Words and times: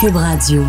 Cube 0.00 0.14
Radio. 0.14 0.64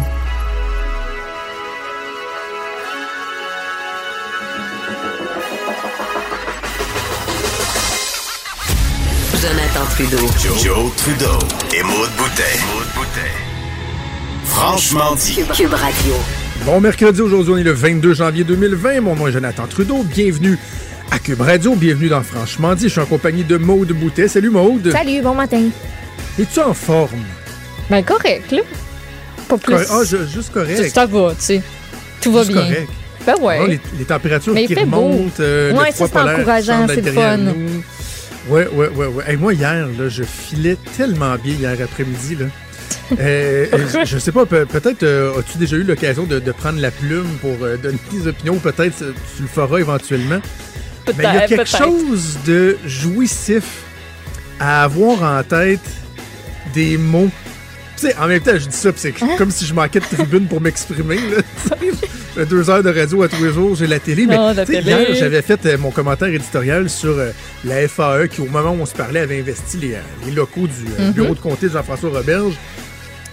Jonathan 9.39 9.86
Trudeau. 9.92 10.18
Joe, 10.57 10.96
Trudeau 10.96 11.28
et 11.76 11.84
Maude 11.84 12.10
Boutet. 12.18 12.42
Franchement 14.46 15.14
dit. 15.14 15.36
Cube, 15.36 15.52
Cube 15.54 15.73
Radio. 15.73 16.14
Bon 16.66 16.82
mercredi, 16.82 17.21
aujourd'hui 17.21 17.54
on 17.54 17.57
est 17.57 17.64
le 17.64 17.71
22 17.71 18.16
janvier 18.16 18.43
2020. 18.43 19.02
Mon 19.02 19.16
nom 19.16 19.27
est 19.27 19.32
Jonathan 19.32 19.68
Trudeau. 19.68 20.02
Bienvenue 20.02 20.57
à 21.11 21.20
Cube 21.20 21.41
Radio. 21.41 21.75
Bienvenue 21.75 22.09
dans 22.09 22.23
Franchement 22.23 22.73
dit. 22.73 22.86
Je 22.86 22.93
suis 22.93 23.02
en 23.02 23.05
compagnie 23.05 23.43
de 23.43 23.57
Maude 23.57 23.91
Boutet. 23.91 24.27
Salut 24.27 24.50
Maude. 24.50 24.91
Salut, 24.91 25.21
bon 25.21 25.36
matin. 25.36 25.70
Es-tu 26.39 26.61
en 26.61 26.73
forme? 26.73 27.25
Ben 27.91 28.04
correct, 28.04 28.52
là. 28.52 28.61
Pas 29.50 29.58
plus. 29.58 29.76
Ah, 29.89 30.02
je- 30.10 30.26
juste 30.34 30.52
correct. 30.54 30.89
Ça 30.94 31.06
va, 31.06 31.32
tu 31.38 31.44
sais. 31.44 31.62
Tout 32.22 32.31
va 32.31 32.39
Juste 32.44 32.53
bien. 32.53 32.62
correct. 32.62 32.89
Ben 33.26 33.36
Ah, 33.38 33.44
ouais. 33.44 33.67
les, 33.67 33.80
les 34.00 34.06
températures 34.06 34.53
Mais 34.53 34.66
qui 34.66 34.75
remontent, 34.75 35.31
euh, 35.42 35.73
Ouais, 35.73 35.89
le 35.89 35.95
ça, 35.95 36.06
c'est 36.12 36.17
encourageant, 36.20 36.88
c'est 36.88 37.02
le 37.06 37.12
fun. 37.12 37.38
nous. 37.38 37.84
Ouais, 38.50 38.67
ouais, 38.73 38.88
ouais. 38.88 39.23
Hey, 39.28 39.36
moi, 39.38 39.53
hier, 39.53 39.88
là, 39.98 40.08
je 40.09 40.23
filais 40.23 40.78
tellement 40.98 41.36
bien 41.36 41.53
hier 41.56 41.72
après-midi, 41.84 42.36
là. 42.39 42.45
Euh, 43.20 43.66
euh, 43.73 43.78
je, 43.92 44.06
je 44.06 44.17
sais 44.20 44.31
pas, 44.31 44.45
peut- 44.45 44.66
peut-être 44.66 45.03
euh, 45.03 45.38
as-tu 45.39 45.58
déjà 45.58 45.75
eu 45.75 45.84
l'occasion 45.84 46.23
de, 46.23 46.39
de 46.39 46.52
prendre 46.52 46.80
la 46.80 46.92
plume 46.92 47.28
pour 47.42 47.56
euh, 47.61 47.75
donner 47.78 47.97
tes 48.09 48.28
opinions, 48.28 48.56
peut-être 48.58 48.97
tu 49.36 49.42
le 49.42 49.47
feras 49.47 49.80
éventuellement. 49.80 50.39
Mais 51.17 51.23
il 51.23 51.34
y 51.34 51.38
a 51.38 51.47
quelque 51.47 51.66
chose 51.67 52.38
de 52.45 52.78
jouissif 52.86 53.64
à 54.59 54.84
avoir 54.84 55.23
en 55.23 55.44
tête 55.44 55.80
des 56.73 56.97
mots. 56.97 57.30
Sais, 58.00 58.16
en 58.17 58.28
même 58.28 58.39
temps, 58.42 58.52
je 58.58 58.66
dis 58.67 58.76
ça, 58.76 58.92
c'est 58.95 59.14
Hein? 59.22 59.36
comme 59.38 59.52
si 59.52 59.66
je 59.66 59.73
manquais 59.73 60.00
de 60.00 60.06
tribune 60.06 60.48
pour 60.48 60.62
m'exprimer. 60.62 61.17
J'ai 62.38 62.45
deux 62.50 62.69
heures 62.69 62.81
de 62.81 62.89
radio 62.89 63.23
à 63.23 63.28
tous 63.28 63.44
les 63.44 63.52
jours, 63.52 63.75
j'ai 63.75 63.88
la 63.88 64.00
télé. 64.00 64.25
Mais 64.25 64.38
Oh, 64.39 64.52
télé. 64.66 64.81
hier, 64.89 65.14
j'avais 65.16 65.41
fait 65.41 65.66
euh, 65.66 65.78
mon 65.78 65.91
commentaire 65.91 66.30
éditorial 66.30 66.89
sur 66.89 67.17
euh, 67.17 67.31
la 67.66 67.86
FAE 67.89 68.28
qui, 68.30 68.39
au 68.39 68.45
moment 68.45 68.72
où 68.72 68.81
on 68.81 68.86
se 68.86 68.95
parlait, 68.95 69.19
avait 69.19 69.39
investi 69.39 69.78
les, 69.78 69.95
euh, 69.95 70.00
les 70.25 70.31
locaux 70.31 70.67
du 70.67 70.73
euh, 70.97 71.08
Mhm. 71.08 71.11
bureau 71.14 71.36
de 71.36 71.39
comté 71.41 71.67
de 71.67 71.73
Jean-François 71.73 72.09
Roberge. 72.09 72.53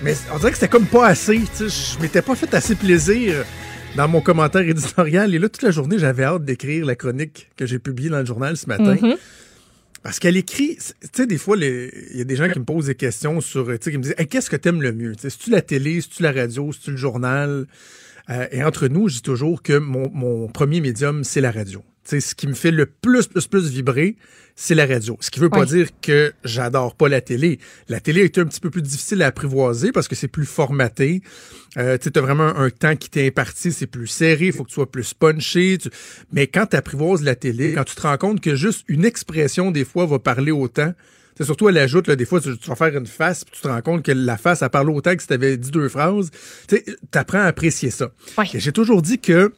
Mais 0.02 0.16
on 0.34 0.38
dirait 0.38 0.50
que 0.50 0.56
c'était 0.58 0.68
comme 0.68 0.86
pas 0.86 1.06
assez. 1.06 1.40
Je 1.60 2.02
m'étais 2.02 2.22
pas 2.22 2.34
fait 2.34 2.52
assez 2.52 2.74
plaisir 2.74 3.34
dans 3.94 4.08
mon 4.08 4.20
commentaire 4.20 4.62
éditorial. 4.62 5.32
Et 5.32 5.38
là, 5.38 5.48
toute 5.48 5.62
la 5.62 5.70
journée, 5.70 5.98
j'avais 5.98 6.24
hâte 6.24 6.44
d'écrire 6.44 6.84
la 6.84 6.96
chronique 6.96 7.48
que 7.56 7.66
j'ai 7.66 7.78
publiée 7.78 8.10
dans 8.10 8.18
le 8.18 8.26
journal 8.26 8.56
ce 8.56 8.66
matin. 8.66 8.96
Mhm. 9.00 9.14
Parce 10.06 10.20
qu'elle 10.20 10.36
écrit, 10.36 10.76
tu 10.76 11.08
sais, 11.12 11.26
des 11.26 11.36
fois, 11.36 11.56
il 11.56 11.90
y 12.14 12.20
a 12.20 12.24
des 12.24 12.36
gens 12.36 12.48
qui 12.48 12.60
me 12.60 12.64
posent 12.64 12.86
des 12.86 12.94
questions 12.94 13.40
sur, 13.40 13.66
tu 13.66 13.78
sais, 13.80 13.90
qui 13.90 13.98
me 13.98 14.04
disent, 14.04 14.14
Hey, 14.16 14.28
qu'est-ce 14.28 14.48
que 14.48 14.54
t'aimes 14.54 14.80
le 14.80 14.92
mieux? 14.92 15.16
Tu 15.16 15.22
sais, 15.22 15.30
C'est-tu 15.30 15.50
la 15.50 15.62
télé, 15.62 16.00
c'est-tu 16.00 16.22
la 16.22 16.30
radio, 16.30 16.70
c'est-tu 16.72 16.92
le 16.92 16.96
journal? 16.96 17.66
Euh, 18.30 18.46
et 18.52 18.62
entre 18.62 18.86
nous, 18.86 19.08
je 19.08 19.16
dis 19.16 19.22
toujours 19.22 19.64
que 19.64 19.76
mon, 19.76 20.08
mon 20.14 20.46
premier 20.46 20.80
médium, 20.80 21.24
c'est 21.24 21.40
la 21.40 21.50
radio. 21.50 21.82
Tu 22.04 22.10
sais, 22.10 22.20
ce 22.20 22.36
qui 22.36 22.46
me 22.46 22.54
fait 22.54 22.70
le 22.70 22.86
plus, 22.86 23.26
plus, 23.26 23.48
plus 23.48 23.68
vibrer, 23.68 24.14
c'est 24.54 24.76
la 24.76 24.86
radio. 24.86 25.18
Ce 25.20 25.32
qui 25.32 25.40
veut 25.40 25.50
pas 25.50 25.64
dire 25.64 25.88
que 26.00 26.32
j'adore 26.44 26.94
pas 26.94 27.08
la 27.08 27.20
télé. 27.20 27.58
La 27.88 27.98
télé 27.98 28.22
est 28.22 28.38
un 28.38 28.44
petit 28.44 28.60
peu 28.60 28.70
plus 28.70 28.82
difficile 28.82 29.22
à 29.22 29.26
apprivoiser 29.26 29.90
parce 29.90 30.06
que 30.06 30.14
c'est 30.14 30.28
plus 30.28 30.46
formaté. 30.46 31.20
Euh, 31.76 31.98
tu 31.98 32.10
as 32.14 32.20
vraiment 32.22 32.56
un 32.56 32.70
temps 32.70 32.96
qui 32.96 33.10
t'est 33.10 33.26
imparti, 33.26 33.70
c'est 33.72 33.86
plus 33.86 34.06
serré, 34.06 34.46
il 34.46 34.52
faut 34.52 34.64
que 34.64 34.68
tu 34.70 34.74
sois 34.74 34.90
plus 34.90 35.12
punché. 35.12 35.76
tu- 35.78 35.90
Mais 36.32 36.46
quand 36.46 36.66
tu 36.66 36.76
apprivoises 36.76 37.22
la 37.22 37.34
télé, 37.34 37.74
quand 37.74 37.84
tu 37.84 37.94
te 37.94 38.00
rends 38.02 38.16
compte 38.16 38.40
que 38.40 38.54
juste 38.56 38.84
une 38.88 39.04
expression, 39.04 39.70
des 39.70 39.84
fois, 39.84 40.06
va 40.06 40.18
parler 40.18 40.52
autant, 40.52 40.94
c'est 41.36 41.44
surtout 41.44 41.68
elle 41.68 41.76
ajoute, 41.76 42.08
là, 42.08 42.16
des 42.16 42.24
fois, 42.24 42.40
tu, 42.40 42.56
tu 42.56 42.68
vas 42.70 42.76
faire 42.76 42.96
une 42.96 43.06
face, 43.06 43.44
puis 43.44 43.54
tu 43.56 43.60
te 43.60 43.68
rends 43.68 43.82
compte 43.82 44.02
que 44.02 44.12
la 44.12 44.38
face, 44.38 44.62
elle 44.62 44.70
parle 44.70 44.88
autant 44.90 45.14
que 45.14 45.20
si 45.20 45.28
tu 45.28 45.34
avais 45.34 45.58
dit 45.58 45.70
deux 45.70 45.90
phrases. 45.90 46.30
Tu 46.66 46.78
apprends 47.12 47.40
à 47.40 47.44
apprécier 47.44 47.90
ça. 47.90 48.10
J'ai 48.58 48.72
toujours 48.72 49.02
dit 49.02 49.18
que 49.18 49.52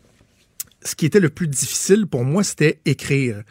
ce 0.85 0.97
qui 0.97 1.07
était 1.07 1.21
le 1.21 1.29
plus 1.29 1.47
difficile 1.47 2.07
pour 2.09 2.25
moi, 2.25 2.43
c'était 2.43 2.81
écrire. 2.85 3.43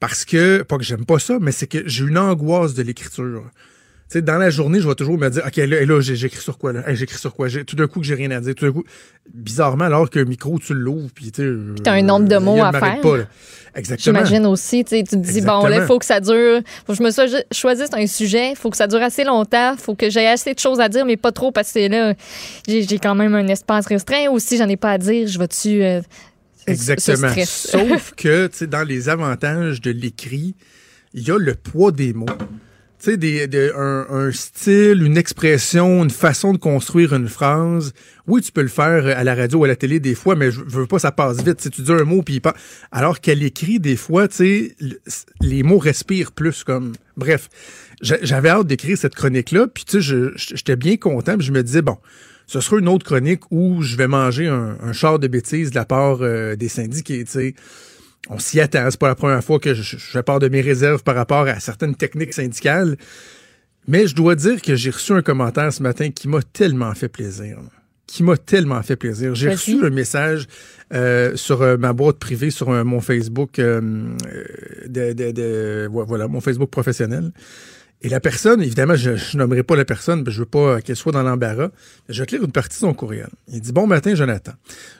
Parce 0.00 0.24
que, 0.26 0.62
pas 0.62 0.76
que 0.76 0.84
j'aime 0.84 1.06
pas 1.06 1.18
ça, 1.18 1.38
mais 1.40 1.52
c'est 1.52 1.66
que 1.66 1.82
j'ai 1.86 2.04
une 2.04 2.18
angoisse 2.18 2.74
de 2.74 2.82
l'écriture. 2.82 3.48
Sais, 4.12 4.20
dans 4.22 4.36
la 4.36 4.50
journée, 4.50 4.78
je 4.80 4.86
vais 4.86 4.94
toujours 4.94 5.16
me 5.16 5.28
dire, 5.30 5.42
OK, 5.46 5.56
là, 5.56 5.84
là 5.86 6.00
j'ai- 6.02 6.16
j'écris 6.16 6.40
sur 6.42 6.58
quoi, 6.58 6.72
là? 6.74 6.86
Hey, 6.86 6.96
j'écris 6.96 7.16
sur 7.18 7.34
quoi? 7.34 7.48
J'ai- 7.48 7.64
Tout 7.64 7.76
d'un 7.76 7.86
coup 7.86 7.98
que 8.00 8.04
j'ai 8.06 8.14
rien 8.14 8.30
à 8.30 8.40
dire. 8.40 8.54
Tout 8.54 8.66
d'un 8.66 8.72
coup, 8.72 8.84
bizarrement, 9.32 9.84
alors 9.84 10.10
qu'un 10.10 10.24
micro, 10.24 10.58
tu 10.58 10.74
l'ouvres, 10.74 11.08
puis 11.14 11.32
tu 11.32 11.42
sais. 11.42 11.82
t'as 11.82 11.92
un 11.92 12.02
nombre 12.02 12.28
de 12.28 12.34
euh, 12.34 12.40
mots 12.40 12.62
à 12.62 12.72
faire. 12.72 13.00
Pas. 13.00 13.16
Exactement. 13.74 14.18
J'imagine 14.18 14.44
aussi, 14.46 14.84
tu 14.84 15.02
te 15.02 15.16
dis, 15.16 15.40
bon, 15.40 15.62
là, 15.70 15.76
il 15.76 15.86
faut 15.86 15.98
que 15.98 16.04
ça 16.04 16.20
dure, 16.20 16.60
faut 16.86 16.92
que 16.92 16.98
je 16.98 17.02
me 17.02 17.10
sois- 17.10 17.42
choisisse 17.52 17.88
un 17.94 18.06
sujet, 18.06 18.50
il 18.50 18.56
faut 18.56 18.68
que 18.68 18.76
ça 18.76 18.86
dure 18.86 19.00
assez 19.00 19.24
longtemps, 19.24 19.76
faut 19.78 19.94
que 19.94 20.10
j'aie 20.10 20.26
assez 20.28 20.52
de 20.52 20.58
choses 20.58 20.78
à 20.78 20.90
dire, 20.90 21.06
mais 21.06 21.16
pas 21.16 21.32
trop, 21.32 21.50
parce 21.52 21.72
que 21.72 21.88
là, 21.88 22.12
j'ai 22.68 22.82
j'ai 22.82 22.98
quand 22.98 23.14
même 23.14 23.34
un 23.34 23.48
espace 23.48 23.86
restreint. 23.86 24.28
Aussi, 24.30 24.58
j'en 24.58 24.68
ai 24.68 24.76
pas 24.76 24.90
à 24.90 24.98
dire, 24.98 25.26
je 25.26 25.38
vais-tu. 25.38 25.82
euh, 25.82 26.02
Exactement. 26.66 27.28
Sauf 27.46 28.12
que, 28.14 28.46
tu 28.48 28.58
sais, 28.58 28.66
dans 28.66 28.86
les 28.86 29.08
avantages 29.08 29.80
de 29.80 29.90
l'écrit, 29.90 30.54
il 31.14 31.26
y 31.26 31.30
a 31.30 31.38
le 31.38 31.54
poids 31.54 31.92
des 31.92 32.12
mots. 32.12 32.26
Tu 33.02 33.10
sais, 33.10 33.16
des, 33.16 33.48
des- 33.48 33.72
un, 33.76 34.06
un 34.10 34.30
style, 34.30 35.02
une 35.02 35.16
expression, 35.16 36.04
une 36.04 36.10
façon 36.10 36.52
de 36.52 36.58
construire 36.58 37.14
une 37.14 37.28
phrase. 37.28 37.92
Oui, 38.28 38.42
tu 38.42 38.52
peux 38.52 38.62
le 38.62 38.68
faire 38.68 39.06
à 39.18 39.24
la 39.24 39.34
radio 39.34 39.58
ou 39.58 39.64
à 39.64 39.66
la 39.68 39.74
télé 39.74 39.98
des 39.98 40.14
fois, 40.14 40.36
mais 40.36 40.52
je 40.52 40.60
veux 40.64 40.86
pas, 40.86 41.00
ça 41.00 41.10
passe 41.10 41.38
vite. 41.42 41.56
Tu 41.56 41.64
sais, 41.64 41.70
tu 41.70 41.82
dis 41.82 41.90
un 41.90 42.04
mot, 42.04 42.22
puis 42.22 42.36
il. 42.36 42.40
Alors 42.92 43.20
qu'à 43.20 43.34
l'écrit, 43.34 43.80
des 43.80 43.96
fois, 43.96 44.28
tu 44.28 44.36
sais, 44.36 44.76
le- 44.78 45.00
les 45.40 45.64
mots 45.64 45.78
respirent 45.78 46.30
plus 46.30 46.62
comme. 46.62 46.92
Bref, 47.16 47.48
j'a- 48.02 48.22
j'avais 48.22 48.50
hâte 48.50 48.68
d'écrire 48.68 48.96
cette 48.96 49.16
chronique-là, 49.16 49.66
puis 49.66 49.84
tu 49.84 50.00
sais, 50.00 50.30
j'étais 50.36 50.76
bien 50.76 50.96
content, 50.96 51.36
puis 51.36 51.44
je 51.46 51.52
me 51.52 51.64
disais, 51.64 51.82
bon, 51.82 51.96
ce 52.46 52.60
sera 52.60 52.78
une 52.78 52.88
autre 52.88 53.04
chronique 53.04 53.40
où 53.50 53.82
je 53.82 53.96
vais 53.96 54.06
manger 54.06 54.46
un, 54.46 54.76
un 54.80 54.92
char 54.92 55.18
de 55.18 55.26
bêtises 55.26 55.70
de 55.70 55.74
la 55.74 55.86
part 55.86 56.18
euh, 56.20 56.54
des 56.54 56.68
syndiqués, 56.68 57.24
tu 57.24 57.32
sais. 57.32 57.54
On 58.30 58.38
s'y 58.38 58.60
attend. 58.60 58.88
C'est 58.90 59.00
pas 59.00 59.08
la 59.08 59.14
première 59.14 59.42
fois 59.42 59.58
que 59.58 59.74
je, 59.74 59.82
je 59.82 59.96
fais 59.96 60.22
part 60.22 60.38
de 60.38 60.48
mes 60.48 60.60
réserves 60.60 61.02
par 61.02 61.14
rapport 61.16 61.46
à 61.48 61.58
certaines 61.60 61.94
techniques 61.96 62.34
syndicales. 62.34 62.96
Mais 63.88 64.06
je 64.06 64.14
dois 64.14 64.36
dire 64.36 64.62
que 64.62 64.76
j'ai 64.76 64.90
reçu 64.90 65.12
un 65.12 65.22
commentaire 65.22 65.72
ce 65.72 65.82
matin 65.82 66.10
qui 66.10 66.28
m'a 66.28 66.40
tellement 66.42 66.94
fait 66.94 67.08
plaisir. 67.08 67.58
Qui 68.06 68.22
m'a 68.22 68.36
tellement 68.36 68.80
fait 68.82 68.94
plaisir. 68.96 69.34
J'ai 69.34 69.48
reçu 69.50 69.84
un 69.84 69.90
message 69.90 70.46
euh, 70.94 71.34
sur 71.34 71.62
euh, 71.62 71.76
ma 71.76 71.92
boîte 71.92 72.18
privée, 72.18 72.50
sur 72.50 72.70
euh, 72.70 72.84
mon 72.84 73.00
Facebook, 73.00 73.56
de, 73.56 74.14
de- 75.12 75.32
de- 75.32 75.88
ouais, 75.90 76.04
voilà, 76.06 76.28
mon 76.28 76.40
Facebook 76.40 76.70
professionnel. 76.70 77.32
Et 78.04 78.08
la 78.08 78.18
personne, 78.18 78.60
évidemment, 78.62 78.96
je, 78.96 79.14
je 79.14 79.36
nommerai 79.36 79.62
pas 79.62 79.76
la 79.76 79.84
personne, 79.84 80.24
parce 80.24 80.34
que 80.34 80.36
je 80.36 80.40
veux 80.40 80.46
pas 80.46 80.80
qu'elle 80.80 80.96
soit 80.96 81.12
dans 81.12 81.22
l'embarras. 81.22 81.68
mais 82.08 82.14
Je 82.14 82.20
vais 82.20 82.26
te 82.26 82.34
lire 82.34 82.44
une 82.44 82.50
partie 82.50 82.76
de 82.76 82.80
son 82.80 82.94
courriel. 82.94 83.28
Il 83.46 83.60
dit 83.60 83.70
Bon 83.72 83.86
matin, 83.86 84.14
Jonathan. 84.16 84.52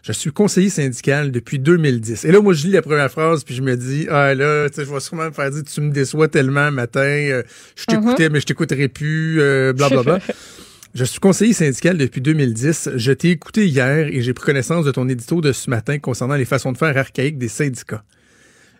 Je 0.05 0.13
suis 0.13 0.31
conseiller 0.31 0.71
syndical 0.71 1.33
depuis 1.33 1.59
2010. 1.59 2.25
Et 2.25 2.31
là, 2.31 2.41
moi, 2.41 2.53
je 2.55 2.65
lis 2.65 2.73
la 2.73 2.83
première 2.83 3.11
phrase, 3.11 3.43
puis 3.43 3.57
je 3.57 3.63
me 3.63 3.77
dis 3.77 4.07
Ah 4.09 4.35
là, 4.37 4.69
tu 4.71 4.77
sais, 4.77 4.85
je 4.85 4.93
vais 4.93 5.01
sûrement 5.01 5.25
me 5.27 5.33
faire 5.33 5.51
dire 5.51 5.63
Tu 5.65 5.81
me 5.81 5.91
déçois 5.91 6.29
tellement 6.29 6.71
matin, 6.71 7.01
euh, 7.01 7.43
je 7.75 7.85
t'écoutais, 7.87 8.29
mais 8.29 8.41
je 8.41 8.47
t'écouterai 8.47 8.87
plus, 8.89 9.41
euh, 9.41 9.73
blablabla. 9.73 10.21
Je 10.95 11.05
suis 11.05 11.21
conseiller 11.21 11.55
syndical 11.55 11.97
depuis 11.97 12.21
2010. 12.21 12.91
Je 12.97 13.13
t'ai 13.13 13.31
écouté 13.31 13.67
hier 13.67 14.09
et 14.09 14.21
j'ai 14.21 14.35
pris 14.35 14.45
connaissance 14.45 14.85
de 14.85 14.91
ton 14.91 15.09
édito 15.09 15.41
de 15.41 15.51
ce 15.53 15.71
matin 15.71 15.99
concernant 15.99 16.35
les 16.35 16.45
façons 16.45 16.71
de 16.71 16.77
faire 16.77 16.95
archaïques 16.99 17.39
des 17.39 17.49
syndicats. 17.49 18.05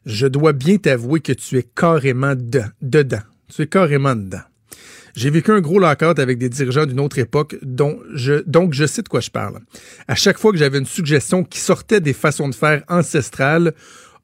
Je 0.05 0.27
dois 0.27 0.53
bien 0.53 0.77
t'avouer 0.77 1.21
que 1.21 1.33
tu 1.33 1.57
es 1.57 1.63
carrément 1.63 2.35
de- 2.37 2.61
dedans. 2.83 3.23
Tu 3.55 3.63
es 3.63 3.67
carrément 3.67 4.17
dedans. 4.17 4.41
J'ai 5.15 5.29
vécu 5.29 5.51
un 5.51 5.61
gros 5.61 5.79
lockout 5.79 6.19
avec 6.19 6.39
des 6.39 6.49
dirigeants 6.49 6.87
d'une 6.87 7.01
autre 7.01 7.19
époque, 7.19 7.57
dont 7.61 8.01
je, 8.15 8.43
donc 8.47 8.73
je 8.73 8.87
sais 8.87 9.03
de 9.03 9.09
quoi 9.09 9.21
je 9.21 9.31
parle. 9.31 9.61
À 10.09 10.15
chaque 10.15 10.39
fois 10.39 10.53
que 10.53 10.59
j'avais 10.59 10.79
une 10.79 10.87
suggestion 10.87 11.45
qui 11.45 11.59
sortait 11.59 12.01
des 12.01 12.15
façons 12.15 12.49
de 12.49 12.55
faire 12.55 12.83
ancestrales, 12.89 13.75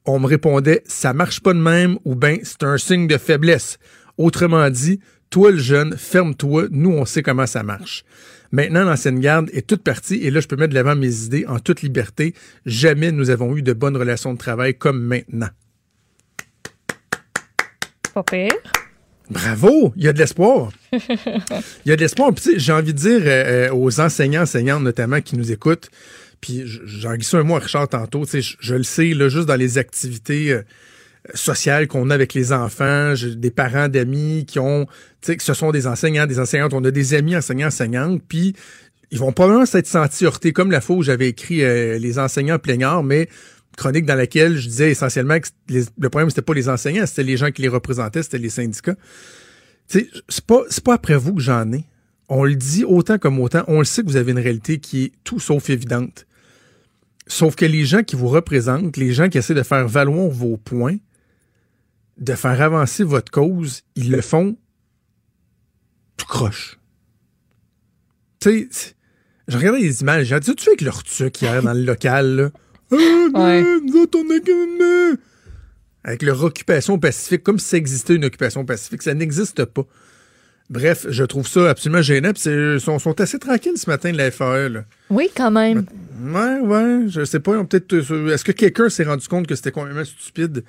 on 0.05 0.19
me 0.19 0.25
répondait 0.25 0.81
ça 0.87 1.13
marche 1.13 1.41
pas 1.41 1.53
de 1.53 1.59
même 1.59 1.99
ou 2.05 2.15
ben 2.15 2.39
c'est 2.41 2.63
un 2.63 2.79
signe 2.79 3.07
de 3.07 3.19
faiblesse. 3.19 3.77
Autrement 4.17 4.67
dit, 4.71 4.99
toi 5.29 5.51
le 5.51 5.59
jeune, 5.59 5.95
ferme-toi, 5.95 6.65
nous 6.71 6.91
on 6.91 7.05
sait 7.05 7.21
comment 7.21 7.45
ça 7.45 7.61
marche. 7.61 8.03
Maintenant, 8.51 8.83
l'ancienne 8.83 9.19
garde 9.19 9.51
est 9.53 9.67
toute 9.67 9.83
partie 9.83 10.15
et 10.15 10.31
là 10.31 10.39
je 10.39 10.47
peux 10.47 10.55
mettre 10.55 10.71
de 10.71 10.75
l'avant 10.75 10.95
mes 10.95 11.25
idées 11.25 11.45
en 11.47 11.59
toute 11.59 11.83
liberté. 11.83 12.33
Jamais 12.65 13.11
nous 13.11 13.29
avons 13.29 13.55
eu 13.55 13.61
de 13.61 13.73
bonnes 13.73 13.95
relations 13.95 14.33
de 14.33 14.39
travail 14.39 14.75
comme 14.75 14.99
maintenant. 14.99 15.49
Pas 18.15 18.23
pire. 18.23 18.78
Bravo, 19.29 19.93
il 19.95 20.03
y 20.03 20.07
a 20.07 20.13
de 20.13 20.17
l'espoir. 20.17 20.71
Il 20.91 20.99
y 21.85 21.91
a 21.91 21.95
de 21.95 22.01
l'espoir. 22.01 22.31
J'ai 22.55 22.73
envie 22.73 22.93
de 22.93 22.97
dire 22.97 23.21
euh, 23.23 23.67
euh, 23.69 23.73
aux 23.73 23.99
enseignants, 23.99 24.41
enseignantes 24.41 24.81
notamment 24.81 25.21
qui 25.21 25.37
nous 25.37 25.51
écoutent, 25.51 25.89
puis 26.41 26.63
j'en 26.65 27.13
glisse 27.13 27.33
un 27.35 27.43
mot 27.43 27.57
à 27.57 27.59
Richard 27.59 27.87
tantôt, 27.89 28.25
je, 28.25 28.55
je 28.59 28.75
le 28.75 28.83
sais, 28.83 29.13
là, 29.13 29.29
juste 29.29 29.47
dans 29.47 29.55
les 29.55 29.77
activités 29.77 30.51
euh, 30.51 30.63
sociales 31.35 31.87
qu'on 31.87 32.09
a 32.09 32.15
avec 32.15 32.33
les 32.33 32.51
enfants, 32.53 33.13
des 33.35 33.51
parents 33.51 33.87
d'amis 33.87 34.45
qui 34.47 34.57
ont, 34.57 34.87
tu 35.21 35.35
que 35.35 35.43
ce 35.43 35.53
sont 35.53 35.71
des 35.71 35.85
enseignants, 35.85 36.25
des 36.25 36.39
enseignantes, 36.39 36.73
on 36.73 36.83
a 36.83 36.91
des 36.91 37.13
amis 37.13 37.35
enseignants, 37.35 37.67
enseignantes, 37.67 38.21
puis 38.27 38.55
ils 39.11 39.19
vont 39.19 39.31
probablement 39.31 39.65
s'être 39.65 39.87
sentis 39.87 40.25
heurtés, 40.25 40.53
comme 40.53 40.71
la 40.71 40.81
fois 40.81 40.95
où 40.95 41.03
j'avais 41.03 41.29
écrit 41.29 41.57
les 41.57 42.19
enseignants 42.19 42.59
plaignards, 42.59 43.03
mais 43.03 43.27
chronique 43.79 44.05
dans 44.05 44.15
laquelle 44.15 44.57
je 44.57 44.67
disais 44.67 44.91
essentiellement 44.91 45.39
que 45.39 45.47
le 45.69 46.09
problème, 46.09 46.29
c'était 46.29 46.41
pas 46.41 46.53
les 46.53 46.69
enseignants, 46.69 47.05
c'était 47.07 47.23
les 47.23 47.37
gens 47.37 47.49
qui 47.49 47.61
les 47.61 47.69
représentaient, 47.69 48.21
c'était 48.21 48.37
les 48.37 48.49
syndicats. 48.49 48.95
C'est 49.87 50.07
pas, 50.45 50.63
pas 50.83 50.93
après 50.93 51.15
vous 51.15 51.33
que 51.33 51.41
j'en 51.41 51.71
ai. 51.71 51.85
on 52.27 52.43
le 52.43 52.55
dit 52.55 52.83
autant 52.83 53.17
comme 53.17 53.39
autant, 53.39 53.63
on 53.67 53.79
le 53.79 53.85
sait 53.85 54.03
que 54.03 54.07
vous 54.07 54.17
avez 54.17 54.33
une 54.33 54.39
réalité 54.39 54.79
qui 54.79 55.05
est 55.05 55.11
tout 55.23 55.39
sauf 55.39 55.69
évidente. 55.69 56.27
Sauf 57.25 57.55
que 57.55 57.65
les 57.65 57.85
gens 57.85 58.03
qui 58.03 58.15
vous 58.15 58.27
représentent, 58.27 58.97
les 58.97 59.13
gens 59.13 59.29
qui 59.29 59.37
essaient 59.37 59.53
de 59.53 59.63
faire 59.63 59.87
valoir 59.87 60.27
vos 60.29 60.57
points, 60.57 60.97
de 62.17 62.35
faire 62.35 62.61
avancer 62.61 63.03
votre 63.03 63.31
cause, 63.31 63.83
ils 63.95 64.11
le 64.11 64.21
font 64.21 64.57
tout 66.17 66.27
croche. 66.27 66.79
Tu 68.41 68.67
sais, 68.71 68.95
je 69.47 69.57
regardais 69.57 69.79
les 69.79 70.01
images, 70.01 70.27
j'ai 70.27 70.39
dit, 70.39 70.55
tu 70.55 70.69
avec 70.69 70.81
leur 70.81 71.03
truc 71.03 71.41
hier 71.41 71.63
dans 71.63 71.73
le 71.73 71.83
local, 71.83 72.35
là? 72.35 72.49
Ah, 72.91 72.95
Ouais. 73.33 73.63
nous 73.85 73.95
autres, 74.01 74.17
on 74.19 74.29
a 74.35 74.39
que- 74.39 75.19
Avec 76.03 76.23
leur 76.23 76.43
occupation 76.43 76.97
pacifique, 76.97 77.43
comme 77.43 77.59
si 77.59 77.67
ça 77.67 77.77
existait 77.77 78.15
une 78.15 78.25
occupation 78.25 78.65
pacifique, 78.65 79.01
ça 79.03 79.13
n'existe 79.13 79.65
pas. 79.65 79.85
Bref, 80.69 81.07
je 81.09 81.23
trouve 81.23 81.47
ça 81.47 81.67
absolument 81.67 82.03
gênant. 82.03 82.31
Ils 82.45 82.79
sont, 82.79 82.99
sont 82.99 83.19
assez 83.19 83.39
tranquilles 83.39 83.77
ce 83.77 83.89
matin 83.89 84.11
de 84.11 84.17
la 84.17 84.29
FAE. 84.29 84.69
Là. 84.69 84.85
Oui, 85.09 85.27
quand 85.35 85.49
même. 85.49 85.85
Ouais, 86.23 86.59
ouais, 86.59 87.05
je 87.07 87.25
sais 87.25 87.39
pas. 87.39 87.63
Peut-être. 87.63 87.93
euh, 87.93 88.33
Est-ce 88.33 88.43
que 88.43 88.51
quelqu'un 88.51 88.87
s'est 88.89 89.03
rendu 89.05 89.27
compte 89.27 89.47
que 89.47 89.55
c'était 89.55 89.71
complètement 89.71 90.05
stupide 90.05 90.63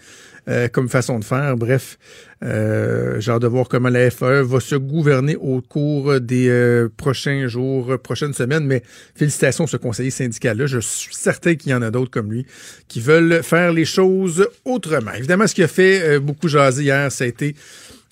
euh, 0.48 0.68
comme 0.68 0.88
façon 0.88 1.18
de 1.18 1.24
faire? 1.24 1.54
Bref, 1.56 1.98
euh, 2.42 3.20
j'ai 3.20 3.30
hâte 3.30 3.42
de 3.42 3.46
voir 3.46 3.68
comment 3.68 3.90
la 3.90 4.10
FAE 4.10 4.42
va 4.42 4.58
se 4.60 4.74
gouverner 4.76 5.36
au 5.36 5.60
cours 5.60 6.18
des 6.18 6.48
euh, 6.48 6.88
prochains 6.96 7.46
jours, 7.46 7.98
prochaines 8.02 8.32
semaines. 8.32 8.64
Mais 8.64 8.82
félicitations 9.14 9.64
à 9.64 9.66
ce 9.66 9.76
conseiller 9.76 10.10
syndical-là. 10.10 10.64
Je 10.64 10.78
suis 10.78 11.14
certain 11.14 11.56
qu'il 11.56 11.72
y 11.72 11.74
en 11.74 11.82
a 11.82 11.90
d'autres 11.90 12.10
comme 12.10 12.32
lui 12.32 12.46
qui 12.88 13.00
veulent 13.00 13.42
faire 13.42 13.74
les 13.74 13.84
choses 13.84 14.48
autrement. 14.64 15.12
Évidemment, 15.12 15.46
ce 15.46 15.54
qui 15.54 15.62
a 15.62 15.68
fait 15.68 16.18
beaucoup 16.20 16.48
jaser 16.48 16.84
hier, 16.84 17.12
ça 17.12 17.24
a 17.24 17.26
été 17.26 17.54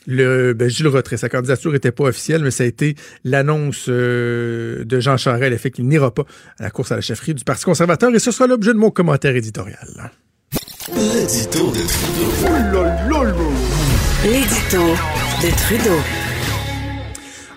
le, 0.09 0.55
ben, 0.55 0.69
je 0.69 0.77
dis 0.77 0.83
le 0.83 0.89
retrait. 0.89 1.17
Sa 1.17 1.29
candidature 1.29 1.71
n'était 1.71 1.93
pas 1.93 2.05
officielle, 2.05 2.43
mais 2.43 2.51
ça 2.51 2.65
a 2.65 2.67
été 2.67 2.97
l'annonce 3.25 3.87
euh, 3.89 4.83
de 4.85 5.01
Jean 5.01 5.17
Charest, 5.17 5.51
le 5.51 5.59
fait 5.59 5.71
qu'il 5.71 5.87
n'ira 5.87 6.13
pas 6.13 6.25
à 6.59 6.65
la 6.65 6.71
course 6.71 6.91
à 6.91 6.97
la 6.97 7.03
chefferie 7.03 7.35
du 7.35 7.45
Parti 7.45 7.65
conservateur. 7.65 8.13
Et 8.15 8.19
ce 8.19 8.33
sera 8.33 8.47
l'objet 8.47 8.73
de 8.73 8.79
mon 8.79 8.91
commentaire 8.91 9.37
éditorial. 9.37 10.11
L'édito 10.95 11.71
de 11.71 11.85
Trudeau. 11.87 12.85
L'édito 14.25 14.83
de 15.43 15.51
Trudeau. 15.57 16.28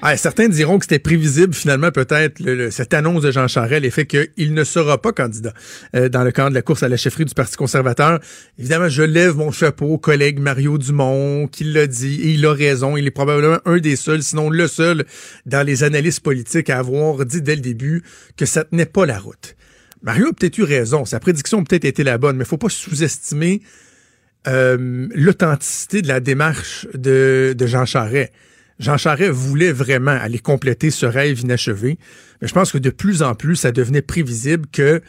Ah, 0.03 0.17
certains 0.17 0.49
diront 0.49 0.79
que 0.79 0.85
c'était 0.85 0.97
prévisible 0.99 1.53
finalement 1.53 1.91
peut-être 1.91 2.39
le- 2.39 2.55
le- 2.55 2.71
cette 2.71 2.93
annonce 2.93 3.21
de 3.21 3.31
Jean 3.31 3.47
Charest, 3.47 3.83
l'effet 3.83 4.07
qu'il 4.07 4.53
ne 4.53 4.63
sera 4.63 4.99
pas 4.99 5.11
candidat 5.11 5.53
euh, 5.95 6.09
dans 6.09 6.23
le 6.23 6.31
cadre 6.31 6.49
de 6.49 6.55
la 6.55 6.63
course 6.63 6.81
à 6.81 6.89
la 6.89 6.97
chefferie 6.97 7.25
du 7.25 7.35
Parti 7.35 7.55
conservateur. 7.55 8.19
Évidemment, 8.57 8.89
je 8.89 9.03
lève 9.03 9.35
mon 9.35 9.51
chapeau 9.51 9.85
au 9.85 9.97
collègue 9.99 10.39
Mario 10.39 10.79
Dumont 10.79 11.47
qui 11.47 11.65
l'a 11.65 11.85
dit 11.85 12.19
et 12.23 12.29
il 12.31 12.45
a 12.47 12.53
raison. 12.53 12.97
Il 12.97 13.05
est 13.05 13.11
probablement 13.11 13.59
un 13.65 13.77
des 13.77 13.95
seuls, 13.95 14.23
sinon 14.23 14.49
le 14.49 14.67
seul, 14.67 15.05
dans 15.45 15.65
les 15.65 15.83
analyses 15.83 16.19
politiques 16.19 16.71
à 16.71 16.79
avoir 16.79 17.23
dit 17.25 17.43
dès 17.43 17.55
le 17.55 17.61
début 17.61 18.01
que 18.37 18.47
ça 18.47 18.63
tenait 18.63 18.85
pas 18.87 19.05
la 19.05 19.19
route. 19.19 19.55
Mario 20.01 20.29
a 20.29 20.33
peut-être 20.33 20.57
eu 20.57 20.63
raison. 20.63 21.05
Sa 21.05 21.19
prédiction 21.19 21.59
a 21.59 21.63
peut-être 21.63 21.85
été 21.85 22.03
la 22.03 22.17
bonne, 22.17 22.37
mais 22.37 22.45
faut 22.45 22.57
pas 22.57 22.69
sous-estimer 22.69 23.61
euh, 24.47 25.07
l'authenticité 25.13 26.01
de 26.01 26.07
la 26.07 26.19
démarche 26.19 26.87
de, 26.95 27.53
de 27.55 27.67
Jean 27.67 27.85
Charest. 27.85 28.31
Jean 28.81 28.97
Charest 28.97 29.31
voulait 29.31 29.71
vraiment 29.71 30.11
aller 30.11 30.39
compléter 30.39 30.89
ce 30.89 31.05
rêve 31.05 31.39
inachevé, 31.39 31.99
mais 32.41 32.47
je 32.47 32.53
pense 32.53 32.71
que 32.71 32.79
de 32.79 32.89
plus 32.89 33.21
en 33.21 33.35
plus, 33.35 33.55
ça 33.55 33.71
devenait 33.71 34.01
prévisible 34.01 34.65
que 34.71 35.01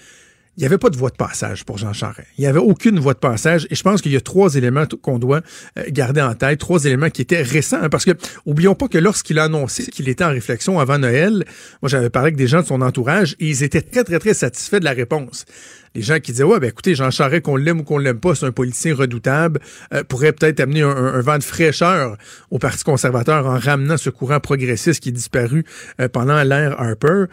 il 0.58 0.60
n'y 0.60 0.66
avait 0.66 0.78
pas 0.78 0.90
de 0.90 0.96
voie 0.96 1.08
de 1.08 1.16
passage 1.16 1.64
pour 1.64 1.78
Jean 1.78 1.94
Charest. 1.94 2.28
Il 2.36 2.42
n'y 2.42 2.46
avait 2.46 2.58
aucune 2.58 2.98
voie 3.00 3.14
de 3.14 3.18
passage 3.18 3.66
et 3.70 3.74
je 3.74 3.82
pense 3.82 4.02
qu'il 4.02 4.12
y 4.12 4.16
a 4.16 4.20
trois 4.20 4.54
éléments 4.54 4.84
qu'on 5.00 5.18
doit 5.18 5.40
euh, 5.78 5.84
garder 5.88 6.20
en 6.20 6.34
tête, 6.34 6.58
trois 6.60 6.84
éléments 6.84 7.08
qui 7.08 7.22
étaient 7.22 7.40
récents, 7.40 7.78
hein, 7.82 7.88
parce 7.88 8.04
que 8.04 8.10
oublions 8.44 8.74
pas 8.74 8.88
que 8.88 8.98
lorsqu'il 8.98 9.38
a 9.38 9.44
annoncé 9.44 9.86
qu'il 9.86 10.10
était 10.10 10.24
en 10.24 10.30
réflexion 10.30 10.78
avant 10.78 10.98
Noël, 10.98 11.44
moi 11.80 11.88
j'avais 11.88 12.10
parlé 12.10 12.26
avec 12.26 12.36
des 12.36 12.48
gens 12.48 12.60
de 12.60 12.66
son 12.66 12.82
entourage 12.82 13.34
et 13.40 13.48
ils 13.48 13.62
étaient 13.62 13.80
très 13.80 14.04
très 14.04 14.18
très 14.18 14.34
satisfaits 14.34 14.80
de 14.80 14.84
la 14.84 14.92
réponse. 14.92 15.46
Les 15.94 16.02
gens 16.02 16.20
qui 16.20 16.32
disaient 16.32 16.44
ouais 16.44 16.60
ben 16.60 16.68
écoutez 16.68 16.94
Jean 16.94 17.10
Charest 17.10 17.42
qu'on 17.42 17.56
l'aime 17.56 17.80
ou 17.80 17.82
qu'on 17.82 17.98
l'aime 17.98 18.20
pas, 18.20 18.34
c'est 18.34 18.44
un 18.44 18.52
politicien 18.52 18.94
redoutable, 18.94 19.58
euh, 19.94 20.04
pourrait 20.04 20.32
peut-être 20.32 20.60
amener 20.60 20.82
un 20.82 21.20
vent 21.22 21.38
de 21.38 21.44
fraîcheur 21.44 22.18
au 22.50 22.58
Parti 22.58 22.84
conservateur 22.84 23.46
en 23.46 23.58
ramenant 23.58 23.96
ce 23.96 24.10
courant 24.10 24.40
progressiste 24.40 25.02
qui 25.02 25.08
est 25.08 25.12
disparu 25.12 25.64
euh, 25.98 26.08
pendant 26.08 26.42
l'ère 26.42 26.78
Harper. 26.78 27.24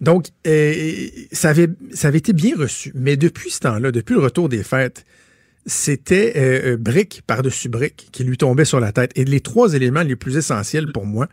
Donc, 0.00 0.28
euh, 0.46 1.08
ça, 1.32 1.50
avait, 1.50 1.68
été 2.14 2.32
bien 2.32 2.56
reçu. 2.56 2.92
Mais 2.94 3.16
depuis 3.16 3.50
ce 3.50 3.60
temps-là, 3.60 3.92
depuis 3.92 4.14
le 4.14 4.20
retour 4.20 4.48
des 4.48 4.62
fêtes, 4.62 5.04
c'était 5.66 6.32
euh, 6.36 6.72
euh, 6.72 6.76
brique 6.76 7.22
par-dessus 7.26 7.68
brique 7.68 8.08
qui 8.10 8.24
lui 8.24 8.38
tombait 8.38 8.64
sur 8.64 8.80
la 8.80 8.92
tête. 8.92 9.12
Et 9.14 9.24
les 9.24 9.40
trois 9.40 9.74
éléments 9.74 10.02
les 10.02 10.16
plus 10.16 10.36
essentiels 10.36 10.90
pour 10.92 11.04
moi, 11.04 11.28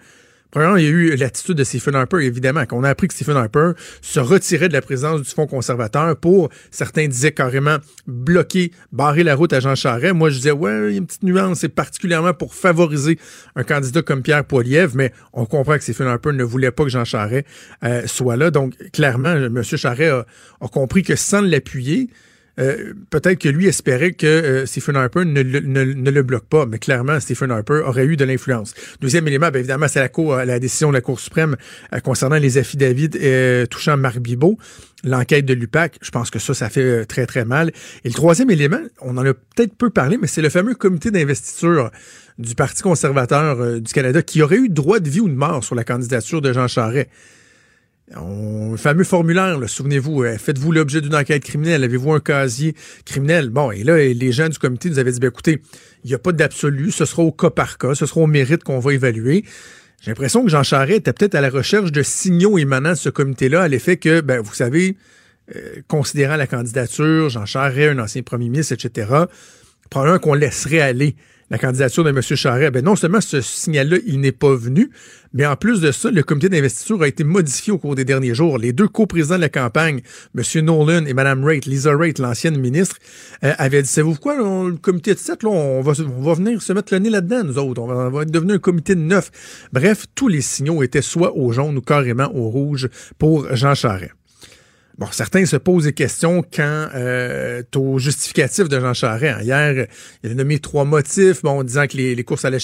Premièrement, 0.51 0.77
il 0.77 0.83
y 0.83 0.87
a 0.87 0.89
eu 0.89 1.15
l'attitude 1.15 1.55
de 1.55 1.63
Stephen 1.63 1.95
Harper, 1.95 2.25
évidemment, 2.25 2.65
qu'on 2.65 2.83
a 2.83 2.89
appris 2.89 3.07
que 3.07 3.13
Stephen 3.13 3.35
Harper 3.35 3.71
se 4.01 4.19
retirait 4.19 4.69
de 4.69 4.73
la 4.73 4.81
présidence 4.81 5.21
du 5.21 5.29
Fonds 5.29 5.47
conservateur 5.47 6.15
pour, 6.15 6.49
certains 6.71 7.07
disaient 7.07 7.31
carrément, 7.31 7.77
bloquer, 8.07 8.71
barrer 8.91 9.23
la 9.23 9.35
route 9.35 9.51
à 9.53 9.59
Jean 9.59 9.75
Charest. 9.75 10.13
Moi, 10.13 10.29
je 10.29 10.37
disais, 10.37 10.51
ouais, 10.51 10.89
il 10.89 10.91
y 10.91 10.95
a 10.95 10.97
une 10.97 11.05
petite 11.05 11.23
nuance, 11.23 11.59
c'est 11.59 11.69
particulièrement 11.69 12.33
pour 12.33 12.55
favoriser 12.55 13.19
un 13.55 13.63
candidat 13.63 14.01
comme 14.01 14.21
Pierre 14.21 14.45
Poilievre, 14.45 14.93
mais 14.95 15.11
on 15.33 15.45
comprend 15.45 15.75
que 15.75 15.83
Stephen 15.83 16.07
Harper 16.07 16.31
ne 16.31 16.43
voulait 16.43 16.71
pas 16.71 16.83
que 16.83 16.89
Jean 16.89 17.05
Charest 17.05 17.45
euh, 17.83 18.07
soit 18.07 18.37
là. 18.37 18.49
Donc, 18.49 18.73
clairement, 18.91 19.33
M. 19.33 19.61
Charest 19.63 20.11
a, 20.11 20.25
a 20.61 20.67
compris 20.69 21.03
que 21.03 21.15
sans 21.15 21.41
l'appuyer, 21.41 22.09
euh, 22.59 22.93
peut-être 23.09 23.39
que 23.39 23.49
lui 23.49 23.67
espérait 23.67 24.13
que 24.13 24.25
euh, 24.25 24.65
Stephen 24.65 24.95
Harper 24.95 25.25
ne, 25.25 25.41
le- 25.41 26.23
bloque 26.23 26.45
pas, 26.47 26.65
mais 26.65 26.79
clairement, 26.79 27.19
Stephen 27.19 27.51
Harper 27.51 27.81
aurait 27.85 28.05
eu 28.05 28.17
de 28.17 28.25
l'influence. 28.25 28.73
Deuxième 28.99 29.27
élément, 29.27 29.49
bien 29.49 29.59
évidemment, 29.59 29.87
c'est 29.87 29.99
la, 29.99 30.09
cour, 30.09 30.35
la 30.35 30.59
décision 30.59 30.89
de 30.89 30.93
la 30.95 31.01
Cour 31.01 31.19
suprême 31.19 31.55
euh, 31.93 31.99
concernant 31.99 32.37
les 32.37 32.57
affidavits 32.57 33.09
euh, 33.21 33.65
touchant 33.67 33.97
Marc 33.97 34.19
Bibot, 34.19 34.57
l'enquête 35.03 35.45
de 35.45 35.53
l'UPAC. 35.53 35.97
Je 36.01 36.09
pense 36.11 36.29
que 36.29 36.39
ça, 36.39 36.53
ça 36.53 36.69
fait 36.69 36.81
euh, 36.81 37.05
très, 37.05 37.25
très 37.25 37.45
mal. 37.45 37.71
Et 38.03 38.09
le 38.09 38.13
troisième 38.13 38.49
élément, 38.49 38.81
on 39.01 39.17
en 39.17 39.25
a 39.25 39.33
peut-être 39.33 39.75
peu 39.75 39.89
parlé, 39.89 40.17
mais 40.17 40.27
c'est 40.27 40.41
le 40.41 40.49
fameux 40.49 40.73
comité 40.75 41.11
d'investiture 41.11 41.91
du 42.39 42.55
Parti 42.55 42.81
conservateur 42.83 43.61
euh, 43.61 43.79
du 43.79 43.93
Canada 43.93 44.21
qui 44.21 44.41
aurait 44.41 44.57
eu 44.57 44.69
droit 44.69 44.99
de 44.99 45.09
vie 45.09 45.19
ou 45.19 45.29
de 45.29 45.35
mort 45.35 45.63
sur 45.63 45.75
la 45.75 45.83
candidature 45.83 46.41
de 46.41 46.53
Jean 46.53 46.67
Charest. 46.67 47.09
On, 48.15 48.77
fameux 48.77 49.03
formulaire, 49.03 49.59
souvenez-vous, 49.67 50.23
euh, 50.23 50.37
faites-vous 50.37 50.71
l'objet 50.71 51.01
d'une 51.01 51.15
enquête 51.15 51.43
criminelle, 51.43 51.83
avez-vous 51.83 52.13
un 52.13 52.21
casier 52.21 52.73
criminel? 53.03 53.49
Bon, 53.49 53.69
et 53.69 53.83
là, 53.83 53.97
les 53.97 54.31
gens 54.31 54.47
du 54.47 54.57
comité 54.57 54.89
nous 54.89 54.97
avaient 54.97 55.11
dit, 55.11 55.19
ben, 55.19 55.27
écoutez, 55.27 55.61
il 56.05 56.07
n'y 56.07 56.13
a 56.13 56.19
pas 56.19 56.31
d'absolu, 56.31 56.91
ce 56.91 57.03
sera 57.03 57.23
au 57.23 57.33
cas 57.33 57.49
par 57.49 57.77
cas, 57.77 57.95
ce 57.95 58.05
sera 58.05 58.21
au 58.21 58.27
mérite 58.27 58.63
qu'on 58.63 58.79
va 58.79 58.93
évaluer. 58.93 59.43
J'ai 60.01 60.11
l'impression 60.11 60.43
que 60.45 60.49
Jean 60.49 60.63
Charest 60.63 60.99
était 60.99 61.11
peut-être 61.11 61.35
à 61.35 61.41
la 61.41 61.49
recherche 61.49 61.91
de 61.91 62.01
signaux 62.01 62.57
émanant 62.57 62.91
de 62.91 62.95
ce 62.95 63.09
comité-là, 63.09 63.63
à 63.63 63.67
l'effet 63.67 63.97
que, 63.97 64.21
ben, 64.21 64.39
vous 64.39 64.53
savez, 64.53 64.95
euh, 65.53 65.81
considérant 65.89 66.37
la 66.37 66.47
candidature, 66.47 67.27
Jean 67.27 67.45
Charest, 67.45 67.97
un 67.97 67.99
ancien 67.99 68.21
premier 68.21 68.47
ministre, 68.47 68.73
etc., 68.73 69.25
probablement 69.89 70.19
qu'on 70.19 70.33
laisserait 70.33 70.79
aller 70.79 71.17
la 71.49 71.57
candidature 71.57 72.03
de 72.03 72.09
M. 72.09 72.21
Charest. 72.21 72.73
Ben 72.73 72.83
non 72.83 72.95
seulement 72.95 73.21
ce 73.21 73.41
signal-là, 73.41 73.97
il 74.05 74.19
n'est 74.19 74.31
pas 74.31 74.55
venu, 74.55 74.89
mais 75.33 75.45
en 75.45 75.55
plus 75.55 75.81
de 75.81 75.91
ça, 75.91 76.09
le 76.11 76.23
comité 76.23 76.49
d'investiture 76.49 77.01
a 77.01 77.07
été 77.07 77.23
modifié 77.23 77.71
au 77.73 77.77
cours 77.77 77.95
des 77.95 78.05
derniers 78.05 78.33
jours. 78.33 78.57
Les 78.57 78.73
deux 78.73 78.87
coprésidents 78.87 79.35
de 79.35 79.41
la 79.41 79.49
campagne, 79.49 80.01
M. 80.35 80.65
Nolan 80.65 81.05
et 81.05 81.13
Mme 81.13 81.43
Raitt, 81.43 81.65
Lisa 81.65 81.95
Raitt, 81.95 82.19
l'ancienne 82.19 82.57
ministre, 82.57 82.97
euh, 83.43 83.53
avaient 83.57 83.81
dit, 83.81 83.89
savez-vous 83.89 84.15
quoi, 84.15 84.35
le 84.35 84.77
comité 84.77 85.13
de 85.13 85.19
7, 85.19 85.43
là, 85.43 85.49
on, 85.49 85.81
va, 85.81 85.93
on 86.01 86.21
va 86.21 86.33
venir 86.33 86.61
se 86.61 86.73
mettre 86.73 86.93
le 86.93 86.99
nez 86.99 87.09
là-dedans, 87.09 87.43
nous 87.43 87.57
autres. 87.57 87.81
On 87.81 87.87
va, 87.87 87.95
on 87.95 88.09
va 88.09 88.23
être 88.23 88.31
devenu 88.31 88.53
un 88.53 88.59
comité 88.59 88.95
de 88.95 89.01
neuf. 89.01 89.31
Bref, 89.71 90.05
tous 90.15 90.27
les 90.27 90.41
signaux 90.41 90.83
étaient 90.83 91.01
soit 91.01 91.35
au 91.35 91.51
jaune 91.51 91.77
ou 91.77 91.81
carrément 91.81 92.33
au 92.35 92.49
rouge 92.49 92.89
pour 93.17 93.53
Jean 93.55 93.75
Charest. 93.75 94.16
Bon, 94.97 95.05
certains 95.11 95.45
se 95.45 95.57
posent 95.57 95.83
des 95.83 95.93
questions 95.93 96.41
quand 96.41 96.89
euh, 96.95 97.61
au 97.75 97.99
justificatif 97.99 98.67
de 98.67 98.79
Jean 98.79 98.95
Charest. 98.95 99.43
Hier, 99.43 99.85
il 100.23 100.31
a 100.31 100.33
nommé 100.33 100.57
trois 100.57 100.85
motifs, 100.85 101.43
bon, 101.43 101.61
disant 101.63 101.85
que 101.85 101.95
les, 101.97 102.15
les 102.15 102.23
courses 102.23 102.45
à 102.45 102.49
la, 102.49 102.57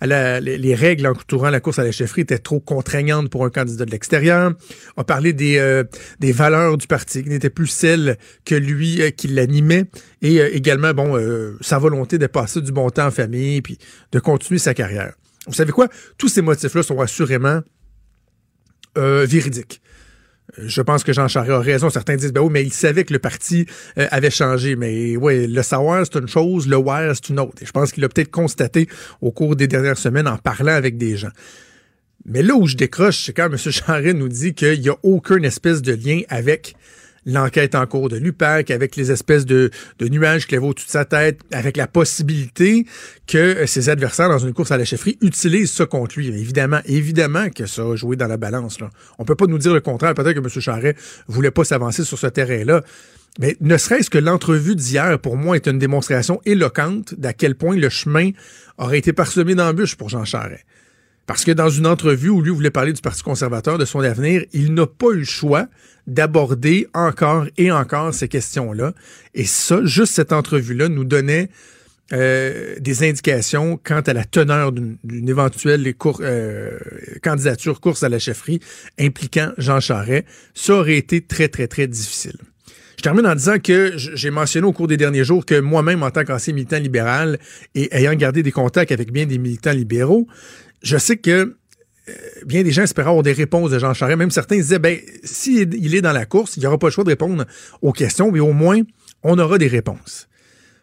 à 0.00 0.06
la- 0.08 0.40
les, 0.40 0.58
les 0.58 0.74
règles 0.74 1.06
entourant 1.06 1.48
la 1.48 1.60
course 1.60 1.78
à 1.78 1.84
la 1.84 1.92
chefferie 1.92 2.22
étaient 2.22 2.40
trop 2.40 2.58
contraignantes 2.58 3.30
pour 3.30 3.44
un 3.44 3.50
candidat 3.50 3.84
de 3.84 3.92
l'extérieur. 3.92 4.52
A 4.96 5.04
parlé 5.04 5.32
des, 5.32 5.58
euh, 5.58 5.84
des 6.18 6.32
valeurs 6.32 6.76
du 6.76 6.88
parti 6.88 7.22
qui 7.22 7.28
n'étaient 7.28 7.50
plus 7.50 7.68
celles 7.68 8.18
que 8.44 8.56
lui 8.56 9.00
euh, 9.00 9.10
qui 9.10 9.28
l'animait 9.28 9.84
et 10.22 10.40
euh, 10.40 10.52
également, 10.52 10.92
bon, 10.92 11.16
euh, 11.16 11.56
sa 11.60 11.78
volonté 11.78 12.18
de 12.18 12.26
passer 12.26 12.62
du 12.62 12.72
bon 12.72 12.90
temps 12.90 13.06
en 13.06 13.10
famille 13.12 13.62
puis 13.62 13.78
de 14.10 14.18
continuer 14.18 14.58
sa 14.58 14.74
carrière. 14.74 15.14
Vous 15.46 15.54
savez 15.54 15.70
quoi? 15.70 15.86
Tous 16.18 16.28
ces 16.28 16.42
motifs-là 16.42 16.82
sont 16.82 17.00
assurément 17.00 17.60
euh, 18.98 19.24
véridiques. 19.24 19.80
Je 20.58 20.80
pense 20.80 21.04
que 21.04 21.12
Jean 21.12 21.28
Charest 21.28 21.52
a 21.52 21.60
raison. 21.60 21.90
Certains 21.90 22.16
disent, 22.16 22.32
ben 22.32 22.40
oui, 22.40 22.50
mais 22.50 22.62
il 22.62 22.72
savait 22.72 23.04
que 23.04 23.12
le 23.12 23.18
parti 23.18 23.66
euh, 23.98 24.06
avait 24.10 24.30
changé. 24.30 24.76
Mais 24.76 25.16
oui, 25.16 25.46
le 25.46 25.62
savoir, 25.62 26.04
c'est 26.06 26.18
une 26.18 26.28
chose, 26.28 26.68
le 26.68 26.76
voir, 26.76 27.14
c'est 27.14 27.30
une 27.30 27.40
autre. 27.40 27.62
Et 27.62 27.66
je 27.66 27.72
pense 27.72 27.92
qu'il 27.92 28.04
a 28.04 28.08
peut-être 28.08 28.30
constaté 28.30 28.88
au 29.20 29.32
cours 29.32 29.56
des 29.56 29.66
dernières 29.66 29.98
semaines 29.98 30.28
en 30.28 30.38
parlant 30.38 30.72
avec 30.72 30.96
des 30.96 31.16
gens. 31.16 31.32
Mais 32.24 32.42
là 32.42 32.54
où 32.54 32.66
je 32.66 32.76
décroche, 32.76 33.24
c'est 33.24 33.32
quand 33.32 33.46
M. 33.46 33.56
Charest 33.56 34.16
nous 34.16 34.28
dit 34.28 34.54
qu'il 34.54 34.80
n'y 34.80 34.88
a 34.88 34.96
aucune 35.02 35.44
espèce 35.44 35.82
de 35.82 35.92
lien 35.92 36.22
avec 36.28 36.74
l'enquête 37.26 37.74
en 37.74 37.84
cours 37.86 38.08
de 38.08 38.16
l'UPAC, 38.16 38.70
avec 38.70 38.96
les 38.96 39.10
espèces 39.10 39.44
de, 39.44 39.70
nuages 40.00 40.46
avait 40.50 40.58
au-dessus 40.58 40.86
de 40.86 40.90
sa 40.90 41.04
tête, 41.04 41.40
avec 41.52 41.76
la 41.76 41.86
possibilité 41.86 42.86
que 43.26 43.66
ses 43.66 43.88
adversaires 43.88 44.28
dans 44.28 44.38
une 44.38 44.54
course 44.54 44.70
à 44.70 44.78
la 44.78 44.84
chefferie 44.84 45.18
utilisent 45.20 45.72
ça 45.72 45.86
contre 45.86 46.18
lui. 46.18 46.28
Évidemment, 46.28 46.80
évidemment 46.86 47.50
que 47.50 47.66
ça 47.66 47.82
a 47.82 47.96
joué 47.96 48.16
dans 48.16 48.28
la 48.28 48.36
balance. 48.36 48.80
Là. 48.80 48.90
On 49.18 49.24
peut 49.24 49.34
pas 49.34 49.46
nous 49.46 49.58
dire 49.58 49.74
le 49.74 49.80
contraire. 49.80 50.14
Peut-être 50.14 50.40
que 50.40 50.40
M. 50.40 50.60
Charret 50.60 50.96
voulait 51.26 51.50
pas 51.50 51.64
s'avancer 51.64 52.04
sur 52.04 52.18
ce 52.18 52.28
terrain-là. 52.28 52.82
Mais 53.38 53.56
ne 53.60 53.76
serait-ce 53.76 54.08
que 54.08 54.18
l'entrevue 54.18 54.76
d'hier, 54.76 55.18
pour 55.18 55.36
moi, 55.36 55.56
est 55.56 55.66
une 55.66 55.78
démonstration 55.78 56.40
éloquente 56.46 57.14
d'à 57.18 57.34
quel 57.34 57.54
point 57.54 57.76
le 57.76 57.88
chemin 57.90 58.30
aurait 58.78 58.98
été 58.98 59.12
parsemé 59.12 59.54
d'embûches 59.54 59.96
pour 59.96 60.08
Jean 60.08 60.24
Charest. 60.24 60.64
Parce 61.26 61.44
que 61.44 61.50
dans 61.50 61.68
une 61.68 61.86
entrevue 61.86 62.28
où 62.28 62.40
lui 62.40 62.50
voulait 62.50 62.70
parler 62.70 62.92
du 62.92 63.02
Parti 63.02 63.22
conservateur, 63.22 63.78
de 63.78 63.84
son 63.84 64.00
avenir, 64.00 64.44
il 64.52 64.74
n'a 64.74 64.86
pas 64.86 65.10
eu 65.10 65.18
le 65.18 65.24
choix 65.24 65.66
d'aborder 66.06 66.86
encore 66.94 67.46
et 67.56 67.72
encore 67.72 68.14
ces 68.14 68.28
questions-là. 68.28 68.92
Et 69.34 69.44
ça, 69.44 69.80
juste 69.84 70.14
cette 70.14 70.32
entrevue-là 70.32 70.88
nous 70.88 71.04
donnait 71.04 71.48
euh, 72.12 72.76
des 72.78 73.02
indications 73.02 73.80
quant 73.82 74.00
à 74.00 74.12
la 74.12 74.24
teneur 74.24 74.70
d'une 74.70 75.28
éventuelle 75.28 75.92
euh, 76.20 76.78
candidature 77.20 77.80
course 77.80 78.04
à 78.04 78.08
la 78.08 78.20
chefferie 78.20 78.60
impliquant 78.96 79.50
Jean 79.58 79.80
Charest. 79.80 80.24
Ça 80.54 80.74
aurait 80.74 80.96
été 80.96 81.20
très, 81.20 81.48
très, 81.48 81.66
très 81.66 81.88
difficile. 81.88 82.36
Je 82.96 83.02
termine 83.02 83.26
en 83.26 83.34
disant 83.34 83.58
que 83.58 83.92
j'ai 83.96 84.30
mentionné 84.30 84.66
au 84.66 84.72
cours 84.72 84.86
des 84.86 84.96
derniers 84.96 85.24
jours 85.24 85.44
que 85.44 85.58
moi-même, 85.60 86.02
en 86.02 86.10
tant 86.10 86.24
qu'ancien 86.24 86.54
militant 86.54 86.78
libéral 86.78 87.38
et 87.74 87.94
ayant 87.94 88.14
gardé 88.14 88.42
des 88.42 88.52
contacts 88.52 88.92
avec 88.92 89.12
bien 89.12 89.26
des 89.26 89.38
militants 89.38 89.72
libéraux, 89.72 90.26
je 90.86 90.98
sais 90.98 91.16
que 91.16 91.56
euh, 92.08 92.12
bien 92.44 92.62
des 92.62 92.70
gens 92.70 92.84
espéraient 92.84 93.08
avoir 93.08 93.24
des 93.24 93.32
réponses 93.32 93.70
de 93.70 93.78
Jean 93.78 93.92
Charest. 93.92 94.16
Même 94.16 94.30
certains 94.30 94.56
disaient, 94.56 94.78
ben, 94.78 94.98
s'il 95.24 95.94
est 95.94 96.00
dans 96.00 96.12
la 96.12 96.24
course, 96.24 96.56
il 96.56 96.60
n'y 96.60 96.66
aura 96.66 96.78
pas 96.78 96.86
le 96.86 96.92
choix 96.92 97.04
de 97.04 97.08
répondre 97.10 97.44
aux 97.82 97.92
questions, 97.92 98.30
mais 98.30 98.40
au 98.40 98.52
moins, 98.52 98.80
on 99.22 99.38
aura 99.38 99.58
des 99.58 99.66
réponses. 99.66 100.28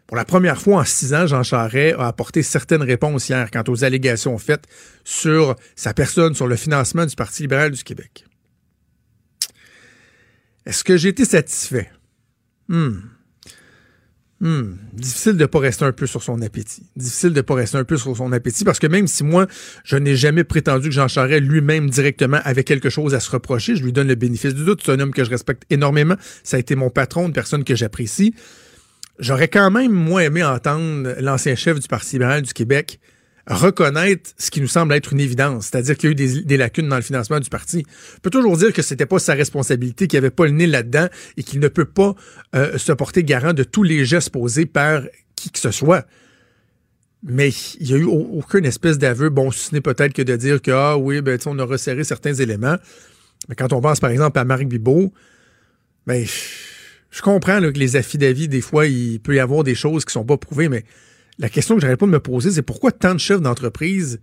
Pour 0.06 0.18
la 0.18 0.26
première 0.26 0.60
fois 0.60 0.80
en 0.80 0.84
six 0.84 1.14
ans, 1.14 1.26
Jean 1.26 1.42
Charest 1.42 1.96
a 1.98 2.08
apporté 2.08 2.42
certaines 2.42 2.82
réponses 2.82 3.30
hier 3.30 3.50
quant 3.50 3.64
aux 3.68 3.84
allégations 3.84 4.36
faites 4.36 4.64
sur 5.02 5.56
sa 5.74 5.94
personne, 5.94 6.34
sur 6.34 6.46
le 6.46 6.56
financement 6.56 7.06
du 7.06 7.16
Parti 7.16 7.42
libéral 7.42 7.70
du 7.70 7.82
Québec. 7.82 8.26
Est-ce 10.66 10.84
que 10.84 10.98
j'ai 10.98 11.08
été 11.08 11.24
satisfait? 11.24 11.90
Hmm. 12.68 12.98
Hmm. 14.40 14.74
Difficile 14.92 15.34
de 15.34 15.42
ne 15.42 15.46
pas 15.46 15.60
rester 15.60 15.84
un 15.84 15.92
peu 15.92 16.06
sur 16.06 16.22
son 16.22 16.42
appétit. 16.42 16.82
Difficile 16.96 17.30
de 17.30 17.36
ne 17.36 17.42
pas 17.42 17.54
rester 17.54 17.78
un 17.78 17.84
peu 17.84 17.96
sur 17.96 18.16
son 18.16 18.32
appétit 18.32 18.64
parce 18.64 18.78
que 18.78 18.86
même 18.86 19.06
si 19.06 19.24
moi, 19.24 19.46
je 19.84 19.96
n'ai 19.96 20.16
jamais 20.16 20.44
prétendu 20.44 20.88
que 20.88 20.94
Jean 20.94 21.08
Charest 21.08 21.42
lui-même 21.42 21.88
directement 21.88 22.40
avait 22.44 22.64
quelque 22.64 22.90
chose 22.90 23.14
à 23.14 23.20
se 23.20 23.30
reprocher, 23.30 23.76
je 23.76 23.84
lui 23.84 23.92
donne 23.92 24.08
le 24.08 24.16
bénéfice 24.16 24.54
du 24.54 24.64
doute. 24.64 24.82
C'est 24.84 24.92
un 24.92 25.00
homme 25.00 25.12
que 25.12 25.24
je 25.24 25.30
respecte 25.30 25.62
énormément. 25.70 26.16
Ça 26.42 26.56
a 26.56 26.60
été 26.60 26.74
mon 26.74 26.90
patron, 26.90 27.26
une 27.26 27.32
personne 27.32 27.64
que 27.64 27.74
j'apprécie. 27.74 28.34
J'aurais 29.20 29.48
quand 29.48 29.70
même 29.70 29.92
moins 29.92 30.22
aimé 30.22 30.42
entendre 30.42 31.14
l'ancien 31.20 31.54
chef 31.54 31.78
du 31.78 31.86
Parti 31.86 32.16
libéral 32.16 32.42
du 32.42 32.52
Québec 32.52 32.98
reconnaître 33.46 34.30
ce 34.38 34.50
qui 34.50 34.60
nous 34.60 34.68
semble 34.68 34.94
être 34.94 35.12
une 35.12 35.20
évidence, 35.20 35.66
c'est-à-dire 35.66 35.96
qu'il 35.96 36.08
y 36.08 36.12
a 36.12 36.12
eu 36.12 36.42
des, 36.44 36.56
lacunes 36.56 36.88
dans 36.88 36.96
le 36.96 37.02
financement 37.02 37.40
du 37.40 37.50
parti. 37.50 37.84
On 38.16 38.20
peut 38.20 38.30
toujours 38.30 38.56
dire 38.56 38.72
que 38.72 38.82
c'était 38.82 39.06
pas 39.06 39.18
sa 39.18 39.34
responsabilité, 39.34 40.06
qu'il 40.06 40.16
avait 40.16 40.30
pas 40.30 40.46
le 40.46 40.52
nez 40.52 40.66
là-dedans 40.66 41.08
et 41.36 41.42
qu'il 41.42 41.60
ne 41.60 41.68
peut 41.68 41.84
pas 41.84 42.14
euh, 42.54 42.78
se 42.78 42.92
porter 42.92 43.22
garant 43.22 43.52
de 43.52 43.62
tous 43.62 43.82
les 43.82 44.04
gestes 44.04 44.30
posés 44.30 44.66
par 44.66 45.02
qui 45.36 45.50
que 45.50 45.58
ce 45.58 45.70
soit. 45.70 46.06
Mais 47.22 47.50
il 47.80 47.86
n'y 47.86 47.94
a 47.94 47.96
eu 47.96 48.04
aucune 48.04 48.66
espèce 48.66 48.98
d'aveu, 48.98 49.30
bon, 49.30 49.50
ce 49.50 49.74
n'est 49.74 49.80
peut-être 49.80 50.12
que 50.12 50.22
de 50.22 50.36
dire 50.36 50.60
que, 50.60 50.70
ah 50.70 50.96
oui, 50.96 51.20
ben, 51.22 51.38
on 51.46 51.58
a 51.58 51.64
resserré 51.64 52.04
certains 52.04 52.34
éléments. 52.34 52.76
Mais 53.48 53.54
quand 53.54 53.72
on 53.72 53.80
pense, 53.80 54.00
par 54.00 54.10
exemple, 54.10 54.38
à 54.38 54.44
Marc 54.44 54.64
Bibot, 54.64 55.12
ben, 56.06 56.24
je 57.10 57.22
comprends 57.22 57.60
que 57.60 57.78
les 57.78 57.96
affidavits, 57.96 58.48
des 58.48 58.60
fois, 58.60 58.86
il 58.86 59.20
peut 59.20 59.34
y 59.34 59.40
avoir 59.40 59.64
des 59.64 59.74
choses 59.74 60.04
qui 60.04 60.12
sont 60.12 60.24
pas 60.24 60.36
prouvées, 60.36 60.68
mais 60.68 60.84
la 61.38 61.48
question 61.48 61.74
que 61.74 61.80
j'arrête 61.80 61.98
pas 61.98 62.06
de 62.06 62.10
me 62.10 62.20
poser, 62.20 62.50
c'est 62.50 62.62
pourquoi 62.62 62.92
tant 62.92 63.14
de 63.14 63.20
chefs 63.20 63.40
d'entreprise 63.40 64.20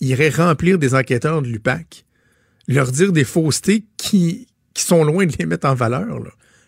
iraient 0.00 0.30
remplir 0.30 0.78
des 0.78 0.94
enquêteurs 0.94 1.42
de 1.42 1.48
l'UPAC, 1.48 2.04
leur 2.68 2.90
dire 2.90 3.12
des 3.12 3.24
faussetés 3.24 3.84
qui, 3.96 4.46
qui 4.74 4.82
sont 4.82 5.04
loin 5.04 5.26
de 5.26 5.32
les 5.38 5.46
mettre 5.46 5.66
en 5.66 5.74
valeur. 5.74 6.06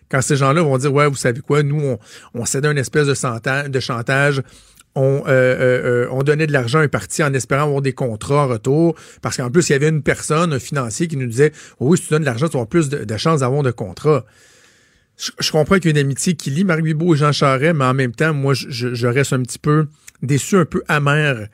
Quand 0.09 0.23
ces 0.23 0.37
gens-là 0.37 0.63
vont 0.63 0.79
dire, 0.79 0.93
ouais, 0.93 1.09
vous 1.09 1.17
savez 1.17 1.41
quoi, 1.41 1.63
nous, 1.63 1.81
on, 1.81 1.99
on 2.35 2.45
cède 2.45 2.67
un 2.67 2.77
espèce 2.77 3.07
de, 3.07 3.69
de 3.69 3.81
chantage, 3.81 4.43
on, 4.95 5.25
euh, 5.27 5.29
euh, 5.29 6.05
euh, 6.05 6.09
on, 6.13 6.23
donnait 6.23 6.47
de 6.47 6.53
l'argent 6.53 6.79
à 6.79 6.83
un 6.83 6.89
parti 6.89 7.23
en 7.23 7.33
espérant 7.35 7.65
avoir 7.65 7.83
des 7.83 7.93
contrats 7.93 8.45
en 8.45 8.49
retour, 8.49 8.95
parce 9.23 9.37
qu'en 9.37 9.51
plus, 9.51 9.69
il 9.69 9.73
y 9.73 9.75
avait 9.75 9.89
une 9.89 10.03
personne, 10.03 10.53
un 10.53 10.59
financier, 10.59 11.09
qui 11.09 11.17
nous 11.17 11.27
disait, 11.27 11.53
oui, 11.81 11.99
si 11.99 12.05
tu 12.05 12.11
donnes 12.11 12.23
de 12.23 12.27
l'argent, 12.27 12.49
tu 12.49 12.57
auras 12.57 12.67
plus 12.67 12.89
de, 12.89 13.17
chances 13.17 13.41
d'avoir 13.41 13.63
de 13.63 13.71
contrats 13.71 14.25
je, 15.17 15.51
comprends 15.51 15.77
qu'il 15.77 15.87
y 15.87 15.89
a 15.89 15.91
une 15.93 16.07
amitié 16.07 16.35
qui 16.35 16.51
lie 16.51 16.65
Marc 16.65 16.83
Bibot 16.83 17.15
et 17.15 17.19
Jean 17.19 17.33
Charest, 17.33 17.75
mais 17.77 17.85
en 17.85 17.95
même 17.95 18.13
temps, 18.13 18.35
moi, 18.35 18.55
je, 18.55 19.07
reste 19.07 19.33
un 19.33 19.43
petit 19.43 19.59
peu 19.59 19.87
déçu, 20.23 20.57
un 20.57 20.65
peu 20.65 20.83
amer 20.89 21.49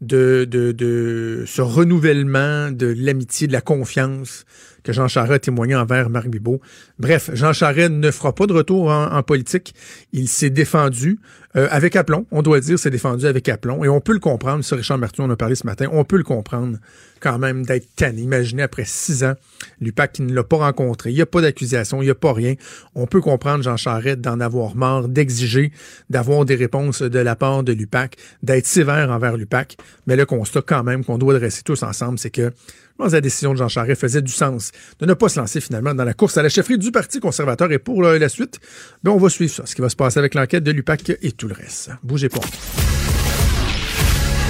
de 0.00 1.44
ce 1.46 1.62
renouvellement 1.62 2.70
de 2.70 2.94
l'amitié, 2.96 3.46
de 3.46 3.52
la 3.52 3.60
confiance 3.60 4.44
que 4.84 4.92
Jean 4.92 5.08
Charest 5.08 5.32
a 5.32 5.38
témoigné 5.40 5.74
envers 5.74 6.10
Marc 6.10 6.28
Bibot. 6.28 6.60
Bref, 6.98 7.30
Jean 7.32 7.52
Charest 7.52 7.90
ne 7.90 8.10
fera 8.10 8.34
pas 8.34 8.46
de 8.46 8.52
retour 8.52 8.90
en, 8.90 9.22
politique. 9.22 9.74
Il 10.12 10.28
s'est 10.28 10.50
défendu 10.50 11.18
euh, 11.56 11.66
avec 11.70 11.96
aplomb, 11.96 12.26
on 12.30 12.42
doit 12.42 12.60
dire, 12.60 12.78
s'est 12.78 12.90
défendu 12.90 13.26
avec 13.26 13.48
aplomb. 13.48 13.82
Et 13.82 13.88
on 13.88 14.00
peut 14.00 14.12
le 14.12 14.18
comprendre, 14.18 14.62
sur 14.62 14.76
Richard 14.76 14.98
Martin, 14.98 15.24
on 15.24 15.30
a 15.30 15.36
parlé 15.36 15.54
ce 15.54 15.66
matin, 15.66 15.86
on 15.90 16.04
peut 16.04 16.18
le 16.18 16.22
comprendre 16.22 16.78
quand 17.20 17.38
même 17.38 17.64
d'être 17.64 17.86
tanné. 17.96 18.20
Imaginez 18.20 18.62
après 18.62 18.84
six 18.84 19.24
ans, 19.24 19.34
l'UPAC 19.80 20.12
qui 20.12 20.22
ne 20.22 20.34
l'a 20.34 20.44
pas 20.44 20.58
rencontré, 20.58 21.10
il 21.10 21.14
n'y 21.14 21.22
a 21.22 21.26
pas 21.26 21.40
d'accusation, 21.40 22.02
il 22.02 22.04
n'y 22.04 22.10
a 22.10 22.14
pas 22.14 22.34
rien. 22.34 22.54
On 22.94 23.06
peut 23.06 23.22
comprendre 23.22 23.64
Jean 23.64 23.78
Charest 23.78 24.20
d'en 24.20 24.40
avoir 24.40 24.76
marre, 24.76 25.08
d'exiger 25.08 25.72
d'avoir 26.10 26.44
des 26.44 26.56
réponses 26.56 27.00
de 27.00 27.18
la 27.18 27.36
part 27.36 27.62
de 27.62 27.72
l'UPAC, 27.72 28.16
d'être 28.42 28.66
sévère 28.66 29.10
envers 29.10 29.38
l'UPAC. 29.38 29.78
Mais 30.06 30.16
le 30.16 30.26
constat 30.26 30.60
quand 30.60 30.82
même 30.82 31.04
qu'on 31.04 31.16
doit 31.16 31.38
dresser 31.38 31.62
tous 31.62 31.82
ensemble, 31.82 32.18
c'est 32.18 32.30
que 32.30 32.52
la 32.98 33.20
décision 33.20 33.52
de 33.52 33.58
Jean 33.58 33.68
Charest 33.68 34.00
faisait 34.00 34.22
du 34.22 34.32
sens 34.32 34.72
de 34.98 35.06
ne 35.06 35.14
pas 35.14 35.28
se 35.28 35.38
lancer 35.38 35.60
finalement 35.60 35.94
dans 35.94 36.04
la 36.04 36.14
course 36.14 36.36
à 36.36 36.42
la 36.42 36.48
chefferie 36.48 36.78
du 36.78 36.92
Parti 36.92 37.20
conservateur. 37.20 37.70
Et 37.72 37.78
pour 37.78 38.02
la 38.02 38.28
suite, 38.28 38.60
ben, 39.02 39.10
on 39.10 39.18
va 39.18 39.28
suivre 39.28 39.52
ça, 39.52 39.66
ce 39.66 39.74
qui 39.74 39.80
va 39.80 39.88
se 39.88 39.96
passer 39.96 40.18
avec 40.18 40.34
l'enquête 40.34 40.64
de 40.64 40.70
l'UPAC 40.70 41.12
et 41.20 41.32
tout 41.32 41.48
le 41.48 41.54
reste. 41.54 41.90
Bougez 42.02 42.28
pas. 42.28 42.40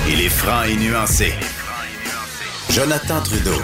Il 0.08 0.20
est 0.20 0.28
franc 0.28 0.62
et 0.64 0.76
nuancé. 0.76 1.32
Jonathan 2.70 3.20
Trudeau. 3.22 3.62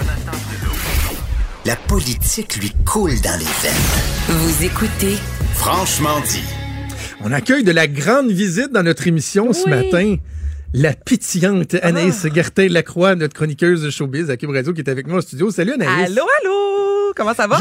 La 1.66 1.76
politique 1.76 2.56
lui 2.56 2.72
coule 2.86 3.20
dans 3.20 3.38
les 3.38 3.44
veines. 3.44 4.38
Vous 4.38 4.64
écoutez 4.64 5.16
Franchement 5.54 6.20
dit. 6.20 6.44
On 7.22 7.32
accueille 7.32 7.64
de 7.64 7.72
la 7.72 7.86
grande 7.86 8.30
visite 8.30 8.72
dans 8.72 8.82
notre 8.82 9.06
émission 9.06 9.52
ce 9.52 9.68
matin 9.68 10.16
la 10.72 10.92
pétillante 10.92 11.74
Anaïs 11.82 12.24
ah. 12.24 12.34
Gertin-Lacroix, 12.34 13.16
notre 13.16 13.34
chroniqueuse 13.34 13.82
de 13.82 13.90
showbiz 13.90 14.30
à 14.30 14.36
Cube 14.36 14.50
Radio, 14.50 14.72
qui 14.72 14.80
est 14.80 14.88
avec 14.88 15.06
moi 15.06 15.18
au 15.18 15.20
studio. 15.20 15.50
Salut 15.50 15.72
Anaïs. 15.72 16.10
Allô, 16.10 16.22
allô. 16.40 17.12
Comment 17.16 17.34
ça 17.34 17.46
va? 17.46 17.58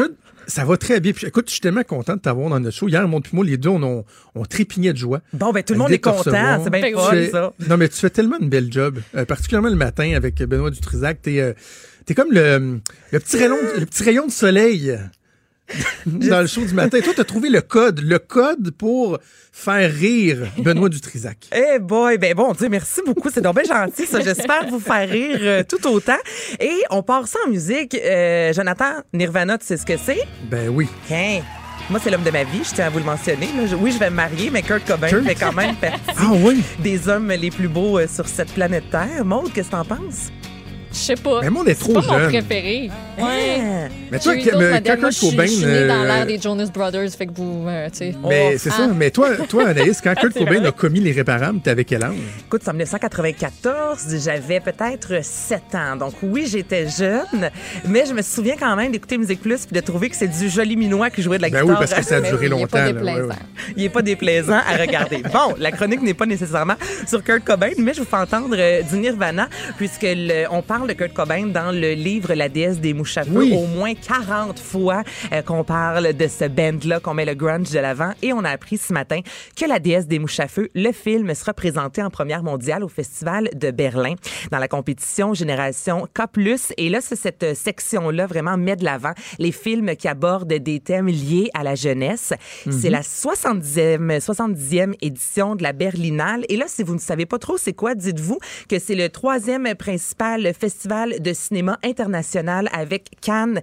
ça 0.47 0.65
va 0.65 0.77
très 0.77 0.99
bien. 0.99 1.11
Puis, 1.13 1.27
écoute, 1.27 1.45
je 1.47 1.53
suis 1.53 1.61
tellement 1.61 1.83
content 1.83 2.15
de 2.15 2.21
t'avoir 2.21 2.49
dans 2.49 2.59
notre 2.59 2.75
show. 2.75 2.87
Hier, 2.87 3.07
mon 3.07 3.21
moi, 3.33 3.45
les 3.45 3.57
deux, 3.57 3.69
on, 3.69 4.05
on, 4.35 4.45
trépignait 4.45 4.93
de 4.93 4.97
joie. 4.97 5.21
Bon, 5.33 5.51
ben 5.51 5.63
tout 5.63 5.73
le 5.73 5.79
monde 5.79 5.91
est 5.91 5.99
content. 5.99 6.61
C'est 6.63 6.69
bien 6.69 6.91
fun, 6.93 7.25
ça. 7.31 7.53
Non, 7.67 7.77
mais 7.77 7.87
tu 7.89 7.97
fais 7.97 8.09
tellement 8.09 8.37
une 8.39 8.49
belle 8.49 8.71
job, 8.71 8.99
euh, 9.15 9.25
particulièrement 9.25 9.69
le 9.69 9.75
matin 9.75 10.13
avec 10.15 10.41
Benoît 10.43 10.71
Dutrisac. 10.71 11.21
T'es 11.21 11.39
euh, 11.39 11.53
es 12.07 12.13
comme 12.15 12.31
le, 12.31 12.79
le, 13.11 13.19
petit 13.19 13.37
rayon, 13.37 13.57
le 13.77 13.85
petit 13.85 14.03
rayon 14.03 14.25
de 14.25 14.31
soleil 14.31 14.97
dans 16.05 16.41
le 16.41 16.47
show 16.47 16.65
du 16.65 16.73
matin. 16.73 16.99
Toi, 17.01 17.13
tu 17.13 17.21
as 17.21 17.25
trouvé 17.25 17.49
le 17.49 17.61
code, 17.61 18.01
le 18.01 18.19
code 18.19 18.71
pour 18.71 19.19
faire 19.51 19.91
rire 19.91 20.47
Benoît 20.57 20.89
Dutrisac. 20.89 21.47
Eh 21.51 21.57
hey 21.57 21.79
boy, 21.79 22.17
ben 22.17 22.33
bon, 22.33 22.53
Dieu, 22.53 22.69
merci 22.69 23.01
beaucoup. 23.05 23.29
C'est 23.33 23.41
donc 23.41 23.55
bien 23.55 23.63
gentil, 23.63 24.05
ça. 24.05 24.21
J'espère 24.21 24.67
vous 24.69 24.79
faire 24.79 25.09
rire 25.09 25.39
euh, 25.41 25.63
tout 25.67 25.85
autant. 25.87 26.17
Et 26.59 26.83
on 26.89 27.03
part 27.03 27.27
ça 27.27 27.39
en 27.45 27.49
musique. 27.49 27.95
Euh, 27.95 28.53
Jonathan, 28.53 29.03
Nirvana, 29.13 29.57
tu 29.57 29.65
sais 29.65 29.77
ce 29.77 29.85
que 29.85 29.97
c'est? 29.97 30.23
Ben 30.49 30.69
oui. 30.69 30.87
Hein? 31.11 31.41
Moi, 31.89 31.99
c'est 32.03 32.11
l'homme 32.11 32.23
de 32.23 32.29
ma 32.29 32.43
vie, 32.43 32.63
je 32.63 32.75
tiens 32.75 32.85
à 32.85 32.89
vous 32.89 32.99
le 32.99 33.05
mentionner. 33.05 33.49
Oui, 33.79 33.91
je 33.91 33.97
vais 33.97 34.11
me 34.11 34.15
marier, 34.15 34.51
mais 34.51 34.61
Kurt 34.61 34.85
Cobain 34.85 35.07
fait 35.07 35.35
quand 35.35 35.53
même 35.53 35.75
partie 35.81 35.99
ah, 36.17 36.31
oui? 36.33 36.61
des 36.79 37.09
hommes 37.09 37.29
les 37.31 37.49
plus 37.49 37.67
beaux 37.67 37.97
euh, 37.97 38.07
sur 38.07 38.27
cette 38.27 38.53
planète 38.53 38.89
Terre. 38.91 39.25
Maude, 39.25 39.51
qu'est-ce 39.51 39.69
que 39.69 39.75
t'en 39.75 39.85
penses? 39.85 40.29
Je 40.91 40.97
sais 40.97 41.15
pas. 41.15 41.41
Mais 41.41 41.49
moi, 41.49 41.63
on 41.65 41.69
est 41.69 41.79
trop 41.79 41.93
pas 41.93 42.01
jeune. 42.01 42.21
mon 42.23 42.27
préféré. 42.29 42.89
Ouais. 43.17 43.89
Mais 44.11 44.19
toi, 44.19 44.35
Kurt 44.35 44.51
Cobain. 44.53 45.45
Je 45.45 45.51
suis 45.51 45.65
né 45.65 45.87
dans 45.87 46.03
l'ère 46.03 46.25
des 46.25 46.39
Jonas 46.39 46.69
Brothers, 46.73 47.09
fait 47.11 47.27
que 47.27 47.33
vous, 47.33 47.65
euh, 47.67 47.89
tu 47.89 47.97
sais. 47.97 48.15
Mais 48.27 48.57
c'est 48.57 48.69
ça. 48.69 48.87
Mais 48.87 49.11
toi, 49.11 49.29
toi, 49.49 49.67
Anaïs, 49.67 50.01
quand 50.01 50.15
Kurt 50.15 50.33
Cobain 50.33 50.63
a 50.63 50.71
commis 50.71 50.99
l'irréparable, 50.99 51.59
t'avais 51.61 51.83
quel 51.83 52.03
âge? 52.03 52.15
Écoute, 52.47 52.61
c'est 52.63 52.69
en 52.69 52.73
1994. 52.73 54.17
J'avais 54.23 54.59
peut-être 54.59 55.23
7 55.23 55.61
ans. 55.75 55.95
Donc 55.95 56.13
oui, 56.23 56.47
j'étais 56.49 56.87
jeune, 56.89 57.49
mais 57.87 58.05
je 58.05 58.13
me 58.13 58.21
souviens 58.21 58.55
quand 58.59 58.75
même 58.75 58.91
d'écouter 58.91 59.17
Musique 59.17 59.41
Plus 59.41 59.65
puis 59.65 59.79
de 59.79 59.85
trouver 59.85 60.09
que 60.09 60.15
c'est 60.15 60.27
du 60.27 60.49
joli 60.49 60.75
minois 60.75 61.09
qui 61.09 61.21
jouait 61.21 61.37
de 61.37 61.43
la 61.43 61.49
ben 61.49 61.61
guitare. 61.61 61.79
oui, 61.79 61.87
parce 61.87 61.93
que 61.93 62.05
ça 62.05 62.17
a 62.17 62.21
duré 62.21 62.47
longtemps. 62.47 62.79
Il 62.85 62.89
est 62.89 62.93
pas 62.93 63.03
déplaisant. 63.03 63.35
Il 63.77 63.83
est 63.83 63.89
pas 63.89 64.01
déplaisant 64.01 64.59
à 64.67 64.77
regarder. 64.77 65.17
bon, 65.33 65.55
la 65.57 65.71
chronique 65.71 66.01
n'est 66.01 66.13
pas 66.13 66.25
nécessairement 66.25 66.75
sur 67.07 67.23
Kurt 67.23 67.43
Cobain, 67.43 67.71
mais 67.77 67.93
je 67.93 67.99
vous 67.99 68.07
fais 68.07 68.17
entendre 68.17 68.55
euh, 68.57 68.81
du 68.81 68.97
Nirvana 68.97 69.49
puisque 69.77 70.07
on 70.51 70.61
parle 70.61 70.78
parle 70.79 70.91
de 70.91 70.93
Kurt 70.93 71.13
Cobain 71.13 71.47
dans 71.47 71.73
le 71.73 71.91
livre 71.91 72.33
La 72.35 72.47
déesse 72.47 72.79
des 72.79 72.93
mouches 72.93 73.17
à 73.17 73.25
feu 73.25 73.31
Oui. 73.35 73.53
au 73.53 73.65
moins 73.65 73.93
40 73.95 74.57
fois 74.59 75.03
euh, 75.33 75.41
qu'on 75.41 75.65
parle 75.65 76.13
de 76.13 76.27
ce 76.29 76.45
band-là, 76.45 77.01
qu'on 77.01 77.13
met 77.13 77.25
le 77.25 77.33
grunge 77.33 77.69
de 77.69 77.79
l'avant. 77.79 78.13
Et 78.21 78.31
on 78.31 78.45
a 78.45 78.49
appris 78.49 78.77
ce 78.77 78.93
matin 78.93 79.19
que 79.57 79.65
La 79.65 79.79
déesse 79.79 80.07
des 80.07 80.19
mouches 80.19 80.39
à 80.39 80.47
feu, 80.47 80.69
le 80.73 80.93
film 80.93 81.35
sera 81.35 81.53
présenté 81.53 82.01
en 82.01 82.09
première 82.09 82.43
mondiale 82.43 82.85
au 82.85 82.87
Festival 82.87 83.49
de 83.55 83.71
Berlin 83.71 84.13
dans 84.51 84.57
la 84.57 84.69
compétition 84.69 85.33
Génération 85.33 86.07
K+. 86.13 86.21
Et 86.77 86.87
là, 86.87 87.01
c'est 87.01 87.17
cette 87.17 87.57
section-là 87.57 88.25
vraiment 88.25 88.55
met 88.55 88.77
de 88.77 88.85
l'avant 88.85 89.11
les 89.37 89.51
films 89.51 89.97
qui 89.97 90.07
abordent 90.07 90.47
des 90.47 90.79
thèmes 90.79 91.07
liés 91.07 91.49
à 91.55 91.63
la 91.63 91.75
jeunesse. 91.75 92.31
C'est 92.69 92.89
la 92.89 93.01
70e, 93.01 94.19
70e 94.21 94.93
édition 95.01 95.57
de 95.57 95.63
la 95.63 95.73
Berlinale. 95.73 96.45
Et 96.47 96.55
là, 96.55 96.65
si 96.67 96.83
vous 96.83 96.93
ne 96.93 96.99
savez 96.99 97.25
pas 97.25 97.37
trop 97.37 97.57
c'est 97.57 97.73
quoi, 97.73 97.95
dites-vous 97.95 98.39
que 98.69 98.79
c'est 98.79 98.95
le 98.95 99.09
troisième 99.09 99.75
principal 99.75 100.53
festival 100.53 100.68
de 101.19 101.33
cinéma 101.33 101.77
international 101.83 102.69
avec 102.71 103.11
Cannes 103.21 103.61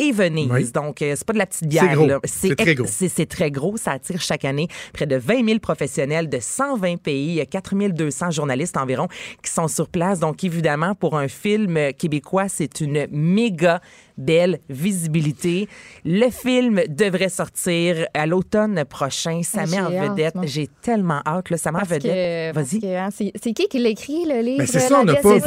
et 0.00 0.12
Venise. 0.12 0.50
Oui. 0.50 0.70
Donc, 0.72 1.02
euh, 1.02 1.14
c'est 1.14 1.26
pas 1.26 1.34
de 1.34 1.38
la 1.38 1.46
petite 1.46 1.68
bière. 1.68 1.84
C'est 2.24 2.56
très 2.56 2.74
gros. 2.74 2.86
C'est 2.88 3.26
très 3.26 3.50
gros. 3.50 3.76
Ça 3.76 3.92
attire 3.92 4.20
chaque 4.20 4.44
année 4.44 4.68
près 4.92 5.06
de 5.06 5.16
20 5.16 5.46
000 5.46 5.58
professionnels 5.58 6.28
de 6.28 6.38
120 6.40 6.96
pays. 6.96 7.28
Il 7.28 7.34
y 7.34 7.40
a 7.40 7.46
4 7.46 7.74
200 7.90 8.30
journalistes 8.30 8.76
environ 8.76 9.08
qui 9.42 9.50
sont 9.50 9.68
sur 9.68 9.88
place. 9.88 10.18
Donc, 10.18 10.42
évidemment, 10.42 10.94
pour 10.94 11.18
un 11.18 11.28
film 11.28 11.92
québécois, 11.92 12.48
c'est 12.48 12.80
une 12.80 13.06
méga 13.10 13.80
belle 14.20 14.58
visibilité. 14.68 15.68
Le 16.04 16.30
film 16.30 16.82
devrait 16.88 17.28
sortir 17.28 18.06
à 18.14 18.26
l'automne 18.26 18.84
prochain. 18.84 19.40
Ça 19.42 19.62
Ah, 19.62 19.66
met 19.66 19.80
en 19.80 19.90
vedette. 20.10 20.34
J'ai 20.44 20.68
tellement 20.82 21.20
hâte. 21.26 21.50
Là, 21.50 21.56
ça 21.56 21.72
met 21.72 21.80
vedette. 21.84 22.54
Vas-y. 22.54 22.94
hein, 22.96 23.08
c'est 23.12 23.52
qui 23.52 23.66
qui 23.68 23.78
l'a 23.78 23.88
écrit, 23.90 24.24
le 24.26 24.40
livre? 24.42 24.64
C'est 24.66 24.80
ça, 24.80 25.00
on 25.00 25.04
n'a 25.04 25.16
pas 25.16 25.34
oui. 25.34 25.40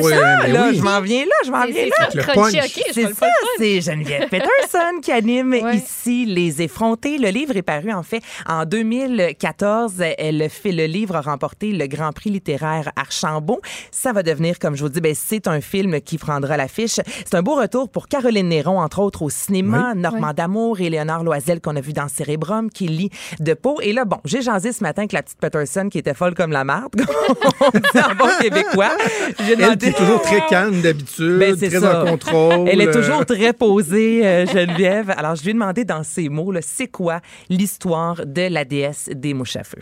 je 0.77 0.81
m'en 0.81 1.01
viens 1.01 1.23
là, 1.25 1.31
je 1.45 1.51
m'en 1.51 1.65
viens 1.65 1.85
là. 1.85 2.09
C'est 2.91 3.13
ça, 3.13 3.27
c'est 3.57 3.81
Geneviève 3.81 4.29
Peterson 4.29 4.99
qui 5.01 5.11
anime 5.11 5.53
Ouais. 5.53 5.75
ici 5.77 6.25
Les 6.25 6.61
Effrontés. 6.61 7.17
Le 7.17 7.29
livre 7.29 7.55
est 7.55 7.61
paru 7.61 7.91
en 7.93 8.03
fait 8.03 8.21
en 8.47 8.65
2014. 8.65 9.93
Elle 10.17 10.49
fait 10.49 10.71
le 10.71 10.85
livre 10.85 11.15
a 11.15 11.21
remporté 11.21 11.71
le 11.71 11.87
Grand 11.87 12.11
Prix 12.11 12.29
littéraire 12.31 12.91
Archambault. 12.95 13.61
Ça 13.91 14.11
va 14.13 14.23
devenir, 14.23 14.57
comme 14.59 14.75
je 14.75 14.81
vous 14.83 14.89
dis, 14.89 15.01
ben, 15.01 15.13
c'est 15.15 15.47
un 15.47 15.61
film 15.61 16.01
qui 16.01 16.17
prendra 16.17 16.57
l'affiche. 16.57 16.99
C'est 17.25 17.35
un 17.35 17.41
beau 17.43 17.55
retour 17.55 17.89
pour 17.89 18.07
Caroline 18.07 18.47
Néron, 18.49 18.62
entre 18.71 18.99
autres 18.99 19.21
au 19.21 19.29
cinéma, 19.29 19.93
Normand 19.95 20.33
D'Amour 20.33 20.79
et 20.81 20.89
Léonard 20.89 21.23
Loisel 21.23 21.61
qu'on 21.61 21.75
a 21.75 21.81
vu 21.81 21.93
dans 21.93 22.07
Cérébrum, 22.07 22.69
qui 22.69 22.87
lit 22.87 23.09
de 23.39 23.53
peau. 23.53 23.79
Et 23.81 23.93
là, 23.93 24.05
bon, 24.05 24.17
j'ai 24.25 24.41
jasé 24.41 24.71
ce 24.71 24.83
matin 24.83 25.03
avec 25.03 25.11
la 25.11 25.23
petite 25.23 25.39
Peterson 25.39 25.89
qui 25.91 25.97
était 25.97 26.13
folle 26.13 26.33
comme 26.33 26.51
la 26.51 26.63
marde, 26.63 26.95
comme 27.05 27.53
on 27.61 27.69
dit 27.71 27.99
en 27.99 28.15
bon 28.15 28.29
québécois. 28.41 28.91
J'ai 29.45 29.53
Elle 29.53 29.71
est 29.83 29.97
toujours 29.97 30.21
très 30.21 30.45
calme 30.47 30.81
d'habitude, 30.81 31.39
Ben, 31.39 31.55
très 31.55 31.69
ça. 31.69 32.03
en 32.03 32.05
contrôle. 32.05 32.67
Elle 32.69 32.81
est 32.81 32.87
euh, 32.87 33.01
toujours 33.01 33.25
très 33.25 33.53
posée, 33.53 34.25
euh, 34.25 34.45
Geneviève. 34.45 35.13
Alors, 35.17 35.35
je 35.35 35.43
lui 35.43 35.51
ai 35.51 35.53
demandé 35.53 35.85
dans 35.85 36.03
ces 36.03 36.29
mots, 36.29 36.53
c'est 36.61 36.87
quoi 36.87 37.19
l'histoire 37.49 38.25
de 38.25 38.47
la 38.47 38.65
déesse 38.65 39.09
des 39.13 39.33
mouches 39.33 39.55
à 39.55 39.63
feu? 39.63 39.79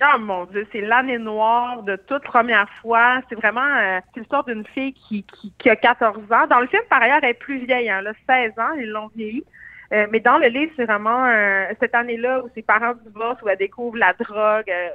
Oh 0.00 0.18
mon 0.18 0.44
Dieu, 0.44 0.66
c'est 0.70 0.80
l'année 0.80 1.18
noire 1.18 1.82
de 1.82 1.96
toute 1.96 2.22
première 2.22 2.68
fois. 2.80 3.20
C'est 3.28 3.34
vraiment 3.34 3.60
euh, 3.60 3.98
c'est 4.14 4.20
l'histoire 4.20 4.44
d'une 4.44 4.64
fille 4.66 4.92
qui, 4.92 5.24
qui, 5.24 5.52
qui 5.58 5.70
a 5.70 5.76
14 5.76 6.18
ans. 6.30 6.46
Dans 6.48 6.60
le 6.60 6.68
film, 6.68 6.82
par 6.88 7.02
ailleurs, 7.02 7.18
elle 7.22 7.30
est 7.30 7.34
plus 7.34 7.64
vieille. 7.66 7.90
Hein, 7.90 7.98
elle 8.00 8.08
a 8.08 8.46
16 8.48 8.58
ans, 8.58 8.72
ils 8.78 8.90
l'ont 8.90 9.10
vieilli. 9.16 9.44
Euh, 9.92 10.06
mais 10.10 10.20
dans 10.20 10.38
le 10.38 10.48
livre, 10.48 10.70
c'est 10.76 10.84
vraiment 10.84 11.26
euh, 11.26 11.64
cette 11.80 11.94
année-là 11.94 12.44
où 12.44 12.50
ses 12.54 12.62
parents 12.62 12.92
divorcent, 13.06 13.42
où 13.42 13.48
elle 13.48 13.56
découvre 13.58 13.96
la 13.96 14.12
drogue, 14.12 14.70
euh, 14.70 14.90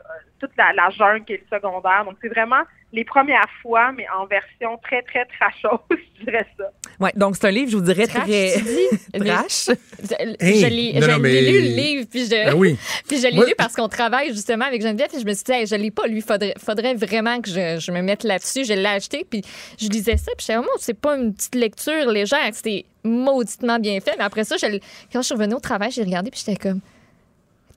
toute 0.47 0.57
la, 0.57 0.73
la 0.73 0.89
jungle 0.89 1.23
qui 1.25 1.33
est 1.33 1.43
le 1.50 1.57
secondaire. 1.57 2.03
Donc, 2.05 2.15
c'est 2.21 2.27
vraiment 2.29 2.62
les 2.91 3.03
premières 3.05 3.47
fois, 3.62 3.91
mais 3.91 4.05
en 4.15 4.25
version 4.25 4.77
très, 4.83 5.01
très 5.01 5.25
trashos, 5.25 5.81
je 6.19 6.25
dirais 6.25 6.45
ça. 6.57 6.65
Ouais, 7.00 7.12
donc 7.15 7.35
c'est 7.35 7.47
un 7.47 7.51
livre, 7.51 7.71
je 7.71 7.77
vous 7.77 7.81
dirais, 7.83 8.05
Trash, 8.05 8.23
très... 8.23 8.51
Trash. 9.19 9.65
Je, 9.67 10.45
Hey, 10.45 10.59
je 10.59 10.67
l'ai 10.67 11.01
je 11.01 11.19
mais- 11.19 11.41
lu 11.41 11.59
le 11.62 11.75
livre, 11.75 12.07
puis 12.09 12.25
je, 12.25 12.29
Ben 12.29 12.53
oui. 12.53 12.77
puis 13.07 13.17
je 13.19 13.27
l'ai 13.27 13.35
Moi- 13.35 13.45
lu 13.47 13.53
parce 13.57 13.73
qu'on 13.75 13.88
travaille 13.88 14.27
justement 14.31 14.65
avec 14.65 14.81
Geneviève, 14.81 15.09
puis 15.09 15.19
je 15.21 15.25
me 15.25 15.33
suis 15.33 15.43
dit, 15.43 15.51
hey, 15.53 15.65
je 15.65 15.75
l'ai 15.75 15.89
pas 15.89 16.05
lu, 16.05 16.21
faudrait, 16.21 16.53
faudrait 16.63 16.93
vraiment 16.93 17.41
que 17.41 17.50
je, 17.50 17.79
je 17.79 17.91
me 17.91 18.01
mette 18.01 18.23
là-dessus. 18.23 18.63
Je 18.65 18.73
l'ai 18.73 18.85
acheté, 18.85 19.25
puis 19.27 19.41
je 19.81 19.88
lisais 19.89 20.17
ça, 20.17 20.31
puis 20.38 20.45
j'étais 20.45 20.53
vraiment, 20.57 20.69
c'est 20.77 20.93
pas 21.00 21.15
une 21.17 21.33
petite 21.33 21.55
lecture 21.55 22.12
légère, 22.12 22.50
c'était 22.53 22.85
mauditement 23.03 23.79
bien 23.79 24.00
fait. 24.01 24.13
Mais 24.19 24.23
après 24.25 24.43
ça, 24.43 24.55
je, 24.57 24.67
quand 25.12 25.21
je 25.21 25.25
suis 25.25 25.33
revenue 25.33 25.55
au 25.55 25.59
travail, 25.59 25.89
j'ai 25.89 26.03
regardé, 26.03 26.29
puis 26.29 26.43
j'étais 26.45 26.57
comme, 26.62 26.79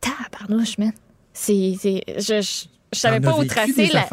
tabarnouche, 0.01 0.77
man. 0.79 0.93
C'est, 1.39 1.75
c'est, 1.79 2.01
je, 2.17 2.41
je, 2.41 2.67
je 2.95 2.99
savais 2.99 3.21
pas 3.21 3.33
as 3.33 3.39
où 3.39 3.45
tracer 3.45 3.89
la. 3.93 4.07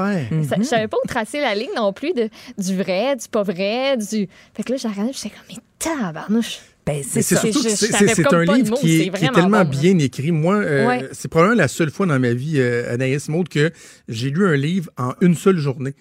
Je 0.58 0.64
savais 0.64 0.88
pas 0.90 0.98
où 1.04 1.08
tracer 1.08 1.40
la 1.40 1.56
ligne 1.56 1.70
non 1.76 1.94
plus 1.94 2.12
de, 2.14 2.30
du 2.58 2.76
vrai, 2.76 3.16
du 3.16 3.28
pas 3.32 3.44
vrai, 3.44 3.96
du. 3.98 4.28
Fait 4.54 4.64
que 4.64 4.72
là, 4.74 4.78
j'ai 4.78 4.88
regardé, 4.90 5.12
j'étais 5.14 5.30
comme, 5.30 5.46
mais 5.50 5.56
tabarnouche. 5.80 6.60
Ben, 6.86 7.02
c'est 7.02 7.22
ça. 7.22 7.38
c'est- 7.40 7.54
c'est 7.54 8.34
un 8.34 8.44
livre 8.44 8.72
mots, 8.72 8.76
qui 8.76 9.04
est, 9.04 9.10
qui 9.10 9.24
est 9.26 9.32
tellement 9.32 9.50
bon, 9.50 9.52
là. 9.52 9.64
bien 9.64 9.98
écrit. 10.00 10.32
Moi, 10.34 10.56
euh, 10.58 10.86
Ouais. 10.86 11.08
c'est 11.14 11.30
probablement 11.30 11.58
la 11.62 11.70
seule 11.70 11.92
fois 11.92 12.06
dans 12.08 12.20
ma 12.20 12.34
vie, 12.34 12.56
euh, 12.60 12.94
Anaïs 12.94 13.30
Maud, 13.30 13.48
que 13.48 13.72
j'ai 14.10 14.30
lu 14.30 14.46
un 14.46 14.58
livre 14.58 14.90
en 14.98 15.14
une 15.22 15.36
seule 15.36 15.58
journée. 15.58 15.94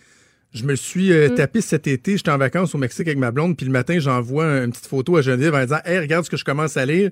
Je 0.53 0.65
me 0.65 0.75
suis 0.75 1.13
euh, 1.13 1.29
Mm. 1.31 1.35
tapé 1.37 1.61
cet 1.61 1.87
été, 1.87 2.17
j'étais 2.17 2.33
en 2.33 2.37
vacances 2.39 2.75
au 2.75 2.79
Mexique 2.79 3.07
avec 3.07 3.17
ma 3.19 3.31
blonde, 3.31 3.57
puis 3.57 3.65
le 3.65 3.71
matin, 3.73 3.97
j'envoie 4.01 4.45
une 4.65 4.73
petite 4.73 4.87
photo 4.89 5.17
à 5.17 5.23
Geneviève 5.23 5.55
en 5.55 5.63
disant 5.63 5.79
Hey, 5.85 6.01
regarde 6.01 6.25
ce 6.25 6.31
que 6.31 6.37
je 6.37 6.45
commence 6.45 6.77
à 6.77 6.85
lire. 6.85 7.11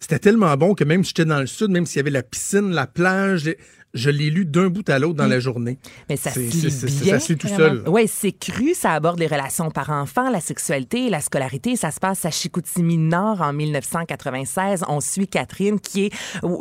C'était 0.00 0.18
tellement 0.18 0.56
bon 0.56 0.74
que 0.74 0.84
même 0.84 1.02
si 1.02 1.10
j'étais 1.10 1.24
dans 1.24 1.40
le 1.40 1.46
sud, 1.46 1.70
même 1.70 1.86
s'il 1.86 1.98
y 1.98 2.00
avait 2.00 2.10
la 2.10 2.22
piscine, 2.22 2.70
la 2.72 2.86
plage, 2.86 3.50
je 3.94 4.10
l'ai 4.10 4.28
lu 4.30 4.44
d'un 4.44 4.68
bout 4.68 4.88
à 4.90 4.98
l'autre 4.98 5.14
dans 5.14 5.26
la 5.26 5.38
journée. 5.40 5.78
Mais 6.08 6.16
ça 6.16 6.30
se 6.30 6.40
lit 6.40 6.48
bien. 6.48 7.18
Ça 7.18 7.20
se 7.20 7.32
lit 7.32 7.38
tout 7.38 7.46
vraiment. 7.48 7.64
seul. 7.64 7.84
Oui, 7.86 8.08
c'est 8.08 8.32
cru. 8.32 8.74
Ça 8.74 8.92
aborde 8.92 9.18
les 9.18 9.26
relations 9.26 9.70
par-enfant, 9.70 10.28
la 10.30 10.40
sexualité, 10.40 11.08
la 11.10 11.20
scolarité. 11.20 11.76
Ça 11.76 11.90
se 11.90 12.00
passe 12.00 12.24
à 12.24 12.30
Chicoutimi 12.30 12.98
Nord 12.98 13.40
en 13.40 13.52
1996. 13.52 14.84
On 14.88 15.00
suit 15.00 15.28
Catherine 15.28 15.78
qui 15.80 16.06
est... 16.06 16.12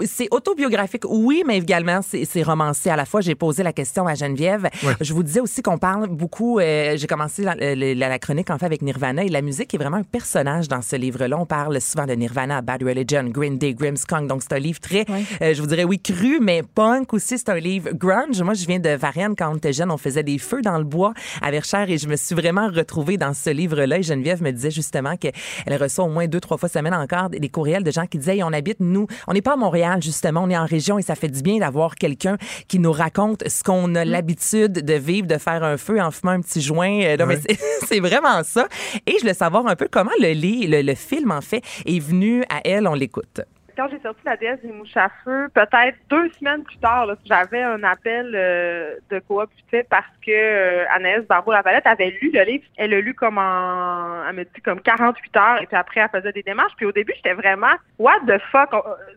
C'est 0.06 0.28
autobiographique, 0.32 1.04
oui, 1.08 1.44
mais 1.46 1.58
également 1.58 2.00
c'est 2.02 2.44
romancé 2.44 2.90
à 2.90 2.96
la 2.96 3.06
fois. 3.06 3.22
J'ai 3.22 3.36
posé 3.36 3.64
la 3.64 3.74
question 3.74 4.08
à 4.08 4.16
Geneviève. 4.16 4.70
Ouais. 4.84 4.94
Je 5.02 5.14
vous 5.14 5.24
disais 5.24 5.40
aussi 5.40 5.62
qu'on 5.62 5.78
parle 5.78 6.08
beaucoup... 6.10 6.60
euh, 6.60 6.96
J'ai 6.98 7.08
commencé 7.08 7.44
la, 7.44 7.56
la- 7.56 7.94
la 7.94 8.20
chronique 8.20 8.50
en 8.50 8.58
fait 8.58 8.66
avec 8.66 8.82
Nirvana 8.82 9.24
et 9.24 9.30
la 9.30 9.42
musique 9.42 9.74
est 9.74 9.78
vraiment 9.78 9.98
un 9.98 10.04
personnage 10.04 10.68
dans 10.68 10.82
ce 10.82 10.96
livre-là. 10.96 11.38
On 11.40 11.46
parle 11.46 11.80
souvent 11.82 12.06
de 12.06 12.14
Nirvana, 12.14 12.62
Bad 12.62 12.84
Religion, 12.84 13.24
Green 13.26 13.58
Day, 13.58 13.74
Grimmskunk. 13.74 14.28
Donc 14.28 14.42
c'est 14.44 14.54
un 14.54 14.60
livre 14.60 14.80
très, 14.80 15.10
Ouais. 15.10 15.24
euh, 15.42 15.54
je 15.54 15.62
vous 15.62 15.68
dirais 15.68 15.84
oui, 15.84 16.00
cru, 16.00 16.40
mais 16.42 16.62
punk 16.64 17.14
aussi. 17.14 17.23
C'est 17.26 17.50
un 17.50 17.56
livre 17.56 17.92
grunge. 17.94 18.42
Moi, 18.42 18.54
je 18.54 18.66
viens 18.66 18.80
de 18.80 18.90
Varennes. 18.90 19.36
Quand 19.38 19.52
on 19.52 19.56
était 19.58 19.74
jeune, 19.74 19.90
on 19.92 19.98
faisait 19.98 20.24
des 20.24 20.38
feux 20.38 20.62
dans 20.62 20.78
le 20.78 20.84
bois 20.84 21.14
à 21.42 21.52
Verchères 21.52 21.90
et 21.90 21.98
je 21.98 22.08
me 22.08 22.16
suis 22.16 22.36
vraiment 22.36 22.68
retrouvée 22.70 23.18
dans 23.18 23.34
ce 23.34 23.50
livre-là. 23.50 23.98
Et 24.00 24.04
Geneviève 24.04 24.42
me 24.44 24.52
disait 24.52 24.72
justement 24.72 25.16
qu'elle 25.18 25.34
reçoit 25.82 26.06
au 26.06 26.10
moins 26.10 26.28
deux, 26.28 26.40
trois 26.40 26.58
fois 26.58 26.70
semaine 26.70 26.94
encore 26.94 27.30
des 27.30 27.50
courriels 27.50 27.84
de 27.84 27.92
gens 27.92 28.06
qui 28.06 28.18
disaient, 28.18 28.36
Hey, 28.38 28.44
on 28.44 28.52
habite, 28.54 28.80
nous, 28.80 29.08
on 29.28 29.34
n'est 29.34 29.42
pas 29.42 29.54
à 29.54 29.56
Montréal, 29.58 30.02
justement, 30.02 30.44
on 30.44 30.50
est 30.50 30.58
en 30.58 30.66
région 30.66 31.00
et 31.00 31.02
ça 31.02 31.16
fait 31.16 31.28
du 31.30 31.42
bien 31.42 31.60
d'avoir 31.60 31.96
quelqu'un 31.96 32.38
qui 32.68 32.80
nous 32.80 32.92
raconte 32.92 33.48
ce 33.48 33.64
qu'on 33.64 33.88
Mm. 33.88 33.98
a 33.98 34.06
l'habitude 34.06 34.72
de 34.74 34.94
vivre, 34.94 35.28
de 35.28 35.38
faire 35.38 35.64
un 35.64 35.78
feu 35.78 36.02
en 36.02 36.12
fumant 36.12 36.34
un 36.34 36.42
petit 36.42 36.62
joint. 36.62 37.02
Euh, 37.04 37.26
mais 37.26 37.38
c'est- 37.48 37.60
c'est 37.88 38.00
vraiment 38.00 38.44
ça. 38.44 38.68
Et 39.08 39.14
je 39.14 39.20
voulais 39.22 39.34
savoir 39.34 39.66
un 39.68 39.76
peu 39.76 39.88
comment 39.92 40.12
le, 40.20 40.32
lit- 40.34 40.68
le, 40.68 40.82
le 40.82 40.96
film, 40.96 41.32
en 41.32 41.42
fait, 41.42 41.62
est 41.86 42.00
venu 42.00 42.44
à 42.50 42.62
elle. 42.66 42.88
On 42.88 42.94
l'écoute. 42.94 43.42
Quand 43.76 43.88
j'ai 43.90 44.00
sorti 44.00 44.22
la 44.26 44.38
déesse 44.38 44.62
des 44.62 44.72
mouches 44.72 44.96
à 44.96 45.10
feu, 45.24 45.50
peut-être 45.54 45.98
deux 46.10 46.30
semaines 46.34 46.64
plus 46.64 46.78
tard, 46.78 47.08
j'avais 47.26 47.62
un 47.62 47.84
appel 47.84 48.32
euh, 48.36 48.96
de 49.10 49.20
coop 49.20 49.50
parce 49.90 50.06
que 50.26 50.32
euh, 50.32 50.86
Anaïs 50.90 51.26
Barbeau-Lavalette 51.28 51.88
avait 51.88 52.12
lu 52.22 52.32
le 52.34 52.44
livre. 52.44 52.64
Elle 52.78 52.92
l'a 52.92 53.02
lu 53.02 53.14
comme 53.14 53.38
en, 53.38 54.28
elle 54.30 54.36
me 54.36 54.44
dit 54.44 54.62
comme 54.64 54.82
48 54.82 55.38
heures, 55.38 55.62
et 55.62 55.66
puis 55.66 55.76
après, 55.76 56.02
elle 56.02 56.10
faisait 56.10 56.32
des 56.32 56.44
démarches. 56.44 56.74
Puis 56.78 56.86
au 56.86 56.92
début, 56.92 57.14
j'étais 57.16 57.34
vraiment, 57.34 57.74
what 57.98 58.20
the 58.28 58.40
fuck? 58.52 58.70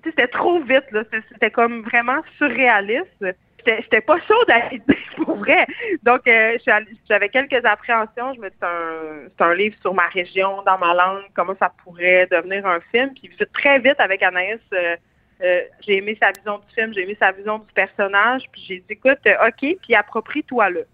C'était 0.05 0.29
trop 0.29 0.61
vite, 0.61 0.91
là. 0.93 1.03
C'était 1.31 1.51
comme 1.51 1.83
vraiment 1.83 2.21
surréaliste. 2.39 3.25
J'étais 3.67 4.01
pas 4.01 4.19
chaude 4.21 4.51
à 4.51 4.69
l'idée, 4.69 4.99
pour 5.17 5.37
vrai. 5.37 5.67
Donc, 6.03 6.27
euh, 6.27 6.57
j'avais 7.09 7.29
quelques 7.29 7.65
appréhensions. 7.65 8.35
Je 8.35 8.41
me 8.41 8.49
dis, 8.49 8.57
c'est 8.61 9.45
un, 9.45 9.55
livre 9.55 9.77
sur 9.81 9.95
ma 9.95 10.07
région, 10.09 10.63
dans 10.63 10.79
ma 10.79 10.95
langue, 10.95 11.25
comment 11.35 11.55
ça 11.59 11.73
pourrait 11.83 12.29
devenir 12.31 12.67
un 12.67 12.81
film. 12.93 13.13
Puis 13.15 13.31
très 13.53 13.79
vite, 13.79 13.99
avec 13.99 14.23
Anaïs, 14.23 14.61
euh, 14.73 14.97
euh, 15.43 15.61
j'ai 15.81 15.99
aimé 15.99 16.17
sa 16.21 16.31
vision 16.33 16.59
du 16.59 16.75
film, 16.75 16.95
j'ai 16.95 17.03
aimé 17.03 17.17
sa 17.19 17.33
vision 17.33 17.59
du 17.59 17.73
personnage. 17.75 18.45
Puis 18.53 18.65
j'ai 18.69 18.79
dit, 18.79 18.87
écoute, 18.91 19.19
OK, 19.27 19.77
puis 19.83 19.95
approprie-toi-le. 19.95 20.87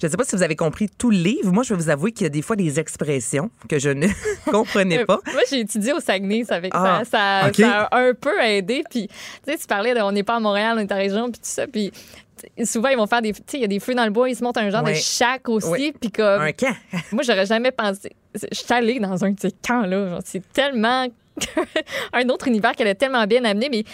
Je 0.00 0.06
ne 0.06 0.10
sais 0.10 0.16
pas 0.16 0.24
si 0.24 0.34
vous 0.36 0.42
avez 0.42 0.56
compris 0.56 0.88
tout 0.88 1.10
le 1.10 1.18
livre. 1.18 1.52
Moi, 1.52 1.62
je 1.62 1.74
vais 1.74 1.80
vous 1.80 1.90
avouer 1.90 2.12
qu'il 2.12 2.24
y 2.24 2.26
a 2.26 2.30
des 2.30 2.42
fois 2.42 2.56
des 2.56 2.78
expressions 2.80 3.50
que 3.68 3.78
je 3.78 3.90
ne 3.90 4.06
comprenais 4.50 5.04
pas. 5.04 5.18
Moi, 5.32 5.42
j'ai 5.50 5.60
étudié 5.60 5.92
au 5.92 6.00
Saguenay, 6.00 6.44
ça, 6.44 6.60
fait 6.60 6.70
Ah, 6.72 7.02
ça, 7.04 7.42
ça, 7.42 7.48
ok. 7.48 7.56
ça 7.56 7.82
a 7.84 7.98
un 7.98 8.14
peu 8.14 8.40
aidé. 8.42 8.82
Puis, 8.88 9.08
tu 9.08 9.14
sais, 9.52 9.58
tu 9.58 9.66
parlais 9.66 9.94
de 9.94 10.00
on 10.00 10.12
n'est 10.12 10.22
pas 10.22 10.36
à 10.36 10.40
Montréal, 10.40 10.76
on 10.78 10.80
est 10.80 10.92
à 10.92 10.96
région, 10.96 11.30
puis 11.30 11.40
tout 11.40 11.48
ça. 11.48 11.66
Puis, 11.66 11.92
souvent, 12.64 12.88
ils 12.88 12.96
vont 12.96 13.06
faire 13.06 13.22
des. 13.22 13.32
Tu 13.32 13.42
sais, 13.46 13.58
il 13.58 13.60
y 13.60 13.64
a 13.64 13.68
des 13.68 13.80
feux 13.80 13.94
dans 13.94 14.04
le 14.04 14.10
bois, 14.10 14.28
ils 14.28 14.36
se 14.36 14.44
montent 14.44 14.58
un 14.58 14.70
genre 14.70 14.82
de 14.82 14.94
shack 14.94 15.48
aussi. 15.48 15.92
Puis, 16.00 16.10
comme. 16.10 16.42
Un 16.42 16.52
camp. 16.52 16.74
Moi, 17.12 17.22
j'aurais 17.22 17.46
jamais 17.46 17.70
pensé. 17.72 18.12
Je 18.34 18.46
suis 18.52 18.72
allée 18.72 19.00
dans 19.00 19.24
un 19.24 19.30
de 19.30 19.40
ces 19.40 19.52
camps-là. 19.66 20.18
C'est 20.24 20.42
tellement 20.52 21.06
un 22.12 22.28
autre 22.28 22.48
univers 22.48 22.72
qu'elle 22.72 22.88
a 22.88 22.94
tellement 22.94 23.26
bien 23.26 23.44
amené. 23.44 23.68
Mais 23.70 23.84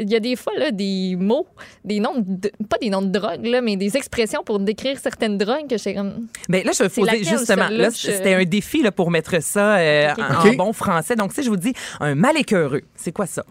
il 0.00 0.10
y 0.10 0.16
a 0.16 0.20
des 0.20 0.36
fois 0.36 0.52
là, 0.58 0.70
des 0.70 1.16
mots, 1.18 1.46
des 1.84 2.00
noms, 2.00 2.14
de- 2.16 2.52
pas 2.68 2.78
des 2.78 2.90
noms 2.90 3.02
de 3.02 3.08
drogue, 3.10 3.44
là, 3.44 3.60
mais 3.60 3.76
des 3.76 3.96
expressions 3.96 4.42
pour 4.44 4.58
décrire 4.60 4.98
certaines 4.98 5.38
drogues 5.38 5.68
que 5.68 5.78
j'ai 5.78 5.94
comme. 5.94 6.26
Ben 6.48 6.64
là, 6.64 6.72
je 6.76 6.82
vais 6.84 6.88
poser 6.88 7.24
justement. 7.24 7.68
Là, 7.70 7.90
Je- 7.90 7.96
c'était 7.96 8.34
un 8.34 8.44
défi 8.44 8.82
là, 8.82 8.92
pour 8.92 9.10
mettre 9.10 9.42
ça 9.42 9.76
euh, 9.76 10.12
en, 10.18 10.54
bon 10.54 10.72
français. 10.72 11.16
Donc, 11.16 11.32
si 11.32 11.42
je 11.42 11.48
vous 11.48 11.56
dis 11.56 11.72
un 12.00 12.14
mal 12.14 12.36
écœureux, 12.36 12.82
c'est 12.94 13.12
quoi 13.12 13.26
ça? 13.26 13.44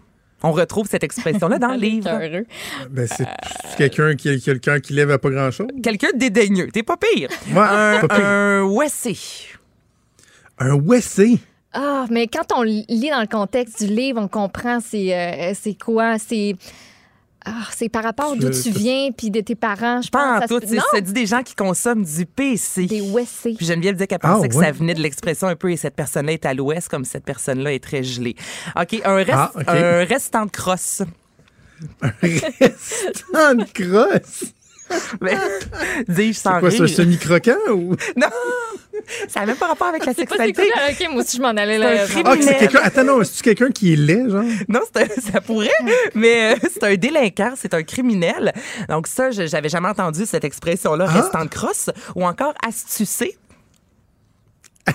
On 0.46 0.52
retrouve 0.52 0.86
cette 0.86 1.04
expression-là 1.04 1.58
dans 1.58 1.68
le 1.72 1.78
livre. 1.78 2.10
Ben, 2.90 3.06
c'est 3.06 3.24
c'est 3.70 3.76
quelqu'un 3.78 4.14
qui, 4.14 4.60
cœur 4.60 4.78
qui 4.82 4.92
lève 4.92 5.10
à 5.10 5.18
pas 5.18 5.30
grand-chose. 5.30 5.68
Quelqu'un 5.82 6.10
de 6.12 6.18
dédaigneux. 6.18 6.68
T'es 6.70 6.82
pas 6.82 6.98
pire. 6.98 7.30
Ouais, 7.50 7.60
un, 7.62 8.00
pas 8.06 8.08
pire. 8.14 8.24
un 8.26 8.62
WC. 8.64 9.16
Un 10.58 10.74
WC. 10.76 11.38
Ah, 11.74 12.06
mais 12.10 12.28
quand 12.28 12.52
on 12.56 12.62
lit 12.62 12.86
dans 13.10 13.20
le 13.20 13.26
contexte 13.26 13.84
du 13.84 13.92
livre, 13.92 14.20
on 14.20 14.28
comprend 14.28 14.78
c'est 14.80 15.14
euh, 15.14 15.52
c'est 15.60 15.74
quoi, 15.74 16.18
c'est 16.18 16.54
ah, 17.46 17.66
c'est 17.76 17.88
par 17.90 18.02
rapport 18.04 18.36
d'où 18.36 18.48
tu 18.48 18.70
viens 18.70 19.10
puis 19.12 19.30
de 19.30 19.40
tes 19.40 19.54
parents, 19.54 20.00
je 20.00 20.08
pense. 20.08 20.22
Pas 20.22 20.36
en 20.36 20.40
ça 20.40 20.46
se- 20.46 20.54
tout. 20.54 20.80
Ça 20.94 21.00
dit 21.02 21.12
des 21.12 21.26
gens 21.26 21.42
qui 21.42 21.54
consomment 21.54 22.04
du 22.04 22.24
PC. 22.24 22.86
des 22.86 23.00
WC. 23.02 23.54
Puis 23.58 23.66
Geneviève 23.66 23.94
disait 23.96 24.06
qu'elle 24.06 24.18
Ah, 24.22 24.32
pensait 24.34 24.48
que 24.48 24.54
ouais. 24.54 24.64
ça 24.64 24.72
venait 24.72 24.94
de 24.94 25.00
l'expression 25.02 25.48
un 25.48 25.56
peu 25.56 25.70
et 25.70 25.76
cette 25.76 25.94
personne-là 25.94 26.32
est 26.32 26.46
à 26.46 26.54
l'ouest 26.54 26.88
comme 26.88 27.04
cette 27.04 27.24
personne-là 27.24 27.74
est 27.74 27.82
très 27.84 28.02
gelée. 28.02 28.34
OK, 28.80 28.98
un, 29.04 29.14
reste, 29.16 29.30
Ah, 29.34 29.52
OK. 29.54 29.64
un 29.68 30.04
restant 30.04 30.46
de 30.46 30.50
crosse. 30.52 31.02
Restant 32.22 33.54
de 33.56 33.64
crosse? 33.72 34.44
Mais, 35.20 35.36
Dis-je 36.08 36.38
sans 36.38 36.54
C'est 36.54 36.60
quoi, 36.60 36.68
rire. 36.68 36.88
ça, 36.88 36.94
semi-croquant 36.96 37.56
ou? 37.72 37.96
Non, 38.16 38.28
ça 39.28 39.40
n'a 39.40 39.46
même 39.46 39.56
pas 39.56 39.66
rapport 39.68 39.88
avec 39.88 40.04
la 40.06 40.14
C'est 40.14 40.24
pas 40.26 40.36
sexualité. 40.36 40.70
quoi? 40.72 40.82
OK, 40.90 41.12
moi 41.12 41.22
aussi 41.22 41.36
je 41.36 41.42
m'en 41.42 41.48
allais 41.48 41.78
là. 41.78 42.04
Ah, 42.24 42.36
que 42.36 42.42
c'est 42.42 42.56
quelqu'un. 42.58 42.80
Attends, 42.82 43.04
non, 43.04 43.22
c'est-tu 43.24 43.42
quelqu'un 43.42 43.70
qui 43.70 43.92
est 43.92 43.96
laid, 43.96 44.28
genre? 44.30 44.44
Non, 44.68 44.80
c'est 44.92 45.02
un- 45.02 45.32
ça 45.32 45.40
pourrait, 45.40 45.70
mais 46.14 46.54
euh, 46.54 46.56
c'est 46.72 46.84
un 46.84 46.94
délinquant, 46.96 47.54
c'est 47.56 47.74
un 47.74 47.82
criminel. 47.82 48.52
Donc 48.88 49.06
ça, 49.06 49.30
je- 49.30 49.46
j'avais 49.46 49.68
jamais 49.68 49.88
entendu 49.88 50.24
cette 50.26 50.44
expression-là, 50.44 51.06
Ah. 51.08 51.12
restant 51.22 51.44
de 51.44 51.50
crosse, 51.50 51.90
ou 52.14 52.24
encore 52.24 52.54
astucé. 52.66 53.36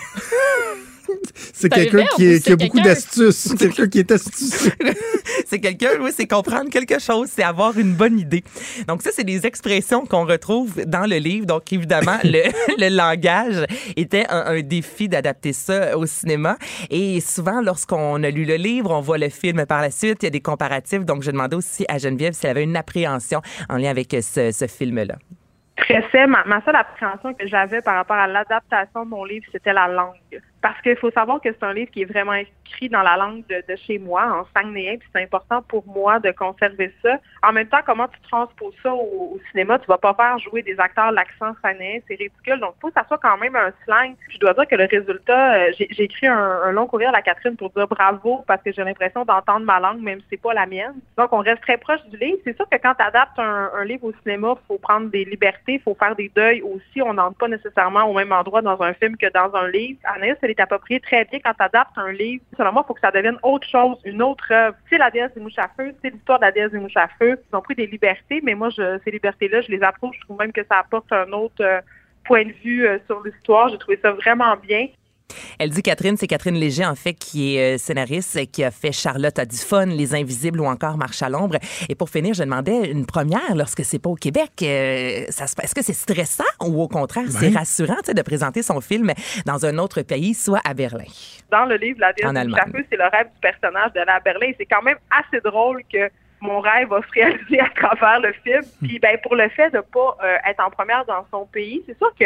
C'est 1.54 1.72
un 1.74 1.76
quelqu'un 1.76 2.06
qui, 2.16 2.26
est- 2.26 2.40
qui 2.44 2.52
a 2.52 2.56
c'est 2.58 2.66
beaucoup 2.66 2.80
d'astuces. 2.82 3.54
quelqu'un 3.58 3.88
qui 3.88 4.00
est 4.00 4.12
astucieux. 4.12 4.72
C'est 5.48 5.60
quelqu'un, 5.60 5.90
oui, 6.02 6.12
c'est 6.14 6.28
comprendre 6.28 6.70
quelque 6.70 7.00
chose, 7.00 7.30
c'est 7.32 7.44
avoir 7.44 7.78
une 7.78 7.94
bonne 7.94 8.20
idée. 8.20 8.44
Donc 8.88 9.02
ça, 9.02 9.10
c'est 9.14 9.24
des 9.24 9.46
expressions 9.48 10.06
qu'on 10.06 10.26
retrouve 10.26 10.84
dans 10.86 11.10
le 11.10 11.16
livre. 11.18 11.46
Donc 11.46 11.72
évidemment, 11.74 12.18
le, 12.24 12.44
le 12.78 12.96
langage 12.96 13.66
était 13.96 14.26
un, 14.30 14.46
un 14.48 14.62
défi 14.62 15.08
d'adapter 15.08 15.54
ça 15.54 15.98
au 15.98 16.06
cinéma. 16.06 16.58
Et 16.90 17.20
souvent, 17.22 17.62
lorsqu'on 17.62 18.22
a 18.24 18.30
lu 18.30 18.46
le 18.46 18.56
livre, 18.56 18.92
on 18.92 19.02
voit 19.02 19.18
le 19.18 19.30
film 19.30 19.66
par 19.66 19.82
la 19.82 19.92
suite, 19.92 20.18
il 20.22 20.26
y 20.26 20.28
a 20.28 20.32
des 20.32 20.42
comparatifs. 20.42 21.06
Donc 21.06 21.24
je 21.24 21.32
demandais 21.32 21.56
aussi 21.56 21.86
à 21.88 21.98
Geneviève 21.98 22.34
si 22.34 22.46
elle 22.46 22.52
avait 22.52 22.64
une 22.64 22.76
appréhension 22.78 23.42
en 23.70 23.78
lien 23.78 23.90
avec 23.90 24.16
ce, 24.22 24.52
ce 24.52 24.68
film-là. 24.68 25.16
stressais. 25.82 26.28
Ma, 26.28 26.44
ma 26.46 26.62
seule 26.64 26.76
appréhension 26.76 27.34
que 27.34 27.48
j'avais 27.48 27.82
par 27.82 27.96
rapport 27.96 28.18
à 28.18 28.28
l'adaptation 28.28 29.06
de 29.06 29.10
mon 29.10 29.24
livre, 29.24 29.46
c'était 29.52 29.74
la 29.74 29.88
langue. 29.88 30.16
Parce 30.62 30.80
qu'il 30.82 30.96
faut 30.98 31.12
savoir 31.12 31.40
que 31.40 31.50
c'est 31.52 31.64
un 31.64 31.74
livre 31.74 31.90
qui 31.92 32.02
est 32.02 32.06
vraiment 32.12 32.34
écrit 32.34 32.90
dans 32.90 33.02
la 33.02 33.16
langue 33.16 33.46
de, 33.48 33.64
de 33.68 33.76
chez 33.78 33.98
moi, 33.98 34.24
en 34.26 34.46
sangnéen, 34.60 34.98
puis 34.98 35.08
c'est 35.14 35.24
important 35.24 35.62
pour 35.62 35.86
moi 35.88 36.20
de 36.20 36.32
conserver 36.32 36.94
ça. 37.02 37.18
En 37.44 37.54
même 37.54 37.68
temps, 37.68 37.80
comment 37.86 38.08
tu 38.08 38.20
transposes 38.22 38.76
ça 38.84 38.94
au, 38.94 39.40
cinéma? 39.52 39.80
Tu 39.80 39.88
vas 39.88 39.98
pas 39.98 40.14
faire 40.14 40.38
jouer 40.40 40.62
des 40.62 40.78
acteurs 40.80 41.12
l'accent 41.12 41.56
sangnéen, 41.64 42.00
c'est 42.08 42.16
ridicule. 42.16 42.60
Donc, 42.60 42.76
faut 42.82 42.90
que 42.90 42.94
ça 42.94 43.06
soit 43.08 43.18
quand 43.18 43.38
même 43.38 43.56
un 43.56 43.72
slang. 43.86 44.16
Je 44.30 44.38
dois 44.38 44.54
dire 44.54 44.68
que 44.68 44.76
le 44.76 44.86
résultat, 44.86 45.56
euh, 45.56 45.72
j'ai 45.78 46.04
écrit 46.04 46.28
un, 46.28 46.72
long 46.72 46.88
courrier 46.88 47.08
à 47.08 47.12
la 47.12 47.22
Catherine 47.22 47.56
pour 47.56 47.70
dire 47.72 47.88
bravo 47.88 48.44
parce 48.48 48.62
que 48.62 48.72
j'ai 48.72 48.84
l'impression 48.84 49.26
d'entendre 49.26 49.66
ma 49.66 49.80
langue, 49.80 50.02
même 50.02 50.20
si 50.22 50.26
c'est 50.32 50.42
pas 50.42 50.54
la 50.54 50.66
mienne. 50.66 50.96
Donc, 51.18 51.32
on 51.32 51.40
reste 51.40 51.62
très 51.62 51.78
proche 51.78 52.04
du 52.08 52.18
livre. 52.18 52.38
C'est 52.44 52.56
sûr 52.56 52.68
que 52.70 52.78
quand 52.78 52.96
tu 52.96 53.04
adaptes 53.04 53.40
un, 53.40 53.84
livre 53.86 54.06
au 54.06 54.14
cinéma, 54.24 54.56
faut 54.68 54.78
prendre 54.78 55.10
des 55.10 55.26
libertés, 55.26 55.80
faut 55.80 55.96
faire 55.96 56.16
des 56.16 56.30
deuils 56.36 56.62
aussi. 56.62 57.02
On 57.02 57.14
n'entre 57.14 57.38
pas 57.38 57.48
nécessairement 57.48 58.04
au 58.04 58.14
même 58.14 58.32
endroit 58.32 58.62
dans 58.62 58.82
un 58.82 58.94
film 58.94 59.16
que 59.18 59.32
dans 59.32 59.56
un 59.56 59.68
livre. 59.70 60.00
Elle 60.58 60.96
est 60.96 61.00
très 61.00 61.26
bien 61.26 61.40
quand 61.44 61.54
tu 61.54 61.64
adaptes 61.64 61.98
un 61.98 62.12
livre. 62.12 62.44
Selon 62.58 62.72
moi, 62.72 62.84
il 62.84 62.88
faut 62.88 62.94
que 62.94 63.02
ça 63.02 63.12
devienne 63.12 63.38
autre 63.44 63.68
chose, 63.68 63.98
une 64.06 64.22
autre 64.22 64.52
œuvre. 64.52 64.76
C'est 64.90 64.98
la 64.98 65.12
déesse 65.12 65.34
des 65.34 65.42
mouches 65.42 65.58
à 65.58 65.70
feu, 65.78 65.94
c'est 66.02 66.12
l'histoire 66.12 66.40
de 66.40 66.46
la 66.46 66.52
déesse 66.52 66.72
des 66.72 66.80
mouches 66.80 66.98
à 66.98 67.08
feu. 67.20 67.40
Ils 67.52 67.56
ont 67.56 67.62
pris 67.62 67.76
des 67.76 67.88
libertés, 67.88 68.42
mais 68.44 68.56
moi, 68.56 68.70
je, 68.70 69.00
ces 69.04 69.12
libertés-là, 69.12 69.62
je 69.62 69.72
les 69.72 69.82
approuve. 69.84 70.14
Je 70.14 70.22
trouve 70.22 70.38
même 70.38 70.52
que 70.52 70.64
ça 70.64 70.80
apporte 70.80 71.12
un 71.12 71.32
autre 71.32 71.62
euh, 71.62 71.82
point 72.24 72.46
de 72.46 72.54
vue 72.64 72.88
euh, 72.88 73.00
sur 73.06 73.24
l'histoire. 73.24 73.70
J'ai 73.70 73.78
trouvé 73.78 74.00
ça 74.02 74.12
vraiment 74.12 74.56
bien. 74.58 74.88
Elle 75.60 75.70
dit 75.70 75.82
Catherine, 75.82 76.18
c'est 76.18 76.28
Catherine 76.28 76.56
Léger, 76.56 76.86
en 76.86 76.96
fait, 76.96 77.14
qui 77.14 77.56
est 77.56 77.76
euh, 77.76 77.78
scénariste, 77.78 78.52
qui 78.52 78.64
a 78.64 78.72
fait 78.72 78.92
Charlotte 78.92 79.38
a 79.40 79.46
du 79.46 79.58
fun, 79.58 79.86
Les 79.86 80.16
Invisibles 80.16 80.60
ou 80.62 80.66
encore 80.66 80.98
Marche 80.98 81.22
à 81.22 81.30
l'ombre. 81.30 81.58
Et 81.88 81.96
pour 81.96 82.10
finir, 82.10 82.34
je 82.34 82.44
demandais 82.44 82.90
une 82.92 83.06
première 83.06 83.56
lorsque 83.56 83.84
c'est 83.84 84.00
pas 84.00 84.10
au 84.10 84.16
Québec. 84.16 84.52
euh, 84.64 85.26
ça 85.30 85.48
se 85.48 85.56
passe- 85.56 85.66
Est-ce 85.66 85.76
que 85.76 85.84
c'est 85.84 85.94
stressant 85.94 86.44
ou 86.62 86.82
au 86.82 86.88
contraire, 86.88 87.26
c'est 87.30 87.50
rassurant 87.50 87.96
de 88.08 88.22
présenter 88.22 88.64
son 88.64 88.82
film 88.82 89.12
dans 89.46 89.66
un 89.66 89.78
autre 89.78 90.02
pays, 90.02 90.34
soit 90.34 90.62
à 90.66 90.74
Berlin? 90.74 91.04
dans 91.52 91.66
le 91.66 91.76
livre 91.78 92.00
La. 92.00 92.14
Chapeau, 92.58 92.78
c'est 92.90 92.98
le 92.98 93.04
rêve 93.06 93.28
du 93.34 93.40
personnage 93.42 93.94
de 93.94 94.02
la 94.02 94.20
Berlin. 94.20 94.52
C'est 94.58 94.66
quand 94.66 94.82
même 94.84 94.98
assez 95.10 95.42
drôle 95.42 95.82
que 95.92 96.10
mon 96.42 96.60
rêve 96.60 96.90
va 96.90 97.02
se 97.02 97.12
réaliser 97.14 97.60
à 97.60 97.70
travers 97.76 98.20
le 98.20 98.34
film. 98.44 98.62
Puis 98.82 99.00
ben 99.00 99.18
pour 99.24 99.36
le 99.36 99.50
fait 99.50 99.70
de 99.72 99.80
pas 99.82 100.18
euh, 100.24 100.38
être 100.50 100.64
en 100.66 100.70
première 100.70 101.06
dans 101.06 101.26
son 101.32 101.46
pays, 101.46 101.82
c'est 101.86 101.98
sûr 101.98 102.12
que 102.20 102.26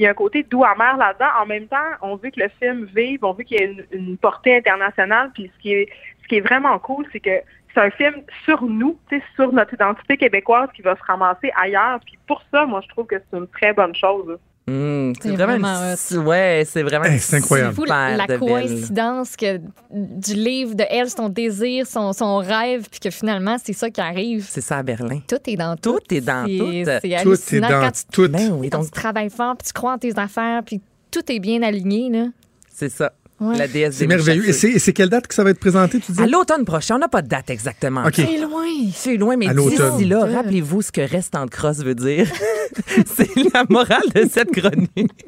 il 0.00 0.04
y 0.04 0.06
a 0.06 0.10
un 0.10 0.14
côté 0.14 0.42
doux 0.42 0.64
amer 0.64 0.96
là-dedans. 0.96 1.28
En 1.42 1.44
même 1.44 1.66
temps, 1.66 1.76
on 2.00 2.16
veut 2.16 2.30
que 2.30 2.40
le 2.40 2.48
film 2.58 2.88
vive, 2.96 3.22
on 3.22 3.34
veut 3.34 3.44
qu'il 3.44 3.60
y 3.60 3.62
ait 3.62 3.76
une, 3.92 4.16
portée 4.16 4.56
internationale. 4.56 5.30
Puis 5.34 5.50
ce 5.54 5.62
qui 5.62 5.74
est 5.74 5.88
ce 6.22 6.28
qui 6.28 6.36
est 6.36 6.40
vraiment 6.40 6.78
cool, 6.78 7.06
c'est 7.12 7.20
que 7.20 7.42
c'est 7.74 7.80
un 7.80 7.90
film 7.90 8.22
sur 8.46 8.62
nous, 8.62 8.98
sur 9.34 9.52
notre 9.52 9.74
identité 9.74 10.16
québécoise 10.16 10.70
qui 10.74 10.80
va 10.80 10.96
se 10.96 11.02
ramasser 11.02 11.52
ailleurs. 11.54 12.00
Puis 12.06 12.18
pour 12.26 12.42
ça, 12.50 12.64
moi, 12.64 12.80
je 12.82 12.88
trouve 12.88 13.06
que 13.06 13.16
c'est 13.18 13.36
une 13.36 13.46
très 13.48 13.74
bonne 13.74 13.94
chose. 13.94 14.38
Hum, 14.68 15.14
c'est 15.20 15.30
vraiment, 15.30 15.56
vraiment 15.58 15.94
une- 16.12 16.18
ouais, 16.18 16.62
c'est 16.68 16.82
vraiment 16.82 17.04
Hey, 17.06 17.18
c'est 17.18 17.36
incroyable. 17.38 17.74
fou 17.74 17.84
la 17.86 18.26
coïncidence 18.38 19.34
que, 19.34 19.58
du 19.92 20.34
livre 20.34 20.74
de 20.76 20.84
elle, 20.88 21.10
son 21.10 21.28
désir, 21.28 21.86
son, 21.86 22.12
son 22.12 22.36
rêve, 22.36 22.86
puis 22.88 23.00
que 23.00 23.10
finalement, 23.10 23.56
c'est 23.62 23.72
ça 23.72 23.90
qui 23.90 24.00
arrive. 24.00 24.46
C'est 24.48 24.60
ça 24.60 24.78
à 24.78 24.82
Berlin. 24.84 25.20
Tout 25.26 25.38
est 25.46 25.56
dans 25.56 25.74
tout. 25.76 25.98
Tout 25.98 26.14
est 26.14 26.20
dans 26.20 26.44
tout. 26.44 26.70
C'est 26.84 27.22
Tout 27.22 27.32
est 27.56 27.60
dans 27.60 27.68
quand 27.68 27.90
tu, 27.90 28.02
tout. 28.12 28.28
Ben 28.28 28.52
oui, 28.52 28.70
quand 28.70 28.78
donc 28.78 28.86
tu 28.86 28.92
travailles 28.92 29.30
fort, 29.30 29.56
puis 29.56 29.66
tu 29.66 29.72
crois 29.72 29.94
en 29.94 29.98
tes 29.98 30.16
affaires, 30.16 30.62
puis 30.64 30.80
tout 31.10 31.32
est 31.32 31.40
bien 31.40 31.62
aligné. 31.62 32.08
Là. 32.10 32.26
c'est 32.72 32.90
ça. 32.90 33.12
Ouais. 33.40 33.56
La 33.56 33.66
déesse 33.68 33.94
C'est 33.96 34.06
merveilleux. 34.06 34.48
Et 34.48 34.52
c'est 34.52 34.70
et 34.70 34.78
c'est 34.78 34.92
quelle 34.92 35.08
date 35.08 35.26
que 35.26 35.34
ça 35.34 35.42
va 35.42 35.50
être 35.50 35.58
présenté, 35.60 35.98
tu 35.98 36.12
dis? 36.12 36.20
À 36.20 36.26
l'automne 36.26 36.64
prochain, 36.66 36.96
on 36.96 36.98
n'a 36.98 37.08
pas 37.08 37.22
de 37.22 37.28
date 37.28 37.48
exactement. 37.50 38.02
OK. 38.04 38.12
C'est 38.16 38.38
loin. 38.38 38.66
C'est 38.94 39.16
loin, 39.16 39.36
mais 39.36 39.48
d'ici 39.48 40.04
là, 40.04 40.26
rappelez-vous 40.26 40.82
ce 40.82 40.92
que 40.92 41.00
restant 41.00 41.46
de 41.46 41.50
crosse 41.50 41.78
veut 41.78 41.94
dire. 41.94 42.26
c'est 43.06 43.28
la 43.54 43.64
morale 43.68 44.02
de 44.14 44.26
cette 44.30 44.50
chronique. 44.52 45.24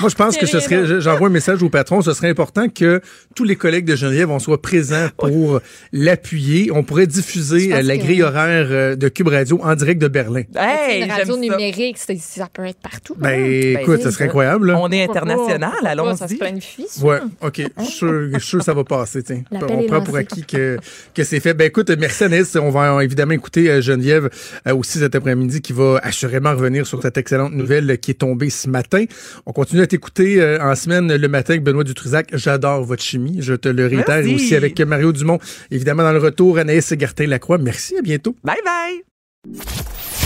Moi, 0.00 0.10
je 0.10 0.14
pense 0.14 0.36
que 0.36 0.46
ce 0.46 0.60
serait, 0.60 0.86
je- 0.86 1.00
j'envoie 1.00 1.28
un 1.28 1.30
message 1.30 1.62
au 1.62 1.68
patron, 1.70 2.00
ce 2.02 2.12
serait 2.12 2.28
important 2.28 2.68
que 2.68 3.00
tous 3.34 3.44
les 3.44 3.56
collègues 3.56 3.84
de 3.86 3.96
Geneviève, 3.96 4.30
on 4.30 4.38
soit 4.38 4.60
présents 4.60 5.08
pour 5.16 5.60
l'appuyer. 5.92 6.70
On 6.72 6.82
pourrait 6.82 7.06
diffuser 7.06 7.72
euh, 7.72 7.82
la 7.82 7.96
grille 7.96 8.22
horaire 8.22 8.66
euh, 8.70 8.96
de 8.96 9.08
Cube 9.08 9.28
Radio 9.28 9.60
en 9.62 9.74
direct 9.74 10.00
de 10.00 10.08
Berlin. 10.08 10.42
Hey, 10.56 11.02
une 11.02 11.10
radio 11.10 11.34
j'aime 11.34 11.34
ça. 11.34 11.56
numérique, 11.56 11.98
c'est- 11.98 12.18
ça 12.20 12.48
peut 12.52 12.64
être 12.66 12.80
partout. 12.80 13.14
Ben, 13.18 13.78
écoute, 13.80 14.02
ça 14.02 14.10
serait 14.10 14.24
ça. 14.24 14.28
incroyable. 14.28 14.68
là. 14.68 14.78
On 14.80 14.90
est 14.90 15.02
international, 15.04 15.70
pas? 15.82 16.16
Ça 16.16 16.28
se 16.28 16.34
allons-y. 16.34 16.36
planifie. 16.36 16.86
ça. 16.88 17.04
Ouais, 17.04 17.18
OK. 17.40 17.62
Je 17.78 17.84
suis 17.84 17.92
sûr, 17.92 18.28
je 18.32 18.38
suis 18.38 18.48
sûr 18.48 18.58
que 18.58 18.64
ça 18.64 18.74
va 18.74 18.84
passer. 18.84 19.22
tiens. 19.22 19.42
On 19.50 19.82
prend 19.86 20.00
pour 20.00 20.16
acquis 20.16 20.44
que, 20.44 20.78
que 21.14 21.24
c'est 21.24 21.40
fait. 21.40 21.54
Ben 21.54 21.66
écoute, 21.66 21.90
merci 21.98 22.24
Anaïs. 22.24 22.56
On 22.56 22.70
va 22.70 23.02
évidemment 23.04 23.32
écouter 23.32 23.70
euh, 23.70 23.80
Geneviève 23.80 24.30
euh, 24.66 24.74
aussi 24.74 24.98
cet 24.98 25.14
après-midi 25.14 25.60
qui 25.60 25.72
va 25.72 26.00
assurément 26.02 26.50
revenir 26.50 26.86
sur 26.86 27.02
cette 27.02 27.16
excellente 27.16 27.52
nouvelle 27.52 27.98
qui 27.98 28.12
est 28.12 28.14
tombée 28.14 28.50
ce 28.50 28.68
matin. 28.68 29.04
On 29.46 29.52
continue 29.52 29.82
à 29.82 29.86
t'écouter 29.86 30.40
euh, 30.40 30.58
en 30.60 30.74
semaine 30.74 31.14
le 31.14 31.28
matin 31.28 31.54
avec 31.54 31.64
Benoît 31.64 31.84
Dutrisac. 31.84 32.28
J'adore 32.32 32.84
votre 32.84 33.02
chimie. 33.02 33.38
Je 33.40 33.54
te 33.54 33.68
le 33.68 33.86
réitère. 33.86 34.16
Merci. 34.16 34.30
Et 34.30 34.34
aussi 34.34 34.54
avec 34.54 34.80
Mario 34.80 35.12
Dumont. 35.12 35.38
Évidemment, 35.70 36.02
dans 36.02 36.12
le 36.12 36.18
retour, 36.18 36.58
Anaïs 36.58 36.92
Gartin-Lacroix. 36.92 37.58
Merci. 37.58 37.96
À 37.96 38.02
bientôt. 38.02 38.34
Bye 38.44 38.56
bye. 38.64 39.56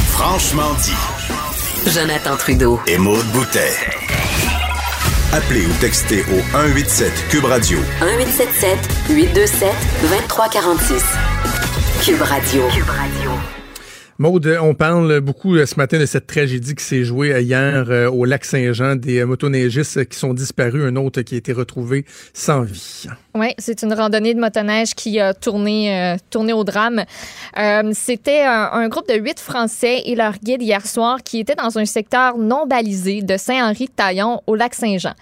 Franchement 0.09 0.75
dit. 0.83 1.91
Jonathan 1.91 2.37
Trudeau. 2.37 2.81
Et 2.87 2.99
Maude 2.99 3.25
Boutet. 3.33 4.10
Appelez 5.33 5.65
ou 5.67 5.73
textez 5.81 6.23
au 6.23 6.41
187 6.51 7.13
Cube 7.29 7.45
Radio 7.45 7.79
1877 8.01 8.79
827 9.11 9.73
2346. 10.03 11.05
Cube 12.05 12.23
Radio. 12.23 12.67
Cube 12.69 12.89
Radio. 12.89 13.60
Maude, 14.21 14.59
on 14.61 14.75
parle 14.75 15.21
beaucoup 15.21 15.57
euh, 15.57 15.65
ce 15.65 15.77
matin 15.77 15.99
de 15.99 16.05
cette 16.05 16.27
tragédie 16.27 16.75
qui 16.75 16.85
s'est 16.85 17.05
jouée 17.05 17.43
hier 17.43 17.87
euh, 17.89 18.11
au 18.11 18.27
lac 18.27 18.45
Saint-Jean, 18.45 18.95
des 18.95 19.25
motoneigistes 19.25 20.07
qui 20.11 20.19
sont 20.19 20.35
disparus, 20.35 20.85
un 20.85 20.97
autre 20.97 21.23
qui 21.23 21.37
a 21.37 21.39
été 21.39 21.55
retrouvé 21.55 22.05
sans 22.35 22.61
vie. 22.61 23.07
Oui, 23.35 23.55
c'est 23.57 23.83
une 23.83 23.95
randonnée 23.95 24.35
de 24.35 24.41
motoneige 24.41 24.95
qui 24.95 25.19
a 25.19 25.33
tourné, 25.33 26.17
tourné 26.29 26.53
au 26.53 26.65
drame. 26.65 27.05
C'était 27.93 28.43
un, 28.43 28.71
un, 28.73 28.89
groupe 28.89 29.09
de 29.09 29.15
huit 29.15 29.41
Français 29.41 30.03
et 30.05 30.15
leur 30.17 30.35
guide 30.35 30.61
hier 30.61 30.85
soir 30.87 31.23
qui 31.23 31.39
étaient 31.39 31.55
dans 31.55 31.79
un 31.79 31.87
secteur 31.87 32.37
non 32.37 32.67
balisé 32.67 33.23
de 33.23 33.39
Saint-Henri-de-Taillon 33.39 34.43
au 34.47 34.55
lac 34.55 34.75
Saint-Jean. 34.75 35.15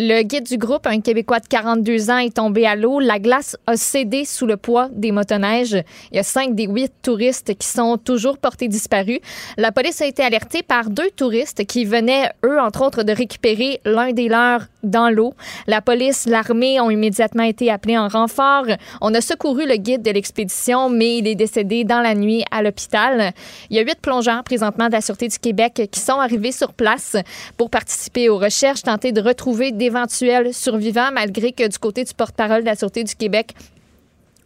Le 0.00 0.22
guide 0.22 0.44
du 0.44 0.58
groupe, 0.58 0.86
un 0.86 1.00
Québécois 1.00 1.40
de 1.40 1.48
42 1.48 2.10
ans, 2.10 2.18
est 2.18 2.36
tombé 2.36 2.66
à 2.66 2.76
l'eau. 2.76 3.00
La 3.00 3.18
glace 3.18 3.56
a 3.66 3.76
cédé 3.76 4.24
sous 4.24 4.46
le 4.46 4.56
poids 4.56 4.88
des 4.92 5.10
motoneiges. 5.10 5.82
Il 6.12 6.16
y 6.16 6.20
a 6.20 6.22
cinq 6.22 6.54
des 6.54 6.66
huit 6.66 6.92
touristes 7.02 7.52
qui 7.58 7.66
sont 7.66 7.98
toujours 7.98 8.37
portés 8.38 8.68
disparus. 8.68 9.20
La 9.56 9.72
police 9.72 10.00
a 10.00 10.06
été 10.06 10.22
alertée 10.22 10.62
par 10.62 10.90
deux 10.90 11.10
touristes 11.10 11.66
qui 11.66 11.84
venaient, 11.84 12.30
eux, 12.44 12.60
entre 12.60 12.84
autres, 12.84 13.02
de 13.02 13.12
récupérer 13.12 13.80
l'un 13.84 14.12
des 14.12 14.28
leurs 14.28 14.66
dans 14.82 15.10
l'eau. 15.10 15.34
La 15.66 15.80
police, 15.80 16.26
l'armée 16.26 16.80
ont 16.80 16.90
immédiatement 16.90 17.42
été 17.42 17.70
appelés 17.70 17.98
en 17.98 18.08
renfort. 18.08 18.66
On 19.00 19.14
a 19.14 19.20
secouru 19.20 19.66
le 19.66 19.76
guide 19.76 20.02
de 20.02 20.10
l'expédition, 20.10 20.88
mais 20.88 21.18
il 21.18 21.26
est 21.26 21.34
décédé 21.34 21.84
dans 21.84 22.00
la 22.00 22.14
nuit 22.14 22.44
à 22.50 22.62
l'hôpital. 22.62 23.32
Il 23.70 23.76
y 23.76 23.80
a 23.80 23.82
huit 23.82 24.00
plongeurs 24.00 24.44
présentement 24.44 24.86
de 24.86 24.92
la 24.92 25.00
Sûreté 25.00 25.28
du 25.28 25.38
Québec 25.38 25.88
qui 25.90 26.00
sont 26.00 26.20
arrivés 26.20 26.52
sur 26.52 26.72
place 26.72 27.16
pour 27.56 27.70
participer 27.70 28.28
aux 28.28 28.38
recherches, 28.38 28.82
tenter 28.82 29.12
de 29.12 29.20
retrouver 29.20 29.72
d'éventuels 29.72 30.54
survivants, 30.54 31.10
malgré 31.12 31.52
que 31.52 31.66
du 31.66 31.78
côté 31.78 32.04
du 32.04 32.14
porte-parole 32.14 32.60
de 32.60 32.66
la 32.66 32.76
Sûreté 32.76 33.04
du 33.04 33.14
Québec, 33.14 33.54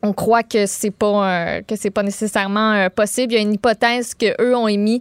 on 0.02 0.12
croit 0.12 0.42
que 0.42 0.66
c'est 0.66 0.90
pas 0.90 1.06
euh, 1.06 1.62
que 1.62 1.76
c'est 1.76 1.90
pas 1.90 2.02
nécessairement 2.02 2.72
euh, 2.72 2.88
possible. 2.88 3.32
Il 3.32 3.36
y 3.36 3.38
a 3.38 3.42
une 3.42 3.54
hypothèse 3.54 4.14
que 4.14 4.40
eux 4.42 4.56
ont 4.56 4.68
émis 4.68 5.00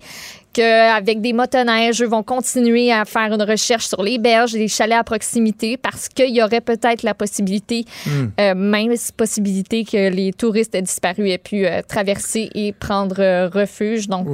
qu'avec 0.54 1.22
des 1.22 1.32
motoneiges, 1.32 2.02
eux 2.02 2.08
vont 2.08 2.24
continuer 2.24 2.92
à 2.92 3.06
faire 3.06 3.34
une 3.34 3.42
recherche 3.42 3.88
sur 3.88 4.04
les 4.04 4.18
berges, 4.18 4.52
les 4.52 4.68
chalets 4.68 4.98
à 4.98 5.04
proximité, 5.06 5.78
parce 5.78 6.10
qu'il 6.10 6.36
y 6.36 6.44
aurait 6.44 6.60
peut-être 6.60 7.04
la 7.04 7.14
possibilité, 7.14 7.86
hmm. 8.06 8.26
euh, 8.38 8.54
même 8.54 8.94
possibilité 9.16 9.86
que 9.86 10.10
les 10.10 10.34
touristes 10.34 10.76
disparus 10.76 11.32
aient 11.32 11.38
pu 11.38 11.66
traverser 11.88 12.50
et 12.54 12.74
prendre 12.74 13.48
refuge. 13.48 14.10
Donc, 14.10 14.28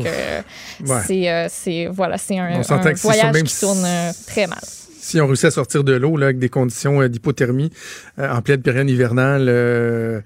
c'est 0.84 1.88
voilà, 1.92 2.18
c'est 2.18 2.40
un, 2.40 2.62
un 2.68 2.94
voyage 2.94 3.44
qui 3.44 3.60
tourne 3.60 3.86
très 4.26 4.48
mal 4.48 4.60
si 5.08 5.22
on 5.22 5.26
réussit 5.28 5.46
à 5.46 5.52
sortir 5.52 5.86
de 5.86 5.94
l'eau 5.94 6.22
avec 6.22 6.38
des 6.38 6.50
conditions 6.50 7.02
euh, 7.02 7.08
d'hypothermie 7.08 7.72
euh, 8.20 8.30
en 8.30 8.42
pleine 8.42 8.62
période 8.62 8.90
hivernale, 8.90 9.48
euh, 9.48 10.20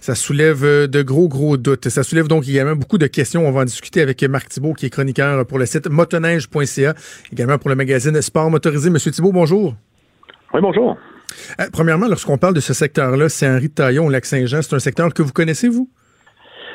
ça 0.00 0.14
soulève 0.14 0.62
de 0.62 1.02
gros, 1.02 1.26
gros 1.28 1.56
doutes. 1.56 1.88
Ça 1.88 2.02
soulève 2.02 2.28
donc 2.28 2.46
également 2.46 2.76
beaucoup 2.76 2.98
de 2.98 3.06
questions. 3.06 3.48
On 3.48 3.50
va 3.50 3.62
en 3.62 3.64
discuter 3.64 4.02
avec 4.02 4.22
Marc 4.24 4.50
Thibault, 4.50 4.74
qui 4.74 4.86
est 4.86 4.90
chroniqueur 4.90 5.46
pour 5.46 5.58
le 5.58 5.64
site 5.64 5.88
motoneige.ca, 5.88 6.94
également 7.32 7.58
pour 7.58 7.70
le 7.70 7.76
magazine 7.76 8.20
Sport 8.20 8.50
Motorisé. 8.50 8.90
Monsieur 8.90 9.10
Thibault, 9.10 9.32
bonjour. 9.32 9.74
Oui, 10.52 10.60
bonjour. 10.60 10.98
premièrement, 11.72 12.06
lorsqu'on 12.06 12.36
parle 12.36 12.54
de 12.54 12.60
ce 12.60 12.74
secteur-là, 12.74 13.30
c'est 13.30 13.48
Henri 13.48 13.68
de 13.68 13.74
Taillon, 13.74 14.08
Lac-Saint-Jean, 14.10 14.60
c'est 14.60 14.74
un 14.74 14.78
secteur 14.78 15.14
que 15.14 15.22
vous 15.22 15.32
connaissez, 15.32 15.68
vous? 15.68 15.88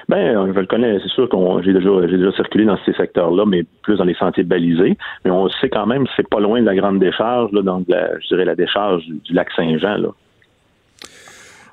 Ben, 0.10 0.54
je 0.54 0.60
le 0.60 0.66
connais, 0.66 1.00
c'est 1.00 1.10
sûr 1.10 1.30
qu'on 1.30 1.62
j'ai 1.62 1.74
déjà 1.74 1.90
j'ai 2.08 2.18
déjà 2.18 2.32
circulé 2.34 2.66
dans 2.66 2.78
ces 2.86 2.94
secteurs-là, 2.94 3.46
mais 3.46 3.64
plus 3.84 3.98
dans 3.98 4.04
les 4.04 4.16
sentiers 4.16 4.44
balisés. 4.44 4.98
Mais 5.26 5.32
on 5.32 5.50
sait 5.50 5.70
quand 5.70 5.86
même 5.86 6.06
c'est 6.16 6.28
pas 6.28 6.40
loin 6.40 6.62
de 6.62 6.66
la 6.66 6.76
grande 6.76 7.00
décharge, 7.00 7.52
là, 7.52 7.62
donc 7.62 7.86
je 7.90 8.28
dirais 8.28 8.46
la 8.46 8.56
décharge 8.56 9.04
du, 9.06 9.34
lac 9.34 9.50
Saint-Jean. 9.56 9.98
Là. 9.98 10.10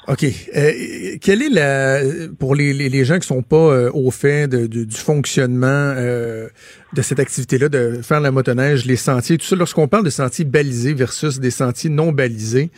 OK. 0.08 0.24
Euh, 0.24 0.72
quelle 1.20 1.42
est 1.42 1.50
la 1.50 1.98
pour 2.38 2.54
les, 2.54 2.72
les, 2.72 3.04
gens 3.04 3.18
qui 3.18 3.26
sont 3.26 3.42
pas 3.42 3.56
euh, 3.56 3.90
au 3.92 4.10
fait 4.10 4.48
de, 4.48 4.66
du 4.66 4.96
fonctionnement 4.96 5.66
euh, 5.66 6.48
de 6.94 7.02
cette 7.02 7.20
activité-là, 7.20 7.68
de 7.68 8.00
faire 8.02 8.20
la 8.20 8.30
motoneige, 8.30 8.86
les 8.86 8.96
sentiers, 8.96 9.36
tout 9.36 9.44
ça, 9.44 9.54
lorsqu'on 9.54 9.86
parle 9.86 10.04
de 10.04 10.10
sentiers 10.10 10.46
balisés 10.46 10.94
versus 10.94 11.40
des 11.40 11.50
sentiers 11.50 11.90
non 11.90 12.12
balisés, 12.12 12.70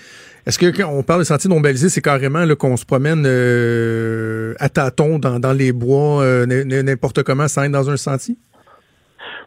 est-ce 0.44 0.58
que 0.58 0.76
quand 0.76 0.90
on 0.90 1.04
parle 1.04 1.20
de 1.20 1.24
sentiers 1.24 1.48
non 1.48 1.60
balisés, 1.60 1.88
c'est 1.88 2.00
carrément 2.00 2.44
qu'on 2.56 2.76
se 2.76 2.84
promène 2.84 3.22
euh, 3.24 4.54
à 4.58 4.68
tâtons 4.68 5.20
dans, 5.20 5.38
dans 5.38 5.52
les 5.52 5.70
bois, 5.70 6.22
euh, 6.22 6.46
n'importe 6.46 7.22
comment, 7.22 7.46
sans 7.46 7.62
être 7.62 7.70
dans 7.70 7.90
un 7.90 7.96
sentier? 7.96 8.36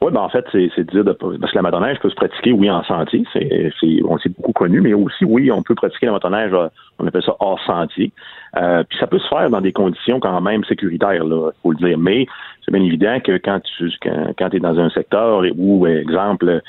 Oui, 0.02 0.12
ben 0.12 0.20
en 0.20 0.30
fait, 0.30 0.46
c'est 0.52 0.84
dire 0.92 1.04
de, 1.04 1.14
parce 1.14 1.52
que 1.52 1.56
la 1.56 1.62
motoneige 1.62 1.98
peut 2.00 2.10
se 2.10 2.16
pratiquer, 2.16 2.52
oui, 2.52 2.70
en 2.70 2.84
sentier, 2.84 3.24
c'est 3.34 3.72
on 4.06 4.18
s'est 4.18 4.30
beaucoup 4.30 4.52
connu, 4.52 4.82
mais 4.82 4.94
aussi, 4.94 5.24
oui, 5.24 5.50
on 5.50 5.64
peut 5.64 5.76
pratiquer 5.76 6.08
la 6.08 6.12
motoneige, 6.12 6.52
euh, 6.54 6.68
on 7.00 7.08
appelle 7.08 7.24
ça 7.24 7.36
hors 7.40 7.60
sentier. 7.66 8.12
puis 8.54 8.98
ça 9.00 9.08
peut 9.08 9.20
se 9.20 9.28
faire 9.28 9.50
dans 9.50 9.62
des 9.62 9.74
conditions 9.74 10.20
quand 10.20 10.40
même 10.42 10.64
sécuritaires, 10.66 11.24
là, 11.24 11.52
faut 11.62 11.72
le 11.72 11.78
dire. 11.78 11.98
Mais 11.98 12.28
c'est 12.64 12.72
bien 12.72 12.84
évident 12.84 13.20
que 13.20 13.38
quand 13.38 13.60
tu 13.78 13.92
quand, 14.02 14.34
quand 14.38 14.54
es 14.54 14.60
dans 14.60 14.80
un 14.80 14.90
secteur 14.90 15.44
où, 15.58 15.88
exemple, 15.88 16.62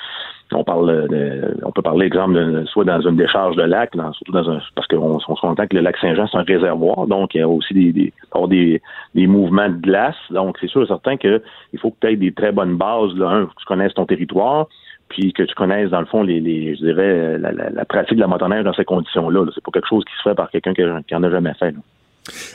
on 0.52 0.64
parle 0.64 1.08
de, 1.08 1.56
on 1.64 1.72
peut 1.72 1.82
parler, 1.82 2.06
exemple, 2.06 2.34
de, 2.34 2.64
soit 2.66 2.84
dans 2.84 3.00
une 3.00 3.16
décharge 3.16 3.56
de 3.56 3.62
lac, 3.62 3.92
surtout 4.12 4.32
dans 4.32 4.48
un, 4.50 4.60
parce 4.74 4.87
qu'on 4.87 4.98
on 4.98 5.18
se 5.18 5.40
contente 5.40 5.68
que 5.68 5.76
le 5.76 5.82
lac 5.82 5.96
Saint-Jean, 5.98 6.26
c'est 6.26 6.38
un 6.38 6.42
réservoir, 6.42 7.06
donc 7.06 7.34
il 7.34 7.38
y 7.38 7.40
a 7.40 7.48
aussi 7.48 7.74
des, 7.74 7.92
des, 7.92 8.12
des, 8.48 8.82
des 9.14 9.26
mouvements 9.26 9.68
de 9.68 9.76
glace. 9.76 10.16
Donc, 10.30 10.56
c'est 10.60 10.68
sûr 10.68 10.87
certain 10.87 11.16
qu'il 11.16 11.40
faut 11.78 11.90
que 11.90 11.96
tu 12.00 12.06
aies 12.08 12.16
des 12.16 12.32
très 12.32 12.52
bonnes 12.52 12.76
bases, 12.76 13.14
là, 13.16 13.30
un, 13.30 13.46
que 13.46 13.52
tu 13.58 13.64
connaisses 13.66 13.94
ton 13.94 14.06
territoire, 14.06 14.66
puis 15.09 15.33
que 15.33 15.43
tu 15.43 15.55
connaisses, 15.55 15.90
dans 15.90 16.01
le 16.01 16.07
fond, 16.07 16.23
les, 16.23 16.75
je 16.77 16.85
dirais, 16.85 17.38
la, 17.38 17.85
pratique 17.85 18.17
de 18.17 18.21
la 18.21 18.27
motoneige 18.27 18.64
dans 18.64 18.75
ces 18.75 18.85
conditions-là. 18.85 19.47
C'est 19.55 19.62
pas 19.62 19.71
quelque 19.73 19.88
chose 19.88 20.05
qui 20.05 20.12
se 20.17 20.29
fait 20.29 20.35
par 20.35 20.51
quelqu'un 20.51 20.73
qui, 20.75 21.14
en 21.14 21.23
a 21.23 21.31
jamais 21.31 21.55
fait. 21.55 21.75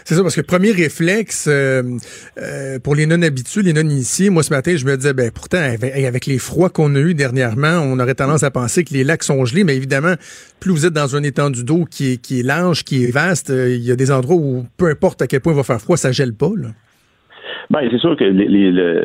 C'est 0.03 0.15
ça, 0.15 0.23
parce 0.23 0.35
que 0.35 0.41
premier 0.41 0.71
réflexe 0.71 1.47
euh, 1.47 1.83
euh, 2.39 2.79
pour 2.79 2.95
les 2.95 3.05
non-habitués, 3.05 3.61
les 3.61 3.73
non-initiés, 3.73 4.31
moi 4.31 4.41
ce 4.41 4.51
matin, 4.51 4.75
je 4.75 4.83
me 4.83 4.97
disais, 4.97 5.13
ben 5.13 5.29
pourtant, 5.29 5.59
avec, 5.59 6.25
les 6.25 6.39
froids 6.39 6.71
qu'on 6.71 6.95
a 6.95 6.99
eu 6.99 7.13
dernièrement, 7.13 7.79
on 7.83 7.99
aurait 7.99 8.15
tendance 8.15 8.41
à 8.41 8.49
penser 8.49 8.83
que 8.83 8.93
les 8.93 9.03
lacs 9.03 9.23
sont 9.23 9.45
gelés, 9.45 9.63
mais 9.63 9.75
évidemment, 9.75 10.15
plus 10.59 10.71
vous 10.71 10.87
êtes 10.87 10.93
dans 10.93 11.15
un 11.15 11.21
étendue 11.21 11.63
d'eau 11.63 11.85
qui 11.85 12.13
est, 12.13 12.17
qui 12.17 12.41
large, 12.41 12.83
qui 12.83 13.05
est 13.05 13.11
vaste, 13.11 13.51
euh, 13.51 13.69
il 13.69 13.83
y 13.83 13.91
a 13.91 13.95
des 13.95 14.11
endroits 14.11 14.37
où, 14.37 14.65
peu 14.77 14.87
importe 14.87 15.21
à 15.21 15.27
quel 15.27 15.41
point 15.41 15.53
il 15.53 15.57
va 15.57 15.63
faire 15.63 15.81
froid, 15.81 15.97
ça 15.97 16.11
gèle 16.11 16.33
pas. 16.33 16.49
Ben, 17.69 17.87
c'est 17.91 17.99
sûr 17.99 18.15
que 18.17 18.23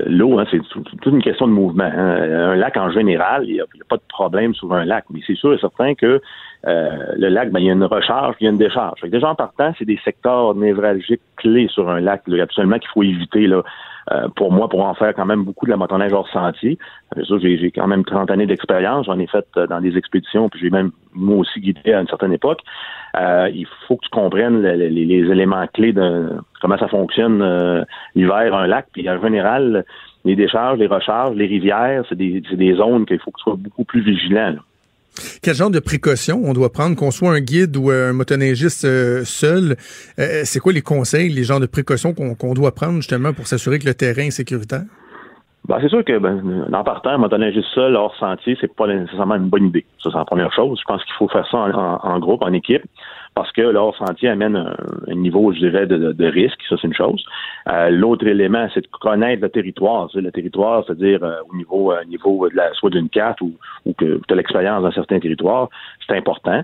l'eau, 0.09 0.39
hein, 0.39 0.47
c'est 0.51 0.61
toute 0.63 1.07
une 1.07 1.23
question 1.23 1.47
de 1.47 1.53
mouvement. 1.53 1.85
Hein. 1.85 2.53
Un 2.53 2.57
lac, 2.57 2.79
en 2.79 2.91
général, 2.91 3.45
il 3.47 3.55
n'y 3.55 3.61
a, 3.61 3.67
pas 3.89 3.97
de 3.97 4.03
problème 4.09 4.55
sur 4.55 4.73
un 4.73 4.87
lac, 4.87 5.05
mais 5.11 5.21
c'est 5.27 5.35
sûr 5.35 5.53
et 5.53 5.59
certain 5.59 5.95
que 5.95 6.23
euh, 6.67 6.91
le 7.19 7.29
lac, 7.29 7.51
ben, 7.51 7.61
il 7.61 7.67
y 7.67 7.71
a 7.71 7.75
une 7.75 7.85
recharge, 7.85 8.37
il 8.41 8.45
y 8.45 8.47
a 8.47 8.51
une 8.51 8.57
décharge. 8.57 9.03
Déjà, 9.03 9.29
en 9.29 9.35
partant, 9.35 9.75
c'est 9.79 9.85
des 9.85 10.01
secteurs 10.03 10.55
névralgiques 10.55 11.21
clés 11.37 11.69
sur 11.69 11.91
un 11.91 12.01
lac, 12.01 12.23
absolument 12.41 12.79
qu'il 12.79 12.89
faut 12.89 13.03
éviter. 13.03 13.47
Là, 13.47 13.63
euh, 14.13 14.29
pour 14.37 14.53
moi, 14.53 14.69
pour 14.69 14.85
en 14.85 14.95
faire 14.95 15.15
quand 15.15 15.25
même 15.25 15.45
beaucoup 15.45 15.67
de 15.67 15.71
la 15.71 15.77
motoneige 15.77 16.13
hors 16.13 16.29
sentier. 16.29 16.79
j'ai 17.17 17.71
quand 17.71 17.87
même 17.87 18.05
30 18.05 18.31
années 18.31 18.47
d'expérience. 18.47 19.07
J'en 19.07 19.19
ai 19.19 19.27
fait 19.27 19.47
euh, 19.57 19.67
dans 19.67 19.81
des 19.81 19.97
expéditions, 19.97 20.49
puis 20.49 20.61
j'ai 20.61 20.71
même 20.71 20.91
moi 21.15 21.39
aussi 21.39 21.61
guidé 21.61 21.93
à 21.93 22.01
une 22.01 22.09
certaine 22.09 22.33
époque. 22.33 22.61
il 23.15 23.67
faut 23.87 23.97
que 23.97 24.05
tu 24.05 24.11
comprennes 24.11 24.63
les, 24.63 24.91
les, 24.91 25.31
éléments 25.31 25.67
clés 25.73 25.93
de 25.93 26.31
comment 26.61 26.77
ça 26.77 26.89
fonctionne 26.89 27.85
l'hiver, 28.15 28.55
un 28.55 28.67
lac. 28.67 28.87
Puis 28.93 29.09
en 29.09 29.21
général, 29.23 29.85
les 30.25 30.37
décharges, 30.37 30.79
les 30.79 30.87
recharges, 30.87 31.37
les 31.37 31.47
rivières, 31.47 32.05
c'est 32.09 32.17
des, 32.17 32.41
des 32.41 32.75
zones 32.75 33.07
qu'il 33.07 33.19
faut 33.21 33.31
que 33.31 33.39
tu 33.39 33.45
sois 33.45 33.57
beaucoup 33.57 33.85
plus 33.85 34.01
vigilant. 34.01 34.57
Quel 35.43 35.55
genre 35.55 35.71
de 35.71 35.81
précautions 35.81 36.41
on 36.45 36.53
doit 36.53 36.73
prendre, 36.73 36.97
qu'on 36.97 37.11
soit 37.11 37.31
un 37.31 37.41
guide 37.41 37.77
ou 37.77 37.91
un 37.91 38.13
motoneigiste 38.13 38.85
euh, 38.85 39.25
seul? 39.25 39.77
Euh, 40.19 40.43
c'est 40.45 40.61
quoi 40.61 40.73
les 40.73 40.83
conseils, 40.83 41.29
les 41.29 41.45
genres 41.45 41.61
de 41.61 41.67
précautions 41.67 42.15
qu'on 42.15 42.55
doit 42.55 42.75
prendre 42.75 42.97
justement 42.97 43.33
pour 43.33 43.47
s'assurer 43.47 43.79
que 43.79 43.87
le 43.87 43.95
terrain 43.95 44.23
est 44.23 44.31
sécuritaire? 44.31 44.85
Ben, 45.67 45.79
c'est 45.81 45.89
sûr 45.89 46.05
que 46.05 46.19
ben, 46.19 46.67
en 46.73 46.85
partant, 46.85 47.11
un 47.11 47.19
motoneigiste 47.19 47.69
seul 47.75 47.97
hors 47.97 48.15
sentier, 48.17 48.57
c'est 48.61 48.75
pas 48.75 48.87
nécessairement 48.87 49.37
une 49.37 49.49
bonne 49.49 49.67
idée. 49.67 49.87
Ça, 50.03 50.11
c'est 50.13 50.19
la 50.19 50.27
première 50.27 50.53
chose. 50.53 50.79
Je 50.79 50.85
pense 50.85 51.03
qu'il 51.05 51.15
faut 51.15 51.29
faire 51.29 51.47
ça 51.51 51.57
en 51.57 52.19
groupe, 52.19 52.43
en 52.43 52.53
équipe 52.53 52.83
parce 53.35 53.51
que 53.53 53.63
leur 53.63 53.97
sentier 53.97 54.29
amène 54.29 54.57
un, 54.57 55.15
niveau, 55.15 55.53
je 55.53 55.59
dirais, 55.59 55.87
de, 55.87 56.27
risque, 56.27 56.61
ça 56.69 56.77
c'est 56.81 56.87
une 56.87 56.95
chose. 56.95 57.25
Euh, 57.69 57.91
l'autre 57.91 58.27
élément, 58.27 58.69
c'est 58.73 58.83
de 58.83 58.87
connaître 58.87 59.43
le 59.43 59.49
territoire. 59.49 60.09
Le 60.15 60.31
territoire, 60.31 60.85
c'est-à-dire 60.87 61.23
euh, 61.25 61.37
au 61.51 61.57
niveau, 61.57 61.93
euh, 61.93 62.05
niveau 62.05 62.49
de 62.49 62.57
la, 62.57 62.73
soit 62.75 62.91
d'une 62.91 63.09
carte 63.09 63.41
ou, 63.41 63.53
que 63.99 64.21
tu 64.27 64.33
as 64.33 64.37
l'expérience 64.37 64.83
dans 64.83 64.93
certains 64.93 65.19
territoires, 65.19 65.69
c'est 66.07 66.17
important. 66.17 66.63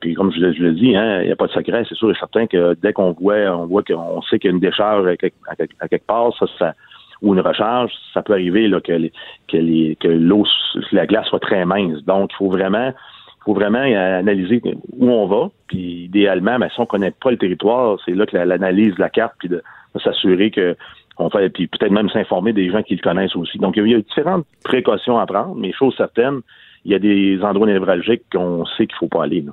puis 0.00 0.14
comme 0.14 0.32
je, 0.32 0.52
je 0.52 0.62
le 0.62 0.72
dis, 0.72 0.96
hein, 0.96 1.20
il 1.22 1.26
n'y 1.26 1.32
a 1.32 1.36
pas 1.36 1.48
de 1.48 1.52
secret, 1.52 1.84
c'est 1.88 1.96
sûr 1.96 2.10
et 2.10 2.14
certain 2.14 2.46
que 2.46 2.74
dès 2.80 2.92
qu'on 2.92 3.12
voit, 3.12 3.50
on 3.56 3.66
voit 3.66 3.82
qu'on 3.82 4.22
sait 4.22 4.38
qu'il 4.38 4.50
y 4.50 4.52
a 4.52 4.54
une 4.54 4.60
décharge 4.60 5.06
à 5.06 5.16
quelque, 5.16 6.06
part, 6.06 6.32
ça, 6.58 6.74
ou 7.22 7.34
une 7.34 7.40
recharge, 7.40 7.92
ça 8.14 8.22
peut 8.22 8.32
arriver 8.32 8.68
là, 8.68 8.80
que, 8.80 9.08
que, 9.48 9.94
que 9.94 10.08
l'eau, 10.08 10.46
la 10.92 11.06
glace 11.06 11.26
soit 11.26 11.40
très 11.40 11.64
mince. 11.64 12.02
Donc, 12.04 12.30
il 12.32 12.36
faut 12.36 12.48
vraiment 12.48 12.92
il 13.40 13.44
faut 13.44 13.54
vraiment 13.54 13.80
analyser 13.80 14.60
où 14.92 15.10
on 15.10 15.26
va. 15.26 15.50
Puis 15.66 16.04
idéalement, 16.04 16.58
ben, 16.58 16.68
si 16.74 16.78
on 16.80 16.86
connaît 16.86 17.10
pas 17.12 17.30
le 17.30 17.38
territoire, 17.38 17.98
c'est 18.04 18.12
là 18.12 18.26
que 18.26 18.36
l'analyse 18.36 18.94
de 18.94 19.00
la 19.00 19.08
carte, 19.08 19.34
puis 19.38 19.48
de, 19.48 19.62
s'assurer 20.02 20.50
que 20.50 20.76
on 21.18 21.28
fait, 21.30 21.50
puis 21.50 21.66
peut-être 21.66 21.92
même 21.92 22.08
s'informer 22.10 22.52
des 22.52 22.70
gens 22.70 22.82
qui 22.82 22.96
le 22.96 23.02
connaissent 23.02 23.36
aussi. 23.36 23.58
Donc 23.58 23.76
il 23.76 23.86
y 23.88 23.94
a 23.94 23.98
différentes 23.98 24.46
précautions 24.64 25.18
à 25.18 25.26
prendre, 25.26 25.54
mais 25.54 25.72
chose 25.72 25.94
certaine, 25.96 26.40
il 26.84 26.92
y 26.92 26.94
a 26.94 26.98
des 26.98 27.38
endroits 27.42 27.66
névralgiques 27.66 28.22
qu'on 28.32 28.64
sait 28.76 28.86
qu'il 28.86 28.96
faut 28.98 29.08
pas 29.08 29.24
aller. 29.24 29.44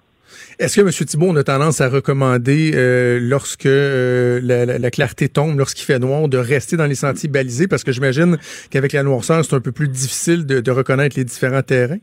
Est-ce 0.60 0.76
que, 0.76 0.82
M. 0.82 0.90
Thibault, 0.92 1.28
on 1.30 1.36
a 1.38 1.44
tendance 1.44 1.80
à 1.82 1.90
recommander, 1.90 2.72
euh, 2.76 3.20
lorsque 3.22 3.66
euh, 3.66 4.40
la, 4.44 4.66
la- 4.66 4.78
la 4.78 4.92
clarté 4.92 5.30
tombe, 5.30 5.58
lorsqu'il 5.58 5.86
fait 5.86 6.00
noir, 6.00 6.28
de 6.28 6.38
rester 6.38 6.76
dans 6.78 6.86
les 6.86 6.96
sentiers 6.96 7.30
balisés? 7.30 7.68
Parce 7.68 7.84
que 7.84 7.92
j'imagine 7.92 8.38
qu'avec 8.70 8.92
la 8.94 9.04
noirceur, 9.04 9.44
c'est 9.46 9.56
un 9.56 9.62
peu 9.62 9.72
plus 9.72 9.88
difficile 9.88 10.46
de, 10.46 10.60
de 10.60 10.72
reconnaître 10.72 11.18
les 11.18 11.24
différents 11.24 11.62
terrains. 11.62 12.00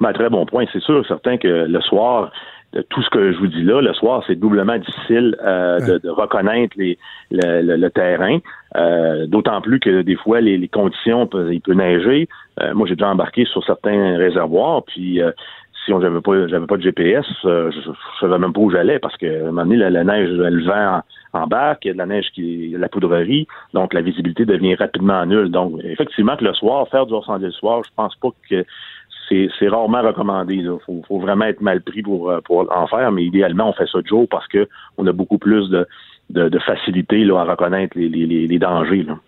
Ben, 0.00 0.12
très 0.12 0.28
bon 0.28 0.44
point. 0.46 0.64
C'est 0.72 0.82
sûr, 0.82 1.06
certain 1.06 1.36
que 1.36 1.48
le 1.66 1.80
soir, 1.80 2.30
de 2.72 2.82
tout 2.82 3.00
ce 3.02 3.10
que 3.10 3.32
je 3.32 3.38
vous 3.38 3.46
dis 3.46 3.62
là, 3.62 3.80
le 3.80 3.92
soir, 3.94 4.24
c'est 4.26 4.34
doublement 4.34 4.76
difficile 4.76 5.36
euh, 5.44 5.78
de, 5.78 5.98
de 5.98 6.08
reconnaître 6.10 6.74
les, 6.76 6.98
le, 7.30 7.62
le- 7.62 7.76
le 7.76 7.90
terrain. 7.90 8.38
Euh, 8.76 9.26
D'autant 9.26 9.60
plus 9.60 9.78
que 9.78 10.02
des 10.02 10.16
fois, 10.16 10.40
les, 10.40 10.58
les 10.58 10.66
conditions, 10.68 11.28
il 11.50 11.60
peut 11.60 11.74
neiger. 11.74 12.28
Euh, 12.60 12.74
moi, 12.74 12.88
j'ai 12.88 12.96
déjà 12.96 13.08
embarqué 13.10 13.44
sur 13.44 13.64
certains 13.64 14.16
réservoirs, 14.16 14.82
puis 14.84 15.22
euh, 15.22 15.30
si 15.84 15.92
on 15.92 16.00
j'avais 16.00 16.20
pas 16.20 16.48
j'avais 16.48 16.66
pas 16.66 16.76
de 16.78 16.82
GPS, 16.82 17.26
euh, 17.44 17.70
je, 17.70 17.78
je 17.80 17.90
savais 18.20 18.38
même 18.38 18.52
pas 18.52 18.60
où 18.60 18.70
j'allais 18.70 18.98
parce 18.98 19.16
que 19.18 19.26
à 19.26 19.42
un 19.42 19.46
moment 19.52 19.62
donné, 19.62 19.76
la, 19.76 19.90
la 19.90 20.02
neige, 20.02 20.30
le 20.30 20.64
vent 20.64 20.96
en- 20.98 21.02
embarque, 21.42 21.84
il 21.84 21.88
y 21.88 21.90
a 21.90 21.94
de 21.94 21.98
la 21.98 22.06
neige 22.06 22.26
qui 22.34 22.74
la 22.78 22.88
poudrerie, 22.88 23.46
donc 23.74 23.92
la 23.92 24.00
visibilité 24.00 24.44
devient 24.46 24.74
rapidement 24.76 25.24
nulle. 25.26 25.50
Donc, 25.50 25.72
effectivement, 25.84 26.36
que 26.36 26.44
le 26.44 26.54
soir, 26.54 26.88
faire 26.88 27.06
du 27.06 27.12
hors 27.12 27.38
le 27.38 27.50
soir, 27.50 27.82
je 27.84 27.90
pense 27.96 28.14
pas 28.16 28.28
que 28.48 28.64
c'est 29.28 29.68
rarement 29.68 30.02
recommandé. 30.02 30.54
Il 30.56 30.70
faut, 30.84 31.02
faut 31.08 31.18
vraiment 31.18 31.46
être 31.46 31.60
mal 31.60 31.80
pris 31.80 32.02
pour, 32.02 32.30
euh, 32.30 32.40
pour 32.44 32.70
en 32.74 32.86
faire, 32.86 33.10
mais 33.12 33.24
idéalement, 33.24 33.68
on 33.70 33.72
fait 33.72 33.88
ça 33.90 34.00
de 34.00 34.06
jour 34.06 34.26
parce 34.28 34.46
que 34.48 34.68
on 34.98 35.06
a 35.06 35.12
beaucoup 35.12 35.38
plus 35.38 35.68
de, 35.70 35.86
de, 36.30 36.48
de 36.48 36.58
facilité 36.58 37.24
là, 37.24 37.40
à 37.40 37.44
reconnaître 37.44 37.96
les, 37.98 38.08
les, 38.08 38.26
les- 38.26 38.46
les 38.46 38.58
dangers. 38.58 39.02
Là. 39.02 39.18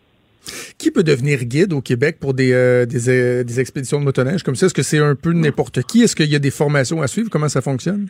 Qui 0.78 0.90
peut 0.92 1.02
devenir 1.02 1.38
guide 1.44 1.72
au 1.72 1.80
Québec 1.80 2.18
pour 2.20 2.32
des, 2.35 2.52
euh, 2.52 2.87
des, 2.87 3.09
euh, 3.09 3.42
des 3.42 3.59
expéditions 3.59 3.98
de 3.98 4.04
motoneige? 4.04 4.42
Comme 4.42 4.54
ça? 4.54 4.66
Est-ce 4.66 4.74
que 4.74 4.82
c'est 4.82 5.00
un 5.00 5.14
peu 5.14 5.32
n'importe 5.32 5.82
qui? 5.82 6.02
Est-ce 6.02 6.14
qu'il 6.14 6.30
y 6.30 6.37
a 6.37 6.38
des 6.38 6.52
formations 6.52 7.02
à 7.02 7.06
suivre? 7.09 7.28
Comment 7.30 7.48
ça 7.48 7.61
fonctionne? 7.61 8.06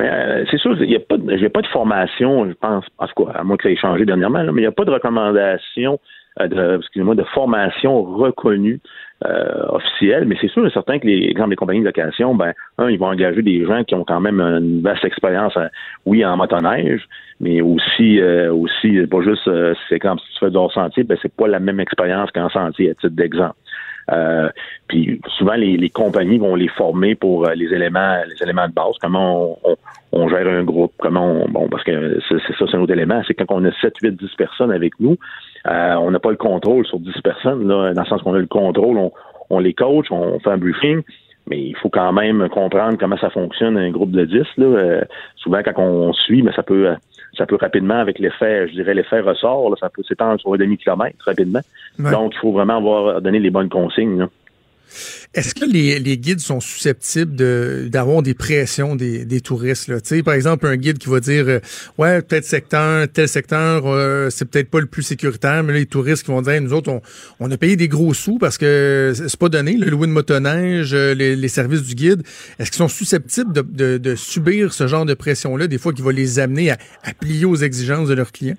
Euh, 0.00 0.44
c'est 0.50 0.58
sûr, 0.58 0.80
il 0.82 0.88
n'y 0.88 0.96
a 0.96 1.00
pas 1.00 1.18
de, 1.18 1.36
j'ai 1.36 1.48
pas 1.50 1.60
de 1.60 1.66
formation, 1.66 2.48
je 2.48 2.54
pense, 2.54 2.84
en 2.98 3.06
tout 3.06 3.24
cas, 3.24 3.32
à 3.32 3.44
moins 3.44 3.56
que 3.56 3.64
ça 3.64 3.70
ait 3.70 3.76
changé 3.76 4.04
dernièrement, 4.06 4.42
là, 4.42 4.50
mais 4.52 4.62
il 4.62 4.64
n'y 4.64 4.68
a 4.68 4.72
pas 4.72 4.86
de 4.86 4.90
recommandation, 4.90 6.00
de, 6.40 6.78
excusez-moi, 6.78 7.14
de 7.14 7.24
formation 7.34 8.02
reconnue 8.02 8.80
euh, 9.24 10.24
mais 10.26 10.36
c'est 10.40 10.48
sûr 10.48 10.66
et 10.66 10.70
certain 10.70 10.98
que 10.98 11.06
les, 11.06 11.28
exemple, 11.28 11.50
les 11.50 11.56
compagnies 11.56 11.80
de 11.80 11.86
location, 11.86 12.34
ben, 12.34 12.52
un, 12.78 12.90
ils 12.90 12.98
vont 12.98 13.06
engager 13.06 13.42
des 13.42 13.64
gens 13.64 13.84
qui 13.84 13.94
ont 13.94 14.04
quand 14.04 14.20
même 14.20 14.40
une 14.40 14.82
vaste 14.82 15.04
expérience, 15.04 15.56
euh, 15.56 15.68
oui, 16.06 16.24
en 16.24 16.36
motoneige, 16.36 17.06
mais 17.40 17.60
aussi, 17.60 18.20
euh, 18.20 18.52
aussi, 18.52 19.00
pas 19.06 19.22
juste, 19.22 19.46
euh, 19.48 19.74
c'est 19.88 19.98
comme 19.98 20.18
si 20.18 20.26
tu 20.34 20.38
fais 20.40 20.50
du 20.50 20.56
hors-sentier, 20.56 21.04
ben, 21.04 21.16
c'est 21.22 21.34
pas 21.34 21.46
la 21.46 21.60
même 21.60 21.80
expérience 21.80 22.30
qu'en 22.30 22.48
sentier, 22.48 22.90
à 22.90 22.94
titre 22.94 23.14
d'exemple. 23.14 23.56
Euh, 24.10 24.48
puis 24.88 25.20
souvent 25.38 25.54
les, 25.54 25.76
les 25.76 25.88
compagnies 25.88 26.38
vont 26.38 26.56
les 26.56 26.66
former 26.66 27.14
pour 27.14 27.46
euh, 27.46 27.54
les 27.54 27.66
éléments 27.66 28.16
les 28.28 28.42
éléments 28.42 28.66
de 28.66 28.72
base, 28.72 28.96
comment 29.00 29.56
on, 29.64 29.76
on, 30.10 30.28
gère 30.28 30.48
un 30.48 30.64
groupe, 30.64 30.92
comment 30.98 31.24
on 31.24 31.48
bon 31.48 31.68
parce 31.68 31.84
que 31.84 32.18
c'est 32.28 32.38
ça 32.58 32.64
c'est 32.68 32.76
un 32.76 32.80
autre 32.80 32.92
élément, 32.92 33.22
c'est 33.28 33.34
quand 33.34 33.44
on 33.50 33.64
a 33.64 33.70
7, 33.80 33.94
8, 34.02 34.16
10 34.16 34.28
personnes 34.36 34.72
avec 34.72 34.98
nous, 34.98 35.16
euh, 35.66 35.94
on 35.94 36.10
n'a 36.10 36.18
pas 36.18 36.30
le 36.30 36.36
contrôle 36.36 36.86
sur 36.86 36.98
10 36.98 37.12
personnes 37.22 37.68
là, 37.68 37.94
dans 37.94 38.02
le 38.02 38.08
sens 38.08 38.22
qu'on 38.22 38.34
a 38.34 38.38
le 38.38 38.46
contrôle, 38.46 38.98
on, 38.98 39.12
on 39.50 39.58
les 39.58 39.74
coach, 39.74 40.06
on 40.10 40.38
fait 40.40 40.50
un 40.50 40.58
briefing, 40.58 41.02
mais 41.48 41.60
il 41.60 41.76
faut 41.76 41.88
quand 41.88 42.12
même 42.12 42.48
comprendre 42.48 42.96
comment 42.98 43.16
ça 43.18 43.30
fonctionne 43.30 43.76
un 43.76 43.90
groupe 43.90 44.10
de 44.10 44.24
10 44.24 44.34
là. 44.58 44.66
Euh, 44.66 45.00
souvent 45.36 45.62
quand 45.64 45.78
on 45.78 46.12
suit, 46.12 46.42
mais 46.42 46.52
ça 46.52 46.62
peut 46.62 46.94
ça 47.36 47.46
peut 47.46 47.56
rapidement 47.56 47.98
avec 47.98 48.18
l'effet, 48.18 48.68
je 48.68 48.74
dirais 48.74 48.94
l'effet 48.94 49.20
ressort, 49.20 49.70
là, 49.70 49.76
ça 49.80 49.88
peut 49.88 50.02
s'étendre 50.02 50.38
sur 50.40 50.52
un 50.52 50.58
demi-kilomètre 50.58 51.16
rapidement. 51.24 51.60
Ouais. 51.98 52.10
Donc, 52.10 52.32
il 52.34 52.38
faut 52.38 52.52
vraiment 52.52 52.76
avoir 52.76 53.22
donné 53.22 53.38
les 53.38 53.50
bonnes 53.50 53.70
consignes. 53.70 54.18
là. 54.18 54.28
Est-ce 55.34 55.54
que 55.54 55.64
les, 55.64 55.98
les 55.98 56.18
guides 56.18 56.40
sont 56.40 56.60
susceptibles 56.60 57.34
d'avoir 57.88 58.22
des 58.22 58.34
pressions 58.34 58.96
des, 58.96 59.24
des 59.24 59.40
touristes? 59.40 59.88
Là? 59.88 59.98
Par 60.24 60.34
exemple, 60.34 60.66
un 60.66 60.76
guide 60.76 60.98
qui 60.98 61.08
va 61.08 61.20
dire 61.20 61.44
euh, 61.48 61.60
Ouais, 61.98 62.22
peut-être 62.22 62.44
secteur, 62.44 63.06
tel 63.12 63.28
secteur, 63.28 63.86
euh, 63.86 64.28
c'est 64.30 64.44
peut-être 64.44 64.70
pas 64.70 64.80
le 64.80 64.86
plus 64.86 65.02
sécuritaire, 65.02 65.62
mais 65.62 65.72
là, 65.72 65.78
les 65.78 65.86
touristes 65.86 66.24
qui 66.24 66.30
vont 66.30 66.42
dire 66.42 66.60
Nous 66.60 66.72
autres, 66.72 66.90
on, 66.90 67.00
on 67.40 67.50
a 67.50 67.56
payé 67.56 67.76
des 67.76 67.88
gros 67.88 68.14
sous 68.14 68.38
parce 68.38 68.58
que 68.58 69.12
c'est 69.14 69.36
pas 69.36 69.48
donné, 69.48 69.74
le 69.74 69.90
louer 69.90 70.06
de 70.06 70.12
motoneige, 70.12 70.92
euh, 70.92 71.14
les, 71.14 71.36
les 71.36 71.48
services 71.48 71.82
du 71.82 71.94
guide. 71.94 72.22
Est-ce 72.58 72.70
qu'ils 72.70 72.78
sont 72.78 72.88
susceptibles 72.88 73.52
de, 73.52 73.62
de, 73.62 73.98
de 73.98 74.14
subir 74.14 74.72
ce 74.72 74.86
genre 74.86 75.06
de 75.06 75.14
pression-là, 75.14 75.66
des 75.66 75.78
fois 75.78 75.92
qui 75.92 76.02
va 76.02 76.12
les 76.12 76.38
amener 76.38 76.70
à, 76.70 76.78
à 77.02 77.14
plier 77.14 77.44
aux 77.44 77.56
exigences 77.56 78.08
de 78.08 78.14
leurs 78.14 78.32
clients? 78.32 78.56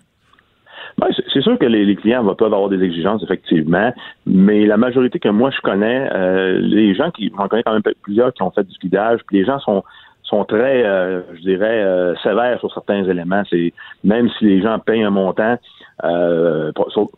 C'est- 1.34 1.42
sûr 1.42 1.58
que 1.60 1.66
les, 1.66 1.84
les 1.86 1.96
clients 1.96 2.24
peuvent 2.36 2.54
avoir 2.54 2.70
des 2.70 2.82
exigences, 2.84 3.24
effectivement, 3.24 3.92
mais 4.26 4.66
la 4.66 4.78
majorité 4.78 5.20
que 5.20 5.30
moi 5.30 5.50
je 5.52 5.60
connais, 5.62 6.10
euh, 6.14 6.60
les 6.60 6.96
gens 6.96 7.12
qui, 7.12 7.32
j'en 7.38 7.48
connais 7.48 7.64
quand 7.64 7.74
même 7.74 7.82
plusieurs 8.02 8.34
qui 8.34 8.44
ont 8.44 8.52
fait 8.52 8.64
du 8.64 8.78
guidage, 8.80 9.20
puis 9.28 9.40
les 9.40 9.46
gens 9.46 9.60
sont 9.60 9.84
sont 10.24 10.46
très, 10.46 10.84
euh, 10.86 11.22
je 11.36 11.42
dirais, 11.42 11.84
euh, 11.84 12.16
sévères 12.24 12.58
sur 12.60 12.74
certains 12.74 13.04
éléments. 13.04 13.44
C'est 13.50 13.74
même 14.04 14.30
si 14.38 14.46
les 14.46 14.62
gens 14.62 14.80
payent 14.80 15.04
un 15.04 15.10
montant, 15.10 15.58
euh, 16.06 16.72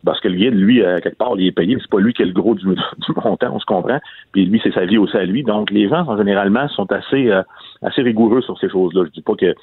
parce 0.04 0.20
que 0.20 0.28
le 0.28 0.36
guide, 0.36 0.54
lui, 0.56 0.82
euh, 0.82 1.00
quelque 1.00 1.18
part, 1.18 1.34
il 1.38 1.48
est 1.48 1.52
payé, 1.52 1.78
c'est 1.80 1.90
pas 1.90 2.00
lui 2.00 2.14
qui 2.14 2.24
est 2.24 2.26
le 2.26 2.34
gros 2.34 2.56
du, 2.56 2.66
du 2.66 3.12
montant, 3.24 3.52
on 3.54 3.60
se 3.60 3.66
comprend. 3.66 4.00
Puis 4.32 4.46
lui, 4.46 4.60
c'est 4.64 4.74
sa 4.74 4.86
vie 4.86 4.98
aussi 4.98 5.16
à 5.18 5.24
lui. 5.24 5.44
Donc 5.44 5.72
les 5.72 5.88
gens, 5.88 6.06
en 6.08 6.18
généralement, 6.18 6.68
sont 6.70 6.92
assez 6.92 7.30
euh, 7.32 7.44
assez 7.84 8.02
rigoureux 8.02 8.42
sur 8.42 8.58
ces 8.60 8.70
choses-là. 8.70 9.04
Je 9.06 9.12
dis 9.12 9.22
pas 9.22 9.36
que 9.36 9.54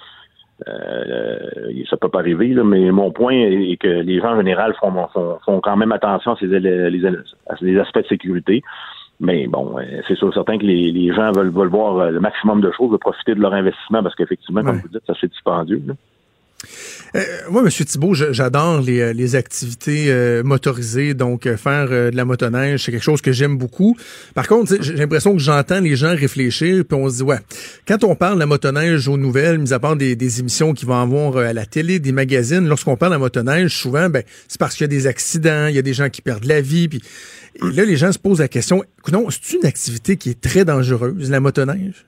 euh, 0.69 1.85
ça 1.89 1.97
peut 1.97 2.09
pas 2.09 2.21
arriver, 2.21 2.49
là, 2.49 2.65
mais 2.65 2.91
mon 2.91 3.11
point 3.11 3.35
est 3.35 3.77
que 3.77 3.89
les 3.89 4.21
gens 4.21 4.33
en 4.35 4.37
général 4.39 4.75
font, 4.81 4.93
font, 5.13 5.39
font 5.45 5.61
quand 5.61 5.77
même 5.77 5.93
attention 5.93 6.33
à 6.33 6.37
ces, 6.37 6.47
les, 6.47 7.07
à 7.49 7.57
ces 7.57 7.79
aspects 7.79 7.99
de 8.03 8.07
sécurité. 8.07 8.63
Mais 9.21 9.47
bon, 9.47 9.79
euh, 9.79 10.01
c'est 10.09 10.17
sûr 10.17 10.33
certain 10.35 10.59
que 10.59 10.65
les, 10.65 10.91
les 10.91 11.13
gens 11.15 11.31
veulent, 11.33 11.51
veulent 11.51 11.69
voir 11.69 11.99
euh, 11.99 12.11
le 12.11 12.19
maximum 12.21 12.61
de 12.61 12.73
choses, 12.73 12.91
veulent 12.91 12.99
profiter 12.99 13.35
de 13.35 13.41
leur 13.41 13.53
investissement 13.55 14.03
parce 14.03 14.15
qu'effectivement, 14.17 14.63
comme 14.63 14.77
Ouais. 14.77 14.83
vous 14.83 14.89
dites, 14.89 15.07
ça 15.07 15.15
c'est 15.21 15.31
dispendieux. 15.31 15.83
là. 15.87 15.95
Euh, 17.15 17.21
moi, 17.51 17.63
Monsieur 17.63 17.85
Thibault, 17.85 18.15
j'adore 18.15 18.81
les, 18.81 19.01
euh, 19.01 19.39
activités 19.39 20.07
euh, 20.09 20.43
motorisées, 20.43 21.15
donc 21.15 21.49
faire 21.57 21.89
de 21.89 22.17
la 22.17 22.25
motoneige, 22.25 22.85
c'est 22.85 22.93
quelque 22.93 23.03
chose 23.03 23.21
que 23.21 23.33
j'aime 23.33 23.57
beaucoup. 23.57 23.97
Par 24.35 24.49
contre, 24.49 24.77
j'ai 24.81 24.95
l'impression 24.95 25.33
que 25.33 25.39
j'entends 25.41 25.81
les 25.81 25.97
gens 25.97 26.15
réfléchir, 26.15 26.85
puis 26.85 26.99
on 26.99 27.09
se 27.09 27.17
dit 27.17 27.23
ouais, 27.23 27.39
quand 27.87 28.03
on 28.05 28.15
parle 28.15 28.35
de 28.35 28.41
la 28.41 28.47
motoneige 28.47 29.09
aux 29.09 29.19
nouvelles, 29.19 29.59
mis 29.59 29.73
à 29.73 29.79
part 29.79 29.97
des, 29.97 30.17
des 30.17 30.41
émissions 30.41 30.73
qui 30.73 30.87
vont 30.87 31.01
avoir 31.01 31.37
à 31.37 31.53
la 31.53 31.67
télé, 31.67 31.99
des 31.99 32.13
magazines, 32.13 32.67
lorsqu'on 32.67 32.97
parle 32.97 33.13
de 33.13 33.17
la 33.17 33.21
motoneige, 33.21 33.77
souvent, 33.77 34.09
ben 34.09 34.23
c'est 34.49 34.59
parce 34.59 34.75
qu'il 34.75 34.85
y 34.85 34.87
a 34.87 34.89
des 34.89 35.07
accidents, 35.07 35.67
il 35.67 35.75
y 35.75 35.79
a 35.79 35.83
des 35.83 35.95
gens 35.95 36.09
qui 36.09 36.23
perdent 36.23 36.45
la 36.45 36.61
vie, 36.61 36.89
puis 36.89 37.03
là 37.61 37.85
les 37.85 37.97
gens 37.97 38.13
se 38.13 38.19
posent 38.19 38.41
la 38.41 38.49
question, 38.49 38.85
non, 39.13 39.27
c'est 39.31 39.57
une 39.57 39.67
activité 39.67 40.17
qui 40.17 40.31
est 40.31 40.41
très 40.41 40.65
dangereuse, 40.65 41.31
la 41.31 41.41
motoneige? 41.41 42.07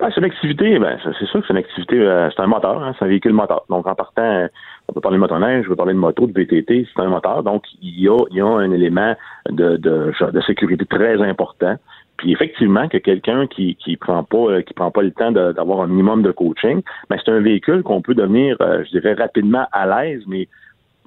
Ben, 0.00 0.08
c'est 0.14 0.20
une 0.20 0.24
activité, 0.24 0.78
ben, 0.78 0.98
c'est 1.04 1.26
sûr 1.26 1.40
que 1.40 1.46
c'est 1.46 1.52
une 1.52 1.58
activité, 1.58 2.00
euh, 2.00 2.30
c'est 2.34 2.40
un 2.40 2.46
moteur, 2.46 2.82
hein, 2.82 2.94
c'est 2.98 3.04
un 3.04 3.08
véhicule 3.08 3.34
moteur. 3.34 3.64
Donc, 3.68 3.86
en 3.86 3.94
partant, 3.94 4.48
on 4.88 4.92
peut 4.94 5.00
parler 5.02 5.18
de 5.18 5.20
motoneige, 5.20 5.66
on 5.66 5.70
peut 5.70 5.76
parler 5.76 5.92
de 5.92 5.98
moto, 5.98 6.26
de 6.26 6.32
VTT, 6.32 6.88
c'est 6.92 7.02
un 7.02 7.08
moteur. 7.08 7.42
Donc, 7.42 7.64
il 7.82 8.00
y 8.00 8.08
a, 8.08 8.16
il 8.30 8.36
y 8.38 8.40
a 8.40 8.46
un 8.46 8.70
élément 8.72 9.14
de, 9.50 9.76
de, 9.76 10.12
de 10.32 10.40
sécurité 10.40 10.86
très 10.86 11.20
important. 11.20 11.76
Puis 12.20 12.32
effectivement, 12.32 12.86
que 12.86 12.98
quelqu'un 12.98 13.46
qui 13.46 13.76
qui 13.76 13.96
prend 13.96 14.22
pas 14.24 14.36
euh, 14.36 14.60
qui 14.60 14.74
prend 14.74 14.90
pas 14.90 15.00
le 15.00 15.10
temps 15.10 15.32
d'avoir 15.32 15.80
un 15.80 15.86
minimum 15.86 16.22
de 16.22 16.30
coaching, 16.30 16.82
ben 17.08 17.16
c'est 17.18 17.30
un 17.30 17.40
véhicule 17.40 17.82
qu'on 17.82 18.02
peut 18.02 18.14
devenir, 18.14 18.58
euh, 18.60 18.84
je 18.84 18.90
dirais 18.90 19.14
rapidement 19.14 19.66
à 19.72 19.86
l'aise, 19.86 20.22
mais 20.26 20.46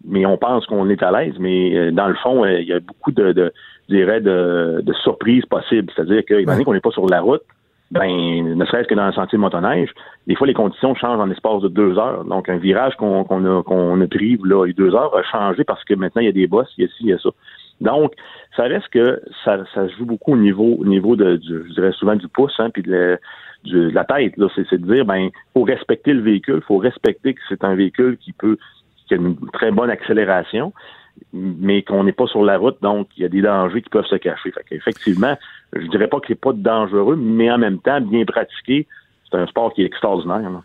mais 0.04 0.26
on 0.26 0.38
pense 0.38 0.66
qu'on 0.66 0.90
est 0.90 1.04
à 1.04 1.12
l'aise, 1.12 1.36
mais 1.40 1.78
euh, 1.78 1.92
dans 1.92 2.08
le 2.08 2.16
fond, 2.16 2.44
il 2.46 2.68
y 2.68 2.74
a 2.74 2.80
beaucoup 2.80 3.12
de, 3.12 3.32
de 3.32 3.54
je 3.90 3.96
dirais 3.96 4.22
de, 4.22 4.82
de 4.84 4.94
surprises 5.04 5.46
possibles. 5.46 5.92
C'est-à-dire 5.96 6.26
que 6.26 6.44
donné 6.44 6.64
qu'on 6.64 6.74
n'est 6.74 6.80
pas 6.80 6.90
sur 6.90 7.08
la 7.08 7.22
route, 7.22 7.44
ben, 7.94 8.56
ne 8.58 8.66
serait-ce 8.66 8.88
que 8.88 8.96
dans 8.96 9.06
le 9.06 9.14
sentier 9.14 9.38
de 9.38 9.42
motoneige, 9.42 9.92
des 10.28 10.36
fois 10.36 10.48
les 10.48 10.54
conditions 10.54 10.96
changent 10.96 11.20
en 11.20 11.28
l'espace 11.28 11.62
de 11.62 11.68
deux 11.70 11.98
heures. 11.98 12.26
Donc 12.26 12.50
un 12.50 12.58
virage 12.58 12.96
qu'on 12.96 13.24
qu'on 13.24 13.46
a 13.46 13.64
qu'on 13.64 14.02
a 14.02 14.08
pris 14.08 14.38
là, 14.44 14.66
deux 14.76 14.94
heures 14.96 15.16
a 15.16 15.24
changé 15.24 15.64
parce 15.64 15.84
que 15.84 15.94
maintenant 15.94 16.22
il 16.22 16.26
y 16.26 16.30
a 16.30 16.34
des 16.34 16.48
bosses, 16.48 16.74
il 16.78 16.86
y 16.86 16.88
a 16.88 16.90
ci, 16.90 17.02
il 17.02 17.10
y 17.10 17.14
a 17.14 17.20
ça. 17.20 17.30
Donc, 17.82 18.14
ça 18.56 18.64
reste 18.64 18.88
que 18.90 19.22
ça, 19.44 19.58
ça 19.74 19.90
se 19.90 19.96
joue 19.96 20.06
beaucoup 20.06 20.34
au 20.34 20.38
niveau, 20.38 20.78
au 20.80 20.86
niveau 20.86 21.16
de, 21.16 21.36
du, 21.36 21.64
je 21.68 21.74
dirais 21.74 21.92
souvent 21.92 22.16
du 22.16 22.28
pouce, 22.28 22.54
hein, 22.60 22.70
puis 22.70 22.84
de, 22.84 23.20
du- 23.64 23.90
de 23.90 23.90
la 23.90 24.06
tête. 24.06 24.36
C'est, 24.56 24.72
de 24.80 24.94
dire, 24.94 25.06
ben, 25.06 25.30
faut 25.54 25.64
respecter 25.64 26.14
le 26.14 26.22
véhicule, 26.22 26.62
faut 26.66 26.78
respecter 26.78 27.34
que 27.34 27.42
c'est 27.50 27.64
un 27.64 27.76
véhicule 27.76 28.18
qui 28.18 28.32
peut, 28.32 28.58
qui 29.08 29.16
a 29.16 29.18
une 29.18 29.36
très 29.52 29.72
bonne 29.72 29.90
accélération, 29.90 30.72
mais 31.34 31.82
qu'on 31.82 32.04
n'est 32.06 32.14
pas 32.14 32.28
sur 32.28 32.44
la 32.44 32.58
route, 32.58 32.78
donc 32.82 33.08
il 33.18 33.24
y 33.24 33.26
a 33.26 33.30
des 33.30 33.42
dangers 33.42 33.82
qui 33.82 33.90
peuvent 33.90 34.06
se 34.06 34.16
cacher. 34.16 34.52
Fait 34.52 34.64
qu'effectivement, 34.70 35.36
je 35.76 35.88
dirais 35.88 36.08
pas 36.08 36.20
qu'il 36.20 36.34
n'est 36.34 36.40
pas 36.40 36.54
dangereux, 36.54 37.16
mais 37.16 37.50
en 37.52 37.58
même 37.58 37.80
temps, 37.80 38.00
bien 38.02 38.26
pratiqué, 38.26 38.88
c'est 39.30 39.38
un 39.38 39.48
sport 39.48 39.74
qui 39.74 39.84
est 39.84 39.86
extraordinaire. 39.86 40.42
là. 40.50 40.62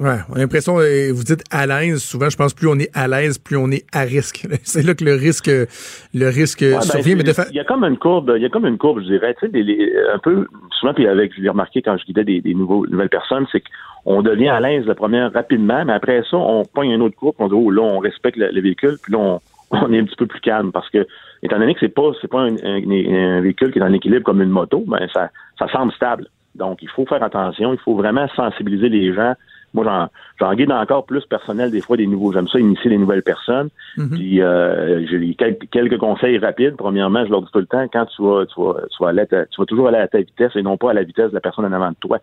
Ouais, 0.00 0.18
on 0.30 0.34
a 0.34 0.38
l'impression, 0.38 0.78
euh, 0.78 1.10
vous 1.12 1.24
dites 1.24 1.42
à 1.50 1.66
l'aise, 1.66 2.00
souvent 2.00 2.30
je 2.30 2.36
pense 2.36 2.54
plus 2.54 2.68
on 2.68 2.78
est 2.78 2.88
à 2.96 3.08
l'aise, 3.08 3.36
plus 3.36 3.56
on 3.56 3.68
est 3.72 3.84
à 3.92 4.02
risque. 4.02 4.46
C'est 4.62 4.84
là 4.86 4.94
que 4.94 5.04
le 5.04 5.14
risque 5.14 5.48
le 5.50 6.26
risque 6.28 6.60
Ouais, 6.60 6.74
ben, 6.74 6.80
survient. 6.82 7.16
Mais 7.16 7.24
de 7.24 7.32
c'est- 7.32 7.42
fa- 7.42 7.48
Il 7.50 7.56
y 7.56 7.60
a 7.60 7.64
comme 7.64 7.82
une 7.82 7.98
courbe, 7.98 8.32
il 8.36 8.42
y 8.42 8.46
a 8.46 8.48
comme 8.48 8.64
une 8.66 8.78
courbe, 8.78 9.00
je 9.00 9.06
dirais, 9.06 9.34
tu 9.34 9.46
sais, 9.46 9.48
des- 9.52 9.64
les- 9.64 9.92
un 10.14 10.20
peu, 10.20 10.46
souvent, 10.78 10.94
puis 10.94 11.08
avec, 11.08 11.34
je 11.36 11.40
l'ai 11.40 11.48
remarqué 11.48 11.82
quand 11.82 11.96
je 11.98 12.04
guidais 12.04 12.22
des, 12.22 12.40
des 12.40 12.54
nouveaux, 12.54 12.86
nouvelles 12.86 13.08
personnes, 13.08 13.46
c'est 13.50 13.60
qu'on 14.04 14.22
devient 14.22 14.50
à 14.50 14.60
l'aise 14.60 14.86
la 14.86 14.94
première 14.94 15.32
rapidement, 15.32 15.84
mais 15.84 15.94
après 15.94 16.22
ça, 16.30 16.36
on 16.36 16.64
pogne 16.64 16.90
une 16.90 17.02
autre 17.02 17.16
courbe, 17.16 17.34
on 17.40 17.48
dit, 17.48 17.54
oh, 17.56 17.68
là, 17.72 17.82
on 17.82 17.98
respecte 17.98 18.36
le, 18.36 18.50
le 18.52 18.60
véhicule, 18.60 18.98
puis 19.02 19.12
là, 19.14 19.18
on, 19.18 19.40
on 19.72 19.92
est 19.92 19.98
un 19.98 20.04
petit 20.04 20.14
peu 20.16 20.26
plus 20.26 20.40
calme, 20.40 20.70
parce 20.70 20.88
que, 20.90 21.08
étant 21.42 21.58
donné 21.58 21.74
que 21.74 21.80
c'est 21.80 21.88
pas, 21.94 22.10
c'est 22.20 22.28
pas 22.30 22.40
un, 22.40 22.56
un- 22.56 23.36
un 23.38 23.40
véhicule 23.40 23.72
qui 23.72 23.78
est 23.78 23.82
en 23.82 23.92
équilibre 23.92 24.24
comme 24.24 24.42
une 24.42 24.50
moto, 24.50 24.84
ben, 24.86 25.06
ça, 25.12 25.30
ça 25.58 25.68
semble 25.68 25.92
stable. 25.92 26.26
Donc, 26.54 26.82
il 26.82 26.88
faut 26.88 27.06
faire 27.06 27.22
attention, 27.22 27.72
il 27.72 27.78
faut 27.78 27.94
vraiment 27.94 28.26
sensibiliser 28.34 28.88
les 28.88 29.14
gens. 29.14 29.34
Moi, 29.74 29.84
j'en, 29.84 30.08
j'en 30.40 30.54
guide 30.54 30.72
encore 30.72 31.04
plus 31.04 31.24
personnel 31.26 31.70
des 31.70 31.82
fois 31.82 31.96
des 31.98 32.06
nouveaux. 32.06 32.32
J'aime 32.32 32.48
ça 32.48 32.58
initier 32.58 32.88
des 32.90 32.96
nouvelles 32.98 33.22
personnes. 33.22 33.68
Mhm. 33.98 34.10
Puis 34.10 34.40
euh, 34.42 35.06
j'ai 35.06 35.34
quelques, 35.34 35.68
quelques 35.70 35.98
conseils 35.98 36.38
rapides. 36.38 36.74
Premièrement, 36.76 37.24
je 37.26 37.30
leur 37.30 37.42
dis 37.42 37.48
tout 37.52 37.58
le 37.60 37.66
temps, 37.66 37.86
quand 37.92 38.06
tu 38.06 38.22
vas, 38.22 38.46
tu 38.46 38.60
vas, 38.60 38.74
tu 38.90 39.02
vas, 39.02 39.10
aller 39.10 39.26
ta- 39.26 39.44
tu 39.46 39.60
vas 39.60 39.66
toujours 39.66 39.88
aller 39.88 39.98
à 39.98 40.08
ta 40.08 40.18
vitesse 40.18 40.56
et 40.56 40.62
non 40.62 40.78
pas 40.78 40.90
à 40.90 40.94
la 40.94 41.02
vitesse 41.02 41.28
de 41.30 41.34
la 41.34 41.40
personne 41.40 41.66
en 41.66 41.72
avant 41.72 41.90
de 41.90 41.96
toi. 42.00 42.18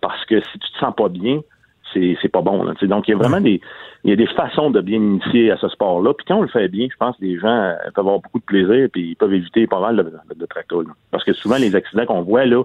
Parce 0.00 0.24
que 0.26 0.40
si 0.40 0.58
tu 0.58 0.70
te 0.72 0.78
sens 0.78 0.92
pas 0.94 1.08
bien, 1.08 1.40
c'est, 1.92 2.16
c'est 2.20 2.28
pas 2.28 2.42
bon. 2.42 2.62
Là. 2.62 2.74
Donc, 2.82 3.08
il 3.08 3.12
y 3.12 3.14
a 3.14 3.16
vraiment 3.16 3.40
des, 3.40 3.60
il 4.04 4.10
y 4.10 4.12
a 4.12 4.16
des 4.16 4.26
façons 4.26 4.70
de 4.70 4.80
bien 4.80 4.98
initier 4.98 5.50
à 5.50 5.56
ce 5.56 5.68
sport-là. 5.68 6.14
Puis 6.14 6.24
quand 6.26 6.36
on 6.36 6.42
le 6.42 6.48
fait 6.48 6.68
bien, 6.68 6.88
je 6.90 6.96
pense 6.96 7.16
que 7.16 7.24
les 7.24 7.38
gens 7.38 7.48
euh, 7.48 7.74
peuvent 7.94 8.06
avoir 8.06 8.20
beaucoup 8.20 8.38
de 8.38 8.44
plaisir 8.44 8.88
puis 8.92 9.10
ils 9.10 9.16
peuvent 9.16 9.34
éviter 9.34 9.66
pas 9.66 9.80
mal 9.80 9.96
de, 9.96 10.02
de, 10.02 10.38
de 10.38 10.46
tracas, 10.46 10.76
là. 10.76 10.94
Parce 11.10 11.24
que 11.24 11.32
souvent, 11.32 11.56
les 11.56 11.74
accidents 11.74 12.06
qu'on 12.06 12.22
voit, 12.22 12.46
là, 12.46 12.62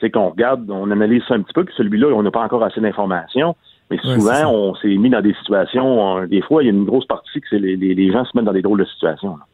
c'est 0.00 0.10
qu'on 0.10 0.30
regarde, 0.30 0.70
on 0.70 0.90
analyse 0.90 1.22
ça 1.28 1.34
un 1.34 1.42
petit 1.42 1.52
peu, 1.52 1.64
puis 1.64 1.74
celui-là, 1.76 2.08
on 2.08 2.22
n'a 2.22 2.30
pas 2.30 2.42
encore 2.42 2.62
assez 2.64 2.80
d'informations. 2.80 3.54
Mais 3.90 3.98
souvent, 3.98 4.50
on 4.50 4.74
s'est 4.76 4.96
mis 4.96 5.10
dans 5.10 5.20
des 5.20 5.34
situations, 5.34 6.24
des 6.26 6.40
fois, 6.40 6.62
il 6.62 6.66
y 6.66 6.68
a 6.70 6.72
une 6.72 6.86
grosse 6.86 7.06
partie 7.06 7.40
que 7.40 7.46
c'est 7.50 7.58
les, 7.58 7.76
les, 7.76 7.94
les 7.94 8.10
gens 8.10 8.24
se 8.24 8.30
mettent 8.34 8.46
dans 8.46 8.52
des 8.52 8.62
drôles 8.62 8.80
de 8.80 8.86
situations. 8.86 9.36
là. 9.36 9.44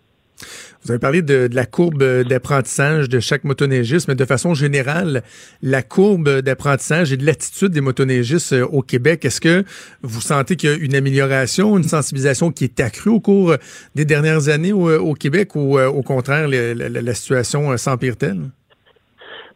Vous 0.82 0.90
avez 0.92 0.98
parlé 0.98 1.20
de, 1.20 1.46
de 1.46 1.54
la 1.54 1.66
courbe 1.66 2.02
d'apprentissage 2.24 3.08
de 3.10 3.20
chaque 3.20 3.44
motoneigiste, 3.44 4.08
mais 4.08 4.14
de 4.14 4.24
façon 4.24 4.54
générale, 4.54 5.22
la 5.62 5.82
courbe 5.82 6.40
d'apprentissage 6.40 7.12
et 7.12 7.18
de 7.18 7.26
l'attitude 7.26 7.68
des 7.68 7.82
motoneigistes 7.82 8.54
euh, 8.54 8.64
au 8.66 8.80
Québec, 8.80 9.24
est-ce 9.26 9.42
que 9.42 9.62
vous 10.02 10.20
sentez 10.22 10.56
qu'il 10.56 10.70
y 10.70 10.72
a 10.72 10.76
une 10.76 10.94
amélioration, 10.94 11.76
une 11.76 11.82
sensibilisation 11.84 12.50
qui 12.50 12.64
est 12.64 12.80
accrue 12.80 13.10
au 13.10 13.20
cours 13.20 13.54
des 13.94 14.06
dernières 14.06 14.48
années 14.48 14.72
au, 14.72 14.90
au 14.98 15.12
Québec 15.14 15.54
ou 15.54 15.78
euh, 15.78 15.86
au 15.88 16.02
contraire, 16.02 16.48
la, 16.48 16.72
la- 16.74 16.88
la 17.02 17.14
situation 17.14 17.70
euh, 17.72 17.76
s'empire-t-elle? 17.76 18.40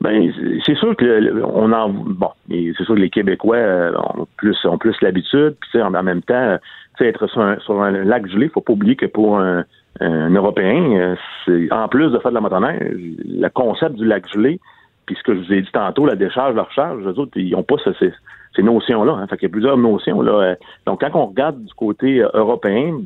Ben, 0.01 0.31
c'est- 0.67 0.75
sûr 0.75 0.95
que 0.97 1.43
on 1.45 1.73
en 1.73 1.89
bon, 1.89 2.29
c'est 2.51 2.85
sûr 2.85 2.95
que 2.97 3.01
les 3.01 3.09
Québécois 3.09 3.57
euh, 3.57 3.93
ont 4.17 4.27
plus 4.37 4.57
ont 4.65 4.77
plus 4.77 4.95
l'habitude, 5.01 5.55
puis 5.61 5.81
en, 5.81 5.95
en 5.95 6.03
même 6.03 6.21
temps, 6.21 6.59
être 7.01 7.27
sur 7.29 7.41
un, 7.41 7.59
sur 7.61 7.81
un 7.83 7.91
lac 8.05 8.27
gelé, 8.27 8.51
faut 8.51 8.61
pas 8.61 8.75
oublier 8.75 8.97
que 8.97 9.07
pour 9.07 9.39
un, 9.39 9.65
un 10.01 10.31
Européen, 10.31 10.93
euh, 10.97 11.15
c'est 11.45 11.73
en 11.73 11.89
plus 11.89 12.11
de 12.11 12.19
faire 12.19 12.31
de 12.31 12.35
la 12.35 12.41
motoneige, 12.41 12.97
le 13.25 13.49
concept 13.49 13.95
du 13.97 14.05
lac 14.05 14.27
gelé, 14.33 14.61
puis 15.07 15.17
ce 15.17 15.23
que 15.23 15.35
je 15.35 15.41
vous 15.41 15.53
ai 15.53 15.63
dit 15.63 15.71
tantôt, 15.73 16.07
la 16.07 16.17
décharge, 16.17 16.55
la 16.55 16.63
recharge, 16.65 17.03
eux 17.07 17.19
autres, 17.19 17.33
ils 17.37 17.55
ont 17.55 17.63
pas 17.63 17.77
ce- 17.85 17.93
ces, 17.95 18.13
ces 18.57 18.63
notions-là. 18.63 19.13
Hein. 19.13 19.27
Fait 19.29 19.37
qu'il 19.37 19.49
y 19.49 19.51
a 19.51 19.53
plusieurs 19.53 19.77
notions 19.77 20.23
là. 20.23 20.33
Euh, 20.33 20.55
Donc, 20.87 21.01
quand 21.01 21.11
on 21.15 21.27
regarde 21.27 21.63
du 21.65 21.75
côté 21.75 22.23
euh, 22.23 22.29
européen, 22.35 22.99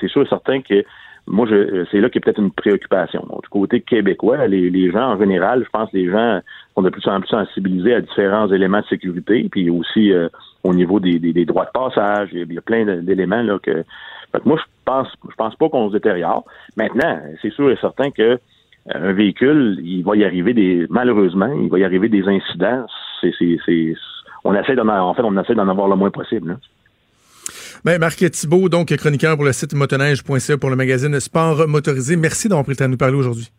c'est 0.00 0.08
sûr 0.08 0.22
et 0.22 0.26
certain 0.26 0.60
que 0.62 0.84
moi, 1.26 1.46
je, 1.48 1.84
c'est 1.90 2.00
là 2.00 2.08
qu'il 2.08 2.20
y 2.20 2.22
a 2.22 2.24
peut-être 2.24 2.40
une 2.40 2.50
préoccupation. 2.50 3.24
Donc, 3.28 3.42
du 3.42 3.48
côté 3.50 3.80
québécois, 3.82 4.46
les, 4.48 4.70
les 4.70 4.90
gens 4.90 5.12
en 5.12 5.18
général, 5.18 5.62
je 5.64 5.70
pense 5.70 5.90
que 5.90 5.96
les 5.96 6.10
gens 6.10 6.40
sont 6.74 6.82
de 6.82 6.90
plus 6.90 7.06
en 7.08 7.20
plus 7.20 7.28
sensibilisés 7.28 7.94
à 7.94 8.00
différents 8.00 8.48
éléments 8.50 8.80
de 8.80 8.86
sécurité, 8.86 9.46
puis 9.50 9.68
aussi 9.70 10.12
euh, 10.12 10.28
au 10.64 10.72
niveau 10.72 10.98
des, 10.98 11.18
des, 11.18 11.32
des 11.32 11.44
droits 11.44 11.66
de 11.66 11.70
passage, 11.72 12.30
il 12.32 12.52
y 12.52 12.58
a, 12.58 12.60
plein 12.62 12.84
d'éléments 13.02 13.42
là 13.42 13.58
que. 13.62 13.84
Fait 14.32 14.40
que 14.40 14.48
moi, 14.48 14.58
je 14.58 14.64
pense, 14.84 15.08
je 15.28 15.34
pense 15.34 15.56
pas 15.56 15.68
qu'on 15.68 15.88
se 15.88 15.94
détériore. 15.94 16.44
Maintenant, 16.76 17.20
c'est 17.42 17.52
sûr 17.52 17.70
et 17.70 17.76
certain 17.80 18.10
que 18.10 18.22
euh, 18.22 18.38
un 18.86 19.12
véhicule, 19.12 19.78
il 19.82 20.02
va 20.02 20.16
y 20.16 20.24
arriver 20.24 20.54
des, 20.54 20.86
malheureusement, 20.88 21.52
il 21.60 21.68
va 21.68 21.78
y 21.78 21.84
arriver 21.84 22.08
des 22.08 22.26
incidents. 22.26 22.86
C'est, 23.20 23.32
on 24.44 24.54
essaie 24.54 24.74
d'en, 24.74 24.88
en 24.88 25.14
fait, 25.14 25.22
on 25.22 25.36
essaie 25.38 25.54
d'en 25.54 25.68
avoir 25.68 25.88
le 25.88 25.96
moins 25.96 26.10
possible. 26.10 26.48
là. 26.48 26.56
Ben, 27.84 27.98
Marc 27.98 28.18
Thibault, 28.30 28.68
donc 28.68 28.94
chroniqueur 28.94 29.36
pour 29.36 29.44
le 29.44 29.52
site 29.52 29.74
motoneige.ca 29.74 30.58
pour 30.58 30.70
le 30.70 30.76
magazine 30.76 31.18
Sport 31.18 31.66
Motorisé. 31.66 32.16
Merci 32.16 32.48
d'avoir 32.48 32.64
pris 32.64 32.72
le 32.72 32.76
temps 32.76 32.84
de 32.84 32.90
nous 32.90 32.96
parler 32.98 33.16
aujourd'hui. 33.16 33.50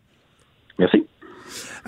Merci. 0.78 1.04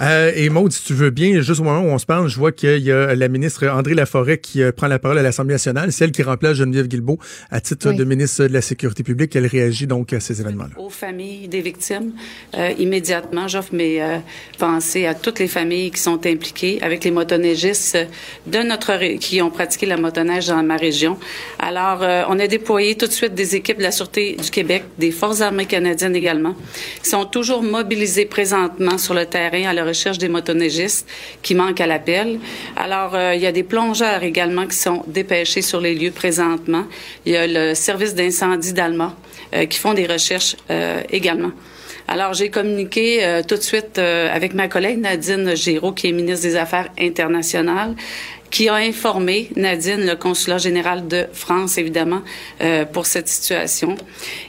Euh, 0.01 0.33
et 0.35 0.49
Maude, 0.49 0.73
si 0.73 0.83
tu 0.85 0.93
veux 0.93 1.11
bien, 1.11 1.41
juste 1.41 1.61
au 1.61 1.65
moment 1.65 1.81
où 1.81 1.93
on 1.93 1.99
se 1.99 2.07
parle, 2.07 2.29
je 2.29 2.37
vois 2.37 2.51
qu'il 2.51 2.79
y 2.79 2.91
a 2.91 3.15
la 3.15 3.29
ministre 3.29 3.67
André 3.69 3.95
Laforêt 3.95 4.39
qui 4.39 4.61
euh, 4.63 4.73
prend 4.73 4.89
la 4.89 4.99
parole 4.99 5.19
à 5.19 5.23
l'Assemblée 5.23 5.55
nationale, 5.55 5.93
celle 5.93 6.11
qui 6.11 6.23
remplace 6.25 6.57
Geneviève 6.57 6.89
Guilbeault 6.89 7.19
à 7.51 7.61
titre 7.61 7.91
Oui. 7.91 7.97
de 7.97 8.03
ministre 8.05 8.45
de 8.47 8.53
la 8.53 8.61
Sécurité 8.61 9.05
publique. 9.05 9.37
Elle 9.37 9.47
réagit 9.47 9.87
donc 9.87 10.13
à 10.13 10.19
ces 10.19 10.41
événements-là. 10.41 10.71
aux 10.79 10.91
familles 10.91 11.47
des 11.47 11.61
victimes. 11.61 12.13
Euh, 12.57 12.73
immédiatement, 12.79 13.47
j'offre 13.47 13.73
mes 13.75 14.03
euh, 14.03 14.19
pensées 14.59 15.07
à 15.07 15.15
toutes 15.15 15.39
les 15.39 15.47
familles 15.49 15.93
qui 15.93 16.01
sont 16.01 16.27
impliquées 16.27 16.81
avec 16.83 17.05
les 17.05 17.13
motoneigistes 17.13 17.99
de 18.47 18.59
notre 18.59 19.17
qui 19.19 19.41
ont 19.43 19.51
pratiqué 19.51 19.87
la 19.87 19.97
motoneige 19.97 20.49
dans 20.49 20.63
ma 20.65 20.77
région. 20.77 21.19
Alors, 21.61 22.03
euh, 22.03 22.23
on 22.29 22.39
a 22.41 22.47
déployé 22.49 22.97
tout 22.97 23.07
de 23.07 23.13
suite 23.13 23.35
des 23.35 23.55
équipes 23.55 23.79
de 23.79 23.83
la 23.85 23.93
Sûreté 23.93 24.37
du 24.43 24.51
Québec, 24.51 24.83
des 24.99 25.13
Forces 25.13 25.41
armées 25.41 25.67
canadiennes 25.67 26.17
également, 26.17 26.57
qui 27.03 27.09
sont 27.11 27.25
toujours 27.27 27.63
mobilisées 27.63 28.27
présentement 28.27 28.99
sur 28.99 29.15
le 29.15 29.27
terrain 29.27 29.69
à 29.69 29.73
recherche 29.85 30.19
des 30.19 30.29
motoneigistes 30.29 31.09
qui 31.43 31.55
manquent 31.55 31.81
à 31.81 31.87
l'appel. 31.87 32.39
Alors, 32.77 33.15
euh, 33.15 33.35
il 33.35 33.41
y 33.41 33.47
a 33.47 33.53
des 33.53 33.63
plongeurs 33.63 34.23
également 34.23 34.67
qui 34.67 34.77
sont 34.77 35.03
dépêchés 35.07 35.63
sur 35.63 35.81
les 35.81 35.95
lieux 35.95 36.11
présentement. 36.11 36.85
Il 37.27 37.33
y 37.33 37.37
a 37.37 37.47
le 37.47 37.75
service 37.75 38.15
d'incendie 38.15 38.73
d'Alma 38.73 39.15
euh, 39.55 39.67
qui 39.67 39.79
font 39.79 39.95
des 39.95 40.07
recherches 40.07 40.57
euh, 40.71 41.03
également. 41.11 41.53
Alors, 42.07 42.35
j'ai 42.35 42.51
communiqué 42.51 43.41
tout 43.49 43.57
de 43.57 43.63
suite 43.63 43.97
avec 43.99 44.53
ma 44.53 44.69
collègue 44.69 45.01
Nadine 45.01 45.57
Giraud, 45.57 45.93
qui 45.93 46.09
est 46.09 46.13
ministre 46.13 46.47
des 46.47 46.55
Affaires 46.55 46.91
internationales, 47.01 47.95
qui 48.51 48.69
a 48.69 48.75
informé 48.75 49.51
Nadine, 49.57 50.07
le 50.07 50.17
consulat 50.17 50.59
général 50.59 51.09
de 51.09 51.27
France, 51.33 51.79
évidemment, 51.79 52.23
euh, 52.61 52.85
pour 52.85 53.07
cette 53.07 53.29
situation. 53.29 53.97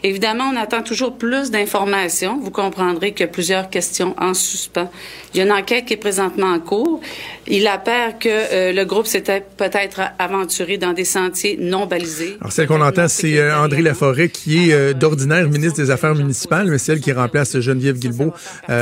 Évidemment, 0.04 0.52
on 0.54 0.58
attend 0.58 0.84
toujours 0.84 1.18
plus 1.18 1.52
d'informations. 1.52 2.39
Vous 2.39 2.52
comprendrez 2.52 3.12
qu'il 3.14 3.26
y 3.26 3.30
a 3.30 3.32
plusieurs 3.32 3.70
questions 3.70 4.16
en 4.20 4.34
suspens. 4.34 4.89
Il 5.34 5.39
y 5.39 5.41
a 5.41 5.46
une 5.46 5.52
enquête 5.52 5.86
qui 5.86 5.93
est 5.93 5.98
présentement 5.98 6.48
en 6.48 6.60
cours. 6.60 7.02
Il 7.48 7.68
apparaît 7.68 8.16
que 8.20 8.30
euh, 8.30 8.72
le 8.72 8.86
groupe 8.86 9.06
s'était 9.06 9.43
peut-être 9.58 10.02
aventuré 10.18 10.78
dans 10.78 10.93
des 10.93 11.04
sentiers 11.04 11.58
non 11.60 11.86
balisés. 11.86 12.38
Alors, 12.39 12.52
celle 12.52 12.68
qu'on 12.68 12.82
entend, 12.82 13.08
c'est 13.08 13.38
euh, 13.38 13.58
André 13.58 13.82
Laforêt, 13.82 14.30
qui 14.30 14.70
est 14.70 14.74
euh, 14.74 14.93
d'ordinaire 14.93 15.48
ministre 15.50 15.78
des 15.78 15.91
Affaires 15.91 16.16
municipales, 16.16 16.68
mais 16.70 16.78
celle 16.78 17.02
qui 17.02 17.12
remplace 17.12 17.60
Geneviève 17.60 18.00
Guilbeault 18.00 18.34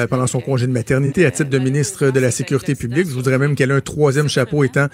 pendant 0.09 0.28
son 0.28 0.39
congé 0.39 0.68
de 0.68 0.72
maternité 0.72 1.26
à 1.26 1.32
titre 1.32 1.49
de 1.49 1.59
ministre 1.59 2.09
de 2.09 2.20
la 2.20 2.32
Sécurité 2.32 2.76
publique. 2.76 3.07
Je 3.07 3.14
voudrais 3.14 3.38
même 3.38 3.55
qu'elle 3.55 3.72
ait 3.72 3.76
un 3.76 3.82
troisième 3.82 4.30
chapeau 4.30 4.64
étant 4.64 4.88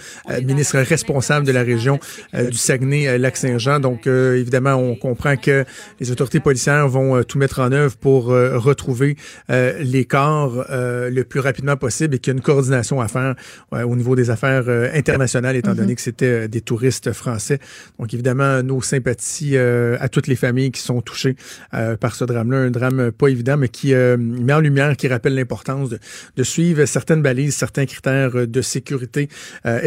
ministre 0.44 0.80
responsable 0.80 1.46
de 1.46 1.52
la 1.52 1.64
région 1.64 2.00
euh, 2.34 2.50
du 2.50 2.58
Saguenay-Lac-Saint-Jean. 2.58 3.80
Donc, 3.80 4.08
euh, 4.08 4.38
évidemment, 4.38 4.76
on 4.76 4.96
comprend 4.96 5.36
que 5.36 5.66
les 6.00 6.12
autorités 6.12 6.40
policières 6.40 6.88
vont 6.88 7.18
euh, 7.18 7.24
tout 7.24 7.38
mettre 7.38 7.60
en 7.60 7.72
œuvre 7.72 7.96
pour 7.98 8.32
euh, 8.32 8.58
retrouver 8.58 9.16
euh, 9.50 9.74
les 9.80 10.06
corps 10.06 10.66
euh, 10.70 11.10
le 11.10 11.24
plus 11.24 11.40
rapidement 11.40 11.78
possible 11.78 12.16
et 12.16 12.20
qu'il 12.20 12.34
y 12.34 12.36
a 12.36 12.38
une 12.38 12.44
coordination 12.44 13.02
à 13.02 13.08
faire 13.08 13.36
au 13.72 13.96
niveau 13.96 14.16
des 14.16 14.30
affaires 14.30 14.66
euh, 14.68 14.90
internationales, 14.94 15.56
étant 15.56 15.74
donné 15.74 15.96
que 15.96 16.02
c'était 16.02 16.26
euh, 16.26 16.48
des 16.48 16.62
touristes 16.62 17.12
français. 17.12 17.60
Donc, 18.00 18.14
évidemment, 18.14 18.64
nos 18.64 18.82
sympathies 18.82 19.58
euh, 19.58 19.98
à 20.00 20.10
toutes 20.10 20.28
les 20.28 20.36
familles 20.36 20.72
qui 20.72 20.82
sont 20.82 21.02
touchées 21.02 21.36
euh, 21.74 21.96
par 21.96 22.16
ce 22.16 22.26
drame-là. 22.26 22.58
Un 22.58 22.72
drame 22.72 23.12
pas 23.12 23.28
évident, 23.28 23.58
mais 23.58 23.70
qui 23.70 23.94
euh, 23.94 24.18
met 24.18 24.54
en 24.54 24.60
lumière, 24.60 24.96
qui 24.98 25.08
rappelle 25.08 25.36
l'importance 25.36 25.90
de, 25.90 26.00
de 26.36 26.44
suivre 26.44 26.86
certaines 26.86 27.22
balises, 27.22 27.56
certains 27.56 27.86
critères 27.86 28.36
euh, 28.36 28.48
de 28.48 28.62
sécurité 28.62 29.30
euh, 29.66 29.80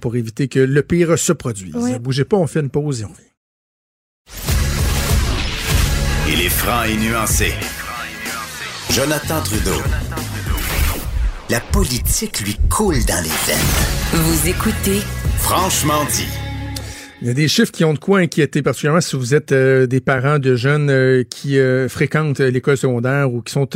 pour 0.00 0.16
éviter 0.16 0.48
que 0.48 0.58
le 0.58 0.82
pire 0.82 1.18
se 1.18 1.32
produise. 1.32 1.74
Ouais. 1.74 1.98
Bougez 1.98 2.24
pas, 2.24 2.36
on 2.36 2.46
fait 2.46 2.60
une 2.60 2.70
pause 2.70 3.00
et 3.00 3.04
on 3.04 3.08
revient. 3.08 3.22
Il 6.28 6.40
est 6.40 6.48
franc 6.48 6.84
et 6.84 6.96
nuancé. 6.96 7.52
Jonathan 8.90 9.40
Trudeau. 9.42 9.82
La 11.50 11.60
politique 11.60 12.40
lui 12.40 12.56
coule 12.70 13.04
dans 13.04 13.22
les 13.22 13.28
veines. 13.46 14.22
Vous 14.22 14.48
écoutez 14.48 15.02
Franchement 15.38 16.04
dit. 16.12 16.43
Il 17.24 17.28
y 17.28 17.30
a 17.30 17.34
des 17.34 17.48
chiffres 17.48 17.72
qui 17.72 17.86
ont 17.86 17.94
de 17.94 17.98
quoi 17.98 18.18
inquiéter, 18.18 18.60
particulièrement 18.60 19.00
si 19.00 19.16
vous 19.16 19.34
êtes 19.34 19.50
euh, 19.52 19.86
des 19.86 20.00
parents 20.02 20.38
de 20.38 20.56
jeunes 20.56 20.90
euh, 20.90 21.24
qui 21.24 21.58
euh, 21.58 21.88
fréquentent 21.88 22.40
euh, 22.40 22.50
l'école 22.50 22.76
secondaire 22.76 23.32
ou 23.32 23.40
qui 23.40 23.50
sont 23.50 23.66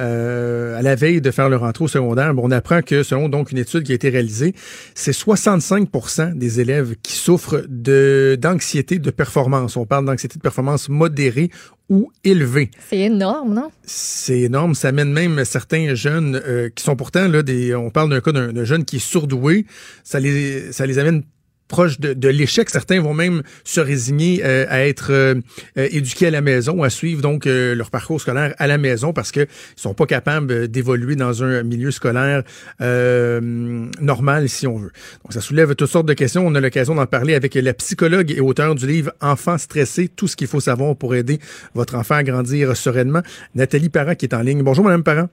euh, 0.00 0.76
à 0.76 0.82
la 0.82 0.96
veille 0.96 1.20
de 1.20 1.30
faire 1.30 1.48
leur 1.48 1.62
entrée 1.62 1.84
au 1.84 1.86
secondaire. 1.86 2.34
Bon, 2.34 2.42
on 2.46 2.50
apprend 2.50 2.82
que, 2.82 3.04
selon 3.04 3.28
donc 3.28 3.52
une 3.52 3.58
étude 3.58 3.84
qui 3.84 3.92
a 3.92 3.94
été 3.94 4.08
réalisée, 4.08 4.56
c'est 4.96 5.12
65% 5.12 6.36
des 6.36 6.58
élèves 6.58 6.96
qui 7.00 7.12
souffrent 7.12 7.62
de 7.68 8.36
d'anxiété 8.40 8.98
de 8.98 9.10
performance. 9.12 9.76
On 9.76 9.86
parle 9.86 10.04
d'anxiété 10.04 10.38
de 10.38 10.42
performance 10.42 10.88
modérée 10.88 11.52
ou 11.90 12.10
élevée. 12.24 12.72
C'est 12.88 12.98
énorme, 12.98 13.54
non? 13.54 13.70
C'est 13.84 14.40
énorme. 14.40 14.74
Ça 14.74 14.88
amène 14.88 15.12
même 15.12 15.44
certains 15.44 15.94
jeunes 15.94 16.42
euh, 16.44 16.68
qui 16.74 16.82
sont 16.82 16.96
pourtant 16.96 17.28
là 17.28 17.44
des. 17.44 17.72
On 17.72 17.90
parle 17.90 18.10
d'un 18.10 18.20
cas 18.20 18.32
d'un 18.32 18.64
jeune 18.64 18.84
qui 18.84 18.96
est 18.96 18.98
surdoué. 18.98 19.64
Ça 20.02 20.18
les 20.18 20.72
ça 20.72 20.86
les 20.86 20.98
amène 20.98 21.22
proches 21.70 21.98
de, 21.98 22.28
l'échec. 22.28 22.68
Certains 22.68 23.00
vont 23.00 23.14
même 23.14 23.42
se 23.64 23.80
résigner 23.80 24.42
euh, 24.44 24.66
à 24.68 24.86
être 24.86 25.10
euh, 25.12 25.36
euh, 25.78 25.88
éduqués 25.90 26.26
à 26.26 26.30
la 26.30 26.42
maison, 26.42 26.82
à 26.82 26.90
suivre 26.90 27.22
donc 27.22 27.46
leur 27.46 27.90
parcours 27.90 28.20
scolaire 28.20 28.54
à 28.58 28.66
la 28.66 28.76
maison 28.76 29.12
parce 29.12 29.32
que 29.32 29.40
ils 29.40 29.80
sont 29.80 29.94
pas 29.94 30.06
capables 30.06 30.68
d'évoluer 30.68 31.16
dans 31.16 31.42
un 31.42 31.62
milieu 31.62 31.90
scolaire 31.90 32.42
normal, 32.80 34.48
si 34.48 34.66
on 34.66 34.76
veut. 34.76 34.90
Donc 35.22 35.32
ça 35.32 35.40
soulève 35.40 35.74
toutes 35.74 35.88
sortes 35.88 36.06
de 36.06 36.14
questions. 36.14 36.46
On 36.46 36.54
a 36.54 36.60
l'occasion 36.60 36.94
d'en 36.94 37.06
parler 37.06 37.34
avec 37.34 37.54
la 37.54 37.72
psychologue 37.72 38.30
et 38.30 38.40
auteure 38.40 38.74
du 38.74 38.86
livre 38.86 39.12
Enfants 39.20 39.58
stressés, 39.58 40.08
tout 40.08 40.26
ce 40.26 40.36
qu'il 40.36 40.48
faut 40.48 40.60
savoir 40.60 40.96
pour 40.96 41.14
aider 41.14 41.38
votre 41.74 41.94
enfant 41.94 42.16
à 42.16 42.24
grandir 42.24 42.76
sereinement, 42.76 43.22
Nathalie 43.54 43.88
Parent 43.88 44.14
qui 44.16 44.26
est 44.26 44.34
en 44.34 44.42
ligne. 44.42 44.62
Bonjour, 44.62 44.84
Madame 44.84 45.04
Parent. 45.04 45.28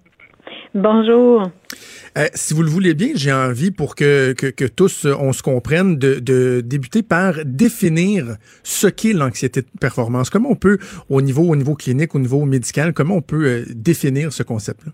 Bonjour. 0.74 1.50
Euh, 2.18 2.26
si 2.34 2.54
vous 2.54 2.64
le 2.64 2.70
voulez 2.70 2.94
bien, 2.94 3.10
j'ai 3.16 3.34
envie 3.34 3.72
pour 3.72 3.96
que, 3.96 4.34
que, 4.34 4.48
que 4.48 4.66
tous 4.66 5.06
euh, 5.06 5.14
on 5.20 5.34
se 5.34 5.44
comprenne 5.44 5.98
de, 5.98 6.20
de 6.20 6.62
débuter 6.62 7.04
par 7.04 7.34
définir 7.46 8.38
ce 8.64 8.88
qu'est 8.88 9.14
l'anxiété 9.14 9.62
de 9.62 9.68
performance. 9.80 10.30
Comment 10.30 10.52
on 10.52 10.56
peut, 10.56 10.78
au 11.10 11.22
niveau, 11.22 11.44
au 11.44 11.56
niveau 11.56 11.76
clinique, 11.76 12.16
au 12.16 12.20
niveau 12.20 12.46
médical, 12.46 12.94
comment 12.94 13.16
on 13.16 13.22
peut 13.22 13.46
euh, 13.46 13.64
définir 13.76 14.32
ce 14.32 14.44
concept-là? 14.44 14.92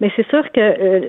Mais 0.00 0.12
c'est 0.14 0.26
sûr 0.28 0.44
que 0.52 0.60
euh, 0.60 1.08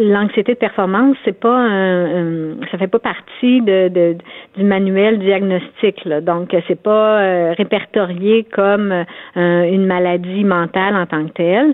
l'anxiété 0.00 0.54
de 0.54 0.58
performance, 0.58 1.16
c'est 1.24 1.38
pas 1.38 1.56
un, 1.56 2.56
ça 2.72 2.76
fait 2.76 2.88
pas 2.88 2.98
partie 2.98 3.60
de, 3.60 3.88
de 3.88 4.16
du 4.56 4.64
manuel 4.64 5.20
diagnostique. 5.20 6.04
Là. 6.04 6.20
Donc, 6.20 6.52
c'est 6.66 6.82
pas 6.82 7.52
répertorié 7.52 8.44
comme 8.52 9.04
une 9.36 9.86
maladie 9.86 10.42
mentale 10.42 10.96
en 10.96 11.06
tant 11.06 11.24
que 11.26 11.34
telle. 11.34 11.72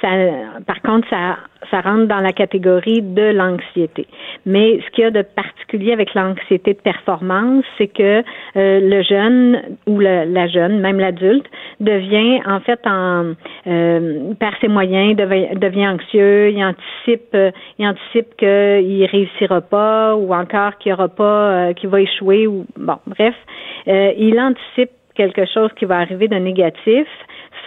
ça, 0.00 0.08
par 0.64 0.80
contre, 0.82 1.08
ça 1.08 1.38
ça 1.70 1.80
rentre 1.80 2.06
dans 2.06 2.20
la 2.20 2.32
catégorie 2.32 3.02
de 3.02 3.32
l'anxiété. 3.32 4.06
Mais 4.46 4.80
ce 4.84 4.90
qu'il 4.90 5.04
y 5.04 5.06
a 5.06 5.10
de 5.10 5.22
particulier 5.22 5.92
avec 5.92 6.14
l'anxiété 6.14 6.74
de 6.74 6.80
performance, 6.80 7.64
c'est 7.76 7.88
que 7.88 8.22
le 8.54 9.02
jeune 9.02 9.60
ou 9.86 10.00
la 10.00 10.46
jeune, 10.48 10.80
même 10.80 10.98
l'adulte, 10.98 11.46
devient 11.80 12.40
en 12.46 12.60
fait 12.60 12.80
en 12.86 13.34
par 14.38 14.52
ses 14.60 14.68
moyens 14.68 15.16
devient 15.16 15.48
devient 15.54 15.88
anxieux, 15.88 16.50
il 16.50 16.64
anticipe, 16.64 17.34
euh, 17.34 17.50
il 17.78 17.86
anticipe 17.86 18.36
qu'il 18.36 19.04
réussira 19.06 19.60
pas 19.60 20.16
ou 20.16 20.34
encore 20.34 20.78
qu'il 20.78 20.92
aura 20.92 21.08
pas, 21.08 21.68
euh, 21.68 21.72
qu'il 21.72 21.88
va 21.88 22.00
échouer 22.00 22.46
ou 22.46 22.66
bon, 22.76 22.96
bref, 23.06 23.34
euh, 23.88 24.12
il 24.16 24.38
anticipe 24.40 24.90
quelque 25.14 25.46
chose 25.46 25.70
qui 25.76 25.84
va 25.84 25.98
arriver 25.98 26.28
de 26.28 26.36
négatif 26.36 27.06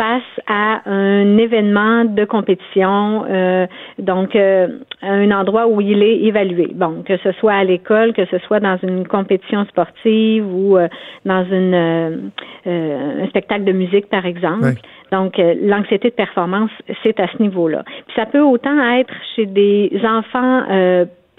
face 0.01 0.23
à 0.47 0.81
un 0.89 1.37
événement 1.37 2.05
de 2.05 2.25
compétition, 2.25 3.23
euh, 3.29 3.67
donc 3.99 4.35
euh, 4.35 4.67
un 5.03 5.29
endroit 5.29 5.67
où 5.67 5.79
il 5.79 6.01
est 6.01 6.21
évalué. 6.23 6.71
Bon, 6.73 7.03
que 7.03 7.17
ce 7.17 7.31
soit 7.33 7.53
à 7.53 7.63
l'école, 7.63 8.13
que 8.13 8.25
ce 8.25 8.39
soit 8.39 8.59
dans 8.59 8.77
une 8.81 9.07
compétition 9.07 9.63
sportive 9.65 10.43
ou 10.51 10.75
euh, 10.75 10.87
dans 11.25 11.45
une 11.45 12.31
un 12.65 13.27
spectacle 13.27 13.63
de 13.63 13.71
musique, 13.71 14.07
par 14.09 14.25
exemple. 14.25 14.73
Donc, 15.11 15.33
l'anxiété 15.37 16.09
de 16.09 16.15
performance, 16.15 16.69
c'est 17.03 17.19
à 17.19 17.27
ce 17.27 17.41
niveau-là. 17.41 17.83
Puis 17.83 18.15
ça 18.15 18.25
peut 18.25 18.41
autant 18.41 18.79
être 18.93 19.13
chez 19.35 19.45
des 19.45 19.91
enfants 20.03 20.63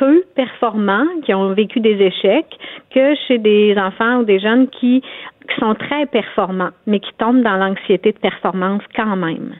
peu 0.03 0.25
performants, 0.35 1.07
qui 1.25 1.33
ont 1.33 1.53
vécu 1.53 1.79
des 1.79 1.95
échecs, 2.03 2.59
que 2.93 3.15
chez 3.29 3.39
des 3.39 3.77
enfants 3.79 4.17
ou 4.19 4.25
des 4.25 4.41
jeunes 4.41 4.67
qui 4.69 5.01
qui 5.49 5.61
sont 5.61 5.75
très 5.75 6.07
performants, 6.07 6.71
mais 6.87 7.01
qui 7.01 7.13
tombent 7.19 7.43
dans 7.43 7.57
l'anxiété 7.57 8.13
de 8.13 8.19
performance 8.19 8.83
quand 8.95 9.17
même. 9.17 9.55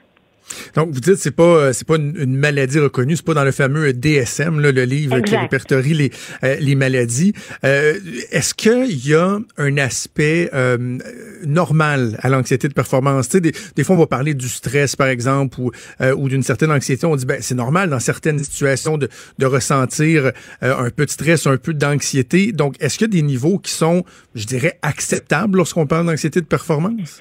Donc, 0.75 0.91
vous 0.93 1.01
dites 1.01 1.17
c'est 1.17 1.31
pas 1.31 1.43
euh, 1.43 1.73
c'est 1.73 1.87
pas 1.87 1.97
une, 1.97 2.37
maladie 2.37 2.79
reconnue, 2.79 3.17
c'est 3.17 3.25
pas 3.25 3.35
dans 3.35 3.45
le 3.45 3.53
fameux 3.53 3.93
DSM, 3.93 4.61
là, 4.61 4.73
le 4.73 4.85
livre 4.85 5.21
qui 5.21 5.37
répertorie 5.37 5.95
les, 5.95 6.11
euh, 6.45 6.57
les 6.61 6.75
maladies. 6.75 7.33
Euh, 7.65 7.99
est-ce 8.31 8.55
qu'il 8.55 9.07
y 9.07 9.15
a 9.15 9.39
un 9.57 9.77
aspect 9.77 10.51
normal 11.45 12.19
à 12.21 12.29
l'anxiété 12.29 12.69
de 12.69 12.75
performance? 12.75 13.29
Tu 13.29 13.33
sais, 13.33 13.41
des, 13.41 13.53
des, 13.77 13.85
fois, 13.85 13.97
on 13.97 13.99
va 13.99 14.07
parler 14.07 14.35
du 14.35 14.49
stress, 14.49 14.97
par 14.97 15.09
exemple, 15.09 15.61
ou, 15.61 15.71
ou 16.17 16.29
d'une 16.29 16.43
certaine 16.43 16.71
anxiété. 16.71 17.07
On 17.07 17.17
dit, 17.17 17.27
ben, 17.27 17.39
c'est 17.41 17.55
normal 17.55 17.91
dans 17.91 18.01
certaines 18.01 18.39
situations 18.39 18.99
de, 18.99 19.09
de 19.39 19.47
ressentir 19.47 20.33
un 20.61 20.91
peu 20.91 21.07
de 21.07 21.11
stress, 21.11 21.47
un 21.47 21.57
peu 21.57 21.75
d'anxiété. 21.75 22.53
Donc, 22.53 22.77
est-ce 22.81 22.99
qu'il 22.99 23.07
y 23.07 23.11
a 23.11 23.13
des 23.13 23.23
niveaux 23.23 23.59
qui 23.59 23.73
sont, 23.73 24.05
je 24.35 24.47
dirais, 24.47 24.79
acceptables 24.83 25.59
lorsqu'on 25.59 25.87
parle 25.87 26.07
d'anxiété 26.07 26.41
de 26.41 26.47
performance? 26.47 27.21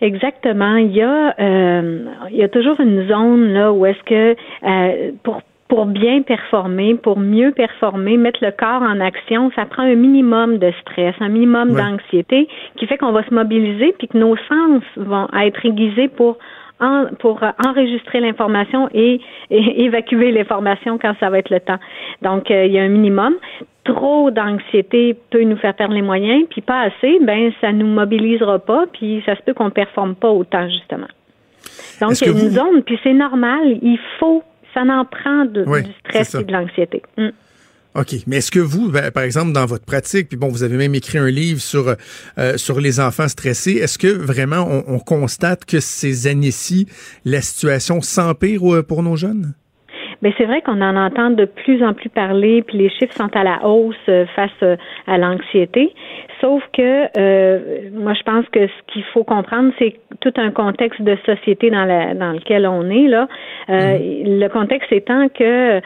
Exactement. 0.00 0.76
Il 0.76 0.92
y 0.92 1.02
a, 1.02 1.34
euh, 1.38 2.04
il 2.30 2.36
y 2.36 2.42
a 2.42 2.48
toujours 2.48 2.80
une 2.80 3.08
zone 3.08 3.52
là 3.52 3.72
où 3.72 3.86
est-ce 3.86 4.02
que 4.04 4.36
euh, 4.64 5.12
pour 5.22 5.40
pour 5.68 5.86
bien 5.86 6.22
performer, 6.22 6.94
pour 6.94 7.18
mieux 7.18 7.50
performer, 7.50 8.16
mettre 8.16 8.44
le 8.44 8.52
corps 8.52 8.82
en 8.82 9.00
action, 9.00 9.50
ça 9.56 9.64
prend 9.64 9.82
un 9.82 9.94
minimum 9.94 10.58
de 10.58 10.70
stress, 10.82 11.14
un 11.20 11.30
minimum 11.30 11.74
d'anxiété 11.74 12.48
qui 12.76 12.86
fait 12.86 12.98
qu'on 12.98 13.12
va 13.12 13.24
se 13.24 13.32
mobiliser 13.32 13.94
puis 13.98 14.08
que 14.08 14.18
nos 14.18 14.36
sens 14.36 14.82
vont 14.96 15.26
être 15.34 15.64
aiguisés 15.64 16.08
pour 16.08 16.36
pour 17.18 17.40
enregistrer 17.64 18.20
l'information 18.20 18.88
et, 18.92 19.20
évacuer 19.50 20.32
l'information 20.32 20.98
quand 20.98 21.14
ça 21.20 21.30
va 21.30 21.38
être 21.38 21.50
le 21.50 21.60
temps. 21.60 21.78
Donc, 22.22 22.50
euh, 22.50 22.66
il 22.66 22.72
y 22.72 22.78
a 22.78 22.82
un 22.82 22.88
minimum. 22.88 23.34
Trop 23.84 24.30
d'anxiété 24.30 25.16
peut 25.30 25.42
nous 25.42 25.56
faire 25.56 25.74
perdre 25.74 25.94
les 25.94 26.02
moyens, 26.02 26.46
puis 26.48 26.62
pas 26.62 26.80
assez, 26.80 27.18
ben 27.20 27.52
ça 27.60 27.70
nous 27.72 27.86
mobilisera 27.86 28.58
pas, 28.58 28.86
puis 28.92 29.22
ça 29.26 29.36
se 29.36 29.42
peut 29.42 29.52
qu'on 29.52 29.70
performe 29.70 30.14
pas 30.14 30.30
autant 30.30 30.68
justement. 30.68 31.08
Donc, 32.00 32.20
il 32.20 32.26
y 32.26 32.30
a 32.30 32.32
une 32.32 32.50
zone, 32.50 32.82
puis 32.82 32.98
c'est 33.02 33.12
normal. 33.12 33.78
Il 33.82 33.98
faut, 34.18 34.42
ça 34.72 34.82
en 34.82 35.04
prend 35.04 35.44
du 35.44 35.62
stress 36.00 36.34
et 36.34 36.44
de 36.44 36.52
l'anxiété. 36.52 37.02
Mm. 37.18 37.28
OK. 37.94 38.14
Mais 38.26 38.36
est-ce 38.36 38.50
que 38.50 38.58
vous, 38.58 38.90
ben, 38.90 39.10
par 39.12 39.22
exemple, 39.22 39.52
dans 39.52 39.66
votre 39.66 39.84
pratique, 39.84 40.28
puis 40.28 40.36
bon, 40.36 40.48
vous 40.48 40.64
avez 40.64 40.76
même 40.76 40.94
écrit 40.94 41.18
un 41.18 41.28
livre 41.28 41.60
sur, 41.60 41.94
euh, 42.38 42.56
sur 42.56 42.80
les 42.80 42.98
enfants 42.98 43.28
stressés, 43.28 43.74
est-ce 43.74 43.98
que 43.98 44.08
vraiment 44.08 44.66
on, 44.88 44.98
constate 44.98 45.64
que 45.64 45.80
ces 45.80 46.26
années-ci, 46.26 46.86
la 47.24 47.40
situation 47.40 48.00
s'empire 48.00 48.74
euh, 48.74 48.82
pour 48.82 49.02
nos 49.02 49.16
jeunes? 49.16 49.54
Mais 50.22 50.32
c'est 50.38 50.46
vrai 50.46 50.62
qu'on 50.62 50.80
en 50.80 50.96
entend 50.96 51.30
de 51.30 51.44
plus 51.44 51.84
en 51.84 51.92
plus 51.92 52.08
parler, 52.08 52.62
puis 52.62 52.78
les 52.78 52.90
chiffres 52.90 53.14
sont 53.14 53.30
à 53.36 53.44
la 53.44 53.64
hausse 53.66 53.94
euh, 54.08 54.24
face 54.34 54.78
à 55.06 55.18
l'anxiété. 55.18 55.92
Sauf 56.44 56.62
que 56.74 57.06
euh, 57.16 57.88
moi, 57.94 58.12
je 58.12 58.22
pense 58.22 58.44
que 58.50 58.66
ce 58.66 58.92
qu'il 58.92 59.02
faut 59.14 59.24
comprendre, 59.24 59.72
c'est 59.78 59.94
tout 60.20 60.34
un 60.36 60.50
contexte 60.50 61.00
de 61.00 61.16
société 61.24 61.70
dans, 61.70 61.86
la, 61.86 62.12
dans 62.12 62.32
lequel 62.32 62.66
on 62.66 62.90
est 62.90 63.08
là. 63.08 63.28
Euh, 63.70 63.98
mhm. 63.98 64.40
Le 64.40 64.48
contexte 64.48 64.92
étant 64.92 65.28
que 65.30 65.78
euh, 65.78 65.80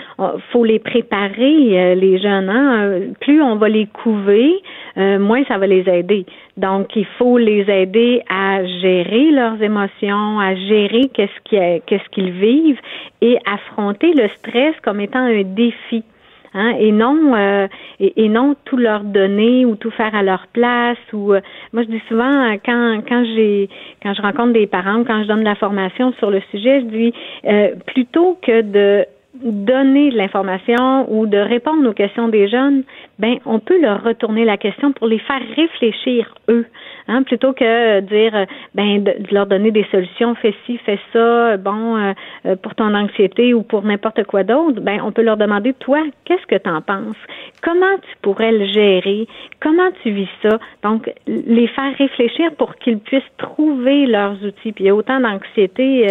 faut 0.51 0.65
les 0.65 0.81
préparer 0.81 1.95
les 1.95 2.19
jeunes. 2.19 2.49
Hein? 2.49 3.13
Plus 3.21 3.41
on 3.41 3.55
va 3.55 3.69
les 3.69 3.87
couver, 3.87 4.51
moins 4.97 5.45
ça 5.45 5.59
va 5.59 5.69
les 5.69 5.89
aider. 5.89 6.27
Donc, 6.57 6.97
il 6.97 7.07
faut 7.19 7.39
les 7.39 7.71
aider 7.71 8.23
à 8.29 8.65
gérer 8.65 9.31
leurs 9.31 9.63
émotions, 9.63 10.41
à 10.41 10.57
gérer 10.57 11.09
qu'est-ce 11.15 11.79
qu'est-ce 11.87 12.09
qu'ils 12.11 12.33
vivent 12.33 12.81
et 13.21 13.39
affronter 13.47 14.13
le 14.13 14.27
stress 14.29 14.75
comme 14.83 15.01
étant 15.01 15.21
un 15.21 15.43
défi. 15.45 16.03
Hein, 16.55 16.77
et 16.79 16.93
non 16.93 17.35
euh, 17.35 17.69
et, 18.01 18.29
non 18.31 18.57
tout 18.65 18.79
leur 18.79 19.05
donner 19.05 19.67
ou 19.67 19.77
tout 19.77 19.91
faire 19.91 20.15
à 20.15 20.23
leur 20.23 20.47
place 20.47 20.97
ou 21.13 21.35
euh, 21.35 21.41
moi 21.75 21.83
je 21.83 21.89
dis 21.89 22.03
souvent 22.09 22.57
quand 22.65 23.03
quand 23.07 23.23
j'ai 23.37 23.69
quand 24.03 24.15
je 24.15 24.23
rencontre 24.23 24.55
des 24.55 24.67
parents 24.67 25.05
quand 25.05 25.23
je 25.23 25.29
donne 25.29 25.41
de 25.41 25.45
la 25.45 25.57
formation 25.57 26.13
sur 26.15 26.31
le 26.31 26.41
sujet 26.51 26.81
je 26.81 26.87
dis 26.87 27.13
euh, 27.45 27.75
plutôt 27.87 28.39
que 28.41 28.63
de 28.63 29.05
donner 29.43 30.11
de 30.11 30.17
l'information 30.17 31.07
ou 31.13 31.27
de 31.27 31.39
répondre 31.39 31.89
aux 31.89 31.93
questions 31.93 32.29
des 32.29 32.49
jeunes, 32.49 32.83
ben 33.19 33.37
on 33.45 33.61
peut 33.61 33.81
leur 33.81 34.03
retourner 34.03 34.45
la 34.45 34.57
question 34.57 34.93
pour 34.93 35.07
les 35.07 35.19
faire 35.19 35.41
réfléchir 35.55 36.35
eux, 36.49 36.67
hein, 37.09 37.23
plutôt 37.23 37.53
que 37.53 38.01
dire 38.01 38.47
ben 38.75 39.03
de, 39.03 39.15
leur 39.31 39.47
donner 39.47 39.71
des 39.71 39.87
solutions, 39.91 40.35
fais 40.37 40.55
ci, 40.65 40.79
fais 40.79 40.99
ça, 41.13 41.57
bon 41.57 41.97
euh, 41.97 42.13
euh, 42.47 42.57
pour 42.57 42.75
ton 42.75 42.95
anxiété 42.95 43.55
ou 43.55 43.63
pour 43.63 43.83
n'importe 43.83 44.25
quoi 44.25 44.45
d'autre, 44.45 44.81
ben 44.81 45.01
on 45.03 45.13
peut 45.13 45.23
leur 45.23 45.37
demander 45.37 45.73
toi 45.75 46.03
qu'est-ce 46.25 46.47
que 46.47 46.57
tu 46.63 46.71
en 46.71 46.81
penses, 46.81 47.17
comment 47.63 47.97
tu 48.03 48.17
pourrais 48.23 48.53
le 48.53 48.67
gérer, 48.67 49.27
comment 49.61 49.91
tu 50.03 50.11
vis 50.11 50.29
ça, 50.43 50.59
donc 50.83 51.11
les 51.27 51.67
faire 51.69 51.97
réfléchir 51.97 52.53
pour 52.57 52.77
qu'ils 52.77 52.99
puissent 52.99 53.23
trouver 53.39 54.07
leurs 54.07 54.35
outils. 54.45 54.73
Puis 54.73 54.85
il 54.85 54.87
y 54.87 54.91
a 54.91 54.95
autant 54.95 55.21
d'anxiété, 55.21 56.07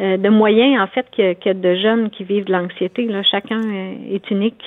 euh, 0.00 0.16
de 0.16 0.28
moyens 0.28 0.80
en 0.80 0.86
fait 0.86 1.06
que, 1.16 1.34
que 1.34 1.52
de 1.52 1.74
jeunes 1.76 2.10
qui 2.10 2.24
vivent 2.24 2.44
de 2.44 2.52
l'anxiété 2.52 2.88
Là. 3.06 3.22
Chacun 3.22 3.60
est 4.10 4.30
unique. 4.30 4.62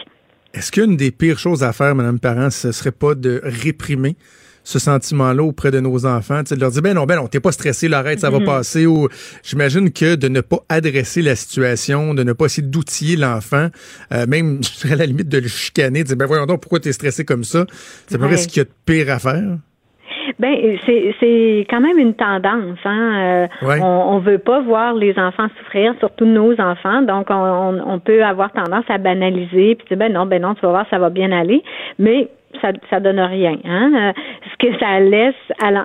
Est-ce 0.54 0.72
qu'une 0.72 0.98
des 0.98 1.12
pires 1.12 1.40
choses 1.40 1.64
à 1.64 1.72
faire, 1.74 1.96
Madame 1.96 2.20
Parent, 2.20 2.50
ce 2.50 2.72
serait 2.72 2.92
pas 2.92 3.16
de 3.16 3.42
réprimer? 3.44 4.16
Ce 4.64 4.80
sentiment-là 4.80 5.44
auprès 5.44 5.72
de 5.72 5.80
nos 5.80 6.06
enfants, 6.06 6.42
de 6.44 6.60
leur 6.60 6.72
dire 6.72 6.82
ben 6.82 6.94
non, 6.94 7.06
ben 7.06 7.16
non, 7.16 7.28
t'es 7.28 7.40
pas 7.40 7.52
stressé, 7.52 7.88
l'arrête, 7.88 8.20
ça 8.20 8.30
va 8.30 8.40
mm-hmm. 8.40 8.46
passer. 8.46 8.86
Ou 8.86 9.08
j'imagine 9.44 9.92
que 9.92 10.16
de 10.16 10.28
ne 10.28 10.42
pas 10.42 10.60
adresser 10.70 11.22
la 11.22 11.36
situation, 11.36 12.14
de 12.14 12.24
ne 12.24 12.34
pas 12.34 12.46
essayer 12.46 12.68
d'outiller 12.68 13.16
l'enfant, 13.16 13.68
euh, 14.14 14.26
même 14.28 14.62
à 14.92 14.96
la 14.96 15.06
limite 15.06 15.30
de 15.30 15.40
le 15.40 15.48
chicaner, 15.48 16.04
de 16.04 16.08
dire 16.10 16.18
ben 16.18 16.26
voyons 16.26 16.46
donc 16.46 16.62
pourquoi 16.62 16.80
t'es 16.80 16.94
stressé 16.94 17.26
comme 17.26 17.44
ça? 17.44 17.66
C'est 18.08 18.20
ouais. 18.20 18.38
ce 18.38 18.48
qu'il 18.48 18.58
y 18.58 18.62
a 18.62 18.66
de 18.66 18.70
pire 18.86 19.12
à 19.12 19.20
faire. 19.20 19.58
Ben 20.40 20.78
c'est 20.86 21.66
quand 21.70 21.82
même 21.82 21.98
une 21.98 22.14
tendance. 22.14 22.80
Hein? 22.86 23.48
Euh, 23.64 23.78
on, 23.82 24.16
on 24.16 24.20
veut 24.20 24.38
pas 24.38 24.62
voir 24.62 24.94
les 24.94 25.18
enfants 25.18 25.48
souffrir, 25.60 25.94
surtout 26.00 26.26
nos 26.26 26.60
enfants. 26.60 27.02
Donc 27.02 27.28
on, 27.30 27.80
on 27.86 28.00
peut 28.00 28.24
avoir 28.24 28.52
tendance 28.52 28.86
à 28.90 28.98
banaliser 28.98 29.76
puis 29.76 29.88
dire 29.88 29.98
ben 29.98 30.12
non 30.12 30.26
ben 30.26 30.42
non 30.42 30.56
tu 30.56 30.62
vas 30.62 30.70
voir 30.70 30.86
ça 30.90 31.00
va 31.00 31.10
bien 31.10 31.32
aller. 31.32 31.64
Mais 32.00 32.30
ça 32.62 32.72
ça 32.90 33.00
donne 33.00 33.20
rien. 33.20 33.58
Hein? 33.66 33.92
Euh, 33.96 34.22
ce 34.52 34.68
que 34.68 34.78
ça 34.80 35.00
laisse 35.00 35.36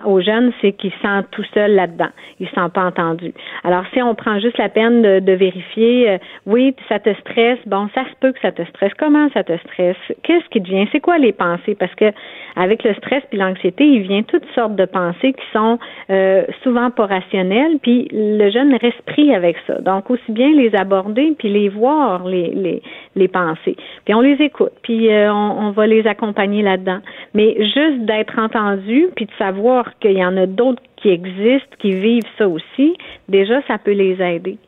aux 0.05 0.21
jeunes, 0.21 0.53
c'est 0.61 0.73
qu'ils 0.73 0.93
se 0.93 0.99
sentent 1.01 1.31
tout 1.31 1.45
seuls 1.55 1.75
là-dedans. 1.75 2.09
Ils 2.41 2.45
ne 2.45 2.49
se 2.49 2.55
sentent 2.55 2.73
pas 2.73 2.85
entendus. 2.85 3.33
Alors, 3.65 3.85
si 3.93 4.03
on 4.03 4.15
prend 4.15 4.39
juste 4.39 4.59
la 4.59 4.69
peine 4.69 5.03
de, 5.03 5.33
vérifier, 5.33 6.11
euh, 6.11 6.19
oui, 6.47 6.75
ça 6.89 6.99
te 6.99 7.13
stresse, 7.21 7.59
bon, 7.67 7.89
ça 7.95 8.05
se 8.05 8.15
peut 8.21 8.33
que 8.33 8.41
ça 8.41 8.53
te 8.53 8.63
stresse. 8.65 8.93
Comment 8.99 9.29
ça 9.35 9.45
te 9.45 9.57
stresse? 9.59 9.97
Qu'est-ce 10.23 10.49
qui 10.51 10.63
te 10.63 10.69
vient? 10.69 10.87
C'est 10.93 11.01
quoi 11.01 11.19
les 11.19 11.33
pensées? 11.33 11.75
Parce 11.75 11.95
que 11.95 12.13
avec 12.57 12.85
le 12.85 12.95
stress 12.95 13.23
puis 13.29 13.39
l'anxiété, 13.39 13.85
il 13.85 14.03
vient 14.03 14.23
toutes 14.23 14.47
sortes 14.55 14.77
de 14.77 14.87
pensées 14.87 15.35
qui 15.35 15.45
sont 15.53 15.79
euh, 16.11 16.45
souvent 16.63 16.91
pas 16.91 17.07
rationnelles, 17.07 17.79
puis 17.83 18.09
le 18.13 18.51
jeune 18.51 18.75
reste 18.75 19.03
pris 19.03 19.35
avec 19.35 19.57
ça. 19.67 19.81
Donc, 19.81 20.11
aussi 20.11 20.33
bien 20.33 20.53
les 20.53 20.75
aborder 20.75 21.35
puis 21.39 21.49
les 21.49 21.69
voir, 21.69 22.27
les, 22.27 22.51
les, 22.55 22.83
les 23.15 23.29
pensées. 23.29 23.77
Puis 24.05 24.15
on 24.15 24.21
les 24.21 24.41
écoute, 24.43 24.73
puis 24.83 25.13
euh, 25.13 25.33
on, 25.33 25.67
on 25.67 25.71
va 25.71 25.87
les 25.87 26.07
accompagner 26.07 26.63
là-dedans. 26.67 26.99
Mais 27.35 27.57
juste 27.59 28.01
d'être 28.01 28.39
entendu, 28.39 29.09
puis 29.17 29.27
de 29.27 29.33
savoir 29.39 29.99
qu'il 30.01 30.19
y 30.19 30.25
en 30.25 30.37
a 30.37 30.47
d'autres 30.47 30.83
qui 30.97 31.09
existent, 31.09 31.77
qui 31.79 31.93
vivent 31.93 32.29
ça 32.37 32.49
aussi, 32.49 32.97
déjà, 33.29 33.63
ça 33.69 33.79
peut 33.79 33.93
les 33.93 34.21
aider. 34.23 34.59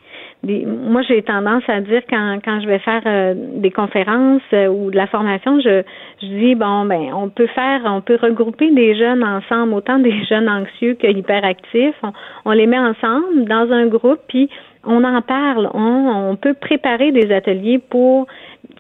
moi, 0.44 1.02
j'ai 1.02 1.22
tendance 1.22 1.64
à 1.68 1.80
dire 1.80 2.02
quand, 2.08 2.38
quand 2.44 2.60
je 2.60 2.68
vais 2.68 2.78
faire 2.78 3.02
euh, 3.06 3.34
des 3.36 3.70
conférences 3.70 4.42
euh, 4.52 4.68
ou 4.68 4.90
de 4.90 4.96
la 4.96 5.06
formation, 5.06 5.60
je, 5.60 5.82
je 6.22 6.26
dis 6.26 6.54
bon 6.54 6.84
ben 6.84 7.12
on 7.14 7.28
peut 7.28 7.48
faire, 7.48 7.80
on 7.86 8.00
peut 8.00 8.18
regrouper 8.20 8.70
des 8.70 8.94
jeunes 8.94 9.24
ensemble, 9.24 9.74
autant 9.74 9.98
des 9.98 10.24
jeunes 10.30 10.48
anxieux 10.48 10.94
que 10.94 11.08
hyperactifs. 11.08 11.96
On, 12.02 12.12
on 12.44 12.52
les 12.52 12.66
met 12.66 12.78
ensemble 12.78 13.46
dans 13.46 13.72
un 13.72 13.86
groupe, 13.86 14.20
puis 14.28 14.48
on 14.84 15.04
en 15.04 15.20
parle. 15.22 15.68
On, 15.74 16.30
on 16.30 16.36
peut 16.36 16.54
préparer 16.54 17.12
des 17.12 17.32
ateliers 17.32 17.78
pour 17.78 18.26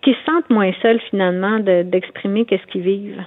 qu'ils 0.02 0.14
se 0.14 0.24
sentent 0.24 0.50
moins 0.50 0.72
seuls 0.82 1.00
finalement 1.10 1.60
d'exprimer 1.60 2.44
qu'est-ce 2.44 2.66
qu'ils 2.70 2.82
vivent. 2.82 3.24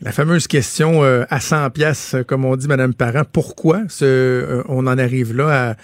La 0.00 0.12
fameuse 0.12 0.46
question 0.46 1.02
euh, 1.02 1.24
à 1.28 1.40
100 1.40 1.70
pièces, 1.70 2.14
euh, 2.14 2.22
comme 2.22 2.44
on 2.44 2.54
dit, 2.54 2.68
Madame 2.68 2.94
Parent, 2.94 3.22
pourquoi 3.32 3.80
euh, 4.02 4.62
on 4.68 4.86
en 4.86 4.96
arrive 4.96 5.36
là 5.36 5.76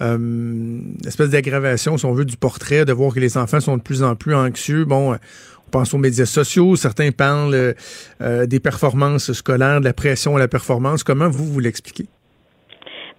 à 0.00 0.04
une 0.14 0.96
espèce 1.04 1.30
d'aggravation, 1.30 1.98
si 1.98 2.06
on 2.06 2.12
veut, 2.12 2.24
du 2.24 2.36
portrait, 2.36 2.84
de 2.84 2.92
voir 2.92 3.12
que 3.12 3.20
les 3.20 3.36
enfants 3.36 3.60
sont 3.60 3.76
de 3.76 3.82
plus 3.82 4.02
en 4.02 4.14
plus 4.14 4.34
anxieux? 4.34 4.84
Bon, 4.84 5.12
on 5.12 5.70
pense 5.70 5.92
aux 5.92 5.98
médias 5.98 6.24
sociaux, 6.24 6.76
certains 6.76 7.10
parlent 7.10 7.74
des 8.20 8.60
performances 8.60 9.32
scolaires, 9.32 9.80
de 9.80 9.84
la 9.86 9.92
pression 9.92 10.36
à 10.36 10.38
la 10.38 10.46
performance. 10.46 11.02
Comment 11.02 11.28
vous, 11.28 11.52
vous 11.52 11.58
l'expliquez? 11.58 12.06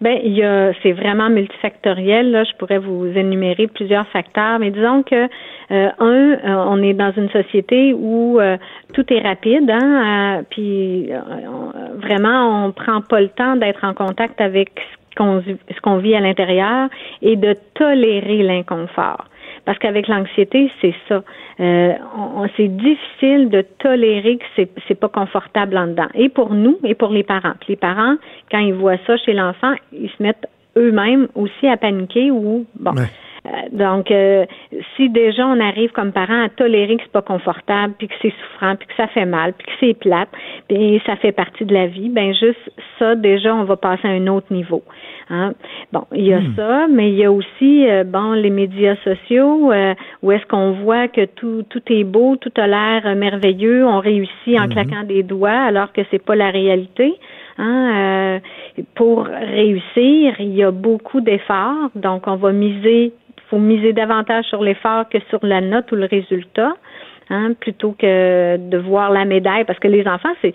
Ben, 0.01 0.17
il 0.23 0.37
y 0.37 0.43
a, 0.43 0.71
c'est 0.81 0.93
vraiment 0.93 1.29
multifactoriel. 1.29 2.31
Là, 2.31 2.45
je 2.45 2.53
pourrais 2.57 2.77
vous 2.77 3.05
énumérer 3.05 3.67
plusieurs 3.67 4.07
facteurs, 4.07 4.57
mais 4.57 4.71
disons 4.71 5.03
que 5.03 5.27
euh, 5.71 5.89
un, 5.99 6.31
euh, 6.31 6.37
on 6.45 6.81
est 6.81 6.93
dans 6.93 7.11
une 7.11 7.29
société 7.29 7.93
où 7.93 8.39
euh, 8.39 8.57
tout 8.93 9.05
est 9.13 9.19
rapide, 9.19 9.69
hein, 9.69 10.43
puis 10.49 11.11
vraiment, 11.97 12.65
on 12.65 12.71
prend 12.71 13.01
pas 13.01 13.19
le 13.19 13.29
temps 13.29 13.57
d'être 13.57 13.83
en 13.83 13.93
contact 13.93 14.39
avec 14.39 14.71
ce 15.11 15.15
qu'on, 15.15 15.41
ce 15.43 15.81
qu'on 15.81 15.97
vit 15.97 16.15
à 16.15 16.21
l'intérieur 16.21 16.87
et 17.21 17.35
de 17.35 17.53
tolérer 17.73 18.43
l'inconfort. 18.43 19.25
Parce 19.65 19.77
qu'avec 19.79 20.07
l'anxiété, 20.07 20.71
c'est 20.81 20.95
ça. 21.07 21.23
Euh, 21.59 21.93
c'est 22.57 22.67
difficile 22.67 23.49
de 23.49 23.61
tolérer 23.79 24.37
que 24.37 24.45
c'est, 24.55 24.69
c'est 24.87 24.99
pas 24.99 25.09
confortable 25.09 25.77
en 25.77 25.87
dedans. 25.87 26.07
Et 26.13 26.29
pour 26.29 26.53
nous, 26.53 26.77
et 26.83 26.95
pour 26.95 27.09
les 27.09 27.23
parents. 27.23 27.53
les 27.67 27.75
parents, 27.75 28.15
quand 28.51 28.59
ils 28.59 28.73
voient 28.73 28.97
ça 29.05 29.17
chez 29.17 29.33
l'enfant, 29.33 29.73
ils 29.91 30.09
se 30.09 30.23
mettent 30.23 30.47
eux-mêmes 30.77 31.27
aussi 31.35 31.67
à 31.67 31.77
paniquer 31.77 32.31
ou 32.31 32.65
bon. 32.79 32.93
Donc, 33.71 34.11
euh, 34.11 34.45
si 34.95 35.09
déjà 35.09 35.47
on 35.47 35.59
arrive 35.59 35.91
comme 35.91 36.11
parents 36.11 36.43
à 36.43 36.49
tolérer 36.49 36.97
que 36.97 37.03
c'est 37.03 37.11
pas 37.11 37.21
confortable, 37.21 37.93
puis 37.97 38.07
que 38.07 38.13
c'est 38.21 38.33
souffrant, 38.41 38.75
puis 38.75 38.87
que 38.87 38.95
ça 38.95 39.07
fait 39.07 39.25
mal, 39.25 39.53
puis 39.53 39.67
que 39.67 39.71
c'est 39.79 39.93
plate, 39.93 40.29
puis 40.67 41.01
ça 41.05 41.15
fait 41.15 41.31
partie 41.31 41.65
de 41.65 41.73
la 41.73 41.87
vie, 41.87 42.09
ben 42.09 42.33
juste 42.33 42.71
ça, 42.97 43.15
déjà, 43.15 43.55
on 43.55 43.63
va 43.63 43.77
passer 43.77 44.07
à 44.07 44.11
un 44.11 44.27
autre 44.27 44.51
niveau. 44.51 44.83
Hein? 45.29 45.53
Bon, 45.93 46.05
il 46.13 46.25
y 46.25 46.33
a 46.33 46.39
hmm. 46.39 46.53
ça, 46.55 46.87
mais 46.89 47.09
il 47.09 47.17
y 47.17 47.25
a 47.25 47.31
aussi 47.31 47.87
euh, 47.87 48.03
bon 48.03 48.33
les 48.33 48.49
médias 48.49 48.95
sociaux 49.03 49.71
où 50.21 50.31
est-ce 50.31 50.45
qu'on 50.47 50.71
voit 50.71 51.07
que 51.07 51.25
tout 51.25 51.63
tout 51.69 51.83
est 51.89 52.03
beau, 52.03 52.35
tout 52.35 52.51
a 52.57 52.67
l'air 52.67 53.15
merveilleux, 53.15 53.85
on 53.85 53.99
réussit 53.99 54.59
en 54.59 54.65
hmm. 54.65 54.69
claquant 54.69 55.03
des 55.03 55.23
doigts 55.23 55.49
alors 55.49 55.93
que 55.93 56.01
c'est 56.11 56.23
pas 56.23 56.35
la 56.35 56.49
réalité. 56.49 57.13
Hein? 57.61 58.39
pour 58.95 59.25
réussir, 59.25 60.33
il 60.39 60.55
y 60.55 60.63
a 60.63 60.71
beaucoup 60.71 61.19
d'efforts, 61.19 61.89
donc 61.93 62.25
on 62.27 62.37
va 62.37 62.53
miser 62.53 63.11
faut 63.49 63.59
miser 63.59 63.93
davantage 63.93 64.45
sur 64.45 64.63
l'effort 64.63 65.07
que 65.09 65.17
sur 65.29 65.39
la 65.43 65.61
note 65.61 65.91
ou 65.91 65.95
le 65.95 66.05
résultat, 66.05 66.73
hein, 67.29 67.53
plutôt 67.59 67.95
que 67.97 68.57
de 68.57 68.77
voir 68.77 69.11
la 69.11 69.25
médaille, 69.25 69.65
parce 69.65 69.79
que 69.79 69.87
les 69.87 70.07
enfants, 70.07 70.33
c'est 70.41 70.53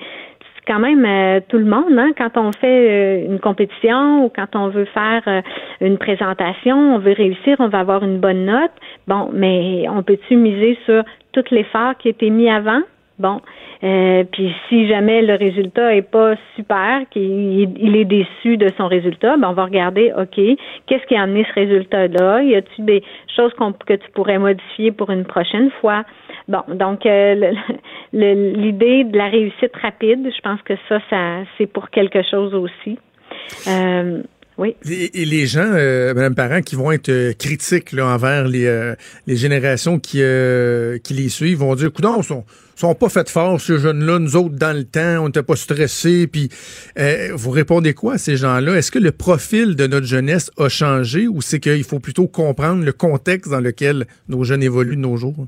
quand 0.67 0.79
même 0.79 1.05
euh, 1.05 1.41
tout 1.49 1.59
le 1.59 1.65
monde. 1.65 1.99
Hein, 1.99 2.13
quand 2.17 2.37
on 2.37 2.53
fait 2.53 2.67
euh, 2.91 3.27
une 3.27 3.39
compétition 3.39 4.25
ou 4.25 4.29
quand 4.35 4.57
on 4.57 4.69
veut 4.69 4.87
faire 4.87 5.23
euh, 5.27 5.43
une 5.81 5.99
présentation, 5.99 6.95
on 6.95 6.99
veut 6.99 7.13
réussir, 7.13 7.57
on 7.59 7.69
va 7.69 7.81
avoir 7.81 8.03
une 8.03 8.19
bonne 8.19 8.47
note. 8.47 8.73
Bon, 9.07 9.31
mais 9.33 9.87
on 9.89 10.03
peut-tu 10.03 10.37
miser 10.37 10.79
sur 10.87 11.03
tout 11.33 11.45
l'effort 11.51 11.97
qui 11.99 12.09
a 12.09 12.11
été 12.13 12.31
mis 12.31 12.49
avant? 12.49 12.81
Bon, 13.19 13.41
euh, 13.85 14.25
puis 14.33 14.53
si 14.69 14.89
jamais 14.89 15.23
le 15.23 15.35
résultat 15.35 15.95
est 15.95 16.03
pas 16.03 16.35
super, 16.57 17.03
qu'il 17.11 17.97
est 17.97 18.05
déçu 18.05 18.57
de 18.57 18.69
son 18.77 18.89
résultat, 18.89 19.37
ben 19.37 19.51
on 19.51 19.53
va 19.53 19.67
regarder, 19.67 20.13
ok, 20.19 20.35
qu'est-ce 20.87 21.07
qui 21.07 21.15
a 21.15 21.23
amené 21.23 21.47
ce 21.49 21.53
résultat-là? 21.53 22.43
Y 22.43 22.57
a-t-il 22.57 22.85
des 22.85 23.05
choses 23.37 23.53
que 23.87 23.95
tu 23.95 24.11
pourrais 24.15 24.39
modifier 24.39 24.91
pour 24.91 25.11
une 25.11 25.25
prochaine 25.25 25.71
fois? 25.81 26.03
Bon, 26.49 26.63
donc 26.69 27.07
euh, 27.07 27.53
l'idée 28.13 29.05
de 29.05 29.17
la 29.17 29.29
réussite 29.29 29.77
rapide, 29.81 30.29
je 30.35 30.41
pense 30.41 30.61
que 30.63 30.75
ça, 30.89 30.99
ça 31.09 31.45
c'est 31.57 31.67
pour 31.67 31.91
quelque 31.91 32.23
chose 32.23 32.53
aussi. 32.53 32.99
Euh, 33.69 34.23
Et, 34.63 35.25
les 35.25 35.47
gens, 35.47 35.67
euh, 35.67 36.15
Madame 36.15 36.35
Parent, 36.35 36.63
qui 36.63 36.77
vont 36.77 36.93
être 36.93 37.09
euh, 37.09 37.33
critiques 37.33 37.95
envers 37.99 38.47
les, 38.47 38.67
euh, 38.67 38.95
générations 39.27 39.99
qui, 39.99 40.19
euh, 40.23 40.99
qui 40.99 41.15
les 41.15 41.29
suivent, 41.29 41.59
vont 41.59 41.75
dire, 41.75 41.89
écoute, 41.89 42.05
sont, 42.23 42.45
sont 42.77 42.95
pas 42.95 43.09
faites 43.09 43.29
fort, 43.29 43.61
ces 43.61 43.79
jeunes-là, 43.79 44.21
nous 44.21 44.37
autres, 44.37 44.55
dans 44.55 44.77
le 44.77 44.85
temps, 44.85 45.25
on 45.25 45.27
n'était 45.27 45.43
pas 45.43 45.57
stressés. 45.57 46.29
Puis, 46.29 46.51
vous 47.35 47.51
répondez 47.51 47.95
quoi 47.95 48.15
à 48.15 48.19
ces 48.19 48.37
gens-là? 48.37 48.77
Est-ce 48.77 48.93
que 48.93 49.01
le 49.01 49.13
profil 49.13 49.75
de 49.75 49.87
notre 49.87 50.07
jeunesse 50.07 50.51
a 50.57 50.69
changé 50.69 51.27
ou 51.27 51.43
c'est 51.43 51.59
qu'il 51.59 51.85
faut 51.85 52.01
plutôt 52.01 52.29
comprendre 52.29 52.85
le 52.85 52.93
contexte 52.93 53.51
dans 53.51 53.61
lequel 53.61 54.07
nos 54.29 54.45
jeunes 54.45 54.63
évoluent 54.63 54.97
de 54.97 55.01
nos 55.01 55.17
jours? 55.17 55.47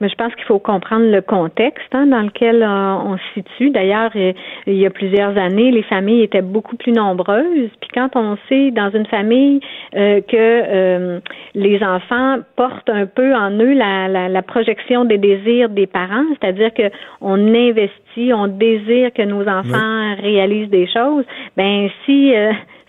Mais 0.00 0.08
je 0.08 0.14
pense 0.14 0.34
qu'il 0.34 0.44
faut 0.44 0.58
comprendre 0.58 1.06
le 1.06 1.20
contexte 1.20 1.92
hein, 1.92 2.06
dans 2.06 2.22
lequel 2.22 2.62
euh, 2.62 2.94
on 3.04 3.16
se 3.16 3.22
situe. 3.34 3.70
D'ailleurs, 3.70 4.10
il 4.14 4.74
y 4.74 4.86
a 4.86 4.90
plusieurs 4.90 5.36
années, 5.36 5.70
les 5.70 5.82
familles 5.82 6.22
étaient 6.22 6.42
beaucoup 6.42 6.76
plus 6.76 6.92
nombreuses. 6.92 7.70
Puis 7.80 7.90
quand 7.92 8.14
on 8.14 8.36
sait 8.48 8.70
dans 8.70 8.90
une 8.90 9.06
famille 9.06 9.60
euh, 9.96 10.20
que 10.20 10.36
euh, 10.36 11.20
les 11.54 11.82
enfants 11.82 12.38
portent 12.56 12.90
un 12.90 13.06
peu 13.06 13.34
en 13.34 13.50
eux 13.50 13.74
la, 13.74 14.08
la, 14.08 14.28
la 14.28 14.42
projection 14.42 15.04
des 15.04 15.18
désirs 15.18 15.68
des 15.68 15.86
parents, 15.86 16.24
c'est-à-dire 16.40 16.72
que 16.72 16.90
on 17.20 17.54
investit, 17.54 18.32
on 18.32 18.46
désire 18.46 19.12
que 19.12 19.22
nos 19.22 19.46
enfants 19.48 20.14
réalisent 20.22 20.70
des 20.70 20.86
choses. 20.86 21.24
Ben 21.56 21.88
si 22.04 22.32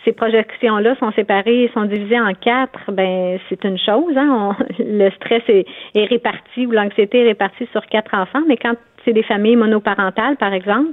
ces 0.10 0.14
projections-là 0.14 0.96
sont 1.00 1.12
séparées, 1.12 1.70
sont 1.74 1.86
divisées 1.86 2.20
en 2.20 2.34
quatre, 2.34 2.92
ben 2.92 3.38
c'est 3.48 3.64
une 3.64 3.78
chose. 3.78 4.18
Hein? 4.18 4.56
le 4.80 5.10
stress 5.12 5.44
est, 5.48 5.66
réparti 6.06 6.66
ou 6.66 6.72
l'anxiété 6.72 7.20
est 7.20 7.28
répartie 7.28 7.68
sur 7.72 7.86
quatre 7.86 8.14
enfants, 8.16 8.42
mais 8.48 8.58
quand 8.58 8.74
c'est 9.06 9.14
des 9.14 9.24
familles 9.24 9.56
monoparentales, 9.56 10.38
par 10.38 10.54
exemple, 10.54 10.92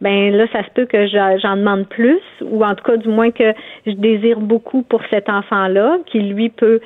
ben 0.00 0.34
là, 0.34 0.46
ça 0.52 0.62
se 0.64 0.70
peut 0.74 0.84
que 0.84 1.06
j'en 1.06 1.56
demande 1.56 1.88
plus, 1.88 2.20
ou 2.42 2.64
en 2.64 2.74
tout 2.74 2.84
cas, 2.84 2.96
du 2.96 3.08
moins 3.08 3.30
que 3.30 3.52
je 3.86 3.92
désire 3.92 4.38
beaucoup 4.38 4.82
pour 4.82 5.00
cet 5.10 5.28
enfant-là, 5.28 5.98
qui 6.06 6.20
lui 6.20 6.50
peut 6.50 6.80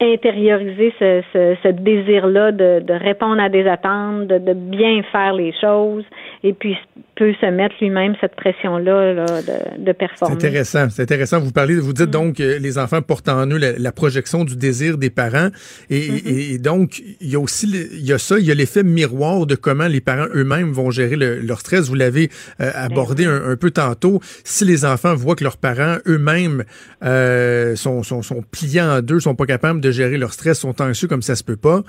intérioriser 0.00 0.92
ce, 0.98 1.68
désir-là 1.70 2.52
de, 2.52 2.80
de, 2.80 2.92
répondre 2.92 3.40
à 3.40 3.48
des 3.48 3.66
attentes, 3.66 4.26
de, 4.26 4.38
de, 4.38 4.52
bien 4.52 5.02
faire 5.12 5.32
les 5.32 5.52
choses, 5.60 6.04
et 6.42 6.52
puis 6.52 6.76
peut 7.16 7.32
se 7.40 7.46
mettre 7.46 7.74
lui-même 7.80 8.14
cette 8.20 8.34
pression-là 8.36 9.12
là, 9.12 9.26
de, 9.26 9.84
de 9.84 9.92
performer. 9.92 10.34
C'est 10.38 10.46
intéressant, 10.46 10.90
c'est 10.90 11.02
intéressant. 11.02 11.40
Vous 11.40 11.52
parlez, 11.52 11.76
vous 11.76 11.92
dites 11.92 12.08
mm. 12.08 12.10
donc 12.10 12.36
que 12.36 12.58
les 12.58 12.78
enfants 12.78 13.02
portent 13.02 13.28
en 13.28 13.46
eux 13.46 13.58
la, 13.58 13.92
projection 13.92 14.44
du 14.44 14.56
désir 14.56 14.96
des 14.96 15.10
parents, 15.10 15.48
et, 15.90 16.00
mm-hmm. 16.00 16.54
et, 16.54 16.58
donc 16.58 17.02
il 17.20 17.28
y 17.28 17.36
a 17.36 17.40
aussi 17.40 17.68
il 17.70 18.04
y 18.04 18.12
a 18.12 18.18
ça, 18.18 18.38
il 18.38 18.44
y 18.44 18.50
a 18.50 18.54
l'effet 18.54 18.82
miroir 18.82 19.46
de 19.46 19.54
comment 19.54 19.86
les 19.86 20.00
parents 20.00 20.26
eux-mêmes 20.34 20.72
vont 20.72 20.90
gérer 20.90 21.16
le, 21.16 21.40
leur 21.40 21.60
stress. 21.60 21.88
Vous 21.88 21.94
l'avez 21.94 22.30
euh, 22.60 22.70
abordé 22.74 23.26
un, 23.26 23.50
un, 23.50 23.56
peu 23.56 23.70
tantôt. 23.70 24.20
Si 24.44 24.64
les 24.64 24.84
enfants 24.84 25.14
voient 25.14 25.36
que 25.36 25.44
leurs 25.44 25.58
parents 25.58 25.98
eux-mêmes 26.06 26.64
euh, 27.04 27.76
sont, 27.76 28.02
sont, 28.02 28.22
sont 28.22 28.42
pliés 28.42 28.80
en 28.80 29.02
deux, 29.02 29.20
sont 29.20 29.34
pas 29.34 29.46
capables 29.46 29.80
de 29.80 29.90
gérer 29.90 30.18
leur 30.18 30.32
stress, 30.32 30.58
sont 30.58 30.80
anxieux 30.80 31.08
comme 31.08 31.22
ça 31.22 31.36
se 31.36 31.44
peut 31.44 31.56
pas, 31.56 31.82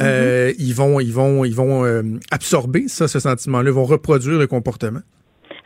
euh, 0.00 0.50
mm-hmm. 0.50 0.54
ils 0.58 0.74
vont, 0.74 1.00
ils 1.00 1.12
vont, 1.12 1.44
ils 1.44 1.54
vont 1.54 1.84
euh, 1.84 2.02
absorber 2.30 2.88
ça, 2.88 3.08
ce 3.08 3.20
sentiment-là, 3.20 3.70
ils 3.70 3.74
vont 3.74 3.84
reproduire 3.84 4.38
le 4.38 4.46
comportement. 4.46 5.00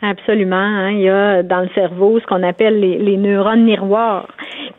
Absolument. 0.02 0.56
Hein. 0.56 0.90
Il 0.90 1.02
y 1.02 1.08
a 1.08 1.44
dans 1.44 1.60
le 1.60 1.68
cerveau 1.76 2.18
ce 2.18 2.26
qu'on 2.26 2.42
appelle 2.42 2.80
les, 2.80 2.98
les 2.98 3.16
neurones 3.16 3.62
miroirs 3.62 4.26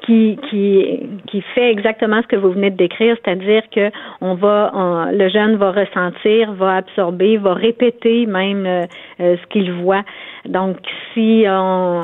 qui, 0.05 0.37
qui, 0.49 0.99
qui 1.27 1.41
fait 1.55 1.71
exactement 1.71 2.21
ce 2.21 2.27
que 2.27 2.35
vous 2.35 2.51
venez 2.51 2.69
de 2.71 2.75
décrire, 2.75 3.15
c'est-à-dire 3.23 3.63
que 3.73 3.89
on 4.19 4.35
va, 4.35 5.09
le 5.11 5.29
jeune 5.29 5.55
va 5.55 5.71
ressentir, 5.71 6.51
va 6.53 6.75
absorber, 6.75 7.37
va 7.37 7.53
répéter 7.53 8.25
même 8.25 8.65
euh, 8.65 8.83
euh, 9.21 9.37
ce 9.41 9.47
qu'il 9.47 9.71
voit. 9.71 10.03
Donc, 10.45 10.77
si 11.13 11.45
on, 11.47 12.01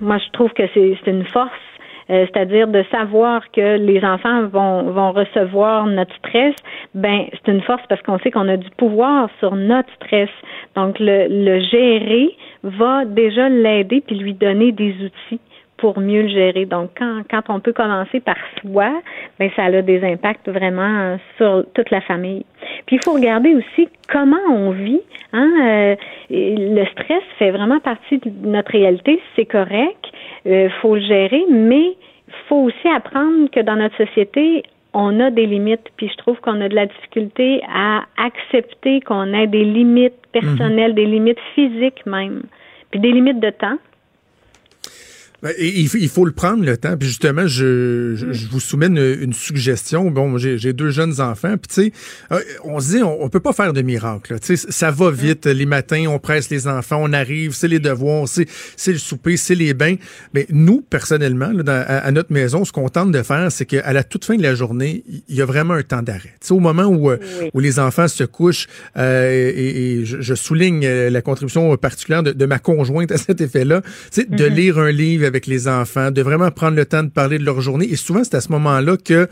moi 0.00 0.18
je 0.18 0.30
trouve 0.32 0.50
que 0.52 0.64
c'est 0.74 0.98
une 1.06 1.24
force 1.24 1.50
euh, 2.10 2.26
c'est-à-dire 2.26 2.68
de 2.68 2.84
savoir 2.90 3.50
que 3.50 3.76
les 3.78 4.04
enfants 4.04 4.46
vont, 4.46 4.84
vont 4.84 5.12
recevoir 5.12 5.86
notre 5.86 6.14
stress, 6.16 6.54
ben 6.94 7.26
c'est 7.32 7.52
une 7.52 7.62
force 7.62 7.82
parce 7.88 8.02
qu'on 8.02 8.18
sait 8.20 8.30
qu'on 8.30 8.48
a 8.48 8.56
du 8.56 8.70
pouvoir 8.70 9.28
sur 9.40 9.56
notre 9.56 9.92
stress. 9.94 10.30
Donc 10.74 10.98
le, 10.98 11.26
le 11.28 11.60
gérer 11.60 12.36
va 12.62 13.04
déjà 13.04 13.48
l'aider 13.48 14.02
puis 14.06 14.16
lui 14.16 14.34
donner 14.34 14.72
des 14.72 14.94
outils 15.04 15.40
pour 15.76 16.00
mieux 16.00 16.22
le 16.22 16.28
gérer. 16.28 16.64
Donc, 16.64 16.90
quand, 16.96 17.22
quand 17.30 17.42
on 17.48 17.60
peut 17.60 17.72
commencer 17.72 18.20
par 18.20 18.36
soi, 18.60 18.90
ben 19.38 19.50
ça 19.56 19.64
a 19.64 19.82
des 19.82 20.02
impacts 20.04 20.48
vraiment 20.48 21.18
sur 21.36 21.64
toute 21.74 21.90
la 21.90 22.00
famille. 22.00 22.44
Puis 22.86 22.96
il 22.96 23.00
faut 23.00 23.12
regarder 23.12 23.54
aussi 23.54 23.88
comment 24.10 24.36
on 24.50 24.70
vit. 24.70 25.00
Hein? 25.32 25.50
Euh, 25.62 25.96
le 26.30 26.84
stress 26.86 27.22
fait 27.38 27.50
vraiment 27.50 27.80
partie 27.80 28.18
de 28.18 28.30
notre 28.46 28.72
réalité, 28.72 29.20
c'est 29.34 29.46
correct. 29.46 30.06
Il 30.46 30.52
euh, 30.52 30.70
faut 30.80 30.94
le 30.94 31.00
gérer, 31.00 31.44
mais 31.50 31.96
il 32.28 32.34
faut 32.48 32.62
aussi 32.62 32.88
apprendre 32.88 33.50
que 33.50 33.60
dans 33.60 33.76
notre 33.76 33.96
société, 33.96 34.62
on 34.94 35.18
a 35.20 35.30
des 35.30 35.46
limites, 35.46 35.88
puis 35.96 36.08
je 36.08 36.16
trouve 36.16 36.40
qu'on 36.40 36.60
a 36.60 36.68
de 36.68 36.74
la 36.74 36.86
difficulté 36.86 37.60
à 37.68 38.04
accepter 38.16 39.00
qu'on 39.00 39.32
ait 39.34 39.48
des 39.48 39.64
limites 39.64 40.26
personnelles, 40.32 40.92
mhm. 40.92 40.96
des 40.96 41.06
limites 41.06 41.40
physiques 41.54 42.06
même, 42.06 42.44
puis 42.90 43.00
des 43.00 43.12
limites 43.12 43.40
de 43.40 43.50
temps. 43.50 43.76
Ben, 45.42 45.52
il, 45.58 46.08
faut 46.08 46.24
le 46.24 46.32
prendre 46.32 46.64
le 46.64 46.76
temps. 46.76 46.96
Puis 46.96 47.08
justement, 47.08 47.46
je, 47.46 48.14
je, 48.16 48.48
vous 48.48 48.60
soumets 48.60 48.86
une, 48.86 49.32
suggestion. 49.32 50.10
Bon, 50.10 50.38
j'ai 50.38 50.72
deux 50.72 50.90
jeunes 50.90 51.20
enfants. 51.20 51.56
Puis 51.58 51.68
tu 51.68 51.74
sais, 51.74 51.92
euh, 52.32 52.40
on 52.64 52.80
se 52.80 52.96
dit, 52.96 53.02
on, 53.02 53.28
peut 53.28 53.40
pas 53.40 53.52
faire 53.52 53.72
de 53.72 53.82
miracle. 53.82 54.38
Tu 54.40 54.56
sais, 54.56 54.66
ça 54.70 54.90
va 54.90 55.10
vite. 55.10 55.46
Les 55.46 55.66
matins, 55.66 56.06
on 56.08 56.18
presse 56.18 56.48
les 56.48 56.66
enfants, 56.66 56.98
on 57.00 57.12
arrive, 57.12 57.54
c'est 57.54 57.68
les 57.68 57.80
devoirs, 57.80 58.26
c'est 58.28 58.46
le 58.92 58.98
souper, 58.98 59.36
c'est 59.36 59.54
les 59.54 59.74
bains. 59.74 59.96
Mais 60.32 60.46
nous, 60.50 60.80
personnellement, 60.80 61.50
là, 61.52 61.82
à, 61.82 62.10
notre 62.12 62.32
maison, 62.32 62.64
ce 62.64 62.72
qu'on 62.72 62.88
tente 62.88 63.12
de 63.12 63.22
faire, 63.22 63.52
c'est 63.52 63.66
qu'à 63.66 63.92
la 63.92 64.04
toute 64.04 64.24
fin 64.24 64.36
de 64.36 64.42
la 64.42 64.54
journée, 64.54 65.04
il 65.28 65.34
y 65.34 65.42
a 65.42 65.44
vraiment 65.44 65.74
un 65.74 65.82
temps 65.82 66.02
d'arrêt. 66.02 66.34
Tu 66.40 66.48
sais, 66.48 66.54
au 66.54 66.60
moment 66.60 66.84
où 66.84 67.10
euh, 67.10 67.18
où 67.52 67.60
les 67.60 67.78
enfants 67.78 68.08
se 68.08 68.24
couchent, 68.24 68.68
euh, 68.96 69.52
et, 69.54 70.04
je, 70.04 70.34
souligne 70.34 70.86
la 70.86 71.22
contribution 71.22 71.76
particulière 71.76 72.22
de, 72.22 72.46
ma 72.46 72.58
conjointe 72.58 73.10
à 73.10 73.16
cet 73.16 73.40
effet-là, 73.40 73.82
tu 73.82 73.88
sais, 74.10 74.24
de 74.24 74.36
mm-hmm. 74.36 74.54
lire 74.54 74.78
un 74.78 74.90
livre 74.90 75.25
avec 75.26 75.46
les 75.46 75.68
enfants, 75.68 76.10
de 76.10 76.22
vraiment 76.22 76.50
prendre 76.50 76.76
le 76.76 76.86
temps 76.86 77.02
de 77.02 77.10
parler 77.10 77.38
de 77.38 77.44
leur 77.44 77.60
journée. 77.60 77.86
Et 77.90 77.96
souvent, 77.96 78.24
c'est 78.24 78.34
à 78.34 78.40
ce 78.40 78.50
moment-là 78.52 78.96
que 78.96 79.28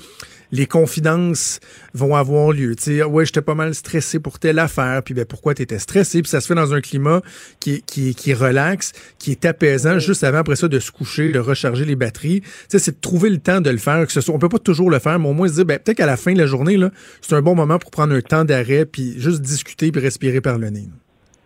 les 0.52 0.66
confidences 0.66 1.58
vont 1.94 2.14
avoir 2.14 2.52
lieu. 2.52 2.76
Tu 2.76 2.82
sais, 2.82 3.02
ouais, 3.02 3.26
j'étais 3.26 3.42
pas 3.42 3.54
mal 3.54 3.74
stressé 3.74 4.20
pour 4.20 4.38
telle 4.38 4.58
affaire, 4.58 5.02
puis 5.02 5.12
ben 5.12 5.24
pourquoi 5.24 5.54
t'étais 5.54 5.80
stressé, 5.80 6.22
puis 6.22 6.30
ça 6.30 6.40
se 6.40 6.46
fait 6.46 6.54
dans 6.54 6.72
un 6.72 6.80
climat 6.80 7.22
qui 7.60 7.82
qui 7.82 8.14
qui 8.14 8.34
relaxe, 8.34 8.92
qui 9.18 9.32
est 9.32 9.44
apaisant, 9.44 9.98
juste 9.98 10.22
avant 10.22 10.38
après 10.38 10.56
ça 10.56 10.68
de 10.68 10.78
se 10.78 10.92
coucher, 10.92 11.32
de 11.32 11.40
recharger 11.40 11.84
les 11.84 11.96
batteries. 11.96 12.42
Tu 12.42 12.48
sais, 12.68 12.78
c'est 12.78 12.92
de 12.92 13.00
trouver 13.00 13.30
le 13.30 13.38
temps 13.38 13.60
de 13.60 13.70
le 13.70 13.78
faire. 13.78 14.06
Que 14.06 14.12
ce 14.12 14.20
soit, 14.20 14.34
on 14.34 14.38
peut 14.38 14.48
pas 14.48 14.58
toujours 14.58 14.90
le 14.90 15.00
faire, 15.00 15.18
mais 15.18 15.28
au 15.28 15.32
moins 15.32 15.48
se 15.48 15.54
dire, 15.54 15.64
ben 15.64 15.78
peut-être 15.78 15.96
qu'à 15.96 16.06
la 16.06 16.16
fin 16.16 16.32
de 16.32 16.38
la 16.38 16.46
journée 16.46 16.76
là, 16.76 16.90
c'est 17.20 17.34
un 17.34 17.42
bon 17.42 17.54
moment 17.54 17.78
pour 17.78 17.90
prendre 17.90 18.14
un 18.14 18.20
temps 18.20 18.44
d'arrêt, 18.44 18.86
puis 18.86 19.14
juste 19.18 19.40
discuter, 19.40 19.90
puis 19.90 20.00
respirer 20.00 20.40
par 20.40 20.58
le 20.58 20.70
nez. 20.70 20.88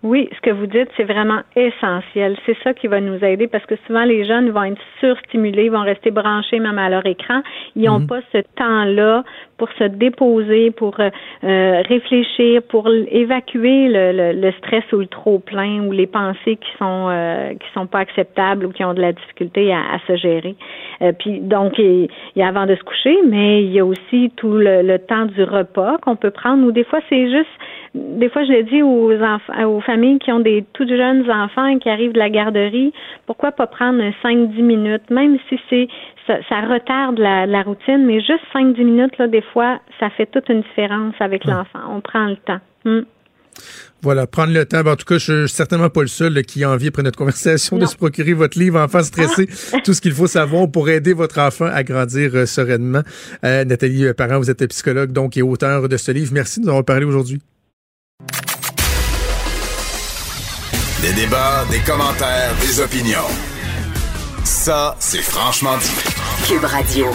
Oui, 0.04 0.28
ce 0.32 0.40
que 0.42 0.50
vous 0.50 0.66
dites, 0.66 0.88
c'est 0.96 1.04
vraiment 1.04 1.40
essentiel. 1.56 2.36
C'est 2.46 2.56
ça 2.62 2.72
qui 2.72 2.86
va 2.86 3.00
nous 3.00 3.22
aider 3.24 3.48
parce 3.48 3.66
que 3.66 3.74
souvent 3.86 4.04
les 4.04 4.24
jeunes 4.24 4.50
vont 4.50 4.62
être 4.62 4.80
surstimulés, 5.00 5.70
vont 5.70 5.82
rester 5.82 6.12
branchés 6.12 6.60
même 6.60 6.78
à 6.78 6.88
leur 6.88 7.04
écran. 7.04 7.42
Ils 7.74 7.86
n'ont 7.86 7.98
mhm. 7.98 8.06
pas 8.06 8.20
ce 8.32 8.38
temps-là 8.54 9.24
pour 9.56 9.68
se 9.72 9.84
déposer, 9.84 10.70
pour 10.70 11.00
euh, 11.00 11.10
euh, 11.42 11.82
réfléchir, 11.88 12.62
pour 12.62 12.88
évacuer 13.10 13.88
le, 13.88 14.32
le, 14.40 14.52
stress 14.52 14.84
ou 14.92 14.98
le 14.98 15.08
trop 15.08 15.40
plein 15.40 15.82
ou 15.82 15.90
les 15.90 16.06
pensées 16.06 16.56
qui 16.56 16.70
sont 16.78 17.08
euh, 17.10 17.54
qui 17.54 17.66
sont 17.74 17.88
pas 17.88 17.98
acceptables 17.98 18.66
ou 18.66 18.70
qui 18.70 18.84
ont 18.84 18.94
de 18.94 19.00
la 19.00 19.12
difficulté 19.12 19.72
à, 19.72 19.80
à 19.80 19.98
se 20.06 20.14
gérer. 20.14 20.54
puis 21.18 21.40
donc 21.40 21.76
il 21.78 22.08
y 22.36 22.42
a 22.42 22.46
avant 22.46 22.66
de 22.66 22.76
se 22.76 22.84
coucher, 22.84 23.16
mais 23.26 23.64
il 23.64 23.72
y 23.72 23.80
a 23.80 23.84
aussi 23.84 24.30
tout 24.36 24.52
le, 24.52 24.82
le 24.82 24.98
temps 25.00 25.26
du 25.26 25.42
repas 25.42 25.98
qu'on 25.98 26.14
peut 26.14 26.30
prendre 26.30 26.64
ou 26.64 26.70
des 26.70 26.84
fois 26.84 27.00
c'est 27.08 27.28
juste 27.28 27.50
des 27.94 28.28
fois, 28.28 28.44
je 28.44 28.52
le 28.52 28.62
dis 28.64 28.82
aux 28.82 29.12
enfants, 29.22 29.64
aux 29.66 29.80
familles 29.80 30.18
qui 30.18 30.30
ont 30.32 30.40
des 30.40 30.64
tout 30.72 30.86
jeunes 30.86 31.30
enfants 31.30 31.78
qui 31.78 31.88
arrivent 31.88 32.12
de 32.12 32.18
la 32.18 32.30
garderie, 32.30 32.92
pourquoi 33.26 33.52
pas 33.52 33.66
prendre 33.66 34.02
5-10 34.22 34.62
minutes, 34.62 35.10
même 35.10 35.38
si 35.48 35.58
c'est 35.70 35.88
ça, 36.26 36.60
retarde 36.60 37.18
la, 37.18 37.62
routine, 37.62 38.04
mais 38.04 38.20
juste 38.20 38.44
5-10 38.54 38.84
minutes, 38.84 39.18
là, 39.18 39.28
des 39.28 39.42
fois, 39.52 39.80
ça 39.98 40.10
fait 40.10 40.26
toute 40.26 40.48
une 40.48 40.62
différence 40.62 41.14
avec 41.20 41.44
l'enfant. 41.44 41.80
On 41.90 42.00
prend 42.00 42.26
le 42.26 42.36
temps. 42.36 42.60
Hmm. 42.84 43.00
Voilà, 44.02 44.26
prendre 44.28 44.52
le 44.52 44.64
temps. 44.64 44.82
Ben, 44.82 44.92
en 44.92 44.96
tout 44.96 45.04
cas, 45.04 45.18
je 45.18 45.46
suis 45.46 45.56
certainement 45.56 45.90
pas 45.90 46.02
le 46.02 46.08
seul 46.08 46.42
qui 46.42 46.62
a 46.62 46.70
envie, 46.70 46.88
après 46.88 47.02
notre 47.02 47.18
conversation, 47.18 47.78
de 47.78 47.86
se 47.86 47.96
procurer 47.96 48.32
votre 48.32 48.58
livre 48.58 48.78
Enfant 48.78 49.02
stressé, 49.02 49.48
ah. 49.72 49.78
tout 49.84 49.94
ce 49.94 50.00
qu'il 50.00 50.12
faut 50.12 50.28
savoir 50.28 50.70
pour 50.70 50.88
aider 50.88 51.12
votre 51.12 51.40
enfant 51.40 51.66
à 51.66 51.82
grandir 51.82 52.30
euh, 52.34 52.46
sereinement. 52.46 53.02
Euh, 53.44 53.64
Nathalie 53.64 54.06
euh, 54.06 54.14
Parent, 54.14 54.38
vous 54.38 54.50
êtes 54.50 54.64
psychologue 54.68 55.10
donc 55.10 55.36
et 55.36 55.42
auteur 55.42 55.88
de 55.88 55.96
ce 55.96 56.12
livre. 56.12 56.32
Merci 56.32 56.60
de 56.60 56.66
nous 56.66 56.70
avoir 56.70 56.84
parlé 56.84 57.04
aujourd'hui. 57.04 57.40
Des 61.00 61.12
débats, 61.12 61.64
des 61.70 61.78
commentaires, 61.78 62.52
des 62.60 62.80
opinions. 62.80 63.28
Ça, 64.42 64.96
c'est 64.98 65.22
franchement 65.22 65.76
dit. 65.78 66.48
Cube 66.48 66.64
Radio. 66.64 67.06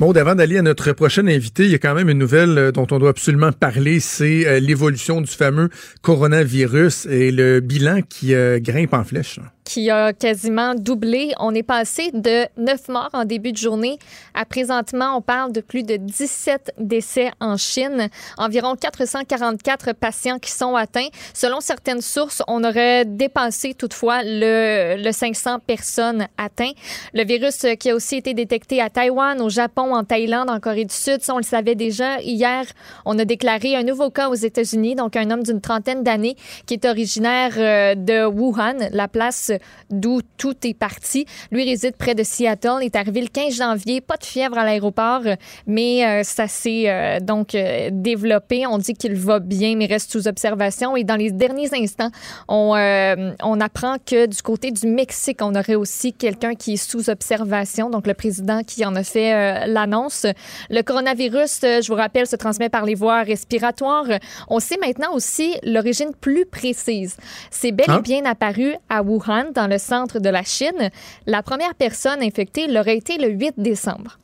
Bon, 0.00 0.10
avant 0.12 0.34
d'aller 0.34 0.56
à 0.56 0.62
notre 0.62 0.92
prochain 0.92 1.26
invité, 1.26 1.64
il 1.64 1.70
y 1.70 1.74
a 1.74 1.78
quand 1.78 1.94
même 1.94 2.08
une 2.08 2.18
nouvelle 2.18 2.56
euh, 2.56 2.72
dont 2.72 2.86
on 2.90 2.98
doit 2.98 3.10
absolument 3.10 3.52
parler, 3.52 4.00
c'est 4.00 4.46
euh, 4.46 4.58
l'évolution 4.58 5.20
du 5.20 5.30
fameux 5.30 5.68
coronavirus 6.00 7.06
et 7.10 7.30
le 7.30 7.60
bilan 7.60 8.00
qui 8.08 8.34
euh, 8.34 8.58
grimpe 8.58 8.94
en 8.94 9.04
flèche 9.04 9.38
qui 9.64 9.90
a 9.90 10.12
quasiment 10.12 10.74
doublé. 10.74 11.32
On 11.40 11.54
est 11.54 11.62
passé 11.62 12.10
de 12.12 12.46
9 12.58 12.88
morts 12.88 13.10
en 13.12 13.24
début 13.24 13.52
de 13.52 13.56
journée 13.56 13.98
à 14.34 14.44
présentement, 14.44 15.16
on 15.16 15.20
parle 15.22 15.52
de 15.52 15.60
plus 15.60 15.84
de 15.84 15.96
17 15.96 16.74
décès 16.78 17.30
en 17.40 17.56
Chine, 17.56 18.08
environ 18.36 18.74
444 18.74 19.92
patients 19.92 20.38
qui 20.38 20.50
sont 20.50 20.74
atteints. 20.74 21.08
Selon 21.32 21.60
certaines 21.60 22.00
sources, 22.00 22.42
on 22.48 22.64
aurait 22.64 23.04
dépassé 23.04 23.74
toutefois 23.74 24.22
le, 24.24 24.96
le 25.02 25.12
500 25.12 25.60
personnes 25.60 26.26
atteintes. 26.36 26.74
Le 27.12 27.24
virus 27.24 27.64
qui 27.78 27.90
a 27.90 27.94
aussi 27.94 28.16
été 28.16 28.34
détecté 28.34 28.80
à 28.80 28.90
Taïwan, 28.90 29.40
au 29.40 29.48
Japon, 29.48 29.94
en 29.94 30.04
Thaïlande, 30.04 30.50
en 30.50 30.60
Corée 30.60 30.84
du 30.84 30.94
Sud, 30.94 31.22
ça 31.22 31.34
on 31.34 31.38
le 31.38 31.42
savait 31.44 31.74
déjà. 31.74 32.20
Hier, 32.20 32.64
on 33.04 33.18
a 33.18 33.24
déclaré 33.24 33.76
un 33.76 33.82
nouveau 33.82 34.10
cas 34.10 34.28
aux 34.28 34.34
États-Unis, 34.34 34.96
donc 34.96 35.16
un 35.16 35.30
homme 35.30 35.42
d'une 35.42 35.60
trentaine 35.60 36.02
d'années 36.02 36.36
qui 36.66 36.74
est 36.74 36.84
originaire 36.84 37.52
euh, 37.56 37.94
de 37.94 38.26
Wuhan, 38.26 38.88
la 38.92 39.08
place 39.08 39.52
d'où 39.90 40.20
tout 40.36 40.54
est 40.64 40.74
parti. 40.74 41.26
Lui 41.50 41.64
réside 41.64 41.96
près 41.96 42.14
de 42.14 42.22
Seattle. 42.22 42.78
Il 42.80 42.86
est 42.86 42.96
arrivé 42.96 43.20
le 43.20 43.28
15 43.28 43.54
janvier. 43.54 44.00
Pas 44.00 44.16
de 44.16 44.24
fièvre 44.24 44.58
à 44.58 44.64
l'aéroport, 44.64 45.22
mais 45.66 46.04
euh, 46.04 46.22
ça 46.22 46.48
s'est 46.48 46.84
euh, 46.88 47.20
donc 47.20 47.54
euh, 47.54 47.90
développé. 47.92 48.66
On 48.66 48.78
dit 48.78 48.94
qu'il 48.94 49.14
va 49.14 49.38
bien, 49.38 49.76
mais 49.76 49.86
reste 49.86 50.10
sous 50.10 50.28
observation. 50.28 50.96
Et 50.96 51.04
dans 51.04 51.16
les 51.16 51.30
derniers 51.30 51.70
instants, 51.74 52.10
on, 52.48 52.74
on 53.42 53.60
apprend 53.60 53.96
que 54.04 54.26
du 54.26 54.42
côté 54.42 54.70
du 54.70 54.86
Mexique, 54.86 55.38
on 55.40 55.54
aurait 55.54 55.74
aussi 55.74 56.12
quelqu'un 56.12 56.54
qui 56.54 56.74
est 56.74 56.76
sous 56.76 57.10
observation. 57.10 57.90
Donc, 57.90 58.06
le 58.06 58.14
président 58.14 58.62
qui 58.62 58.84
en 58.84 58.94
a 58.96 59.04
fait 59.04 59.66
l'annonce. 59.66 60.26
Le 60.70 60.82
coronavirus, 60.82 61.60
je 61.62 61.88
vous 61.88 61.94
rappelle, 61.94 62.26
se 62.26 62.36
transmet 62.36 62.68
par 62.68 62.84
les 62.84 62.94
voies 62.94 63.22
respiratoires. 63.22 64.06
On 64.48 64.60
sait 64.60 64.78
maintenant 64.80 65.12
aussi 65.14 65.56
l'origine 65.62 66.12
plus 66.20 66.46
précise. 66.46 67.16
C'est 67.50 67.72
bel 67.72 67.86
et 67.88 67.92
hein? 67.92 68.00
bien 68.00 68.24
apparu 68.24 68.74
à 68.88 69.02
Wuhan 69.02 69.43
dans 69.52 69.66
le 69.66 69.78
centre 69.78 70.18
de 70.18 70.28
la 70.28 70.42
Chine. 70.42 70.90
La 71.26 71.42
première 71.42 71.74
personne 71.74 72.22
infectée 72.22 72.66
l'aurait 72.66 72.96
été 72.96 73.18
le 73.18 73.28
8 73.28 73.54
décembre. 73.58 74.18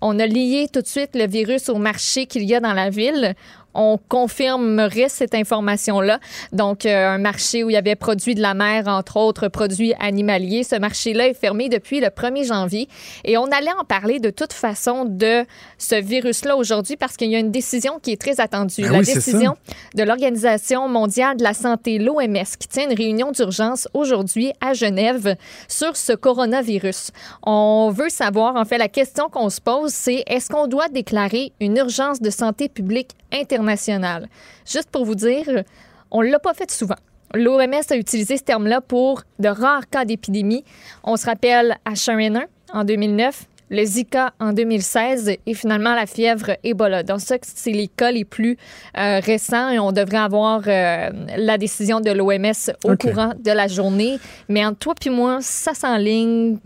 On 0.00 0.18
a 0.18 0.26
lié 0.26 0.68
tout 0.72 0.82
de 0.82 0.86
suite 0.86 1.14
le 1.14 1.26
virus 1.26 1.68
au 1.68 1.76
marché 1.76 2.26
qu'il 2.26 2.44
y 2.44 2.54
a 2.54 2.60
dans 2.60 2.74
la 2.74 2.90
ville 2.90 3.34
on 3.76 3.98
confirmerait 4.08 5.08
cette 5.08 5.34
information-là. 5.34 6.18
Donc, 6.52 6.86
euh, 6.86 7.08
un 7.08 7.18
marché 7.18 7.62
où 7.62 7.70
il 7.70 7.74
y 7.74 7.76
avait 7.76 7.94
produits 7.94 8.34
de 8.34 8.42
la 8.42 8.54
mer, 8.54 8.88
entre 8.88 9.16
autres 9.18 9.48
produits 9.48 9.94
animaliers. 10.00 10.64
Ce 10.64 10.76
marché-là 10.76 11.28
est 11.28 11.34
fermé 11.34 11.68
depuis 11.68 12.00
le 12.00 12.08
1er 12.08 12.46
janvier. 12.46 12.88
Et 13.24 13.36
on 13.36 13.46
allait 13.46 13.72
en 13.78 13.84
parler 13.84 14.18
de 14.18 14.30
toute 14.30 14.52
façon 14.52 15.04
de 15.04 15.44
ce 15.78 15.94
virus-là 15.94 16.56
aujourd'hui 16.56 16.96
parce 16.96 17.16
qu'il 17.16 17.30
y 17.30 17.36
a 17.36 17.38
une 17.38 17.50
décision 17.50 17.98
qui 18.00 18.12
est 18.12 18.20
très 18.20 18.40
attendue. 18.40 18.82
Ben 18.82 18.92
la 18.92 19.02
décision 19.02 19.56
de 19.94 20.02
l'Organisation 20.02 20.88
mondiale 20.88 21.36
de 21.36 21.42
la 21.42 21.54
santé, 21.54 21.98
l'OMS, 21.98 22.44
qui 22.58 22.68
tient 22.68 22.88
une 22.88 22.96
réunion 22.96 23.32
d'urgence 23.32 23.88
aujourd'hui 23.94 24.52
à 24.60 24.72
Genève 24.72 25.36
sur 25.68 25.96
ce 25.96 26.12
coronavirus. 26.12 27.10
On 27.42 27.90
veut 27.94 28.08
savoir, 28.08 28.56
en 28.56 28.64
fait, 28.64 28.78
la 28.78 28.88
question 28.88 29.28
qu'on 29.28 29.50
se 29.50 29.60
pose, 29.60 29.92
c'est 29.92 30.24
est-ce 30.26 30.48
qu'on 30.48 30.66
doit 30.66 30.88
déclarer 30.88 31.52
une 31.60 31.76
urgence 31.76 32.20
de 32.20 32.30
santé 32.30 32.68
publique 32.68 33.10
internationale. 33.32 34.28
Juste 34.64 34.90
pour 34.90 35.04
vous 35.04 35.14
dire, 35.14 35.64
on 36.10 36.22
ne 36.22 36.28
l'a 36.28 36.38
pas 36.38 36.54
fait 36.54 36.70
souvent. 36.70 36.96
L'OMS 37.34 37.82
a 37.90 37.96
utilisé 37.96 38.36
ce 38.36 38.44
terme-là 38.44 38.80
pour 38.80 39.22
de 39.38 39.48
rares 39.48 39.88
cas 39.88 40.04
d'épidémie. 40.04 40.64
On 41.04 41.16
se 41.16 41.26
rappelle 41.26 41.76
H1N1, 41.86 42.44
en 42.72 42.84
2009, 42.84 43.46
le 43.70 43.84
Zika 43.84 44.32
en 44.38 44.52
2016 44.52 45.32
et 45.44 45.54
finalement 45.54 45.94
la 45.94 46.06
fièvre 46.06 46.52
Ebola. 46.62 47.02
Donc 47.02 47.20
ça, 47.20 47.36
c'est 47.42 47.72
les 47.72 47.88
cas 47.88 48.12
les 48.12 48.24
plus 48.24 48.56
euh, 48.96 49.20
récents 49.20 49.70
et 49.70 49.78
on 49.78 49.92
devrait 49.92 50.18
avoir 50.18 50.62
euh, 50.66 51.10
la 51.36 51.58
décision 51.58 52.00
de 52.00 52.10
l'OMS 52.10 52.74
au 52.84 52.96
courant 52.96 53.32
de 53.38 53.50
la 53.50 53.66
journée. 53.66 54.18
Mais 54.48 54.64
entre 54.64 54.78
toi 54.78 54.94
puis 54.98 55.10
moi, 55.10 55.38
ça 55.40 55.74
s'enligne 55.74 56.58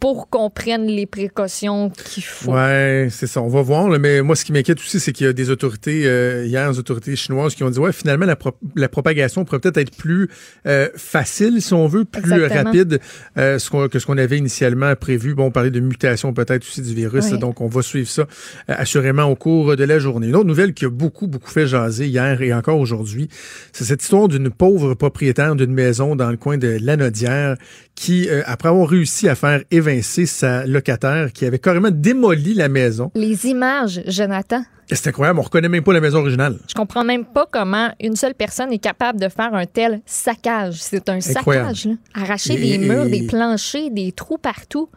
pour 0.00 0.28
qu'on 0.30 0.48
prenne 0.50 0.86
les 0.86 1.06
précautions 1.06 1.90
qu'il 1.90 2.22
faut. 2.22 2.52
Ouais, 2.52 3.08
c'est 3.10 3.26
ça. 3.26 3.42
On 3.42 3.48
va 3.48 3.62
voir. 3.62 3.88
là, 3.88 3.98
mais 3.98 4.22
moi, 4.22 4.36
ce 4.36 4.44
qui 4.44 4.52
m'inquiète 4.52 4.78
aussi, 4.78 5.00
c'est 5.00 5.12
qu'il 5.12 5.26
y 5.26 5.28
a 5.28 5.32
des 5.32 5.50
autorités, 5.50 6.02
euh, 6.06 6.44
hier, 6.46 6.70
des 6.70 6.78
autorités 6.78 7.16
chinoises 7.16 7.54
qui 7.54 7.64
ont 7.64 7.70
dit, 7.70 7.78
ouais, 7.78 7.92
finalement, 7.92 8.26
la, 8.26 8.36
pro- 8.36 8.56
la 8.76 8.88
propagation 8.88 9.44
pourrait 9.44 9.58
peut-être 9.58 9.78
être 9.78 9.96
plus 9.96 10.28
euh, 10.66 10.88
facile, 10.96 11.60
si 11.60 11.74
on 11.74 11.86
veut, 11.88 12.04
plus 12.04 12.20
Exactement. 12.32 12.64
rapide 12.64 13.00
euh, 13.38 13.58
ce 13.58 13.70
que 13.88 13.98
ce 13.98 14.06
qu'on 14.06 14.18
avait 14.18 14.38
initialement 14.38 14.94
prévu. 14.94 15.34
Bon, 15.34 15.46
on 15.46 15.50
parlait 15.50 15.70
de 15.70 15.80
mutation 15.80 16.32
peut-être 16.32 16.62
aussi 16.62 16.82
du 16.82 16.94
virus, 16.94 17.26
Oui. 17.32 17.38
donc 17.38 17.60
on 17.60 17.66
va 17.68 17.82
suivre 17.82 18.08
ça 18.08 18.22
euh, 18.22 18.74
assurément 18.76 19.24
au 19.24 19.34
cours 19.36 19.76
de 19.76 19.84
la 19.84 19.98
journée. 19.98 20.28
Une 20.28 20.36
autre 20.36 20.46
nouvelle 20.46 20.74
qui 20.74 20.84
a 20.84 20.90
beaucoup, 20.90 21.26
beaucoup 21.26 21.50
fait 21.50 21.66
jaser 21.66 22.06
hier 22.06 22.40
et 22.42 22.52
encore 22.54 22.78
aujourd'hui, 22.78 23.28
c'est 23.72 23.84
cette 23.84 24.02
histoire 24.02 24.28
d'une 24.28 24.50
pauvre 24.50 24.94
propriétaire 24.94 25.56
d'une 25.56 25.72
maison 25.72 26.14
dans 26.16 26.30
le 26.30 26.36
coin 26.36 26.56
de 26.58 26.78
Lanaudière 26.80 27.56
qui, 27.94 28.28
euh, 28.28 28.42
après 28.46 28.68
avoir 28.68 28.88
réussi 28.88 29.28
à 29.28 29.34
faire 29.34 29.62
sa 30.02 30.66
locataire 30.66 31.32
qui 31.32 31.44
avait 31.46 31.58
carrément 31.58 31.90
démoli 31.90 32.54
la 32.54 32.68
maison. 32.68 33.10
Les 33.14 33.46
images, 33.46 34.00
Jonathan. 34.06 34.62
C'est 34.90 35.08
incroyable, 35.08 35.38
on 35.38 35.42
reconnaît 35.42 35.68
même 35.68 35.82
pas 35.84 35.92
la 35.92 36.00
maison 36.00 36.20
originale. 36.20 36.58
Je 36.66 36.74
comprends 36.74 37.04
même 37.04 37.26
pas 37.26 37.46
comment 37.50 37.90
une 38.00 38.16
seule 38.16 38.34
personne 38.34 38.72
est 38.72 38.78
capable 38.78 39.20
de 39.20 39.28
faire 39.28 39.52
un 39.52 39.66
tel 39.66 40.00
saccage. 40.06 40.76
C'est 40.80 41.08
un 41.10 41.18
Incroyable. 41.18 41.68
saccage. 41.76 41.84
là. 41.86 42.22
Arracher 42.22 42.54
Et- 42.54 42.78
des 42.78 42.88
murs, 42.88 43.04
et- 43.06 43.10
des 43.20 43.26
planchers, 43.26 43.90
des 43.90 44.12
trous 44.12 44.38
partout. 44.38 44.88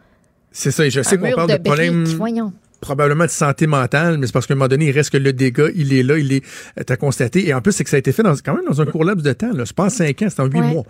C'est 0.50 0.70
ça, 0.70 0.86
et 0.86 0.90
je 0.90 1.02
sais 1.02 1.18
qu'on 1.18 1.30
parle 1.32 1.50
de 1.50 1.56
de 1.56 1.62
problèmes. 1.62 2.04
Probablement 2.82 3.24
de 3.24 3.30
santé 3.30 3.66
mentale, 3.66 4.18
mais 4.18 4.26
c'est 4.26 4.32
parce 4.32 4.46
qu'à 4.46 4.52
un 4.52 4.56
moment 4.56 4.68
donné, 4.68 4.86
il 4.86 4.90
reste 4.90 5.10
que 5.10 5.16
le 5.16 5.32
dégât, 5.32 5.68
il 5.74 5.94
est 5.94 6.02
là, 6.02 6.18
il 6.18 6.32
est 6.32 6.90
à 6.90 6.96
constaté. 6.96 7.48
Et 7.48 7.54
en 7.54 7.62
plus, 7.62 7.72
c'est 7.72 7.84
que 7.84 7.90
ça 7.90 7.96
a 7.96 7.98
été 8.00 8.12
fait 8.12 8.22
dans, 8.24 8.34
quand 8.34 8.54
même 8.54 8.64
dans 8.68 8.80
un 8.82 8.84
court 8.86 9.04
laps 9.04 9.24
de 9.24 9.32
temps. 9.32 9.52
Là. 9.54 9.64
C'est 9.64 9.74
pas 9.76 9.84
en 9.84 9.88
cinq 9.88 10.20
ans, 10.20 10.26
c'est 10.28 10.40
en 10.40 10.46
huit 10.46 10.60
Ouais. 10.60 10.66
mois. 10.72 10.84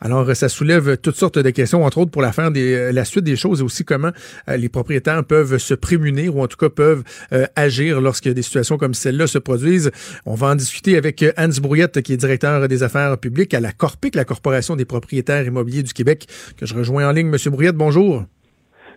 Alors, 0.00 0.28
euh, 0.28 0.34
ça 0.34 0.48
soulève 0.50 0.96
toutes 0.98 1.14
sortes 1.16 1.38
de 1.38 1.50
questions, 1.50 1.84
entre 1.84 1.98
autres 1.98 2.10
pour 2.10 2.20
la 2.20 2.32
fin 2.32 2.50
des, 2.50 2.74
euh, 2.74 2.92
la 2.92 3.04
suite 3.04 3.24
des 3.24 3.36
choses 3.36 3.60
et 3.60 3.62
aussi 3.62 3.84
comment 3.84 4.10
euh, 4.50 4.56
les 4.56 4.68
propriétaires 4.68 5.24
peuvent 5.24 5.56
se 5.58 5.72
prémunir 5.74 6.36
ou 6.36 6.42
en 6.42 6.48
tout 6.48 6.56
cas 6.58 6.68
peuvent 6.68 7.04
euh, 7.32 7.46
agir 7.56 8.00
lorsque 8.00 8.28
des 8.28 8.42
situations 8.42 8.76
comme 8.76 8.92
celle-là 8.92 9.26
se 9.28 9.38
produisent. 9.38 9.92
On 10.26 10.34
va 10.34 10.48
en 10.48 10.54
discuter 10.56 10.96
avec 10.96 11.22
euh, 11.22 11.30
Hans 11.38 11.48
Brouillette, 11.62 12.02
qui 12.02 12.12
est 12.12 12.16
directeur 12.16 12.66
des 12.66 12.82
affaires 12.82 13.16
publiques 13.18 13.54
à 13.54 13.60
la 13.60 13.70
Corpic, 13.72 14.16
la 14.16 14.24
Corporation 14.24 14.74
des 14.76 14.84
propriétaires 14.84 15.44
immobiliers 15.46 15.84
du 15.84 15.92
Québec, 15.92 16.26
que 16.58 16.66
je 16.66 16.74
rejoins 16.74 17.08
en 17.08 17.12
ligne. 17.12 17.28
Monsieur 17.28 17.50
Brouillette, 17.50 17.76
bonjour. 17.76 18.24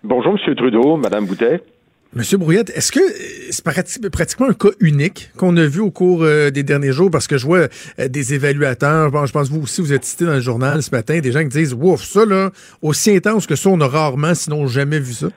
Bonjour, 0.04 0.36
M. 0.48 0.56
Trudeau, 0.56 0.98
Mme 0.98 1.26
Boutet. 1.26 1.62
Monsieur 2.16 2.40
Brouillette, 2.40 2.72
est-ce 2.76 2.92
que 2.92 3.00
euh, 3.00 3.48
c'est 3.52 3.64
prati- 3.64 4.10
pratiquement 4.10 4.50
un 4.50 4.54
cas 4.54 4.70
unique 4.80 5.30
qu'on 5.38 5.56
a 5.58 5.66
vu 5.68 5.80
au 5.80 5.92
cours 5.92 6.24
euh, 6.24 6.50
des 6.50 6.64
derniers 6.64 6.92
jours? 6.92 7.12
Parce 7.12 7.28
que 7.28 7.38
je 7.38 7.46
vois 7.46 7.68
euh, 8.00 8.08
des 8.08 8.34
évaluateurs, 8.34 9.28
je 9.28 9.32
pense 9.32 9.50
vous 9.50 9.62
aussi, 9.62 9.82
vous 9.82 9.94
êtes 9.94 10.06
cité 10.06 10.26
dans 10.26 10.34
le 10.34 10.40
journal 10.40 10.82
ce 10.82 10.90
matin, 10.90 11.20
des 11.20 11.32
gens 11.32 11.44
qui 11.44 11.50
disent, 11.50 11.76
ouf, 11.80 12.04
ça, 12.04 12.26
là, 12.26 12.50
aussi 12.82 13.12
intense 13.16 13.46
que 13.46 13.56
ça, 13.56 13.70
on 13.70 13.80
a 13.80 13.88
rarement, 13.88 14.34
sinon 14.34 14.66
jamais 14.66 15.00
vu 15.00 15.14
ça. 15.14 15.28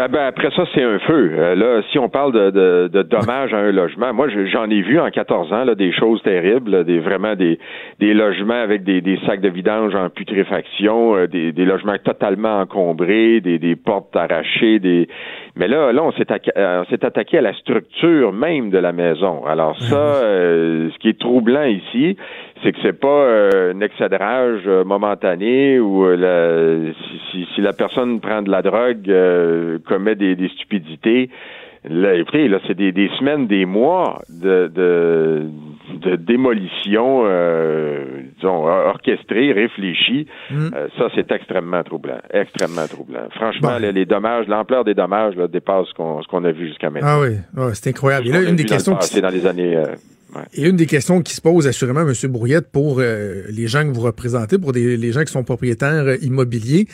Ah 0.00 0.06
ben 0.06 0.26
après 0.28 0.48
ça, 0.54 0.62
c'est 0.72 0.82
un 0.84 1.00
feu. 1.00 1.32
Euh, 1.34 1.54
là, 1.56 1.82
si 1.90 1.98
on 1.98 2.08
parle 2.08 2.32
de, 2.32 2.50
de, 2.50 2.88
de 2.92 3.02
dommages 3.02 3.52
à 3.52 3.56
un 3.58 3.72
logement, 3.72 4.14
moi 4.14 4.28
je- 4.28 4.46
j'en 4.46 4.70
ai 4.70 4.80
vu 4.80 5.00
en 5.00 5.10
14 5.10 5.52
ans 5.52 5.64
là, 5.64 5.74
des 5.74 5.90
choses 5.90 6.22
terribles, 6.22 6.70
là, 6.70 6.84
des 6.84 7.00
vraiment 7.00 7.34
des, 7.34 7.58
des 7.98 8.14
logements 8.14 8.62
avec 8.62 8.84
des, 8.84 9.00
des 9.00 9.18
sacs 9.26 9.40
de 9.40 9.48
vidange 9.48 9.96
en 9.96 10.08
putréfaction, 10.08 11.16
euh, 11.16 11.26
des, 11.26 11.50
des 11.50 11.64
logements 11.64 11.96
totalement 11.98 12.60
encombrés, 12.60 13.40
des, 13.40 13.58
des 13.58 13.74
portes 13.74 14.14
arrachées, 14.14 14.78
des 14.78 15.08
mais 15.56 15.66
là, 15.66 15.92
là 15.92 16.04
on 16.04 16.12
s'est 16.12 16.26
euh, 16.56 16.82
on 16.82 16.84
s'est 16.90 17.04
attaqué 17.04 17.38
à 17.38 17.40
la 17.42 17.52
structure 17.54 18.32
même 18.32 18.70
de 18.70 18.78
la 18.78 18.92
maison. 18.92 19.44
Alors 19.46 19.76
ça, 19.80 19.96
euh, 19.96 20.90
ce 20.92 20.98
qui 21.00 21.08
est 21.08 21.18
troublant 21.18 21.64
ici, 21.64 22.16
c'est 22.62 22.72
que 22.72 22.78
c'est 22.82 22.98
pas 22.98 23.08
euh, 23.08 23.72
un 23.74 23.80
excédrage 23.80 24.62
euh, 24.66 24.84
momentané 24.84 25.78
ou 25.78 26.04
euh, 26.06 26.16
la- 26.16 26.92
si, 26.92 27.20
si, 27.30 27.48
si 27.54 27.60
la 27.60 27.72
personne 27.72 28.20
prend 28.20 28.42
de 28.42 28.50
la 28.50 28.62
drogue, 28.62 29.80
commet 29.86 30.14
des, 30.14 30.34
des 30.36 30.48
stupidités. 30.48 31.30
Là, 31.84 32.14
écoutez, 32.14 32.48
là, 32.48 32.58
c'est 32.66 32.74
des, 32.76 32.92
des 32.92 33.08
semaines, 33.18 33.46
des 33.46 33.64
mois 33.64 34.20
de, 34.28 34.66
de, 34.74 35.46
de 36.02 36.16
démolition, 36.16 37.22
euh, 37.24 38.04
disons, 38.36 38.66
orchestrée, 38.66 39.52
réfléchie. 39.52 40.26
Mm. 40.50 40.68
Euh, 40.74 40.88
ça, 40.98 41.08
c'est 41.14 41.30
extrêmement 41.30 41.82
troublant. 41.84 42.18
Extrêmement 42.32 42.86
troublant. 42.86 43.28
Franchement, 43.34 43.70
Bon. 43.72 43.78
les, 43.80 43.92
les 43.92 44.04
dommages, 44.06 44.46
l'ampleur 44.48 44.84
des 44.84 44.94
dommages 44.94 45.36
là, 45.36 45.46
dépasse 45.48 45.86
ce 45.88 45.94
qu'on, 45.94 46.44
a 46.44 46.52
vu 46.52 46.68
jusqu'à 46.68 46.90
maintenant. 46.90 47.08
Ah 47.08 47.20
oui, 47.20 47.36
ouais, 47.56 47.70
c'est 47.74 47.90
incroyable. 47.90 48.26
Et 48.28 48.32
là, 48.32 48.40
une 48.42 48.56
des 48.56 48.62
vu 48.64 48.68
dans 48.68 48.74
le 48.74 48.76
questions 48.76 48.96
qui, 48.96 49.20
dans 49.20 49.28
les 49.30 49.46
années. 49.46 49.76
euh, 49.76 49.84
ouais. 50.34 50.42
Et 50.54 50.68
une 50.68 50.76
des 50.76 50.86
questions 50.86 51.20
qui 51.22 51.34
se 51.34 51.40
pose 51.40 51.66
assurément, 51.68 52.00
M. 52.00 52.12
Brouillette, 52.30 52.70
pour 52.72 53.00
les 53.00 53.66
gens 53.66 53.82
que 53.82 53.94
vous 53.94 54.02
représentez, 54.02 54.58
pour 54.58 54.72
des, 54.72 54.96
les 54.96 55.12
gens 55.12 55.22
qui 55.22 55.32
sont 55.32 55.44
propriétaires 55.44 56.22
immobiliers, 56.22 56.86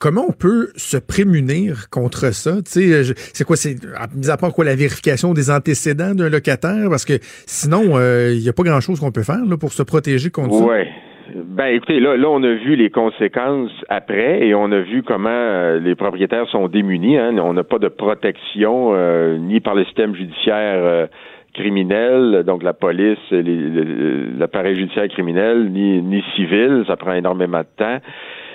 comment 0.00 0.22
on 0.28 0.32
peut 0.32 0.70
se 0.74 0.96
prémunir 0.96 1.88
contre 1.90 2.32
ça? 2.32 2.50
Euh, 2.50 3.02
c'est 3.14 3.44
quoi, 3.44 3.54
c'est, 3.54 3.76
mis 4.16 4.30
à 4.30 4.36
part 4.36 4.52
quoi, 4.52 4.64
la 4.64 4.74
vérification 4.74 5.34
des 5.34 5.50
antécédents 5.50 6.14
d'un 6.14 6.30
locataire? 6.30 6.88
Parce 6.88 7.04
que 7.04 7.18
sinon, 7.46 7.96
euh, 7.96 8.32
il 8.32 8.40
n'y 8.40 8.48
a 8.48 8.52
pas 8.52 8.64
grand-chose 8.64 8.98
qu'on 8.98 9.12
peut 9.12 9.22
faire 9.22 9.44
pour 9.60 9.72
se 9.72 9.84
protéger 9.84 10.30
contre 10.30 10.54
ça. 10.54 10.64
Ouais. 10.64 10.88
Ben 11.32 11.66
écoutez, 11.66 12.00
là, 12.00 12.16
là, 12.16 12.28
on 12.28 12.42
a 12.42 12.54
vu 12.54 12.74
les 12.74 12.90
conséquences 12.90 13.70
après 13.88 14.48
et 14.48 14.54
on 14.54 14.72
a 14.72 14.80
vu 14.80 15.04
comment 15.04 15.28
euh, 15.30 15.78
les 15.78 15.94
propriétaires 15.94 16.48
sont 16.48 16.66
démunis. 16.66 17.18
Hein. 17.18 17.36
On 17.38 17.52
n'a 17.52 17.62
pas 17.62 17.78
de 17.78 17.86
protection 17.86 18.92
ni 19.38 19.60
par 19.60 19.76
le 19.76 19.84
système 19.84 20.16
judiciaire 20.16 21.08
criminel, 21.54 22.42
donc 22.44 22.62
la 22.62 22.72
police, 22.72 23.18
l'appareil 23.30 24.76
judiciaire 24.76 25.08
criminel, 25.08 25.70
ni, 25.70 26.02
ni 26.02 26.22
civil. 26.34 26.84
Ça 26.88 26.96
prend 26.96 27.12
énormément 27.12 27.60
de 27.60 27.76
temps. 27.76 27.98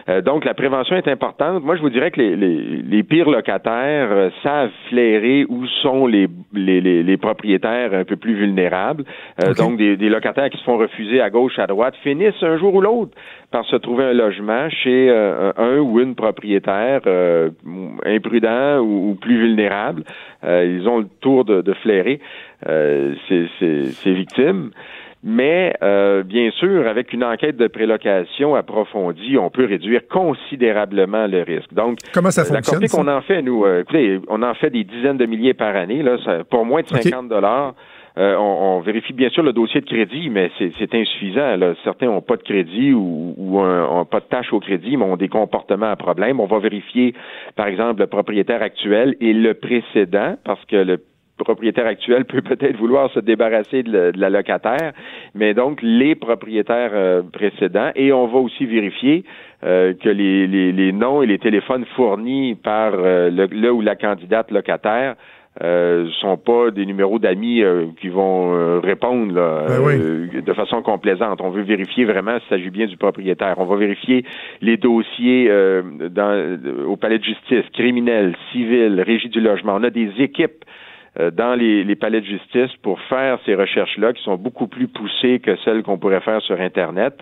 Euh, 0.07 0.21
donc, 0.21 0.45
la 0.45 0.53
prévention 0.53 0.95
est 0.95 1.07
importante. 1.07 1.63
Moi, 1.63 1.75
je 1.75 1.81
vous 1.81 1.89
dirais 1.89 2.11
que 2.11 2.19
les, 2.19 2.35
les, 2.35 2.55
les 2.83 3.03
pires 3.03 3.29
locataires 3.29 4.09
euh, 4.11 4.29
savent 4.43 4.69
flairer 4.89 5.45
où 5.49 5.65
sont 5.81 6.05
les, 6.05 6.27
les, 6.53 6.79
les, 6.79 7.01
les 7.01 7.17
propriétaires 7.17 7.93
un 7.93 8.03
peu 8.03 8.15
plus 8.15 8.35
vulnérables. 8.35 9.03
Euh. 9.43 9.53
Donc, 9.55 9.77
des, 9.77 9.97
des 9.97 10.09
locataires 10.09 10.49
qui 10.49 10.57
se 10.57 10.63
font 10.63 10.77
refuser 10.77 11.21
à 11.21 11.29
gauche, 11.29 11.57
à 11.57 11.65
droite, 11.65 11.95
finissent 12.03 12.41
un 12.43 12.57
jour 12.57 12.75
ou 12.75 12.81
l'autre 12.81 13.11
par 13.51 13.65
se 13.65 13.75
trouver 13.77 14.03
un 14.03 14.13
logement 14.13 14.69
chez 14.69 15.09
euh, 15.09 15.51
un 15.57 15.77
ou 15.79 15.99
une 15.99 16.13
propriétaire 16.13 17.01
euh, 17.07 17.49
imprudent 18.05 18.79
ou, 18.79 19.11
ou 19.11 19.15
plus 19.15 19.37
vulnérable. 19.39 20.03
Euh, 20.43 20.65
ils 20.65 20.87
ont 20.87 20.99
le 20.99 21.07
tour 21.21 21.45
de, 21.45 21.61
de 21.61 21.73
flairer 21.73 22.19
euh, 22.67 23.13
ces, 23.27 23.47
ces, 23.59 23.85
ces 23.85 24.13
victimes. 24.13 24.71
Mais 25.27 25.73
euh, 25.81 26.21
bien 26.21 26.51
sûr, 26.51 26.87
avec 26.87 27.11
une 27.11 27.23
enquête 27.23 27.57
de 27.57 27.65
prélocation 27.67 28.53
approfondie, 28.53 29.37
on 29.39 29.49
peut 29.49 29.65
réduire 29.65 30.01
considérablement 30.07 31.25
le 31.25 31.41
risque. 31.41 31.73
Donc, 31.73 31.97
Comment 32.13 32.29
ça 32.29 32.41
euh, 32.41 32.45
la 32.49 32.55
fonctionne? 32.57 32.75
Corpic, 32.75 32.89
ça? 32.91 33.01
on 33.01 33.07
en 33.07 33.21
fait, 33.21 33.41
nous, 33.41 33.65
euh, 33.65 33.81
écoutez, 33.81 34.19
on 34.27 34.43
en 34.43 34.53
fait 34.53 34.69
des 34.69 34.83
dizaines 34.83 35.17
de 35.17 35.25
milliers 35.25 35.55
par 35.55 35.75
année, 35.75 36.03
là, 36.03 36.17
ça- 36.23 36.43
pour 36.43 36.63
moins 36.63 36.81
de 36.81 36.87
OK. 36.93 37.01
50 37.01 37.27
dollars. 37.29 37.73
Euh, 38.17 38.35
on, 38.37 38.77
on 38.77 38.79
vérifie 38.79 39.11
bien 39.11 39.27
sûr 39.29 39.43
le 39.43 39.51
dossier 39.51 39.81
de 39.81 39.85
crédit, 39.87 40.29
mais 40.29 40.49
c'est 40.57 40.71
c'est 40.77 40.93
insuffisant. 40.95 41.57
Là. 41.57 41.73
Certains 41.83 42.05
n'ont 42.05 42.21
pas 42.21 42.37
de 42.37 42.43
crédit 42.43 42.93
ou, 42.93 43.33
ou 43.35 43.59
un- 43.59 43.89
ont 43.89 44.05
pas 44.05 44.21
de 44.21 44.25
tâche 44.25 44.53
au 44.53 44.59
crédit, 44.61 44.95
mais 44.95 45.03
ont 45.03 45.17
des 45.17 45.27
comportements 45.27 45.89
à 45.91 45.95
problème. 45.97 46.39
On 46.39 46.45
va 46.45 46.59
vérifier, 46.59 47.13
par 47.57 47.67
exemple, 47.67 47.99
le 47.99 48.07
propriétaire 48.07 48.61
actuel 48.61 49.15
et 49.19 49.33
le 49.33 49.53
précédent, 49.55 50.35
parce 50.45 50.63
que 50.65 50.77
le 50.77 50.97
propriétaire 51.43 51.85
actuel 51.87 52.25
peut 52.25 52.41
peut-être 52.51 52.77
vouloir 52.77 53.11
se 53.11 53.19
débarrasser 53.19 53.83
de, 53.83 53.91
la- 53.91 54.11
de 54.11 54.19
la 54.19 54.29
locataire, 54.29 54.93
mais 55.33 55.53
donc 55.53 55.79
les 55.81 56.15
propriétaires 56.15 56.91
euh, 56.93 57.21
précédents. 57.23 57.91
Et 57.95 58.11
on 58.13 58.27
va 58.27 58.39
aussi 58.39 58.65
vérifier 58.65 59.23
euh, 59.63 59.93
que 59.93 60.09
les, 60.09 60.47
les, 60.47 60.71
les 60.71 60.91
noms 60.91 61.21
et 61.21 61.25
les 61.27 61.39
téléphones 61.39 61.85
fournis 61.95 62.55
par 62.55 62.93
euh, 62.93 63.29
le, 63.29 63.47
le 63.47 63.71
ou 63.71 63.81
la 63.81 63.95
candidate 63.95 64.51
locataire 64.51 65.15
euh, 65.63 66.09
sont 66.19 66.35
pas 66.35 66.69
des 66.69 66.85
numéros 66.85 67.17
d'amis 67.17 67.61
euh, 67.63 67.85
qui 68.01 68.09
vont 68.09 68.53
euh, 68.53 68.79
répondre 68.79 69.33
là, 69.33 69.63
Ben 69.69 69.79
oui. 69.85 69.93
euh, 69.97 70.41
de 70.41 70.53
façon 70.53 70.81
complaisante. 70.81 71.39
On 71.41 71.49
veut 71.49 71.61
vérifier 71.61 72.03
vraiment 72.03 72.37
s'il 72.39 72.49
s'agit 72.49 72.69
bien 72.69 72.87
du 72.87 72.97
propriétaire. 72.97 73.55
On 73.57 73.63
va 73.63 73.77
vérifier 73.77 74.25
les 74.61 74.75
dossiers 74.75 75.47
euh, 75.49 75.81
dans, 76.09 76.57
au 76.85 76.97
palais 76.97 77.19
de 77.19 77.23
justice, 77.23 77.63
criminel, 77.71 78.35
civil, 78.51 79.01
régie 79.01 79.29
du 79.29 79.39
logement. 79.39 79.75
On 79.77 79.83
a 79.83 79.89
des 79.89 80.09
équipes 80.19 80.65
dans 81.33 81.55
les, 81.55 81.83
les 81.83 81.95
palais 81.95 82.21
de 82.21 82.25
justice 82.25 82.71
pour 82.81 82.99
faire 83.01 83.39
ces 83.45 83.55
recherches-là 83.55 84.13
qui 84.13 84.23
sont 84.23 84.35
beaucoup 84.35 84.67
plus 84.67 84.87
poussées 84.87 85.39
que 85.39 85.55
celles 85.63 85.83
qu'on 85.83 85.97
pourrait 85.97 86.21
faire 86.21 86.41
sur 86.41 86.59
Internet. 86.59 87.13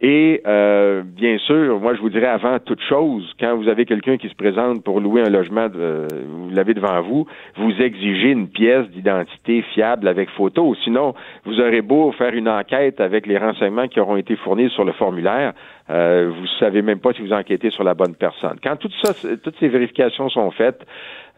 Et 0.00 0.42
euh, 0.46 1.02
bien 1.04 1.38
sûr, 1.38 1.80
moi 1.80 1.94
je 1.94 2.00
vous 2.00 2.10
dirais 2.10 2.26
avant 2.26 2.58
toute 2.60 2.80
chose, 2.82 3.34
quand 3.40 3.56
vous 3.56 3.68
avez 3.68 3.84
quelqu'un 3.84 4.16
qui 4.16 4.28
se 4.28 4.34
présente 4.34 4.84
pour 4.84 5.00
louer 5.00 5.22
un 5.22 5.30
logement, 5.30 5.66
vous 5.68 6.50
l'avez 6.50 6.74
devant 6.74 7.00
vous, 7.02 7.26
vous 7.56 7.72
exigez 7.80 8.30
une 8.30 8.48
pièce 8.48 8.88
d'identité 8.90 9.62
fiable 9.74 10.06
avec 10.06 10.30
photo. 10.30 10.74
Sinon, 10.84 11.14
vous 11.44 11.60
aurez 11.60 11.82
beau 11.82 12.12
faire 12.12 12.34
une 12.34 12.48
enquête 12.48 13.00
avec 13.00 13.26
les 13.26 13.38
renseignements 13.38 13.88
qui 13.88 13.98
auront 13.98 14.16
été 14.16 14.36
fournis 14.36 14.70
sur 14.70 14.84
le 14.84 14.92
formulaire, 14.92 15.52
euh, 15.90 16.30
vous 16.34 16.46
savez 16.58 16.82
même 16.82 17.00
pas 17.00 17.12
si 17.12 17.22
vous 17.22 17.32
enquêtez 17.32 17.70
sur 17.70 17.84
la 17.84 17.94
bonne 17.94 18.14
personne. 18.14 18.58
Quand 18.62 18.76
tout 18.76 18.90
ça, 19.02 19.12
toutes 19.42 19.58
ces 19.58 19.68
vérifications 19.68 20.28
sont 20.28 20.50
faites, 20.50 20.84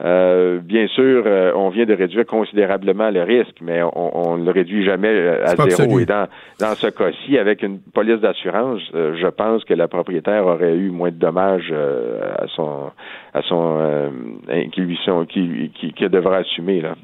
euh, 0.02 0.60
bien 0.62 0.86
sûr, 0.88 1.24
euh, 1.26 1.52
on 1.54 1.68
vient 1.68 1.84
de 1.84 1.92
réduire 1.92 2.24
considérablement 2.24 3.10
le 3.10 3.22
risque, 3.22 3.56
mais 3.60 3.82
on 3.82 4.38
ne 4.38 4.44
le 4.44 4.50
réduit 4.50 4.84
jamais 4.84 5.08
euh, 5.08 5.44
à 5.44 5.56
zéro. 5.68 6.00
Et 6.00 6.06
dans, 6.06 6.26
dans 6.58 6.74
ce 6.74 6.86
cas-ci, 6.86 7.36
avec 7.36 7.62
une 7.62 7.80
police 7.80 8.20
d'assurance, 8.20 8.80
je 8.92 9.28
pense 9.28 9.64
que 9.64 9.74
la 9.74 9.88
propriétaire 9.88 10.46
aurait 10.46 10.74
eu 10.74 10.90
moins 10.90 11.10
de 11.10 11.16
dommages 11.16 11.72
à 11.72 12.46
son 12.48 12.90
à 13.34 13.42
son 13.42 14.10
qui 14.72 14.80
lui 14.80 14.98
sont 15.04 15.26
qui, 15.26 15.70
qui, 15.74 15.92
qui 15.92 16.08
devra 16.08 16.38
assumer 16.38 16.80
là. 16.80 16.94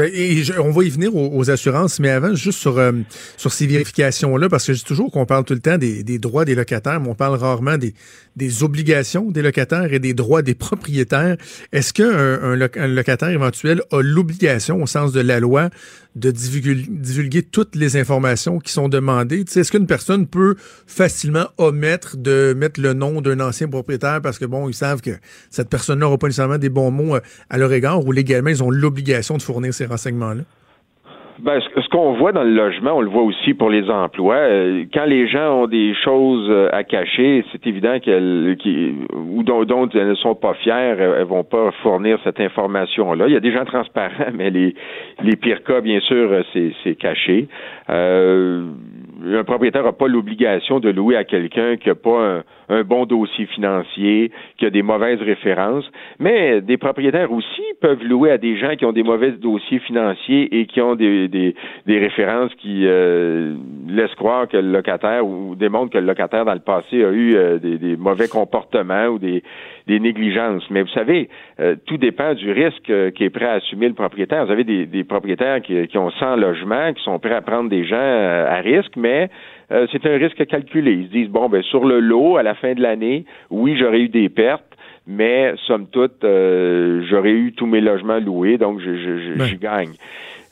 Et 0.00 0.42
on 0.58 0.70
va 0.70 0.84
y 0.84 0.88
venir 0.88 1.14
aux, 1.14 1.50
assurances, 1.50 2.00
mais 2.00 2.08
avant, 2.08 2.34
juste 2.34 2.58
sur, 2.58 2.78
euh, 2.78 2.92
sur 3.36 3.52
ces 3.52 3.66
vérifications-là, 3.66 4.48
parce 4.48 4.66
que 4.66 4.72
je 4.72 4.78
dis 4.78 4.84
toujours 4.84 5.10
qu'on 5.10 5.26
parle 5.26 5.44
tout 5.44 5.52
le 5.52 5.60
temps 5.60 5.76
des, 5.76 6.18
droits 6.18 6.46
des 6.46 6.54
locataires, 6.54 6.98
mais 6.98 7.10
on 7.10 7.14
parle 7.14 7.36
rarement 7.36 7.76
des, 7.76 8.62
obligations 8.62 9.30
des 9.30 9.42
locataires 9.42 9.92
et 9.92 9.98
des 9.98 10.14
droits 10.14 10.40
des 10.40 10.54
propriétaires. 10.54 11.36
Est-ce 11.72 11.92
qu'un 11.92 12.08
un, 12.08 12.60
un, 12.74 12.86
locataire 12.88 13.28
éventuel 13.28 13.82
a 13.90 14.00
l'obligation, 14.00 14.82
au 14.82 14.86
sens 14.86 15.12
de 15.12 15.20
la 15.20 15.40
loi, 15.40 15.68
de 16.14 16.30
divulguer, 16.30 17.42
toutes 17.42 17.74
les 17.74 17.96
informations 17.96 18.58
qui 18.58 18.72
sont 18.72 18.88
demandées? 18.88 19.40
Est-ce 19.40 19.70
qu'une 19.72 19.86
personne 19.86 20.26
peut 20.26 20.56
facilement 20.86 21.48
omettre 21.58 22.16
de 22.16 22.54
mettre 22.56 22.80
le 22.80 22.92
nom 22.92 23.20
d'un 23.20 23.40
ancien 23.40 23.68
propriétaire 23.68 24.20
parce 24.22 24.38
que, 24.38 24.44
bon, 24.44 24.68
ils 24.68 24.74
savent 24.74 25.00
que 25.00 25.12
cette 25.50 25.68
personne-là 25.68 26.06
n'aura 26.06 26.18
pas 26.18 26.26
nécessairement 26.26 26.58
des 26.58 26.68
bons 26.68 26.90
mots 26.90 27.16
euh, 27.16 27.20
à 27.50 27.58
leur 27.58 27.72
égard 27.72 28.04
ou 28.04 28.12
légalement, 28.12 28.50
ils 28.50 28.62
ont 28.62 28.70
l'obligation 28.70 29.36
de 29.36 29.42
fournir 29.42 29.72
ces 29.72 29.86
renseignements-là? 29.86 30.42
Ben, 31.38 31.60
ce, 31.60 31.88
qu'on 31.88 32.12
voit 32.12 32.32
dans 32.32 32.42
le 32.42 32.52
logement, 32.52 32.92
on 32.92 33.00
le 33.00 33.08
voit 33.08 33.22
aussi 33.22 33.54
pour 33.54 33.70
les 33.70 33.88
emplois. 33.90 34.36
Euh, 34.36 34.84
quand 34.92 35.06
les 35.06 35.26
gens 35.26 35.62
ont 35.62 35.66
des 35.66 35.94
choses 35.94 36.46
euh, 36.50 36.68
à 36.72 36.84
cacher, 36.84 37.44
c'est 37.50 37.66
évident 37.66 37.98
qu'elles, 38.00 38.56
ou 39.14 39.42
dont, 39.42 39.88
elles 39.94 40.08
ne 40.08 40.14
sont 40.14 40.34
pas 40.34 40.54
fières, 40.54 41.00
elles 41.00 41.24
vont 41.24 41.44
pas 41.44 41.70
fournir 41.82 42.18
cette 42.22 42.38
information-là. 42.38 43.28
Il 43.28 43.32
y 43.32 43.36
a 43.36 43.40
des 43.40 43.52
gens 43.52 43.64
transparents, 43.64 44.30
mais 44.34 44.50
les, 44.50 44.74
les 45.22 45.36
pires 45.36 45.64
cas, 45.64 45.80
bien 45.80 46.00
sûr, 46.00 46.44
c'est, 46.52 46.72
c'est 46.84 46.94
caché. 46.96 47.48
Euh, 47.88 48.64
un 49.24 49.44
propriétaire 49.44 49.84
n'a 49.84 49.92
pas 49.92 50.08
l'obligation 50.08 50.80
de 50.80 50.90
louer 50.90 51.16
à 51.16 51.24
quelqu'un 51.24 51.76
qui 51.76 51.88
n'a 51.88 51.94
pas 51.94 52.42
un, 52.68 52.82
bon 52.84 53.04
dossier 53.04 53.46
financier, 53.46 54.32
qui 54.56 54.64
a 54.64 54.70
des 54.70 54.82
mauvaises 54.82 55.20
références, 55.20 55.84
mais 56.18 56.60
des 56.60 56.78
propriétaires 56.78 57.30
aussi 57.30 57.62
peuvent 57.80 58.02
louer 58.02 58.30
à 58.30 58.38
des 58.38 58.56
gens 58.56 58.74
qui 58.76 58.84
ont 58.86 58.92
des 58.92 59.02
mauvais 59.02 59.32
dossiers 59.32 59.78
financiers 59.80 60.58
et 60.58 60.66
qui 60.66 60.80
ont 60.80 60.94
des, 60.94 61.28
des, 61.28 61.54
références 61.86 62.52
qui 62.54 62.86
euh, 62.86 63.54
laissent 63.88 64.14
croire 64.14 64.48
que 64.48 64.56
le 64.56 64.72
locataire 64.72 65.26
ou 65.26 65.54
démontrent 65.54 65.92
que 65.92 65.98
le 65.98 66.06
locataire 66.06 66.44
dans 66.44 66.54
le 66.54 66.60
passé 66.60 67.04
a 67.04 67.10
eu 67.10 67.34
euh, 67.34 67.58
des, 67.58 67.96
mauvais 67.96 68.28
comportements 68.28 69.06
ou 69.06 69.18
des, 69.18 69.42
des 69.86 70.00
négligences. 70.00 70.64
Mais 70.70 70.82
vous 70.82 70.88
savez, 70.88 71.28
euh, 71.60 71.76
tout 71.86 71.96
dépend 71.96 72.34
du 72.34 72.50
risque 72.50 72.92
qui 73.14 73.24
est 73.24 73.30
prêt 73.30 73.46
à 73.46 73.52
assumer 73.54 73.88
le 73.88 73.94
propriétaire. 73.94 74.46
Vous 74.46 74.52
avez 74.52 74.64
des, 74.64 75.04
propriétaires 75.04 75.60
qui, 75.62 75.86
qui, 75.88 75.98
ont 75.98 76.10
100 76.10 76.36
logements, 76.36 76.92
qui 76.92 77.02
sont 77.02 77.18
prêts 77.18 77.34
à 77.34 77.42
prendre 77.42 77.68
des 77.68 77.84
gens 77.84 77.96
à 77.96 78.56
risque, 78.56 78.96
mais 78.96 79.30
euh, 79.72 79.86
c'est 79.90 80.04
un 80.06 80.16
risque 80.18 80.44
calculé. 80.46 80.92
Ils 80.92 81.06
se 81.06 81.12
disent, 81.12 81.28
bon, 81.28 81.48
ben 81.48 81.62
sur 81.62 81.84
le 81.84 82.00
lot, 82.00 82.36
à 82.36 82.42
la 82.42 82.54
fin 82.54 82.74
de 82.74 82.82
l'année, 82.82 83.24
oui, 83.50 83.76
j'aurais 83.78 84.00
eu 84.00 84.08
des 84.08 84.28
pertes, 84.28 84.64
mais 85.06 85.54
somme 85.66 85.86
toute, 85.90 86.24
euh, 86.24 87.02
j'aurais 87.08 87.30
eu 87.30 87.52
tous 87.52 87.66
mes 87.66 87.80
logements 87.80 88.18
loués, 88.18 88.58
donc 88.58 88.80
je, 88.80 89.56
gagne. 89.56 89.92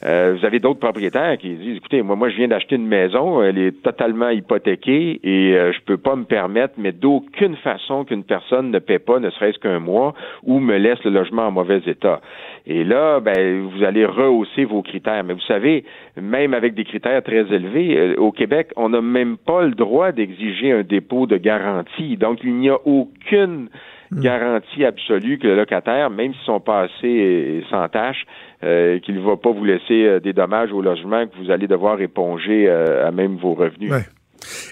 Euh, 0.03 0.35
vous 0.39 0.47
avez 0.47 0.61
d'autres 0.61 0.81
propriétaires 0.81 1.37
qui 1.37 1.55
disent 1.57 1.77
écoutez, 1.77 2.01
moi, 2.03 2.17
moi, 2.17 2.31
je 2.31 2.37
viens 2.37 2.49
d'acheter 2.49 2.77
une 2.77 2.87
maison, 2.87 3.43
elle 3.43 3.59
est 3.59 3.83
totalement 3.83 4.31
hypothéquée 4.31 5.21
et 5.23 5.55
euh, 5.55 5.73
je 5.73 5.81
peux 5.83 5.99
pas 5.99 6.17
me 6.17 6.25
permettre, 6.25 6.75
mais 6.79 6.93
d'aucune 6.93 7.57
façon 7.57 8.05
qu'une 8.05 8.25
personne 8.25 8.71
ne 8.71 8.79
paie 8.79 8.99
pas, 8.99 9.19
ne 9.19 9.29
serait-ce 9.29 9.59
qu'un 9.59 9.79
mois, 9.79 10.15
ou 10.43 10.59
me 10.59 10.79
laisse 10.79 11.03
le 11.05 11.11
logement 11.11 11.49
en 11.49 11.51
mauvais 11.51 11.83
état. 11.87 12.21
Et 12.67 12.83
là, 12.85 13.21
ben, 13.21 13.61
vous 13.61 13.85
allez 13.85 14.07
rehausser 14.07 14.65
vos 14.65 14.83
critères. 14.83 15.23
Mais 15.25 15.35
vous 15.35 15.41
savez, 15.41 15.85
même 16.21 16.55
avec 16.55 16.75
des 16.75 16.85
critères 16.85 17.23
très 17.23 17.53
élevés, 17.53 17.97
euh, 17.99 18.15
au 18.17 18.33
Québec, 18.33 18.69
on 18.77 18.89
n'a 18.89 19.03
même 19.03 19.37
pas 19.37 19.63
le 19.63 19.73
droit 19.73 20.13
d'exiger 20.13 20.73
un 20.73 20.83
dépôt 20.83 21.27
de 21.27 21.37
garantie. 21.37 22.17
Donc, 22.17 22.39
il 22.43 22.55
n'y 22.55 22.71
a 22.71 22.79
aucune 22.87 23.69
Hmm. 24.13 24.23
garantie 24.23 24.85
absolue 24.85 25.39
que 25.39 25.47
le 25.47 25.55
locataire, 25.55 26.11
même 26.11 26.33
si 26.33 26.41
son 26.45 26.59
passé 26.59 27.07
est 27.07 27.71
sans 27.71 27.89
tâche, 27.89 28.25
euh, 28.65 28.99
qu'il 28.99 29.15
ne 29.15 29.21
va 29.21 29.37
pas 29.37 29.53
vous 29.53 29.65
laisser 29.65 30.05
euh, 30.05 30.19
des 30.19 30.33
dommages 30.33 30.73
au 30.73 30.83
logement 30.83 31.29
que 31.29 31.37
vous 31.41 31.53
allez 31.53 31.69
devoir 31.69 32.01
éponger 32.01 32.69
euh, 32.69 33.07
à 33.07 33.13
même 33.13 33.37
vos 33.37 33.55
revenus. 33.55 33.93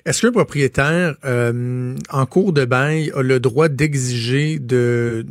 Est-ce 0.04 0.26
qu'un 0.26 0.32
propriétaire 0.32 1.14
en 1.24 2.26
cours 2.26 2.52
de 2.52 2.64
bail 2.64 3.12
a 3.14 3.22
le 3.22 3.38
droit 3.38 3.68
d'exiger 3.68 4.58
de 4.58 5.24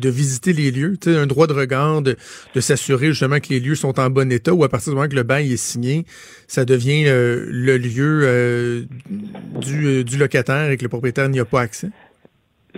de 0.00 0.10
visiter 0.10 0.52
les 0.52 0.70
lieux, 0.70 0.98
un 1.06 1.26
droit 1.26 1.46
de 1.46 1.54
regard, 1.54 2.02
de, 2.02 2.16
s'assurer 2.60 3.06
justement 3.06 3.40
que 3.40 3.48
les 3.48 3.60
lieux 3.60 3.74
sont 3.74 3.98
en 3.98 4.10
bon 4.10 4.30
état 4.30 4.52
ou 4.52 4.62
à 4.62 4.68
partir 4.68 4.92
du 4.92 4.96
moment 4.96 5.08
que 5.08 5.14
le 5.14 5.22
bail 5.22 5.50
est 5.54 5.56
signé, 5.56 6.04
ça 6.48 6.66
devient 6.66 7.04
le 7.06 7.78
lieu 7.78 8.86
du, 9.58 10.04
du 10.04 10.18
locataire 10.18 10.70
et 10.70 10.76
que 10.76 10.82
le 10.82 10.90
propriétaire 10.90 11.30
n'y 11.30 11.40
a 11.40 11.46
pas 11.46 11.62
accès? 11.62 11.88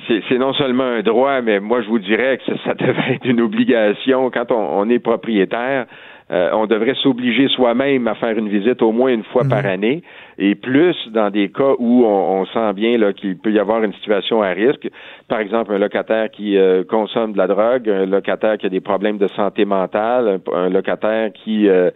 C'est 0.06 0.38
non 0.38 0.52
seulement 0.52 0.84
un 0.84 1.02
droit, 1.02 1.40
mais 1.40 1.60
moi 1.60 1.82
je 1.82 1.88
vous 1.88 1.98
dirais 1.98 2.38
que 2.38 2.56
ça, 2.64 2.74
devrait 2.74 3.14
être 3.14 3.26
une 3.26 3.40
obligation 3.40 4.30
quand 4.30 4.50
on, 4.52 4.88
est 4.88 4.98
propriétaire. 4.98 5.86
Euh, 6.30 6.50
on 6.52 6.66
devrait 6.66 6.94
s'obliger 6.94 7.48
soi-même 7.48 8.06
à 8.06 8.14
faire 8.14 8.36
une 8.36 8.50
visite 8.50 8.82
au 8.82 8.92
moins 8.92 9.10
une 9.10 9.24
fois 9.24 9.44
par 9.48 9.62
mhm. 9.62 9.70
année, 9.70 10.02
et 10.36 10.54
plus 10.54 10.94
dans 11.12 11.30
des 11.30 11.48
cas 11.48 11.72
où 11.78 12.04
on, 12.04 12.44
sent 12.46 12.74
bien 12.74 13.12
qu'il 13.12 13.38
peut 13.38 13.50
y 13.50 13.58
avoir 13.58 13.82
une 13.82 13.94
situation 13.94 14.42
à 14.42 14.50
risque. 14.50 14.88
Par 15.26 15.40
exemple, 15.40 15.72
un 15.72 15.78
locataire 15.78 16.30
qui 16.30 16.58
euh, 16.58 16.84
consomme 16.84 17.32
de 17.32 17.38
la 17.38 17.46
drogue, 17.46 17.88
un 17.88 18.04
locataire 18.04 18.58
qui 18.58 18.66
a 18.66 18.68
des 18.68 18.80
problèmes 18.80 19.16
de 19.16 19.28
santé 19.28 19.64
mentale, 19.64 20.40
un, 20.52 20.68
locataire 20.68 21.32
qui 21.32 21.66
euh, 21.68 21.90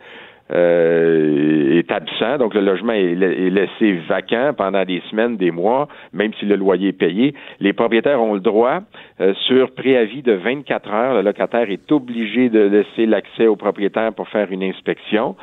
euh, 0.53 1.79
est 1.79 1.91
absent, 1.91 2.39
donc 2.39 2.55
le 2.55 2.61
logement 2.61 2.93
est, 2.93 3.15
laissé 3.15 3.93
vacant 4.09 4.53
pendant 4.57 4.85
des 4.85 5.03
semaines, 5.11 5.37
des 5.37 5.51
mois, 5.51 5.89
même 6.13 6.33
si 6.39 6.45
le 6.45 6.57
loyer 6.57 6.89
est 6.89 6.93
payé. 6.93 7.35
Les 7.61 7.73
propriétaires 7.73 8.21
ont 8.23 8.35
le 8.35 8.41
droit, 8.41 8.81
euh, 9.21 9.35
sur 9.47 9.73
préavis 9.73 10.23
de 10.23 10.33
24 10.33 10.93
heures, 10.93 11.15
le 11.15 11.23
locataire 11.23 11.71
est 11.71 11.91
obligé 11.91 12.49
de 12.49 12.61
laisser 12.61 13.07
l'accès 13.07 13.47
au 13.47 13.57
propriétaire 13.57 14.13
pour 14.13 14.29
faire 14.29 14.51
une 14.51 14.63
inspection. 14.63 15.37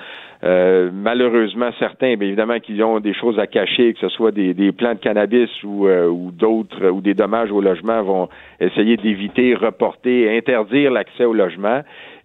Euh, 0.44 0.90
malheureusement, 0.94 1.70
certains, 1.80 2.16
bien 2.16 2.28
évidemment, 2.28 2.60
qui 2.60 2.82
ont 2.82 3.00
des 3.00 3.14
choses 3.14 3.38
à 3.40 3.48
cacher, 3.48 3.94
que 3.94 4.00
ce 4.00 4.10
soit 4.10 4.32
des, 4.32 4.54
des 4.54 4.72
plants 4.72 4.94
de 4.94 5.00
cannabis 5.00 5.50
ou, 5.64 5.88
ou 5.88 6.32
d'autres, 6.32 6.90
ou 6.90 7.02
des 7.02 7.14
dommages 7.14 7.52
au 7.52 7.62
logement, 7.62 8.02
vont 8.04 8.30
essayer 8.60 8.96
d'éviter, 8.98 9.54
reporter, 9.54 10.30
interdire 10.38 10.92
l'accès 10.92 11.26
au 11.26 11.34
logement. 11.34 11.82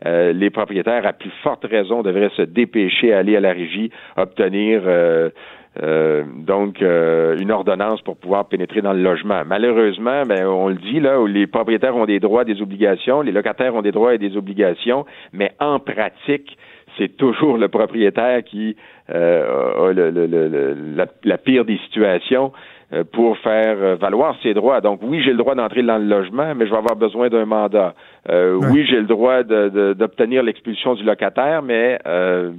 Euh, 0.07 0.33
les 0.33 0.51
propriétaires, 0.51 1.07
à 1.07 1.13
plus 1.13 1.31
forte 1.43 1.65
raison, 1.65 2.03
devraient 2.03 2.31
se 2.37 2.43
dépêcher 2.43 3.13
à 3.13 3.19
aller 3.19 3.37
à 3.37 3.41
la 3.41 3.53
régie, 3.53 3.91
obtenir 4.17 4.83
euh, 4.85 5.31
euh, 5.83 6.25
donc 6.37 6.81
une 6.81 7.51
ordonnance 7.51 8.01
pour 8.03 8.17
pouvoir 8.17 8.47
pénétrer 8.47 8.83
dans 8.83 8.93
le 8.93 9.03
logement. 9.03 9.43
Malheureusement, 9.47 10.23
ben, 10.27 10.47
on 10.47 10.69
le 10.69 10.75
dit 10.75 11.01
là, 11.01 11.19
les 11.27 11.47
propriétaires 11.47 11.97
ont 11.97 12.05
des 12.05 12.21
droits, 12.21 12.45
des 12.45 12.61
obligations, 12.61 13.23
les 13.23 13.33
locataires 13.33 13.75
ont 13.75 13.83
des 13.83 13.93
droits 13.93 14.15
et 14.15 14.19
des 14.19 14.37
obligations, 14.37 15.07
mais 15.33 15.53
en 15.59 15.79
pratique, 15.79 16.57
c'est 16.99 17.17
toujours 17.17 17.59
le 17.59 17.69
propriétaire 17.69 18.43
qui 18.45 18.77
a 19.09 19.13
le, 19.13 21.07
la, 21.25 21.39
pire 21.39 21.65
des 21.65 21.79
situations. 21.79 22.53
Euh, 22.95 23.03
pour 23.03 23.39
faire 23.39 23.77
euh, 23.79 23.97
valoir 23.97 24.37
ses 24.43 24.53
droits. 24.53 24.81
Donc 24.81 25.01
oui, 25.03 25.23
j'ai 25.23 25.31
le 25.31 25.39
droit 25.39 25.55
d'entrer 25.55 25.83
dans 25.83 25.97
le 25.97 26.05
logement, 26.05 26.55
mais 26.55 26.67
je 26.67 26.71
vais 26.71 26.77
avoir 26.77 26.97
besoin 26.97 27.29
d'un 27.29 27.47
mandat. 27.47 27.95
Euh, 28.29 28.61
oui, 28.71 28.85
j'ai 28.85 28.99
le 28.99 29.07
droit 29.07 29.43
d'obtenir 29.43 30.43
l'expulsion 30.43 30.95
du 30.95 31.03
locataire, 31.03 31.63
mais 31.63 31.99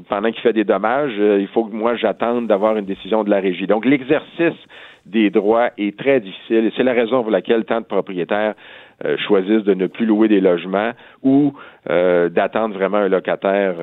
pendant 0.10 0.32
qu'il 0.32 0.42
fait 0.42 0.54
des 0.54 0.64
dommages, 0.64 1.14
il 1.18 1.48
faut 1.54 1.66
que 1.66 1.76
moi 1.76 1.96
j'attende 1.96 2.48
d'avoir 2.48 2.76
une 2.76 2.86
décision 2.86 3.24
de 3.24 3.30
la 3.30 3.40
régie. 3.40 3.68
Donc 3.68 3.86
l'exercice 3.86 4.60
des 5.06 5.30
droits 5.30 5.70
est 5.78 5.98
très 5.98 6.20
difficile 6.20 6.66
et 6.66 6.74
c'est 6.76 6.84
la 6.84 6.94
raison 6.94 7.22
pour 7.22 7.32
laquelle 7.32 7.64
tant 7.64 7.80
de 7.80 7.86
propriétaires 7.86 8.56
choisissent 9.28 9.64
de 9.64 9.74
ne 9.74 9.88
plus 9.88 10.06
louer 10.06 10.28
des 10.28 10.40
logements 10.40 10.92
ou 11.24 11.54
d'attendre 11.88 12.76
vraiment 12.76 12.98
un 12.98 13.10
locataire 13.10 13.76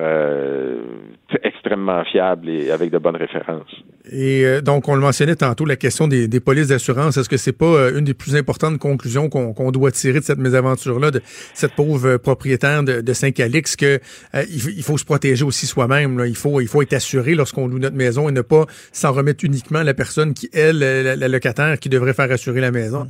extrêmement 1.43 2.03
fiable 2.05 2.45
des, 2.45 2.71
avec 2.71 2.91
de 2.91 2.97
bonnes 2.97 3.15
références. 3.15 3.83
Et 4.11 4.45
euh, 4.45 4.61
donc, 4.61 4.89
on 4.89 4.95
le 4.95 5.01
mentionnait 5.01 5.35
tantôt, 5.35 5.65
la 5.65 5.75
question 5.75 6.07
des, 6.07 6.27
polices 6.39 6.67
d'assurance. 6.67 7.17
Est-ce 7.17 7.29
que 7.29 7.37
c'est 7.37 7.53
pas 7.53 7.65
euh, 7.65 7.97
une 7.97 8.03
des 8.03 8.13
plus 8.13 8.35
importantes 8.35 8.77
conclusions 8.77 9.29
qu'on 9.29 9.71
doit 9.71 9.91
tirer 9.91 10.19
de 10.19 10.25
cette 10.25 10.39
mésaventure-là, 10.39 11.11
de 11.11 11.21
cette 11.53 11.73
pauvre 11.73 12.07
euh, 12.07 12.17
propriétaire 12.17 12.83
de, 12.83 13.13
Saint-Calix, 13.13 13.75
que 13.75 13.99
euh, 14.35 14.43
il, 14.49 14.83
faut 14.83 14.97
se 14.97 15.05
protéger 15.05 15.45
aussi 15.45 15.65
soi-même. 15.65 16.21
Il 16.27 16.35
faut, 16.35 16.59
il 16.59 16.67
faut 16.67 16.81
être 16.81 16.93
assuré 16.93 17.35
lorsqu'on 17.35 17.67
loue 17.67 17.79
notre 17.79 17.95
maison 17.95 18.27
et 18.27 18.31
ne 18.31 18.41
pas 18.41 18.65
s'en 18.91 19.13
remettre 19.13 19.45
uniquement 19.45 19.79
à 19.79 19.83
la 19.83 19.93
personne 19.93 20.33
qui, 20.33 20.49
elle, 20.53 20.79
la, 20.79 21.15
la 21.15 21.27
locataire, 21.27 21.79
qui 21.79 21.89
devrait 21.89 22.13
faire 22.13 22.31
assurer 22.31 22.59
la 22.59 22.71
maison. 22.71 23.07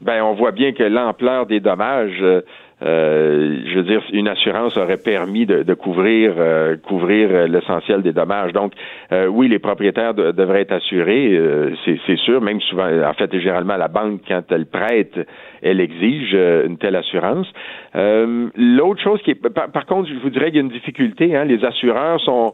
Ben, 0.00 0.22
on 0.22 0.34
voit 0.34 0.52
bien 0.52 0.72
que 0.72 0.84
l'ampleur 0.84 1.46
des 1.46 1.58
dommages, 1.58 2.18
euh, 2.22 2.40
euh, 2.84 3.56
je 3.66 3.74
veux 3.78 3.82
dire, 3.82 4.00
une 4.12 4.28
assurance 4.28 4.76
aurait 4.76 4.98
permis 4.98 5.44
de, 5.44 5.64
de 5.64 5.74
couvrir 5.74 6.34
euh, 6.38 6.76
couvrir 6.76 7.28
euh, 7.32 7.46
l'essentiel 7.48 8.02
des 8.02 8.12
dommages. 8.12 8.52
Donc, 8.52 8.72
euh, 9.10 9.26
oui, 9.26 9.48
les 9.48 9.58
propriétaires 9.58 10.14
de- 10.14 10.30
devraient 10.30 10.60
être 10.60 10.72
assurés, 10.72 11.36
c'est 12.06 12.16
sûr. 12.18 12.40
Même 12.40 12.60
souvent, 12.60 12.86
en 12.86 13.12
fait, 13.14 13.36
généralement, 13.40 13.76
la 13.76 13.88
banque, 13.88 14.20
quand 14.28 14.42
elle 14.50 14.66
prête, 14.66 15.18
elle 15.62 15.80
exige 15.80 16.32
une 16.34 16.78
telle 16.78 16.94
assurance. 16.94 17.48
L'autre 17.94 19.02
chose 19.02 19.20
qui 19.22 19.32
est, 19.32 19.48
par, 19.52 19.72
par 19.72 19.86
contre, 19.86 20.08
je 20.08 20.14
vous 20.22 20.30
dirais 20.30 20.46
qu'il 20.46 20.56
y 20.56 20.58
a 20.58 20.62
une 20.62 20.68
difficulté. 20.68 21.34
Hein, 21.34 21.44
les 21.44 21.64
assureurs 21.64 22.20
sont 22.20 22.52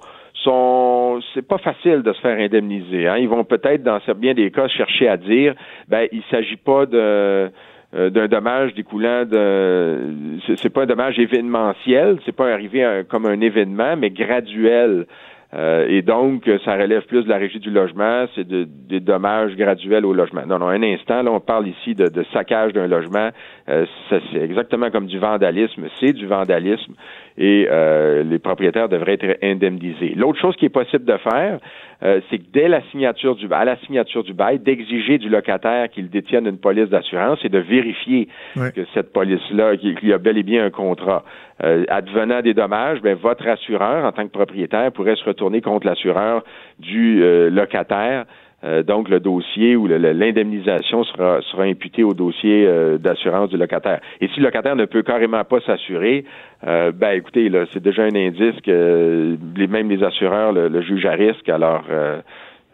c'est 1.35 1.47
pas 1.47 1.59
facile 1.59 2.03
de 2.03 2.13
se 2.13 2.21
faire 2.21 2.39
indemniser. 2.39 3.07
Hein. 3.09 3.17
Ils 3.19 3.29
vont 3.29 3.45
peut-être 3.45 3.83
dans 3.83 3.99
bien 4.17 4.35
des 4.35 4.51
cas 4.51 4.69
chercher 4.69 5.09
à 5.09 5.17
dire 5.17 5.55
ben 5.89 6.07
il 6.13 6.23
s'agit 6.31 6.57
pas 6.57 6.85
euh, 6.93 7.49
d'un 7.93 8.27
dommage 8.27 8.75
découlant 8.75 9.25
de 9.25 9.99
c'est 10.47 10.73
pas 10.73 10.83
un 10.83 10.87
dommage 10.87 11.19
événementiel, 11.19 12.19
c'est 12.25 12.35
pas 12.35 12.53
arrivé 12.53 13.03
comme 13.09 13.27
un 13.27 13.41
événement, 13.41 13.97
mais 13.97 14.11
graduel. 14.11 15.07
Euh, 15.55 15.87
et 15.89 16.03
donc, 16.03 16.51
ça 16.65 16.75
relève 16.75 17.03
plus 17.07 17.23
de 17.23 17.29
la 17.29 17.37
régie 17.37 17.61
du 17.61 17.71
logement, 17.71 18.27
c'est 18.35 18.47
de- 18.47 18.67
des 18.89 18.99
dommages 18.99 19.55
graduels 19.55 20.05
au 20.05 20.13
logement. 20.13 20.43
Non, 20.47 20.59
non, 20.59 20.67
un 20.69 20.83
instant, 20.83 21.23
là, 21.23 21.31
on 21.31 21.39
parle 21.39 21.69
ici 21.69 21.95
de, 21.95 22.11
saccage 22.33 22.73
d'un 22.73 22.89
logement. 22.89 23.29
Euh, 23.69 23.87
c'est 24.09 24.41
exactement 24.41 24.91
comme 24.91 25.07
du 25.07 25.19
vandalisme, 25.19 25.85
c'est 26.01 26.13
du 26.13 26.27
vandalisme 26.27 26.95
et 27.37 27.67
euh, 27.71 28.23
les 28.23 28.39
propriétaires 28.39 28.89
devraient 28.89 29.19
être 29.21 29.39
indemnisés. 29.43 30.15
L'autre 30.17 30.41
chose 30.41 30.55
qui 30.57 30.67
est 30.67 30.71
possible 30.71 31.05
de 31.05 31.17
faire, 31.17 31.59
euh, 32.03 32.21
c'est 32.31 32.39
que 32.39 32.45
dès 32.53 32.69
la 32.69 32.83
signature 32.91 33.35
du 33.35 33.49
à 33.51 33.65
la 33.65 33.77
signature 33.79 34.23
du 34.23 34.35
bail, 34.35 34.59
d'exiger 34.59 35.19
du 35.19 35.29
locataire 35.29 35.89
qu'il 35.91 36.11
détienne 36.11 36.47
une 36.47 36.59
police 36.59 36.89
d'assurance 36.89 37.39
et 37.45 37.49
de 37.49 37.59
vérifier 37.59 38.29
que 38.55 38.85
cette 38.95 39.13
police-là, 39.13 39.77
qu'il 39.77 39.99
qu'il 39.99 40.09
y 40.09 40.13
a 40.13 40.19
bel 40.19 40.39
et 40.39 40.43
bien 40.43 40.65
un 40.65 40.71
contrat. 40.71 41.25
Euh, 41.63 41.85
advenant 41.89 42.43
des 42.43 42.53
dommages, 42.53 43.01
ben, 43.01 43.17
votre 43.17 43.47
assureur, 43.47 44.05
en 44.05 44.11
tant 44.11 44.25
que 44.25 44.33
propriétaire, 44.33 44.91
pourrait 44.91 45.15
se 45.15 45.25
retourner 45.25 45.61
contre 45.61 45.87
l'assureur 45.87 46.43
du 46.81 47.23
euh, 47.23 47.49
locataire. 47.49 48.25
Euh, 48.65 48.83
donc, 48.83 49.09
le 49.09 49.21
dossier 49.21 49.77
ou 49.77 49.87
l'indemnisation 49.87 51.05
sera, 51.05 51.41
sera 51.43 51.65
imputée 51.65 52.03
au 52.03 52.15
dossier 52.15 52.67
euh, 52.67 52.97
d'assurance 52.99 53.51
du 53.51 53.59
locataire. 53.59 54.01
Et 54.21 54.29
si 54.29 54.41
le 54.41 54.47
locataire 54.47 54.75
ne 54.75 54.87
peut 54.87 55.03
carrément 55.03 55.45
pas 55.45 55.61
s'assurer, 55.61 56.25
euh, 56.67 56.91
ben 56.93 57.11
écoutez, 57.11 57.51
c'est 57.73 57.83
déjà 57.83 58.05
un 58.05 58.15
indice 58.15 58.59
que 58.65 59.37
les, 59.57 59.67
même 59.67 59.91
les 59.91 60.03
assureurs 60.03 60.53
le, 60.53 60.69
le 60.69 60.81
jugent 60.81 61.07
à 61.07 61.13
risque. 61.13 61.49
Alors, 61.49 61.85
euh, 61.91 62.21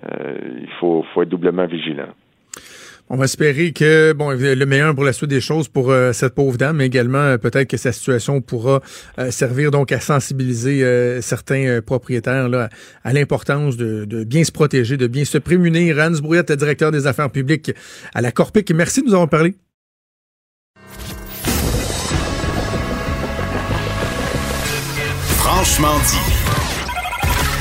euh, 0.09 0.35
il 0.63 0.71
faut, 0.79 1.05
faut 1.13 1.23
être 1.23 1.29
doublement 1.29 1.67
vigilant. 1.67 2.09
On 3.13 3.17
va 3.17 3.25
espérer 3.25 3.73
que 3.73 4.13
bon 4.13 4.31
le 4.31 4.65
meilleur 4.67 4.95
pour 4.95 5.03
la 5.03 5.13
suite 5.13 5.31
des 5.31 5.41
choses 5.41 5.67
pour 5.67 5.91
euh, 5.91 6.13
cette 6.13 6.33
pauvre 6.33 6.57
dame, 6.57 6.81
également 6.81 7.19
euh, 7.19 7.39
peut-être 7.39 7.67
que 7.67 7.77
sa 7.77 7.91
situation 7.91 8.41
pourra 8.41 8.81
euh, 9.19 9.33
servir 9.33 9.73
donc 9.73 9.91
à 9.91 9.99
sensibiliser 9.99 11.21
certains 11.21 11.81
propriétaires 11.85 12.49
là, 12.49 12.69
à 13.03 13.13
l'importance 13.13 13.77
de, 13.77 14.23
bien 14.23 14.45
se 14.45 14.53
protéger, 14.53 14.97
de 14.97 15.09
bien 15.09 15.25
se 15.25 15.39
prémunir. 15.39 15.99
Hans 15.99 16.21
Brouillette, 16.23 16.51
le 16.51 16.57
directeur 16.57 16.93
des 16.93 17.09
affaires 17.09 17.31
publiques 17.31 17.73
à 18.15 18.21
la 18.23 18.31
Corpic. 18.31 18.71
Merci 18.71 19.01
de 19.01 19.07
nous 19.07 19.15
avoir 19.15 19.29
parlé. 19.29 19.55
Franchement 25.37 25.99
dit. 26.07 26.40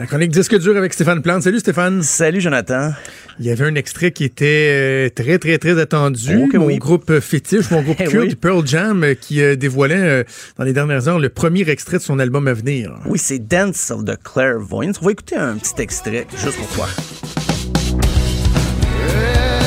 La 0.00 0.06
chronique 0.06 0.30
disque 0.30 0.58
dur 0.58 0.74
avec 0.78 0.94
Stéphane 0.94 1.20
Plante. 1.20 1.42
Salut 1.42 1.58
Stéphane. 1.58 2.02
Salut 2.02 2.40
Jonathan. 2.40 2.92
Il 3.38 3.44
y 3.44 3.50
avait 3.50 3.66
un 3.66 3.74
extrait 3.74 4.12
qui 4.12 4.24
était 4.24 4.70
euh, 4.70 5.08
très, 5.10 5.38
très, 5.38 5.58
très 5.58 5.78
attendu. 5.78 6.48
Oh 6.54 6.58
mon 6.58 6.66
oui. 6.66 6.78
groupe 6.78 7.20
fétiche, 7.20 7.70
mon 7.70 7.82
groupe 7.82 7.96
Eh 8.00 8.06
culte, 8.06 8.30
oui. 8.30 8.34
Pearl 8.34 8.66
Jam, 8.66 9.04
euh, 9.04 9.12
qui 9.12 9.42
euh, 9.42 9.56
dévoilait 9.56 10.24
dans 10.56 10.64
les 10.64 10.72
dernières 10.72 11.06
heures 11.06 11.18
le 11.18 11.28
premier 11.28 11.68
extrait 11.68 11.98
de 11.98 12.02
son 12.02 12.18
album 12.18 12.48
à 12.48 12.54
venir. 12.54 12.98
Oui, 13.04 13.18
c'est 13.18 13.40
Dance 13.40 13.90
of 13.90 14.06
the 14.06 14.16
Clairvoyance. 14.22 14.96
On 15.02 15.04
va 15.04 15.12
écouter 15.12 15.36
un 15.36 15.58
petit 15.58 15.82
extrait 15.82 16.26
juste 16.34 16.56
pour 16.56 16.68
toi. 16.68 16.88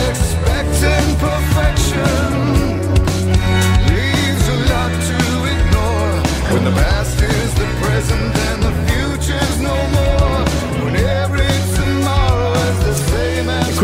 Expecting 0.09 1.15
perfection 1.19 1.99
leaves 3.85 4.49
a 4.49 4.57
lot 4.65 4.91
to 4.99 5.13
ignore. 5.45 6.23
When 6.51 6.63
the 6.65 7.02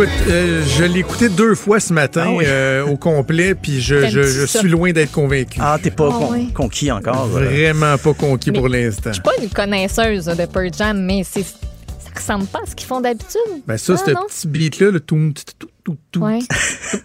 Écoute, 0.02 0.14
euh, 0.30 0.64
je 0.66 0.86
l'ai 0.86 1.00
écouté 1.02 1.28
deux 1.28 1.56
fois 1.56 1.82
ce 1.82 1.92
matin 1.92 2.24
Ah 2.28 2.32
oui. 2.34 2.46
euh, 2.48 2.86
au 2.86 2.96
complet, 2.96 3.54
puis 3.54 3.82
je, 3.82 4.08
je, 4.08 4.22
je 4.24 4.46
ça? 4.46 4.60
suis 4.60 4.70
loin 4.70 4.94
d'être 4.94 5.12
convaincu. 5.12 5.60
Ah, 5.62 5.78
t'es 5.82 5.92
pas 5.92 6.08
Ah 6.10 6.16
con- 6.18 6.30
oui. 6.32 6.54
conquis 6.54 6.90
encore. 6.90 7.28
Vraiment 7.28 7.98
pas 7.98 8.14
conquis 8.14 8.52
Mais- 8.52 8.60
pour 8.60 8.70
l'instant. 8.70 9.10
Je 9.10 9.16
suis 9.16 9.22
pas 9.22 9.34
une 9.44 9.50
connaisseuse 9.50 10.24
de 10.24 10.46
Pearl 10.46 10.70
Jam, 10.74 11.02
mais 11.04 11.24
c'est 11.30 11.44
ça 11.44 11.56
ressemble 12.16 12.46
pas 12.46 12.60
à 12.66 12.70
ce 12.70 12.76
qu'ils 12.76 12.88
font 12.88 13.02
d'habitude. 13.02 13.42
Ben 13.68 13.78
ça, 13.78 13.96
Ah, 13.98 13.98
ce 14.30 14.46
petit 14.46 14.48
beat-là, 14.48 14.92
le 14.92 15.02
tout, 15.02 15.34
tout, 15.36 15.44
tout, 15.60 15.68
tout, 15.84 15.98
tout, 16.14 16.20
Ouais. 16.22 16.40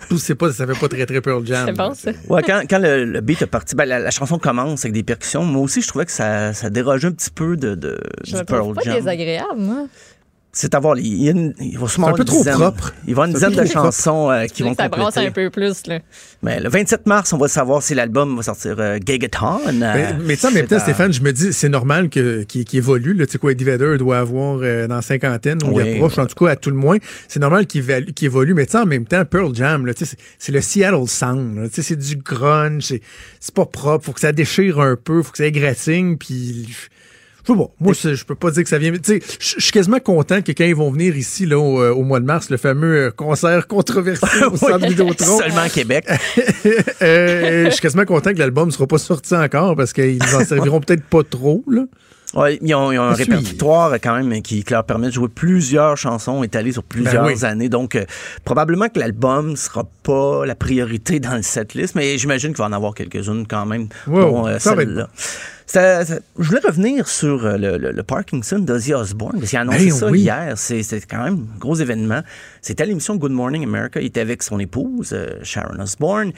tout, 0.09 0.19
c'est 0.19 0.37
pas, 0.37 0.53
ça 0.53 0.65
fait 0.65 0.79
pas 0.79 0.89
très, 0.89 1.05
très 1.05 1.21
Pearl 1.21 1.45
Jam. 1.45 1.67
C'est 1.67 1.77
bon, 1.77 1.95
ça. 1.95 2.13
Ouais, 2.29 2.43
quand, 2.47 2.63
quand 2.71 2.79
le, 2.79 3.05
le 3.07 3.21
beat 3.21 3.43
est 3.43 3.47
parti, 3.47 3.75
ben, 3.75 3.87
la, 3.87 3.99
la 3.99 4.11
chanson 4.13 4.39
commence 4.39 4.85
avec 4.85 4.93
des 4.93 5.03
percussions. 5.03 5.43
Moi 5.43 5.63
aussi, 5.63 5.83
je 5.83 5.89
trouvais 5.89 6.05
que 6.07 6.13
ça, 6.13 6.53
ça 6.53 6.71
dérogeait 6.71 7.09
un 7.09 7.13
petit 7.13 7.31
peu 7.31 7.57
de, 7.57 7.75
de, 7.75 7.99
Je 8.25 8.37
du 8.37 8.45
Pearl 8.45 8.73
pas 8.73 8.83
Jam. 8.83 8.95
désagréable, 8.95 9.59
moi. 9.59 9.87
C'est 10.57 10.73
à 10.75 10.79
voir. 10.79 10.97
Il, 10.99 11.23
y 11.23 11.29
a 11.29 11.33
une- 11.33 11.53
il 11.61 11.77
va 11.79 11.89
sûrement 11.89 12.07
C'est 12.07 12.13
un 12.13 12.15
avoir 12.15 12.17
peu 12.17 12.23
une 12.23 12.27
trop 12.27 12.39
dizaine- 12.39 12.55
propre. 12.55 12.95
Il 13.09 13.15
va 13.15 13.25
avoir 13.25 13.27
une 13.27 13.35
dizaine 13.35 13.65
de 13.65 13.69
chansons 13.69 14.31
euh, 14.31 14.47
qui 14.47 14.63
vont 14.63 14.75
ça 14.75 14.89
brasse 14.89 15.17
un 15.17 15.31
peu 15.33 15.51
plus, 15.51 15.87
là. 15.89 15.99
Mais 16.43 16.61
le 16.61 16.69
27 16.69 17.07
mars, 17.07 17.33
on 17.33 17.39
va 17.39 17.49
savoir 17.49 17.83
si 17.83 17.95
l'album 17.95 18.37
va 18.37 18.43
sortir 18.43 18.77
euh, 18.79 18.99
Gigaton. 19.05 19.59
euh, 19.67 19.73
Mais, 19.73 20.15
mais 20.25 20.35
tu 20.37 20.41
sais, 20.43 20.47
en 20.47 20.51
même 20.53 20.67
temps, 20.69 20.77
à- 20.77 20.81
Stéphane, 20.81 21.13
je 21.13 21.21
me 21.23 21.33
dis, 21.33 21.53
c'est 21.53 21.69
normal 21.69 22.09
que, 22.09 22.45
qu'il, 22.45 22.65
qu'il 22.65 22.79
évolue. 22.79 23.15
Là. 23.15 23.27
Tu 23.27 23.33
sais 23.33 23.39
quoi, 23.39 23.51
Eddie 23.53 23.65
Vedder 23.65 23.99
doit 23.99 24.19
avoir 24.19 24.61
euh, 24.63 24.87
dans 24.87 25.03
cinquantaine, 25.03 25.59
ou 25.65 25.81
il 25.81 25.95
approche, 25.97 26.19
en 26.19 26.27
tout 26.27 26.45
cas, 26.45 26.53
à 26.53 26.57
tout 26.57 26.71
le 26.71 26.77
moins. 26.77 26.99
C'est 27.27 27.41
normal 27.41 27.67
qu'il, 27.67 27.85
évolue. 28.23 28.55
Mais 28.55 28.67
tu 28.67 28.73
sais, 28.73 28.79
en 28.79 28.87
même 28.87 29.07
temps, 29.07 29.25
Pearl 29.25 29.53
Jam, 29.55 29.87
là, 29.87 29.93
tu 29.95 30.05
sais, 30.05 30.13
c'est, 30.17 30.25
c'est 30.39 30.53
le 30.53 30.61
Seattle 30.61 31.09
Sound. 31.09 31.57
là. 31.57 31.69
Tu 31.69 31.75
sais, 31.77 31.83
c'est 31.83 31.97
du 31.97 32.17
grunge, 32.17 32.85
c'est, 32.85 33.01
c'est 33.41 33.55
pas 33.55 33.67
propre. 33.67 34.05
Faut 34.07 34.13
que 34.13 34.21
ça 34.21 34.31
déchire 34.31 34.79
un 34.79 34.95
peu, 34.97 35.21
faut 35.23 35.33
que 35.33 35.39
ça 35.39 35.47
égratigne, 35.47 36.17
puis... 36.17 36.69
Je 37.47 37.53
sais 37.53 37.59
pas. 37.59 37.69
Moi, 37.79 37.93
je 37.93 38.25
peux 38.25 38.35
pas 38.35 38.51
dire 38.51 38.63
que 38.63 38.69
ça 38.69 38.79
vient. 38.79 38.93
Tu 38.93 39.01
sais, 39.03 39.21
je 39.39 39.61
suis 39.61 39.73
quasiment 39.73 40.01
content 40.01 40.41
que 40.41 40.53
quand 40.53 40.65
ils 40.65 40.75
vont 40.75 40.91
venir 40.91 41.17
ici, 41.17 41.45
là, 41.45 41.59
au, 41.59 41.81
euh, 41.81 41.93
au 41.93 42.03
mois 42.03 42.21
de 42.21 42.25
mars, 42.25 42.49
le 42.49 42.57
fameux 42.57 43.07
euh, 43.07 43.11
concert 43.11 43.67
controversé 43.67 44.27
au 44.51 44.57
centre 44.57 44.87
Vidéotron. 44.87 45.39
Seulement 45.39 45.69
Québec. 45.69 46.07
Euh, 47.03 47.67
je 47.67 47.71
suis 47.71 47.81
quasiment 47.81 48.05
content 48.05 48.33
que 48.33 48.39
l'album 48.39 48.69
ne 48.69 48.73
sera 48.73 48.87
pas 48.87 48.99
sorti 48.99 49.35
encore 49.35 49.77
parce 49.77 49.93
qu'ils 49.93 50.23
en 50.23 50.45
serviront 50.45 50.81
peut-être 50.81 51.05
pas 51.05 51.23
trop. 51.23 51.63
Là. 51.67 51.83
Ouais, 52.35 52.59
ils 52.61 52.74
ont, 52.74 52.91
ils 52.93 52.99
ont 52.99 53.03
un 53.05 53.14
suivre. 53.14 53.37
répertoire 53.37 53.93
euh, 53.93 53.97
quand 54.03 54.14
même 54.20 54.43
qui, 54.43 54.64
qui 54.64 54.72
leur 54.72 54.85
permet 54.85 55.07
de 55.09 55.12
jouer 55.12 55.28
plusieurs 55.28 55.97
chansons 55.97 56.43
étalées 56.43 56.72
sur 56.72 56.82
plusieurs 56.82 57.24
Ben 57.24 57.35
oui. 57.37 57.45
années. 57.45 57.68
Donc, 57.68 57.95
euh, 57.95 58.05
probablement 58.45 58.89
que 58.89 58.99
l'album 58.99 59.57
sera 59.57 59.85
pas 60.03 60.45
la 60.47 60.55
priorité 60.55 61.20
dans 61.20 61.37
le 61.37 61.43
setlist, 61.43 61.95
mais 61.95 62.18
j'imagine 62.18 62.51
qu'il 62.51 62.59
va 62.59 62.64
en 62.66 62.72
avoir 62.72 62.95
quelques-unes 62.95 63.47
quand 63.47 63.66
même, 63.66 63.89
Ouais, 64.07 64.20
dont 64.22 64.47
euh, 64.47 64.59
celle-là. 64.59 65.09
Ça- 65.66 66.05
ça- 66.05 66.18
je 66.39 66.47
voulais 66.47 66.61
revenir 66.61 67.09
sur 67.09 67.47
euh, 67.47 67.57
le, 67.57 67.78
le- 67.78 67.93
le 67.93 68.03
Parkinson 68.03 68.59
d'Ozzy 68.59 68.93
Osbourne, 68.93 69.39
parce 69.39 69.49
qu'il 69.51 69.59
a 69.59 69.62
annoncé 69.62 69.87
Ben 69.87 69.93
ça 69.93 70.07
oui. 70.11 70.20
hier. 70.20 70.53
C'est 70.57 70.82
c'est 70.82 71.01
quand 71.07 71.24
même 71.24 71.47
un 71.55 71.59
gros 71.59 71.74
événement. 71.76 72.20
C'était 72.61 72.82
à 72.82 72.87
l'émission 72.87 73.16
Good 73.16 73.32
Morning 73.32 73.64
America. 73.64 73.99
Il 74.01 74.07
était 74.07 74.20
avec 74.20 74.43
son 74.43 74.59
épouse, 74.59 75.11
euh, 75.14 75.39
Sharon 75.43 75.80
Osbourne, 75.80 76.32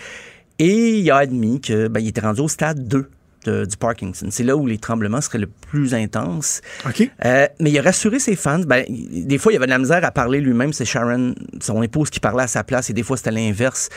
et 0.58 0.98
il 1.00 1.10
a 1.10 1.16
admis 1.16 1.60
qu'il 1.60 1.90
était 2.06 2.20
rendu 2.20 2.40
au 2.42 2.48
stade 2.48 2.86
2 2.86 3.08
de- 3.46 3.64
du 3.64 3.76
Parkinson. 3.76 4.26
C'est 4.30 4.44
là 4.44 4.56
où 4.56 4.66
les 4.66 4.78
tremblements 4.78 5.20
seraient 5.20 5.38
le 5.38 5.46
plus 5.46 5.94
intenses. 5.94 6.60
OK. 6.86 7.08
Euh, 7.24 7.46
mais 7.60 7.70
il 7.70 7.78
a 7.78 7.82
rassuré 7.82 8.18
ses 8.18 8.36
fans. 8.36 8.58
Ben, 8.60 8.84
des 8.88 9.38
fois, 9.38 9.52
il 9.52 9.54
y 9.54 9.58
avait 9.58 9.66
de 9.66 9.70
la 9.70 9.78
misère 9.78 10.04
à 10.04 10.10
parler 10.10 10.40
lui-même. 10.40 10.72
C'est 10.72 10.84
Sharon, 10.84 11.34
son 11.60 11.82
épouse, 11.82 12.10
qui 12.10 12.20
parlait 12.20 12.42
à 12.44 12.46
sa 12.48 12.64
place. 12.64 12.90
Et 12.90 12.92
des 12.92 13.02
fois, 13.02 13.16
c'était 13.16 13.30
l'inverse 13.30 13.88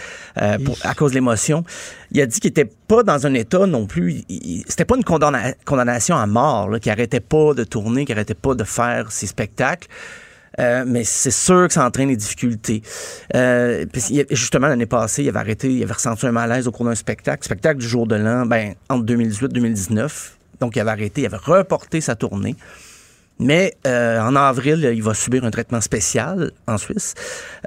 euh, 0.41 0.57
à 0.83 0.93
cause 0.95 1.11
de 1.11 1.15
l'émotion. 1.15 1.63
Il 2.11 2.21
a 2.21 2.25
dit 2.25 2.39
qu'il 2.39 2.49
était 2.49 2.69
pas 2.87 3.03
dans 3.03 3.27
un 3.27 3.33
état 3.33 3.65
non 3.67 3.85
plus. 3.85 4.23
C'était 4.67 4.85
pas 4.85 4.95
une 4.95 5.03
condamna- 5.03 5.53
condamnation 5.65 6.15
à 6.15 6.25
mort, 6.25 6.79
qu'il 6.79 6.91
arrêtait 6.91 7.19
pas 7.19 7.53
de 7.53 7.63
tourner, 7.63 8.05
qu'il 8.05 8.15
arrêtait 8.15 8.33
pas 8.33 8.55
de 8.55 8.63
faire 8.63 9.11
ses 9.11 9.27
spectacles. 9.27 9.87
Euh, 10.59 10.83
mais 10.87 11.03
c'est 11.03 11.31
sûr 11.31 11.67
que 11.67 11.73
ça 11.73 11.85
entraîne 11.85 12.09
des 12.09 12.15
difficultés. 12.15 12.81
Euh, 13.35 13.85
puis 13.91 14.25
justement, 14.31 14.67
l'année 14.67 14.85
passée, 14.85 15.23
il 15.23 15.29
avait 15.29 15.39
arrêté, 15.39 15.71
il 15.71 15.83
avait 15.83 15.93
ressenti 15.93 16.25
un 16.25 16.31
malaise 16.31 16.67
au 16.67 16.71
cours 16.71 16.85
d'un 16.85 16.95
spectacle. 16.95 17.43
Spectacle 17.43 17.79
du 17.79 17.87
jour 17.87 18.07
de 18.07 18.15
l'an, 18.15 18.45
ben, 18.45 18.73
entre 18.89 19.05
2018 19.05 19.45
et 19.45 19.49
2019. 19.49 20.37
Donc, 20.59 20.75
il 20.75 20.79
avait 20.79 20.91
arrêté, 20.91 21.21
il 21.21 21.25
avait 21.25 21.37
reporté 21.37 22.01
sa 22.01 22.15
tournée. 22.15 22.55
Mais 23.39 23.77
euh, 23.87 24.19
en 24.19 24.35
avril, 24.35 24.91
il 24.93 25.01
va 25.01 25.13
subir 25.13 25.45
un 25.45 25.51
traitement 25.51 25.79
spécial 25.79 26.51
en 26.67 26.77
Suisse. 26.77 27.13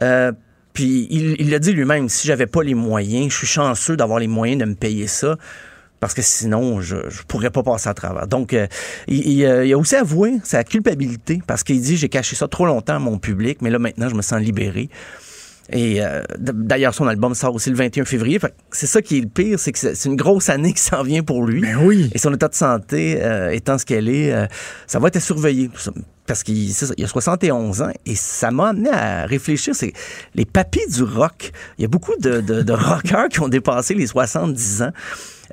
Euh, 0.03 0.33
puis 0.75 1.07
il 1.11 1.51
l'a 1.51 1.59
dit 1.59 1.73
lui-même, 1.73 2.09
si 2.09 2.27
j'avais 2.27 2.47
pas 2.47 2.63
les 2.63 2.75
moyens, 2.75 3.31
je 3.31 3.39
suis 3.39 3.47
chanceux 3.47 3.97
d'avoir 3.97 4.19
les 4.19 4.27
moyens 4.27 4.61
de 4.61 4.67
me 4.67 4.75
payer 4.75 5.07
ça. 5.07 5.37
Parce 6.03 6.15
que 6.15 6.23
sinon, 6.23 6.81
je 6.81 6.97
ne 6.97 7.23
pourrais 7.29 7.51
pas 7.51 7.63
passer 7.63 7.89
à 7.89 7.95
travers. 7.95 8.27
Donc, 8.27 8.55
euh, 8.55 8.67
il, 9.07 9.25
il, 9.25 9.45
euh, 9.45 9.65
il 9.65 9.73
a 9.73 9.79
aussi 9.79 9.95
avoué 9.95 10.41
sa 10.43 10.65
culpabilité 10.65 11.41
parce 11.47 11.63
qu'il 11.63 11.81
dit 11.81 11.97
J'ai 11.97 12.09
caché 12.09 12.35
ça 12.35 12.49
trop 12.49 12.67
longtemps 12.67 12.97
à 12.97 12.99
mon 12.99 13.19
public, 13.19 13.63
mais 13.63 13.71
là, 13.71 13.79
maintenant, 13.79 14.09
je 14.09 14.17
me 14.17 14.23
sens 14.23 14.41
libéré. 14.41 14.91
Et 15.71 16.03
euh, 16.03 16.23
d'ailleurs, 16.39 16.95
son 16.95 17.07
album 17.07 17.35
sort 17.35 17.55
aussi 17.55 17.71
le 17.71 17.77
21 17.77 18.05
février. 18.05 18.39
Fait 18.39 18.49
que 18.49 18.55
C'est 18.73 18.87
ça 18.87 19.01
qui 19.01 19.19
est 19.19 19.21
le 19.21 19.29
pire, 19.29 19.59
c'est 19.59 19.73
que 19.73 19.79
c'est 19.79 20.09
une 20.09 20.17
grosse 20.17 20.49
année 20.49 20.73
qui 20.75 20.83
s'en 20.83 21.03
vient 21.03 21.23
pour 21.23 21.45
lui. 21.45 21.61
Ben 21.61 21.77
oui. 21.83 22.11
Et 22.15 22.19
son 22.19 22.33
état 22.35 22.49
de 22.49 22.55
santé 22.55 23.19
euh, 23.23 23.51
étant 23.51 23.79
ce 23.79 23.87
qu'elle 23.87 24.09
est, 24.09 24.33
euh, 24.33 24.47
ça 24.87 24.99
va 24.99 25.09
être 25.09 25.21
surveillé. 25.21 25.71
Parce 26.27 26.43
qu'il 26.43 26.73
c'est 26.73 26.87
ça, 26.87 26.95
il 26.97 27.05
a 27.05 27.09
71 27.09 27.83
ans 27.83 27.91
et 28.07 28.15
ça 28.15 28.51
m'a 28.51 28.69
amené 28.69 28.91
à 28.91 29.27
réfléchir. 29.27 29.75
C'est 29.75 29.93
les 30.35 30.45
papis 30.45 30.87
du 30.89 31.03
rock. 31.03 31.53
Il 31.79 31.83
y 31.83 31.85
a 31.85 31.89
beaucoup 31.89 32.17
de, 32.21 32.41
de, 32.41 32.63
de 32.63 32.73
rockers 32.73 33.29
qui 33.29 33.41
ont 33.41 33.49
dépassé 33.49 33.95
les 33.95 34.07
70 34.07 34.83
ans. 34.83 34.93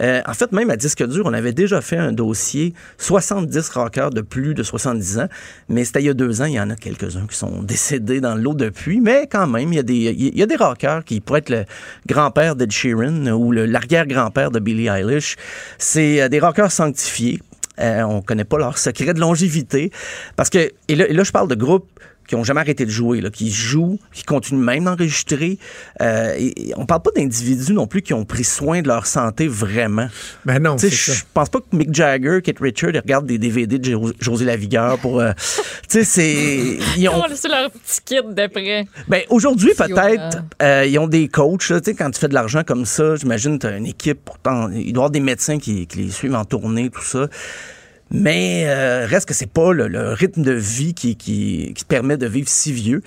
Euh, 0.01 0.21
en 0.25 0.33
fait, 0.33 0.51
même 0.51 0.69
à 0.69 0.77
disque 0.77 1.05
dur, 1.05 1.23
on 1.25 1.33
avait 1.33 1.51
déjà 1.53 1.81
fait 1.81 1.97
un 1.97 2.11
dossier 2.11 2.73
70 2.97 3.69
rockers 3.69 4.09
de 4.11 4.21
plus 4.21 4.53
de 4.53 4.63
70 4.63 5.19
ans, 5.19 5.27
mais 5.67 5.83
c'était 5.83 6.01
il 6.01 6.05
y 6.05 6.09
a 6.09 6.13
deux 6.13 6.41
ans. 6.41 6.45
Il 6.45 6.53
y 6.53 6.59
en 6.59 6.69
a 6.69 6.75
quelques-uns 6.75 7.27
qui 7.27 7.35
sont 7.37 7.61
décédés 7.63 8.21
dans 8.21 8.35
l'eau 8.35 8.53
depuis, 8.53 9.01
mais 9.01 9.27
quand 9.29 9.47
même, 9.47 9.73
il 9.73 9.75
y 9.75 9.79
a 9.79 9.83
des, 9.83 9.95
il 9.95 10.55
rockers 10.57 11.03
qui 11.03 11.19
pourraient 11.19 11.39
être 11.39 11.49
le 11.49 11.65
grand-père 12.07 12.55
d'Ed 12.55 12.71
Sheeran 12.71 13.27
ou 13.27 13.51
le- 13.51 13.65
l'arrière-grand-père 13.65 14.51
de 14.51 14.59
Billie 14.59 14.87
Eilish. 14.87 15.35
C'est 15.77 16.21
euh, 16.21 16.29
des 16.29 16.39
rockers 16.39 16.71
sanctifiés. 16.71 17.39
Euh, 17.79 18.01
on 18.03 18.21
connaît 18.21 18.43
pas 18.43 18.57
leur 18.57 18.77
secret 18.77 19.13
de 19.13 19.19
longévité. 19.19 19.91
Parce 20.35 20.49
que, 20.49 20.69
et 20.87 20.95
là, 20.95 21.05
là, 21.09 21.23
je 21.23 21.31
parle 21.31 21.47
de 21.47 21.55
groupes 21.55 21.89
qui 22.29 22.35
ont 22.35 22.43
jamais 22.43 22.61
arrêté 22.61 22.85
de 22.85 22.91
jouer, 22.91 23.21
là, 23.21 23.31
qui 23.31 23.49
jouent, 23.51 23.97
qui 24.13 24.23
continuent 24.23 24.63
même 24.63 24.83
d'enregistrer. 24.83 25.57
Euh, 25.99 26.35
et, 26.37 26.69
et 26.69 26.73
on 26.77 26.85
parle 26.85 27.01
pas 27.01 27.09
d'individus 27.15 27.73
non 27.73 27.87
plus 27.87 28.03
qui 28.03 28.13
ont 28.13 28.23
pris 28.23 28.43
soin 28.43 28.83
de 28.83 28.87
leur 28.87 29.07
santé 29.07 29.47
vraiment. 29.47 30.07
Ben 30.45 30.59
non, 30.61 30.75
Tu 30.75 30.89
sais, 30.91 30.95
c'est 30.95 31.13
je 31.13 31.23
pense 31.33 31.49
pas 31.49 31.59
que 31.59 31.75
Mick 31.75 31.91
Jagger, 31.91 32.41
Kate 32.43 32.59
Richard, 32.59 32.91
ils 32.91 32.99
regardent 32.99 33.25
des 33.25 33.39
DVD 33.39 33.79
de 33.79 33.91
Jo- 33.91 34.13
José 34.19 34.45
Lavigueur 34.45 34.99
pour. 34.99 35.19
euh, 35.19 35.31
tu 35.89 36.03
sais, 36.03 36.03
c'est. 36.03 36.77
Ils 36.97 37.09
ont, 37.09 37.23
c'est 37.33 37.47
leur 37.49 37.71
petit 37.71 37.99
kit 38.05 38.15
de 38.23 38.47
près. 38.47 38.85
ben, 39.07 39.23
aujourd'hui, 39.29 39.71
peut-être, 39.75 40.43
euh, 40.61 40.85
ils 40.85 40.99
ont 40.99 41.07
des 41.07 41.27
coachs. 41.29 41.59
Tu 41.61 41.73
sais, 41.83 41.95
quand 41.95 42.11
tu 42.11 42.19
fais 42.19 42.27
de 42.27 42.35
l'argent 42.35 42.61
comme 42.63 42.85
ça, 42.85 43.15
j'imagine 43.15 43.57
que 43.57 43.67
tu 43.67 43.73
as 43.73 43.77
une 43.77 43.87
équipe. 43.87 44.19
Pourtant, 44.23 44.69
il 44.69 44.77
doit 44.77 44.83
y 44.83 44.89
avoir 45.05 45.09
des 45.09 45.19
médecins 45.19 45.57
qui, 45.57 45.87
qui 45.87 45.97
les 45.97 46.11
suivent 46.11 46.35
en 46.35 46.45
tournée, 46.45 46.91
tout 46.91 47.01
ça. 47.03 47.27
Mais 48.11 48.63
euh, 48.65 49.05
reste 49.05 49.27
que 49.27 49.33
c'est 49.33 49.51
pas 49.51 49.71
le, 49.71 49.87
le 49.87 50.13
rythme 50.13 50.41
de 50.41 50.51
vie 50.51 50.93
qui, 50.93 51.15
qui, 51.15 51.73
qui 51.75 51.85
permet 51.85 52.17
de 52.17 52.27
vivre 52.27 52.49
si 52.49 52.71
vieux. 52.71 53.01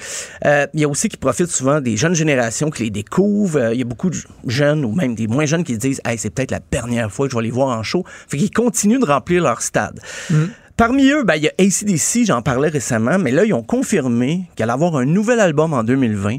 Euh, 0.44 0.66
il 0.74 0.80
y 0.80 0.84
a 0.84 0.88
aussi 0.88 1.08
qui 1.08 1.16
profitent 1.16 1.50
souvent 1.50 1.80
des 1.80 1.96
jeunes 1.96 2.14
générations 2.14 2.70
qui 2.70 2.84
les 2.84 2.90
découvrent. 2.90 3.58
Euh, 3.58 3.74
il 3.74 3.78
y 3.78 3.82
a 3.82 3.86
beaucoup 3.86 4.10
de 4.10 4.16
jeunes 4.46 4.84
ou 4.84 4.92
même 4.92 5.14
des 5.14 5.26
moins 5.26 5.46
jeunes 5.46 5.64
qui 5.64 5.76
disent 5.76 6.00
hey, 6.04 6.18
c'est 6.18 6.30
peut-être 6.30 6.52
la 6.52 6.60
dernière 6.70 7.10
fois 7.10 7.26
que 7.26 7.32
je 7.32 7.36
vais 7.36 7.44
les 7.44 7.50
voir 7.50 7.76
en 7.76 7.82
show. 7.82 8.04
Fait 8.28 8.36
qu'ils 8.36 8.50
continuent 8.50 9.00
de 9.00 9.06
remplir 9.06 9.42
leur 9.42 9.62
stade. 9.62 10.00
Parmi 10.76 11.10
eux, 11.10 11.22
ben, 11.22 11.34
il 11.36 11.44
y 11.44 11.48
a 11.48 11.52
ACDC, 11.58 12.24
j'en 12.26 12.42
parlais 12.42 12.68
récemment, 12.68 13.18
mais 13.18 13.30
là, 13.30 13.44
ils 13.44 13.52
ont 13.52 13.62
confirmé 13.62 14.44
qu'elle 14.56 14.70
allait 14.70 14.72
avoir 14.72 14.96
un 14.96 15.04
nouvel 15.04 15.38
album 15.38 15.74
en 15.74 15.84
2020 15.84 16.38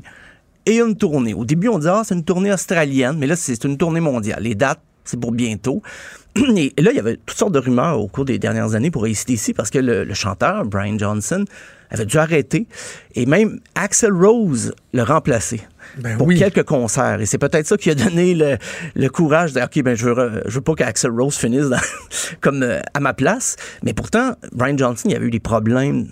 et 0.65 0.79
une 0.79 0.95
tournée. 0.95 1.33
Au 1.33 1.45
début, 1.45 1.67
on 1.67 1.77
disait, 1.77 1.91
ah, 1.93 2.01
c'est 2.03 2.15
une 2.15 2.23
tournée 2.23 2.51
australienne, 2.51 3.15
mais 3.17 3.27
là, 3.27 3.35
c'est 3.35 3.63
une 3.63 3.77
tournée 3.77 3.99
mondiale. 3.99 4.43
Les 4.43 4.55
dates, 4.55 4.81
c'est 5.05 5.19
pour 5.19 5.31
bientôt. 5.31 5.81
Et 6.35 6.73
là, 6.81 6.91
il 6.91 6.95
y 6.95 6.99
avait 6.99 7.17
toutes 7.25 7.37
sortes 7.37 7.51
de 7.53 7.59
rumeurs 7.59 7.99
au 7.99 8.07
cours 8.07 8.25
des 8.25 8.39
dernières 8.39 8.73
années 8.75 8.91
pour 8.91 9.05
ACDC 9.05 9.53
parce 9.55 9.69
que 9.69 9.79
le, 9.79 10.03
le 10.03 10.13
chanteur, 10.13 10.65
Brian 10.65 10.97
Johnson, 10.97 11.45
avait 11.91 12.05
dû 12.07 12.17
arrêter. 12.17 12.65
Et 13.13 13.27
même 13.27 13.59
Axel 13.75 14.11
Rose 14.11 14.73
le 14.93 15.03
remplacer 15.03 15.61
Ben 15.99 16.17
pour 16.17 16.25
oui. 16.25 16.39
quelques 16.39 16.63
concerts. 16.63 17.21
Et 17.21 17.27
c'est 17.27 17.37
peut-être 17.37 17.67
ça 17.67 17.77
qui 17.77 17.91
a 17.91 17.95
donné 17.95 18.33
le, 18.33 18.57
le 18.95 19.09
courage 19.09 19.51
de 19.53 19.59
dire, 19.59 19.65
OK, 19.65 19.83
ben, 19.83 19.95
je 19.95 20.09
veux, 20.09 20.41
je 20.47 20.55
veux 20.55 20.61
pas 20.61 20.73
qu'Axel 20.73 21.11
Rose 21.11 21.35
finisse 21.35 21.69
dans- 21.69 21.77
comme 22.41 22.63
euh, 22.63 22.79
à 22.95 22.99
ma 22.99 23.13
place. 23.13 23.57
Mais 23.83 23.93
pourtant, 23.93 24.31
Brian 24.53 24.75
Johnson, 24.75 25.07
il 25.09 25.15
avait 25.15 25.27
eu 25.27 25.31
des 25.31 25.39
problèmes 25.39 26.07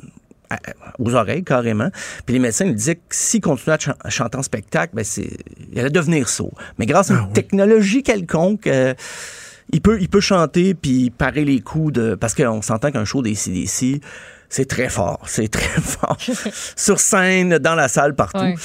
à- 0.55 0.59
aux 0.99 1.13
oreilles 1.15 1.43
carrément. 1.43 1.89
Puis 2.25 2.33
les 2.33 2.39
médecins 2.39 2.65
lui 2.65 2.75
disaient 2.75 2.95
que 2.95 3.01
s'il 3.09 3.41
continuait 3.41 3.75
à, 3.75 3.79
chan- 3.79 3.95
à 4.03 4.09
chanter 4.09 4.37
en 4.37 4.43
spectacle, 4.43 4.93
ben 4.95 5.03
c'est, 5.05 5.29
il 5.71 5.79
allait 5.79 5.89
devenir 5.89 6.27
sourd. 6.29 6.53
Mais 6.77 6.85
grâce 6.85 7.11
à 7.11 7.15
une 7.15 7.33
technologie 7.33 8.03
quelconque, 8.03 8.67
euh, 8.67 8.93
il 9.73 9.81
peut, 9.81 9.97
il 10.01 10.09
peut 10.09 10.19
chanter 10.19 10.73
puis 10.73 11.09
parer 11.11 11.45
les 11.45 11.61
coups 11.61 11.93
de. 11.93 12.15
Parce 12.15 12.33
qu'on 12.35 12.61
s'entend 12.61 12.91
qu'un 12.91 13.05
show 13.05 13.21
des 13.21 13.35
CDC, 13.35 14.01
c'est 14.49 14.65
très 14.67 14.89
fort. 14.89 15.21
C'est 15.25 15.47
très 15.51 15.79
fort. 15.81 16.17
Sur 16.75 16.99
scène, 16.99 17.57
dans 17.57 17.75
la 17.75 17.87
salle, 17.87 18.13
partout. 18.15 18.39
Ouais. 18.39 18.55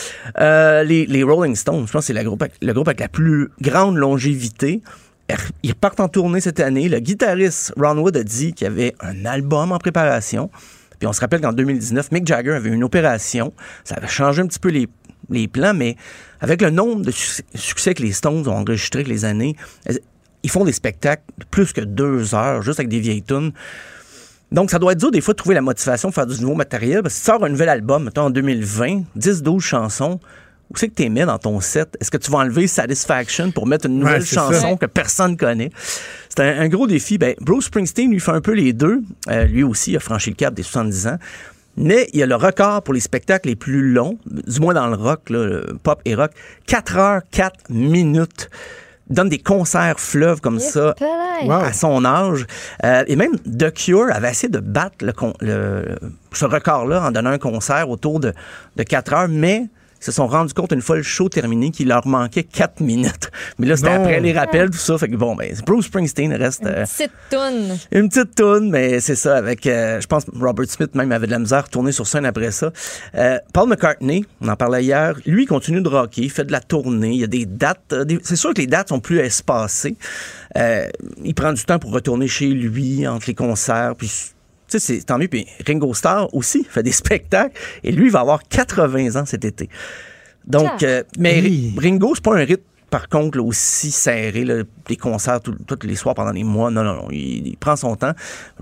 Euh, 0.40 0.82
les, 0.82 1.06
les 1.06 1.22
Rolling 1.22 1.54
Stones, 1.54 1.86
je 1.86 1.92
pense 1.92 2.02
que 2.02 2.06
c'est 2.08 2.12
le 2.12 2.24
groupe, 2.24 2.42
avec- 2.42 2.54
le 2.60 2.72
groupe 2.72 2.88
avec 2.88 3.00
la 3.00 3.08
plus 3.08 3.50
grande 3.60 3.96
longévité. 3.96 4.82
Ils 5.64 5.70
repartent 5.72 5.98
en 6.00 6.08
tournée 6.08 6.40
cette 6.40 6.60
année. 6.60 6.88
Le 6.88 7.00
guitariste 7.00 7.72
Ron 7.76 7.98
Wood 7.98 8.16
a 8.16 8.22
dit 8.22 8.52
qu'il 8.52 8.64
y 8.64 8.70
avait 8.70 8.94
un 9.00 9.24
album 9.26 9.72
en 9.72 9.78
préparation. 9.78 10.50
Puis 10.98 11.06
on 11.06 11.12
se 11.12 11.20
rappelle 11.20 11.40
qu'en 11.40 11.52
2019, 11.52 12.12
Mick 12.12 12.27
Jagger 12.27 12.52
avait 12.52 12.70
une 12.70 12.85
opération. 12.85 13.52
Ça 13.85 13.97
avait 13.97 14.09
changé 14.09 14.43
un 14.43 14.47
petit 14.47 14.59
peu 14.59 14.70
les, 14.70 14.89
les 15.31 15.48
plans, 15.48 15.74
mais 15.74 15.97
avec 16.40 16.62
le 16.62 16.70
nombre 16.70 17.02
de 17.02 17.10
succès, 17.10 17.44
succès 17.55 17.94
que 17.94 18.02
les 18.02 18.12
Stones 18.12 18.47
ont 18.48 18.56
enregistré 18.56 19.05
les 19.05 19.24
années, 19.24 19.56
ils 20.43 20.51
font 20.51 20.64
des 20.64 20.73
spectacles 20.73 21.24
de 21.39 21.44
plus 21.44 21.73
que 21.73 21.81
deux 21.81 22.35
heures, 22.35 22.62
juste 22.62 22.78
avec 22.78 22.89
des 22.89 23.01
vieilles 23.01 23.23
tunes. 23.23 23.52
Donc, 24.52 24.70
ça 24.70 24.78
doit 24.78 24.93
être 24.93 25.01
dur 25.01 25.10
des 25.10 25.20
fois 25.20 25.35
de 25.35 25.39
trouver 25.39 25.56
la 25.56 25.60
motivation 25.60 26.09
de 26.09 26.14
faire 26.14 26.27
du 26.27 26.40
nouveau 26.40 26.55
matériel. 26.55 27.02
Parce 27.02 27.14
que 27.14 27.18
si 27.18 27.24
tu 27.27 27.32
sors 27.32 27.44
un 27.44 27.48
nouvel 27.48 27.68
album, 27.68 28.05
mettons 28.05 28.23
en 28.23 28.31
2020, 28.31 29.02
10-12 29.18 29.60
chansons, 29.60 30.20
où 30.70 30.77
c'est 30.77 30.89
que 30.89 30.94
tu 30.94 31.09
mets 31.09 31.24
dans 31.24 31.39
ton 31.39 31.60
set? 31.60 31.97
Est-ce 32.01 32.10
que 32.10 32.16
tu 32.16 32.31
vas 32.31 32.39
enlever 32.39 32.66
Satisfaction 32.66 33.51
pour 33.51 33.66
mettre 33.66 33.86
une 33.86 33.98
nouvelle 33.98 34.27
ça. 34.27 34.48
chanson 34.51 34.77
que 34.77 34.86
personne 34.86 35.36
connaît? 35.36 35.70
C'est 36.36 36.42
un, 36.42 36.60
un 36.60 36.68
gros 36.68 36.86
défi. 36.86 37.18
Ben, 37.18 37.34
Bruce 37.40 37.66
Springsteen 37.66 38.10
lui 38.10 38.20
fait 38.20 38.32
un 38.32 38.40
peu 38.40 38.52
les 38.52 38.72
deux. 38.72 39.02
Euh, 39.28 39.44
lui 39.44 39.62
aussi 39.62 39.96
a 39.96 40.00
franchi 40.00 40.30
le 40.30 40.36
cap 40.36 40.54
des 40.54 40.62
70 40.62 41.06
ans. 41.08 41.18
Mais 41.78 42.08
il 42.14 42.20
y 42.20 42.22
a 42.22 42.26
le 42.26 42.34
record 42.36 42.82
pour 42.82 42.94
les 42.94 43.00
spectacles 43.00 43.48
les 43.48 43.56
plus 43.56 43.92
longs, 43.92 44.18
du 44.26 44.60
moins 44.60 44.72
dans 44.72 44.86
le 44.86 44.96
rock, 44.96 45.28
là, 45.28 45.44
le 45.44 45.76
pop 45.82 46.00
et 46.06 46.14
rock, 46.14 46.30
4 46.66 46.96
heures 46.96 47.20
4 47.30 47.68
minutes. 47.70 48.48
Donne 49.10 49.28
des 49.28 49.38
concerts 49.38 50.00
fleuves 50.00 50.40
comme 50.40 50.58
ça. 50.58 50.94
Wow. 51.44 51.52
à 51.52 51.72
son 51.74 52.04
âge. 52.06 52.46
Euh, 52.82 53.04
et 53.06 53.14
même 53.14 53.36
The 53.40 53.70
Cure 53.72 54.06
avait 54.10 54.30
essayé 54.30 54.48
de 54.48 54.58
battre 54.58 54.96
le, 55.04 55.12
le- 55.42 55.96
ce 56.32 56.44
record-là 56.46 57.02
en 57.06 57.10
donnant 57.12 57.30
un 57.30 57.38
concert 57.38 57.88
autour 57.90 58.20
de, 58.20 58.32
de 58.76 58.82
4 58.82 59.12
heures, 59.12 59.28
mais 59.28 59.66
se 60.01 60.12
sont 60.12 60.27
rendus 60.27 60.55
compte 60.55 60.73
une 60.73 60.82
fois 60.82 60.97
le 60.97 61.02
show 61.02 61.28
terminé 61.28 61.70
qu'il 61.70 61.89
leur 61.89 62.06
manquait 62.06 62.43
4 62.44 62.81
minutes. 62.81 63.31
Mais 63.59 63.66
là, 63.66 63.77
c'était 63.77 63.90
après 63.90 64.20
les 64.20 64.32
rappels, 64.32 64.70
tout 64.70 64.78
ça. 64.78 64.98
Fait 64.98 65.09
que 65.09 65.16
bon, 65.16 65.35
ben, 65.35 65.52
Bruce 65.66 65.86
Springsteen 65.86 66.32
reste... 66.35 66.64
euh, 66.66 66.85
Petite 66.85 67.12
toune. 67.31 67.77
une 67.93 68.09
petite 68.09 68.35
toune, 68.35 68.70
mais 68.70 69.01
c'est 69.01 69.14
ça, 69.16 69.36
avec, 69.36 69.66
euh, 69.66 70.01
je 70.01 70.06
pense, 70.06 70.24
Robert 70.39 70.66
Smith 70.68 70.94
même 70.94 71.12
avait 71.12 71.27
de 71.27 71.32
la 71.32 71.39
misère 71.39 71.59
à 71.59 71.62
retourner 71.62 71.93
sur 71.93 72.06
scène 72.06 72.24
après 72.27 72.51
ça. 72.51 72.70
Euh, 73.14 73.39
Paul 73.52 73.68
McCartney, 73.68 74.24
on 74.40 74.48
en 74.48 74.56
parlait 74.56 74.85
hier, 74.85 75.14
lui, 75.27 75.44
il 75.44 75.47
continue 75.47 75.81
de 75.81 75.89
rocker, 75.89 76.23
il 76.23 76.31
fait 76.31 76.44
de 76.44 76.52
la 76.52 76.60
tournée, 76.60 77.10
il 77.10 77.20
y 77.20 77.24
a 77.24 77.28
des 77.28 77.47
dates, 77.47 77.93
euh, 77.93 78.05
c'est 78.23 78.36
sûr 78.36 78.52
que 78.55 78.60
les 78.60 78.66
dates 78.66 78.89
sont 78.89 79.01
plus 79.01 79.18
espacées. 79.18 79.97
Euh, 80.56 80.89
il 81.24 81.35
prend 81.35 81.52
du 81.52 81.62
temps 81.64 81.78
pour 81.78 81.93
retourner 81.93 82.28
chez 82.28 82.48
lui, 82.48 83.06
entre 83.06 83.27
les 83.28 83.35
concerts, 83.35 83.94
puis... 83.97 84.10
Tu 84.68 84.78
sais, 84.78 84.98
c'est 84.98 85.02
tant 85.05 85.18
mieux. 85.18 85.28
Puis 85.28 85.47
Ringo 85.66 85.93
Starr 85.94 86.32
aussi 86.34 86.64
fait 86.68 86.82
des 86.82 86.93
spectacles. 87.02 87.56
Et 87.84 87.93
lui, 87.93 88.06
il 88.06 88.10
va 88.12 88.20
avoir 88.20 88.43
80 88.48 89.16
ans 89.20 89.26
cet 89.26 89.44
été. 89.44 89.68
Donc, 90.47 90.70
Ah. 90.82 90.84
euh, 90.84 91.02
mais. 91.18 91.43
Ringo, 91.76 92.14
c'est 92.14 92.24
pas 92.24 92.34
un 92.36 92.44
rythme 92.44 92.62
par 92.90 93.08
contre, 93.08 93.38
là, 93.38 93.44
aussi 93.44 93.90
serré, 93.90 94.44
là, 94.44 94.62
des 94.86 94.96
concerts 94.96 95.40
tous 95.40 95.56
les 95.82 95.96
soirs 95.96 96.14
pendant 96.14 96.32
des 96.32 96.44
mois. 96.44 96.70
Non, 96.70 96.84
non, 96.84 96.94
non. 96.94 97.08
Il, 97.10 97.56
prend 97.58 97.74
son 97.74 97.96
temps. 97.96 98.12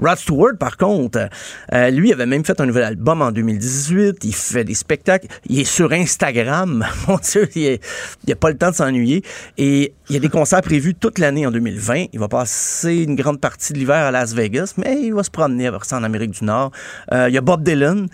Rod 0.01 0.17
Stewart, 0.17 0.57
par 0.59 0.77
contre, 0.77 1.29
euh, 1.73 1.91
lui 1.91 2.13
avait 2.13 2.27
même 2.27 2.45
fait 2.45 2.59
un 2.61 2.67
nouvel 2.67 2.85
album 2.85 3.21
en 3.21 3.33
2018. 3.33 4.25
Il 4.25 4.35
fait 4.35 4.65
des 4.65 4.75
spectacles. 4.75 5.27
Il 5.47 5.61
est 5.61 5.65
sur 5.65 5.93
Instagram. 5.93 6.87
Mon 7.09 7.19
Dieu, 7.19 7.49
il 7.55 7.79
n'a 8.27 8.37
pas 8.37 8.51
le 8.51 8.57
temps 8.57 8.71
de 8.71 8.77
s'ennuyer. 8.77 9.23
Et 9.59 9.93
il 10.09 10.15
y 10.15 10.17
a 10.17 10.21
des 10.21 10.31
concerts 10.31 10.63
prévus 10.63 10.95
toute 10.95 11.19
l'année 11.19 11.47
en 11.47 11.51
2020. 11.51 12.07
Il 12.13 12.19
va 12.19 12.29
passer 12.29 12.97
une 12.97 13.17
grande 13.17 13.41
partie 13.41 13.75
de 13.75 13.79
l'hiver 13.79 13.97
à 13.97 14.11
Las 14.11 14.33
Vegas, 14.35 14.75
mais 14.79 15.03
il 15.03 15.13
va 15.13 15.23
se 15.23 15.31
promener 15.31 15.71
vers 15.71 15.85
ça 15.85 15.99
en 15.99 16.03
Amérique 16.03 16.31
du 16.31 16.45
Nord. 16.45 16.73
Euh, 17.13 17.29
il 17.29 17.35
y 17.35 17.39
a 17.39 17.43
Bob 17.43 17.63
Dylan. 17.63 18.09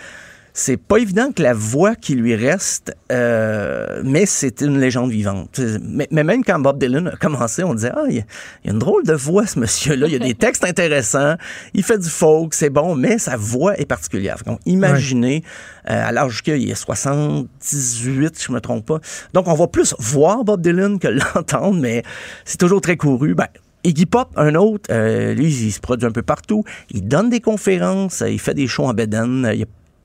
C'est 0.52 0.76
pas 0.76 0.96
évident 0.98 1.30
que 1.32 1.42
la 1.42 1.54
voix 1.54 1.94
qui 1.94 2.14
lui 2.14 2.34
reste, 2.34 2.92
euh, 3.12 4.02
mais 4.04 4.26
c'est 4.26 4.60
une 4.62 4.78
légende 4.80 5.10
vivante. 5.10 5.60
Mais, 5.82 6.08
mais 6.10 6.24
même 6.24 6.44
quand 6.44 6.58
Bob 6.58 6.78
Dylan 6.78 7.08
a 7.08 7.16
commencé, 7.16 7.62
on 7.62 7.74
disait, 7.74 7.92
ah, 7.94 8.04
il 8.08 8.16
y, 8.16 8.20
a- 8.20 8.24
une 8.64 8.78
drôle 8.78 9.04
de 9.04 9.12
voix, 9.12 9.46
ce 9.46 9.58
monsieur-là. 9.58 10.06
Il 10.08 10.12
y 10.12 10.16
a 10.16 10.18
des 10.18 10.34
textes 10.34 10.64
intéressants. 10.68 11.36
Il 11.74 11.82
fait 11.84 11.98
du 11.98 12.08
folk, 12.08 12.52
c'est 12.54 12.70
bon, 12.70 12.94
mais 12.96 13.18
sa 13.18 13.36
voix 13.36 13.78
est 13.78 13.86
particulière. 13.86 14.38
Donc, 14.44 14.58
imaginez, 14.66 15.44
euh, 15.88 16.08
à 16.08 16.12
l'âge 16.12 16.42
qu'il 16.42 16.68
est 16.70 16.74
78, 16.74 18.36
si 18.36 18.44
je 18.46 18.52
me 18.52 18.60
trompe 18.60 18.86
pas. 18.86 18.98
Donc, 19.32 19.46
on 19.48 19.54
va 19.54 19.66
plus 19.68 19.94
voir 19.98 20.44
Bob 20.44 20.60
Dylan 20.60 20.98
que 20.98 21.08
l'entendre, 21.34 21.80
mais 21.80 22.02
c'est 22.44 22.58
toujours 22.58 22.80
très 22.80 22.96
couru. 22.96 23.34
Ben, 23.34 23.46
Iggy 23.82 24.04
Pop, 24.04 24.28
un 24.36 24.54
autre, 24.56 24.90
euh, 24.92 25.32
lui, 25.32 25.46
il 25.46 25.72
se 25.72 25.80
produit 25.80 26.06
un 26.06 26.10
peu 26.12 26.22
partout. 26.22 26.64
Il 26.90 27.08
donne 27.08 27.30
des 27.30 27.40
conférences, 27.40 28.22
il 28.28 28.38
fait 28.38 28.52
des 28.54 28.66
shows 28.66 28.84
en 28.84 28.92
Beden. 28.94 29.46
a 29.46 29.54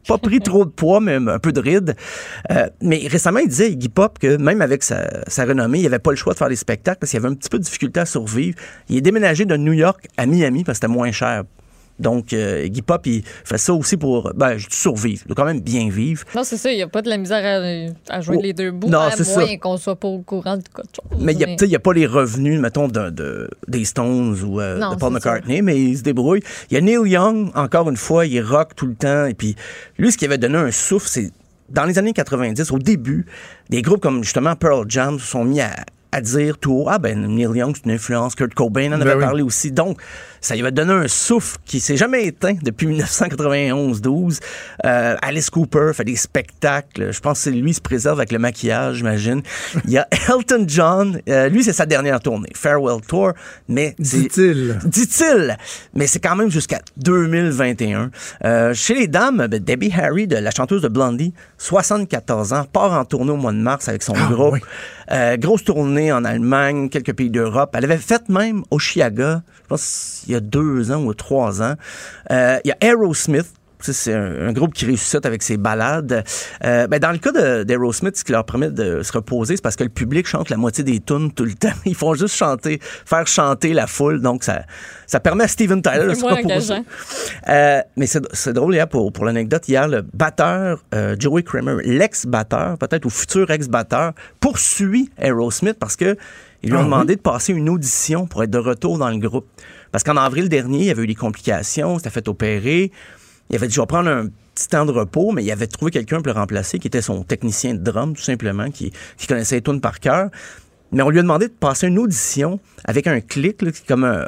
pas 0.07 0.17
pris 0.17 0.39
trop 0.39 0.65
de 0.65 0.69
poids, 0.69 0.99
mais 0.99 1.15
un 1.15 1.39
peu 1.39 1.51
de 1.51 1.59
rides. 1.59 1.95
Euh, 2.51 2.67
mais 2.81 3.07
récemment, 3.07 3.39
il 3.39 3.47
disait, 3.47 3.71
Iggy 3.71 3.89
Pop, 3.89 4.19
que 4.19 4.37
même 4.37 4.61
avec 4.61 4.83
sa, 4.83 5.07
sa 5.27 5.45
renommée, 5.45 5.79
il 5.79 5.87
avait 5.87 5.99
pas 5.99 6.11
le 6.11 6.17
choix 6.17 6.33
de 6.33 6.37
faire 6.37 6.49
des 6.49 6.55
spectacles 6.55 6.99
parce 6.99 7.11
qu'il 7.11 7.19
avait 7.19 7.29
un 7.29 7.35
petit 7.35 7.49
peu 7.49 7.59
de 7.59 7.63
difficulté 7.63 7.99
à 7.99 8.05
survivre. 8.05 8.57
Il 8.89 8.97
est 8.97 9.01
déménagé 9.01 9.45
de 9.45 9.57
New 9.57 9.73
York 9.73 10.07
à 10.17 10.25
Miami 10.25 10.63
parce 10.63 10.79
que 10.79 10.85
c'était 10.85 10.93
moins 10.93 11.11
cher. 11.11 11.43
Donc, 11.97 12.33
euh, 12.33 12.65
Iggy 12.65 12.81
Pop, 12.81 13.05
il 13.07 13.23
fait 13.45 13.57
ça 13.57 13.73
aussi 13.73 13.95
pour, 13.95 14.31
ben, 14.35 14.57
survivre. 14.69 15.21
Il 15.25 15.27
doit 15.29 15.35
quand 15.35 15.45
même 15.45 15.61
bien 15.61 15.89
vivre. 15.89 16.23
Non, 16.35 16.43
c'est 16.43 16.57
ça, 16.57 16.69
il 16.71 16.75
n'y 16.75 16.81
a 16.81 16.87
pas 16.89 17.01
de 17.01 17.09
la 17.09 17.17
misère 17.17 17.43
à, 18.09 18.13
à 18.13 18.21
jouer 18.21 18.35
Oh, 18.37 18.41
les 18.43 18.51
deux 18.53 18.71
bouts, 18.71 18.89
non, 18.89 18.99
à 18.99 19.11
c'est 19.11 19.23
moins 19.35 19.47
ça. 19.47 19.57
qu'on 19.57 19.77
soit 19.77 19.95
pas 19.95 20.07
au 20.09 20.19
courant 20.19 20.57
de 20.57 20.63
quoi. 20.73 20.83
Mais 21.19 21.33
il 21.33 21.37
n'y 21.67 21.73
a, 21.75 21.77
a 21.77 21.79
pas 21.79 21.93
les 21.93 22.05
revenus, 22.05 22.59
mettons, 22.59 22.87
de, 22.89 23.09
de- 23.11 23.49
des 23.69 23.85
Stones 23.85 24.35
ou 24.43 24.59
euh, 24.59 24.77
Non, 24.77 24.91
de 24.91 24.95
Paul 24.97 25.09
ça. 25.13 25.15
McCartney, 25.15 25.61
mais 25.61 25.79
il 25.79 25.97
se 25.97 26.03
débrouille. 26.03 26.41
Il 26.69 26.73
y 26.73 26.77
a 26.77 26.81
Neil 26.81 27.09
Young, 27.09 27.49
encore 27.55 27.89
une 27.89 27.97
fois, 27.97 28.25
il 28.25 28.41
rock 28.41 28.75
tout 28.75 28.87
le 28.87 28.95
temps. 28.95 29.25
Et 29.27 29.33
puis, 29.33 29.55
lui, 29.97 30.11
ce 30.11 30.17
qui 30.17 30.25
avait 30.25 30.37
donné 30.37 30.57
un 30.57 30.71
souffle, 30.71 31.07
c'est 31.07 31.31
dans 31.69 31.85
les 31.85 31.97
années 31.97 32.13
90, 32.13 32.71
au 32.71 32.77
début, 32.79 33.25
des 33.69 33.81
groupes 33.81 34.01
comme 34.01 34.23
justement 34.23 34.55
Pearl 34.55 34.85
Jam 34.89 35.17
se 35.17 35.25
sont 35.25 35.45
mis 35.45 35.61
à, 35.61 35.71
à 36.11 36.21
dire 36.21 36.57
tout 36.59 36.71
haut, 36.73 36.85
ah 36.87 36.99
ben 36.99 37.25
Neil 37.27 37.57
Young, 37.57 37.73
c'est 37.75 37.85
une 37.85 37.91
influence, 37.95 38.35
Kurt 38.35 38.53
Cobain 38.53 38.87
en 38.93 38.97
Ben 38.97 39.01
avait 39.01 39.15
oui. 39.15 39.19
parlé 39.21 39.41
aussi. 39.41 39.71
Donc, 39.71 39.99
ça 40.45 40.53
lui 40.53 40.61
avait 40.61 40.71
donné 40.71 40.93
un 40.93 41.07
souffle 41.07 41.57
qui 41.65 41.79
s'est 41.79 41.97
jamais 41.97 42.25
éteint 42.27 42.53
depuis 42.61 42.85
1991-12. 42.87 44.39
Euh, 44.85 45.15
Alice 45.21 45.49
Cooper 45.49 45.91
fait 45.93 46.03
des 46.03 46.15
spectacles. 46.15 47.11
Je 47.11 47.19
pense 47.19 47.43
que 47.45 47.49
lui 47.49 47.73
se 47.73 47.81
préserve 47.81 48.19
avec 48.19 48.31
le 48.31 48.37
maquillage, 48.39 48.97
j'imagine. 48.97 49.41
Il 49.85 49.91
y 49.91 49.97
a 49.97 50.07
Elton 50.29 50.65
John. 50.67 51.19
Euh, 51.27 51.49
lui, 51.49 51.63
c'est 51.63 51.73
sa 51.73 51.85
dernière 51.87 52.19
tournée. 52.19 52.49
Farewell 52.53 53.01
Tour. 53.07 53.33
Mais 53.67 53.95
Dit-il. 53.97 54.77
Dit-il. 54.85 55.57
Mais 55.95 56.05
c'est 56.07 56.19
quand 56.19 56.35
même 56.35 56.51
jusqu'à 56.51 56.79
2021. 56.97 58.11
Euh, 58.43 58.73
chez 58.73 58.93
les 58.93 59.07
dames, 59.07 59.47
ben, 59.49 59.59
Debbie 59.59 59.91
Harry, 59.97 60.27
de 60.27 60.35
la 60.37 60.51
chanteuse 60.51 60.81
de 60.83 60.87
Blondie, 60.89 61.33
74 61.57 62.53
ans, 62.53 62.65
part 62.71 62.93
en 62.93 63.05
tournée 63.05 63.31
au 63.31 63.37
mois 63.37 63.51
de 63.51 63.57
mars 63.57 63.87
avec 63.89 64.03
son 64.03 64.13
Ah, 64.15 64.27
groupe. 64.31 64.53
oui. 64.53 64.59
Euh, 65.11 65.37
grosse 65.37 65.63
tournée 65.63 66.11
en 66.11 66.23
Allemagne, 66.25 66.89
quelques 66.89 67.13
pays 67.13 67.29
d'Europe. 67.29 67.71
Elle 67.77 67.83
avait 67.85 67.97
fait 67.97 68.27
même 68.29 68.63
au 68.71 68.79
Chiaga, 68.79 69.43
je 69.65 69.69
pense 69.69 70.21
il 70.27 70.33
y 70.33 70.35
a 70.35 70.39
deux 70.39 70.91
ans 70.91 71.03
ou 71.03 71.13
trois 71.15 71.63
ans. 71.63 71.73
Euh, 72.31 72.59
Il 72.63 72.67
y 72.67 72.71
a 72.71 72.77
Aerosmith. 72.81 73.47
C'est 73.81 74.13
un, 74.13 74.47
un 74.47 74.51
groupe 74.51 74.73
qui 74.73 74.85
ressuscite 74.85 75.27
avec 75.27 75.43
ses 75.43 75.57
balades. 75.57 76.23
Euh, 76.63 76.87
ben, 76.87 76.99
dans 76.99 77.11
le 77.11 77.19
cas 77.19 77.63
d'Aerosmith, 77.63 78.17
ce 78.17 78.23
qui 78.23 78.31
leur 78.31 78.43
permet 78.43 78.71
de 78.71 79.03
se 79.03 79.11
reposer, 79.11 79.57
c'est 79.57 79.61
parce 79.61 79.75
que 79.75 79.83
le 79.83 79.91
public 79.91 80.25
chante 80.25 80.49
la 80.49 80.57
moitié 80.57 80.83
des 80.83 80.99
tunes 80.99 81.31
tout 81.31 81.43
le 81.45 81.53
temps. 81.59 81.69
Ils 81.85 81.93
font 81.93 82.15
juste 82.15 82.35
chanter, 82.35 82.79
faire 82.81 83.27
chanter 83.27 83.73
la 83.73 83.85
foule. 83.85 84.21
Donc, 84.21 84.43
ça, 84.43 84.63
ça 85.05 85.19
permet 85.19 85.43
à 85.43 85.47
Steven 85.47 85.83
Tyler 85.83 86.07
de 86.07 86.15
se 86.15 86.25
reposer. 86.25 86.75
Euh, 87.47 87.81
mais 87.95 88.07
c'est 88.07 88.23
c'est 88.33 88.53
drôle, 88.53 88.73
hier, 88.73 88.87
pour, 88.87 89.13
pour 89.13 89.25
l'anecdote, 89.25 89.67
hier, 89.67 89.87
le 89.87 90.01
batteur 90.01 90.83
euh, 90.95 91.15
Joey 91.19 91.43
Kramer, 91.43 91.75
l'ex-batteur, 91.83 92.79
peut-être 92.79 93.05
ou 93.05 93.11
futur 93.11 93.51
ex-batteur, 93.51 94.13
poursuit 94.39 95.11
Aerosmith 95.19 95.77
parce 95.77 95.95
que 95.95 96.17
ils 96.65 96.71
lui 96.71 96.77
ont 96.77 96.81
Ah 96.81 96.83
oui? 96.83 96.85
demandé 96.85 97.15
de 97.15 97.21
passer 97.21 97.53
une 97.53 97.69
audition 97.69 98.27
pour 98.27 98.43
être 98.43 98.49
de 98.51 98.57
retour 98.57 98.97
dans 98.97 99.09
le 99.09 99.17
groupe. 99.17 99.47
Parce 99.91 100.03
qu'en 100.03 100.17
avril 100.17 100.49
dernier, 100.49 100.79
il 100.79 100.85
y 100.85 100.91
avait 100.91 101.03
eu 101.03 101.07
des 101.07 101.15
complications, 101.15 101.97
c'était 101.97 102.09
fait 102.09 102.27
opérer. 102.27 102.91
Il 103.49 103.55
avait 103.55 103.67
dit, 103.67 103.73
je 103.75 103.79
vais 103.79 103.87
prendre 103.87 104.09
un 104.09 104.27
petit 104.53 104.67
temps 104.67 104.85
de 104.85 104.91
repos, 104.91 105.31
mais 105.31 105.43
il 105.43 105.51
avait 105.51 105.67
trouvé 105.67 105.91
quelqu'un 105.91 106.17
pour 106.21 106.33
le 106.33 106.39
remplacer, 106.39 106.79
qui 106.79 106.87
était 106.87 107.01
son 107.01 107.23
technicien 107.23 107.75
de 107.75 107.79
drum, 107.79 108.15
tout 108.15 108.21
simplement, 108.21 108.71
qui, 108.71 108.91
qui 109.17 109.27
connaissait 109.27 109.55
les 109.55 109.61
tunes 109.61 109.81
par 109.81 109.99
cœur. 109.99 110.29
Mais 110.91 111.01
on 111.03 111.09
lui 111.09 111.19
a 111.19 111.21
demandé 111.21 111.47
de 111.47 111.53
passer 111.53 111.87
une 111.87 111.99
audition 111.99 112.59
avec 112.85 113.07
un 113.07 113.21
clic, 113.21 113.61
là, 113.61 113.71
comme 113.87 114.03
un, 114.03 114.25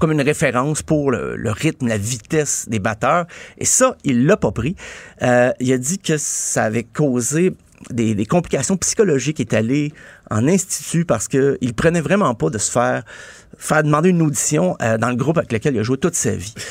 comme 0.00 0.12
une 0.12 0.22
référence 0.22 0.82
pour 0.82 1.10
le, 1.10 1.36
le 1.36 1.50
rythme, 1.50 1.88
la 1.88 1.98
vitesse 1.98 2.66
des 2.68 2.78
batteurs. 2.78 3.26
Et 3.58 3.64
ça, 3.64 3.96
il 4.04 4.26
l'a 4.26 4.36
pas 4.36 4.50
pris. 4.50 4.76
Euh, 5.22 5.50
il 5.60 5.72
a 5.72 5.78
dit 5.78 5.98
que 5.98 6.16
ça 6.16 6.64
avait 6.64 6.84
causé 6.84 7.52
des, 7.90 8.14
des 8.14 8.26
complications 8.26 8.76
psychologiques. 8.76 9.40
Est 9.40 9.54
allé 9.54 9.92
en 10.30 10.46
institut 10.46 11.04
parce 11.04 11.28
que 11.28 11.56
il 11.60 11.72
prenait 11.74 12.00
vraiment 12.00 12.34
pas 12.34 12.50
de 12.50 12.58
se 12.58 12.70
faire 12.70 13.02
faire 13.58 13.82
demander 13.82 14.10
une 14.10 14.22
audition 14.22 14.76
euh, 14.82 14.96
dans 14.98 15.08
le 15.10 15.16
groupe 15.16 15.38
avec 15.38 15.52
lequel 15.52 15.74
il 15.74 15.80
a 15.80 15.82
joué 15.82 15.96
toute 15.98 16.14
sa 16.14 16.30
vie. 16.32 16.54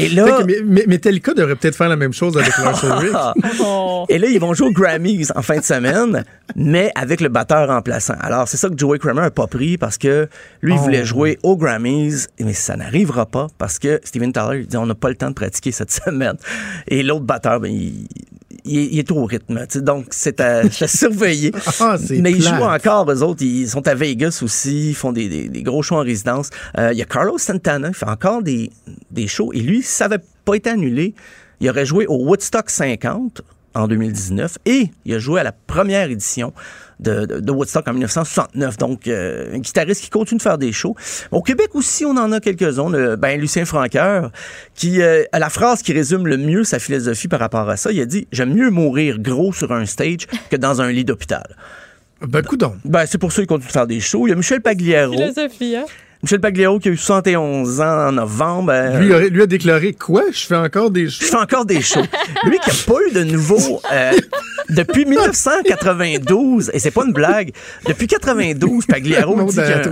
Et 0.00 0.08
là, 0.10 0.42
mais, 0.46 0.58
mais- 0.64 0.84
Metallica 0.86 1.34
devrait 1.34 1.56
peut-être 1.56 1.74
faire 1.74 1.88
la 1.88 1.96
même 1.96 2.12
chose 2.12 2.36
avec 2.38 2.56
Lars 2.58 2.84
Ulrich. 3.02 3.12
Oh. 3.60 4.06
et 4.08 4.18
là, 4.18 4.28
ils 4.28 4.38
vont 4.38 4.54
jouer 4.54 4.68
aux 4.68 4.72
Grammys 4.72 5.26
en 5.34 5.42
fin 5.42 5.56
de 5.56 5.64
semaine, 5.64 6.24
mais 6.54 6.92
avec 6.94 7.20
le 7.20 7.28
batteur 7.28 7.66
remplaçant. 7.66 8.14
Alors, 8.20 8.46
c'est 8.46 8.58
ça 8.58 8.68
que 8.68 8.78
Joey 8.78 9.00
Kramer 9.00 9.22
n'a 9.22 9.32
pas 9.32 9.48
pris 9.48 9.76
parce 9.76 9.98
que 9.98 10.28
lui, 10.62 10.74
il 10.74 10.78
Oh. 10.78 10.82
voulait 10.82 11.04
jouer 11.04 11.38
aux 11.42 11.56
Grammys, 11.56 12.28
mais 12.38 12.52
ça 12.52 12.76
n'arrivera 12.76 13.26
pas 13.26 13.48
parce 13.58 13.80
que 13.80 14.00
Steven 14.04 14.32
Tyler, 14.32 14.60
il 14.60 14.66
dit 14.68 14.76
on 14.76 14.86
n'a 14.86 14.94
pas 14.94 15.08
le 15.08 15.16
temps 15.16 15.30
de 15.30 15.34
pratiquer 15.34 15.72
cette 15.72 15.90
semaine. 16.04 16.36
Et 16.86 17.02
l'autre 17.02 17.24
batteur, 17.24 17.58
ben, 17.58 17.72
il, 17.72 18.06
il 18.68 18.78
est, 18.78 18.88
il 18.92 18.98
est 18.98 19.10
au 19.10 19.24
rythme. 19.24 19.64
Donc, 19.76 20.06
c'est 20.10 20.40
à, 20.40 20.58
à 20.60 20.86
surveiller. 20.88 21.52
Ah, 21.80 21.96
mais 22.10 22.32
ils 22.32 22.38
plate. 22.40 22.54
jouent 22.56 22.64
encore, 22.64 23.10
eux 23.10 23.22
autres. 23.22 23.42
Ils 23.42 23.68
sont 23.68 23.86
à 23.88 23.94
Vegas 23.94 24.40
aussi. 24.42 24.90
Ils 24.90 24.94
font 24.94 25.12
des, 25.12 25.28
des- 25.28 25.48
des 25.48 25.62
gros 25.62 25.82
shows 25.82 25.96
en 25.96 26.02
résidence. 26.02 26.50
Euh, 26.78 26.92
Il 26.92 26.98
y 26.98 27.02
a 27.02 27.04
Carlos 27.04 27.38
Santana. 27.38 27.88
Il 27.88 27.94
fait 27.94 28.08
encore 28.08 28.42
des, 28.42 28.70
des 29.10 29.26
shows. 29.26 29.52
Et 29.52 29.60
lui, 29.60 29.82
ça 29.82 30.08
n'avait 30.08 30.22
pas 30.44 30.54
été 30.54 30.70
annulé, 30.70 31.14
il 31.60 31.68
aurait 31.70 31.86
joué 31.86 32.06
au 32.06 32.16
Woodstock 32.24 32.70
50 32.70 33.42
en 33.74 33.86
2019 33.86 34.58
et 34.64 34.90
il 35.04 35.14
a 35.14 35.18
joué 35.18 35.40
à 35.40 35.44
la 35.44 35.52
première 35.52 36.10
édition 36.10 36.52
de, 37.00 37.26
de- 37.26 37.40
de 37.40 37.52
Woodstock 37.52 37.86
en 37.88 37.92
1969. 37.92 38.76
Donc, 38.78 39.06
euh, 39.08 39.54
un 39.54 39.58
guitariste 39.58 40.02
qui 40.02 40.10
continue 40.10 40.38
de 40.38 40.42
faire 40.42 40.58
des 40.58 40.72
shows. 40.72 40.94
Au 41.30 41.42
Québec 41.42 41.68
aussi, 41.74 42.04
on 42.04 42.16
en 42.16 42.32
a 42.32 42.40
quelques-uns. 42.40 42.90
Le- 42.90 43.16
Ben, 43.16 43.40
Lucien 43.40 43.64
Franqueur, 43.64 44.30
qui 44.74 45.00
euh, 45.02 45.22
a 45.32 45.38
la 45.38 45.50
phrase 45.50 45.82
qui 45.82 45.92
résume 45.92 46.26
le 46.26 46.36
mieux 46.36 46.64
sa 46.64 46.78
philosophie 46.78 47.28
par 47.28 47.40
rapport 47.40 47.68
à 47.68 47.76
ça. 47.76 47.92
Il 47.92 48.00
a 48.00 48.06
dit 48.06 48.26
«J'aime 48.32 48.52
mieux 48.54 48.70
mourir 48.70 49.18
gros 49.18 49.52
sur 49.52 49.72
un 49.72 49.86
stage 49.86 50.26
que 50.50 50.56
dans 50.56 50.80
un 50.80 50.90
lit 50.90 51.04
d'hôpital. 51.04 51.56
Ben, 52.20 52.42
coudon.» 52.42 52.74
Ben, 52.84 53.06
c'est 53.06 53.18
pour 53.18 53.30
ça 53.32 53.42
qu'il 53.42 53.46
continue 53.46 53.68
de 53.68 53.72
faire 53.72 53.86
des 53.86 54.00
shows. 54.00 54.26
Il 54.26 54.30
y 54.30 54.32
a 54.32 54.36
Michel 54.36 54.60
Pagliaro. 54.60 55.12
Philosophie, 55.12 55.76
hein? 55.76 55.84
Michel 56.22 56.40
Pagliaro 56.40 56.78
qui 56.80 56.88
a 56.88 56.92
eu 56.92 56.96
71 56.96 57.80
ans 57.80 58.08
en 58.08 58.12
novembre. 58.12 58.72
Euh, 58.74 58.98
Lui, 58.98 59.14
a- 59.14 59.28
lui 59.28 59.42
a 59.42 59.46
déclaré 59.46 59.92
quoi? 59.92 60.24
Je 60.32 60.46
fais 60.46 60.56
encore 60.56 60.90
des 60.90 61.06
je 61.06 61.20
choses. 61.20 61.28
fais 61.30 61.36
encore 61.36 61.64
des 61.64 61.80
shows. 61.80 62.02
Lui 62.44 62.58
qui 62.58 62.70
n'a 62.70 62.76
pas 62.86 63.00
eu 63.08 63.12
de 63.12 63.22
nouveau 63.24 63.80
euh, 63.92 64.10
depuis 64.68 65.04
1992, 65.04 66.70
et 66.74 66.78
c'est 66.78 66.90
pas 66.90 67.04
une 67.06 67.12
blague, 67.12 67.52
depuis 67.86 68.06
92, 68.06 68.86
Pagliaro 68.86 69.36
Non, 69.36 69.44
dit 69.44 69.56
que... 69.56 69.88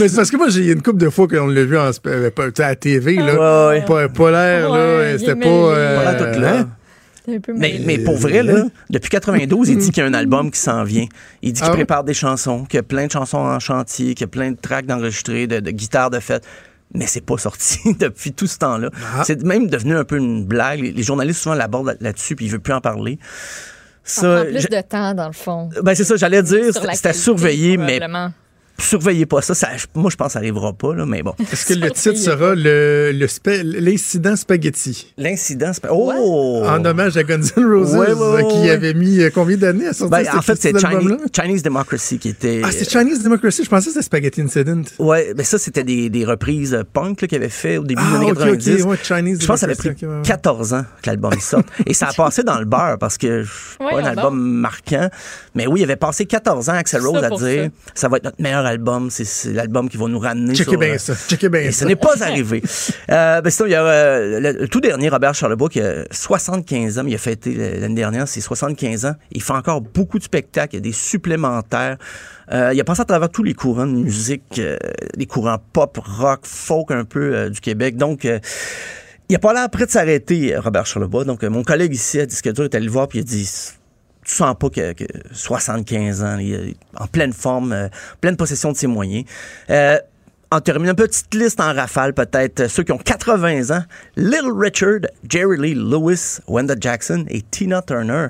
Mais 0.00 0.08
c'est 0.08 0.16
parce 0.16 0.30
que 0.30 0.36
moi, 0.36 0.48
j'ai 0.48 0.66
une 0.72 0.82
couple 0.82 0.98
de 0.98 1.08
fois 1.10 1.28
qu'on 1.28 1.46
l'a 1.46 1.64
vu 1.64 1.78
en, 1.78 1.90
euh, 2.06 2.30
à 2.58 2.62
la 2.62 2.74
TV, 2.76 3.16
là. 3.16 3.68
Ouais, 3.70 3.78
ouais. 3.78 3.84
Pas, 3.84 4.08
pas 4.08 4.30
l'air, 4.30 4.68
là. 4.70 5.18
C'était 5.18 5.36
pas. 5.36 5.46
euh, 5.48 5.96
Pas 6.04 6.12
l'air 6.12 6.34
tout 6.34 6.40
là. 6.40 6.66
C'est 7.24 7.36
un 7.36 7.40
peu 7.40 7.52
Mais, 7.54 7.80
mais 7.84 7.98
pour 7.98 8.16
vrai, 8.16 8.42
là, 8.42 8.64
depuis 8.90 9.08
92, 9.10 9.68
il 9.70 9.78
dit 9.78 9.90
qu'il 9.90 10.02
y 10.02 10.06
a 10.06 10.08
un 10.08 10.14
album 10.14 10.50
qui 10.50 10.60
s'en 10.60 10.84
vient. 10.84 11.06
Il 11.42 11.52
dit 11.54 11.60
qu'il 11.60 11.70
Ah 11.70 11.74
prépare 11.74 12.04
des 12.04 12.12
chansons, 12.14 12.64
qu'il 12.64 12.76
y 12.76 12.80
a 12.80 12.82
plein 12.82 13.06
de 13.06 13.12
chansons 13.12 13.38
en 13.38 13.58
chantier, 13.60 14.14
qu'il 14.14 14.22
y 14.22 14.24
a 14.24 14.28
plein 14.28 14.50
de 14.50 14.56
tracks 14.60 14.84
d'enregistrés, 14.86 15.46
de, 15.46 15.60
de 15.60 15.70
guitares 15.70 16.10
de 16.10 16.20
fête. 16.20 16.44
Mais 16.92 17.06
c'est 17.06 17.22
pas 17.24 17.38
sorti 17.38 17.78
depuis 17.98 18.32
tout 18.32 18.46
ce 18.46 18.58
temps-là. 18.58 18.90
Ah. 19.16 19.22
C'est 19.24 19.42
même 19.42 19.68
devenu 19.68 19.96
un 19.96 20.04
peu 20.04 20.16
une 20.18 20.44
blague. 20.44 20.80
Les, 20.80 20.92
les 20.92 21.02
journalistes 21.02 21.40
souvent 21.40 21.54
l'abordent 21.54 21.86
là- 21.86 21.94
là-dessus, 22.00 22.36
puis 22.36 22.44
ils 22.46 22.50
veulent 22.50 22.60
plus 22.60 22.74
en 22.74 22.80
parler. 22.82 23.18
Ça 24.04 24.20
prend 24.42 24.44
plus 24.44 24.60
je- 24.60 24.68
de 24.68 24.80
temps, 24.82 25.14
dans 25.14 25.26
le 25.26 25.32
fond. 25.32 25.70
ben 25.82 25.94
c'est 25.94 26.04
ça, 26.04 26.16
j'allais 26.16 26.42
dire, 26.42 26.64
c'était 26.92 27.12
surveiller, 27.14 27.78
mais. 27.78 28.00
Surveillez 28.78 29.26
pas 29.26 29.40
ça. 29.42 29.54
ça 29.54 29.68
moi, 29.94 30.10
je 30.10 30.16
pense 30.16 30.28
que 30.28 30.32
ça 30.34 30.38
arrivera 30.40 30.72
pas, 30.72 30.94
là, 30.94 31.06
mais 31.06 31.22
bon. 31.22 31.34
Est-ce 31.52 31.66
que 31.66 31.74
le 31.74 31.90
titre 31.90 32.16
sera 32.18 32.54
le, 32.54 33.12
le 33.14 33.28
spa- 33.28 33.62
l'incident 33.62 34.36
spaghetti? 34.36 35.12
L'incident, 35.16 35.70
pas- 35.80 35.88
Oh! 35.92 36.62
En 36.66 36.84
hommage 36.84 37.16
à 37.16 37.22
Guns 37.22 37.40
N' 37.56 37.64
Roses, 37.64 37.94
Ouais, 37.94 38.12
ouais, 38.12 38.46
qui 38.48 38.58
ouais. 38.60 38.70
avait 38.70 38.94
mis 38.94 39.20
euh, 39.20 39.30
combien 39.32 39.56
d'années 39.56 39.86
à 39.86 39.92
sortir 39.92 40.18
Ben, 40.18 40.38
en 40.38 40.42
fait, 40.42 40.60
c'est 40.60 40.70
Chinese, 40.78 40.84
album-là? 40.84 41.16
Chinese 41.34 41.62
Democracy 41.62 42.18
qui 42.18 42.28
était. 42.30 42.62
Ah, 42.64 42.70
c'est 42.72 42.88
Chinese 42.90 43.22
Democracy. 43.22 43.62
Je 43.64 43.68
pensais 43.70 43.86
que 43.86 43.92
c'était 43.92 44.04
Spaghetti 44.04 44.40
Incident. 44.42 44.82
Ouais, 44.98 45.32
ben 45.34 45.44
ça, 45.44 45.58
c'était 45.58 45.84
des, 45.84 46.10
des 46.10 46.24
reprises 46.24 46.74
euh, 46.74 46.82
punk 46.90 47.26
qu'il 47.26 47.36
avait 47.36 47.48
fait 47.48 47.78
au 47.78 47.84
début 47.84 48.02
Ah, 48.04 48.10
des 48.10 48.16
années 48.16 48.32
ok, 48.32 48.38
ok, 48.38 48.58
90. 48.58 48.82
ouais, 48.84 48.96
Chinese 49.02 49.40
je 49.40 49.46
pense 49.46 49.54
que 49.56 49.60
ça 49.60 49.66
avait 49.66 49.74
pris 49.74 49.88
Democracy, 49.90 50.04
ok, 50.06 50.10
ouais, 50.10 50.16
ouais. 50.18 50.22
14 50.24 50.72
ans 50.74 50.84
que 51.02 51.10
l'album 51.10 51.32
sorte. 51.40 51.66
Et 51.86 51.94
ça 51.94 52.08
a 52.08 52.12
passé 52.16 52.42
dans 52.42 52.58
le 52.58 52.64
beurre 52.64 52.98
parce 52.98 53.18
que 53.18 53.44
c'est 53.44 53.78
pas 53.78 54.00
un 54.00 54.04
album 54.04 54.38
marquant. 54.40 55.08
Mais 55.54 55.66
oui, 55.66 55.80
il 55.80 55.84
avait 55.84 55.96
passé 55.96 56.26
14 56.26 56.68
ans, 56.68 56.74
Axel 56.74 57.04
Rose, 57.04 57.22
à 57.22 57.30
dire 57.30 57.70
ça. 57.94 58.08
va 58.08 58.16
être 58.16 58.24
notre 58.24 58.42
meilleur 58.42 58.64
album. 58.66 59.10
C'est, 59.10 59.24
c'est 59.24 59.52
l'album 59.52 59.88
qui 59.88 59.96
va 59.96 60.08
nous 60.08 60.18
ramener 60.18 60.54
Checkez 60.54 60.70
sur, 60.70 60.80
bien 60.80 60.94
euh, 60.94 60.98
ça. 60.98 61.14
Checkez 61.14 61.48
bien 61.48 61.60
Et 61.60 61.72
ce 61.72 61.80
ça. 61.80 61.86
n'est 61.86 61.96
pas 61.96 62.22
arrivé. 62.22 62.62
euh, 63.10 63.40
ben 63.40 63.50
sinon, 63.50 63.66
il 63.66 63.72
y 63.72 63.74
a 63.74 63.84
euh, 63.84 64.40
le, 64.40 64.52
le 64.52 64.68
tout 64.68 64.80
dernier, 64.80 65.08
Robert 65.08 65.34
Charlebois, 65.34 65.68
qui 65.68 65.80
a 65.80 66.04
75 66.10 66.98
ans, 66.98 67.04
mais 67.04 67.12
il 67.12 67.14
a 67.14 67.18
fêté 67.18 67.54
l'année 67.80 67.94
dernière 67.94 68.26
ses 68.28 68.40
75 68.40 69.06
ans. 69.06 69.14
Il 69.32 69.42
fait 69.42 69.52
encore 69.52 69.80
beaucoup 69.80 70.18
de 70.18 70.24
spectacles, 70.24 70.74
il 70.74 70.78
y 70.78 70.78
a 70.78 70.82
des 70.82 70.92
supplémentaires. 70.92 71.96
Euh, 72.52 72.72
il 72.74 72.80
a 72.80 72.84
passé 72.84 73.00
à 73.00 73.04
travers 73.04 73.30
tous 73.30 73.42
les 73.42 73.54
courants 73.54 73.86
de 73.86 73.92
musique, 73.92 74.58
euh, 74.58 74.76
les 75.16 75.26
courants 75.26 75.58
pop, 75.72 75.98
rock, 76.04 76.40
folk 76.44 76.90
un 76.90 77.04
peu 77.04 77.34
euh, 77.34 77.50
du 77.50 77.60
Québec. 77.60 77.96
Donc, 77.96 78.24
euh, 78.24 78.38
il 79.28 79.36
a 79.36 79.38
pas 79.38 79.54
l'air 79.54 79.70
prêt 79.70 79.86
de 79.86 79.90
s'arrêter, 79.90 80.56
Robert 80.56 80.84
Charlebois. 80.84 81.24
Donc, 81.24 81.42
euh, 81.42 81.48
mon 81.48 81.62
collègue 81.62 81.94
ici 81.94 82.20
à 82.20 82.26
Disque 82.26 82.52
Dur 82.52 82.64
est 82.64 82.74
allé 82.74 82.84
le 82.84 82.90
voir 82.92 83.08
puis 83.08 83.18
il 83.18 83.22
a 83.22 83.24
dit 83.24 83.50
tu 84.24 84.34
sens 84.34 84.54
pas 84.58 84.70
que, 84.70 84.92
que 84.92 85.04
75 85.32 86.22
ans, 86.22 86.38
il 86.38 86.54
est 86.54 86.76
en 86.96 87.06
pleine 87.06 87.32
forme, 87.32 87.72
euh, 87.72 87.88
pleine 88.20 88.36
possession 88.36 88.72
de 88.72 88.76
ses 88.76 88.86
moyens. 88.86 89.24
Euh, 89.70 89.98
en 90.50 90.60
terminant, 90.60 90.92
une 90.92 90.96
petite 90.96 91.34
liste 91.34 91.60
en 91.60 91.72
rafale, 91.72 92.14
peut-être 92.14 92.60
euh, 92.60 92.68
ceux 92.68 92.82
qui 92.82 92.92
ont 92.92 92.98
80 92.98 93.76
ans. 93.76 93.84
Little 94.16 94.52
Richard, 94.56 95.00
Jerry 95.28 95.58
Lee 95.58 95.74
Lewis, 95.74 96.38
Wenda 96.48 96.74
Jackson 96.78 97.24
et 97.28 97.42
Tina 97.42 97.82
Turner. 97.82 98.28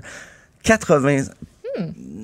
80 0.62 1.25
ans. 1.25 1.47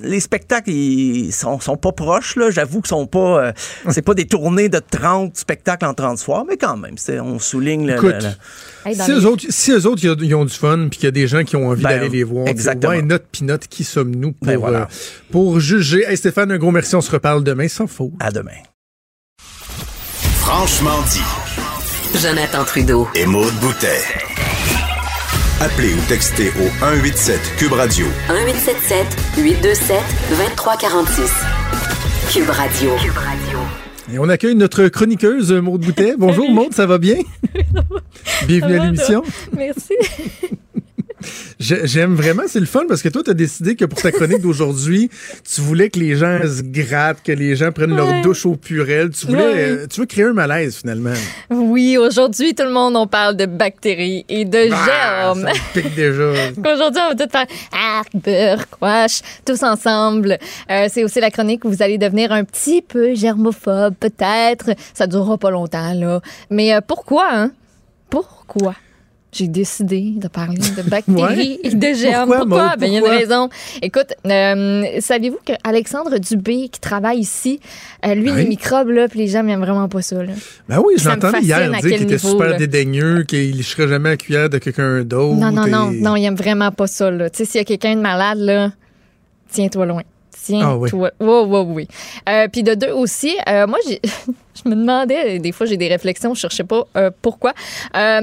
Les 0.01 0.19
spectacles, 0.19 0.69
ils 0.71 1.31
sont, 1.31 1.59
sont 1.59 1.77
pas 1.77 1.91
proches, 1.91 2.35
là. 2.37 2.49
J'avoue 2.49 2.81
qu'ils 2.81 2.89
sont 2.89 3.05
pas. 3.05 3.43
euh, 3.47 3.51
c'est 3.89 4.01
pas 4.01 4.13
des 4.13 4.25
tournées 4.25 4.69
de 4.69 4.79
30 4.79 5.35
spectacles 5.37 5.85
en 5.85 5.93
30 5.93 6.17
soirs, 6.17 6.45
mais 6.47 6.57
quand 6.57 6.77
même, 6.77 6.97
c'est- 6.97 7.19
on 7.19 7.37
souligne 7.37 7.85
le. 7.87 7.93
Écoute, 7.95 8.13
le- 8.13 8.19
le- 8.29 8.89
Hey, 8.89 8.95
dans 8.97 9.05
Si 9.05 9.11
les- 9.11 9.17
eux, 9.19 9.25
autres, 9.27 9.45
si 9.49 9.71
eux 9.71 9.85
autres, 9.85 10.01
ils 10.03 10.33
ont- 10.35 10.45
du 10.45 10.53
fun, 10.53 10.87
puis 10.89 10.97
qu'il 10.99 11.03
y 11.05 11.07
a 11.07 11.11
des 11.11 11.27
gens 11.27 11.43
qui 11.43 11.55
ont 11.55 11.67
envie 11.69 11.83
Ben, 11.83 11.89
d'aller 11.89 12.09
les 12.09 12.23
voir, 12.23 12.47
exactement. 12.47 12.93
Ouais, 12.93 13.01
note 13.03 13.25
puis 13.31 13.43
note, 13.45 13.67
qui 13.67 13.83
sommes-nous 13.83 14.31
pour, 14.31 14.47
Ben, 14.47 14.57
voilà. 14.57 14.79
euh, 14.81 14.85
pour 15.31 15.59
juger? 15.59 16.03
Hey, 16.07 16.17
Stéphane, 16.17 16.51
un 16.51 16.57
gros 16.57 16.71
merci. 16.71 16.95
On 16.95 17.01
se 17.01 17.11
reparle 17.11 17.43
demain 17.43 17.67
sans 17.67 17.85
faute. 17.87 18.13
À 18.19 18.31
demain. 18.31 18.51
Franchement 20.39 20.99
dit. 21.11 22.19
Jonathan 22.19 22.63
Trudeau. 22.65 23.07
Et 23.15 23.25
Maude 23.25 23.53
Boutet. 23.61 24.01
Appelez 25.61 25.93
ou 25.93 26.01
textez 26.09 26.47
au 26.59 26.67
187 26.79 27.39
Cube 27.55 27.73
Radio 27.73 28.07
1877 28.29 29.05
827 29.37 29.97
2346. 30.31 31.31
Cube 32.33 32.49
Radio. 32.49 32.95
Cube 32.95 33.15
Radio. 33.15 33.59
Et 34.11 34.17
on 34.17 34.27
accueille 34.27 34.55
notre 34.55 34.87
chroniqueuse, 34.87 35.51
Maude 35.51 35.81
Boutet. 35.81 36.15
Bonjour, 36.17 36.49
Maude, 36.49 36.73
ça 36.73 36.87
va 36.87 36.97
bien? 36.97 37.17
Bienvenue 38.47 38.79
à 38.79 38.85
l'émission. 38.85 39.21
Merci. 39.55 39.93
J'ai- 41.59 41.85
J'aime 41.87 42.15
vraiment, 42.15 42.43
c'est 42.47 42.59
le 42.59 42.65
fun 42.65 42.83
parce 42.87 43.01
que 43.01 43.09
toi, 43.09 43.21
tu 43.23 43.31
as 43.31 43.33
décidé 43.33 43.75
que 43.75 43.85
pour 43.85 44.01
ta 44.01 44.11
chronique 44.11 44.41
d'aujourd'hui, 44.41 45.09
tu 45.53 45.61
voulais 45.61 45.89
que 45.89 45.99
les 45.99 46.15
gens 46.15 46.39
se 46.43 46.61
grattent, 46.63 47.23
que 47.23 47.31
les 47.31 47.55
gens 47.55 47.71
prennent 47.71 47.95
leur 47.95 48.21
douche 48.21 48.45
au 48.45 48.55
purel. 48.55 49.09
Tu 49.11 49.25
voulais, 49.27 49.41
Ouais. 49.43 49.69
euh, 49.69 49.87
tu 49.87 49.99
veux 50.01 50.05
créer 50.05 50.25
un 50.25 50.33
malaise 50.33 50.77
finalement. 50.77 51.13
Oui, 51.49 51.97
aujourd'hui, 51.97 52.53
tout 52.55 52.63
le 52.63 52.71
monde, 52.71 52.95
on 52.95 53.07
parle 53.07 53.35
de 53.35 53.45
bactéries 53.45 54.25
et 54.29 54.45
de 54.45 54.69
Ah, 54.71 54.85
germes. 55.33 55.41
ça 55.47 55.53
me 55.53 55.81
pique 55.81 55.95
déjà. 55.95 56.23
Aujourd'hui, 56.73 57.01
on 57.05 57.13
va 57.13 57.15
tout 57.15 57.31
faire 57.31 57.47
arc, 57.71 58.69
quash, 58.79 59.21
tous 59.45 59.61
ensemble. 59.63 60.37
Euh, 60.69 60.87
c'est 60.91 61.03
aussi 61.03 61.19
la 61.19 61.31
chronique 61.31 61.65
où 61.65 61.69
vous 61.69 61.81
allez 61.83 61.97
devenir 61.97 62.31
un 62.31 62.43
petit 62.43 62.81
peu 62.81 63.13
germophobe, 63.15 63.95
peut-être. 63.99 64.71
Ça 64.93 65.07
durera 65.07 65.37
pas 65.37 65.49
longtemps, 65.51 65.93
là. 65.93 66.21
Mais 66.49 66.73
euh, 66.73 66.79
pourquoi, 66.85 67.27
hein? 67.31 67.51
Pourquoi? 68.09 68.75
J'ai 69.33 69.47
décidé 69.47 70.11
de 70.17 70.27
parler 70.27 70.57
de 70.57 70.81
bactéries 70.89 71.21
Ouais. 71.23 71.59
et 71.63 71.73
de 71.73 71.93
germes. 71.93 72.33
Pourquoi? 72.37 72.75
Ben, 72.77 72.87
il 72.87 72.93
y 72.93 72.97
a 72.97 72.99
une 72.99 73.05
raison. 73.05 73.47
Écoute, 73.81 74.13
euh, 74.25 74.83
saviez-vous 74.99 75.39
que 75.45 75.53
Alexandre 75.63 76.17
Dubé, 76.17 76.67
qui 76.67 76.81
travaille 76.81 77.19
ici, 77.19 77.61
euh, 78.05 78.13
lui, 78.13 78.29
Oui. 78.29 78.37
les 78.43 78.45
microbes, 78.45 78.89
là, 78.89 79.07
puis 79.07 79.19
les 79.19 79.27
germes, 79.27 79.47
ils 79.47 79.53
aiment 79.53 79.61
vraiment 79.61 79.87
pas 79.87 80.01
ça, 80.01 80.21
là. 80.21 80.33
Ben 80.67 80.81
oui, 80.85 80.95
je 80.97 81.03
Ça 81.03 81.11
me 81.11 81.15
l'entendais 81.21 81.45
hier 81.45 81.71
dire 81.71 81.79
qu'il 81.79 82.01
était 82.03 82.17
super 82.17 82.49
là. 82.49 82.57
dédaigneux, 82.57 83.23
qu'il 83.23 83.55
ne 83.55 83.61
serait 83.63 83.87
jamais 83.87 84.09
à 84.09 84.11
la 84.13 84.17
cuillère 84.17 84.49
de 84.49 84.57
quelqu'un 84.57 85.03
d'autre. 85.03 85.37
Non, 85.39 85.49
non, 85.51 85.65
non, 85.65 85.91
et- 85.91 86.01
non, 86.01 86.15
il 86.17 86.25
aime 86.25 86.35
vraiment 86.35 86.71
pas 86.71 86.87
ça, 86.87 87.09
là. 87.09 87.29
Tu 87.29 87.37
sais, 87.37 87.45
s'il 87.45 87.59
y 87.59 87.61
a 87.61 87.65
quelqu'un 87.65 87.95
de 87.95 88.01
malade, 88.01 88.39
là, 88.39 88.71
tiens-toi 89.49 89.85
loin. 89.85 90.01
Ah 90.61 90.75
oui. 90.77 90.89
Tiens-toi. 90.89 91.11
Oui, 91.19 91.43
oui, 91.47 91.65
oui. 91.67 91.87
Euh, 92.29 92.47
Puis 92.51 92.63
de 92.63 92.73
deux 92.73 92.91
aussi, 92.91 93.35
euh, 93.47 93.67
moi, 93.67 93.77
je 93.85 94.69
me 94.69 94.75
demandais, 94.75 95.39
des 95.39 95.51
fois, 95.51 95.65
j'ai 95.65 95.77
des 95.77 95.87
réflexions, 95.87 96.33
je 96.33 96.39
cherchais 96.41 96.63
pas 96.63 96.83
euh, 96.97 97.09
pourquoi. 97.21 97.53
À 97.93 98.19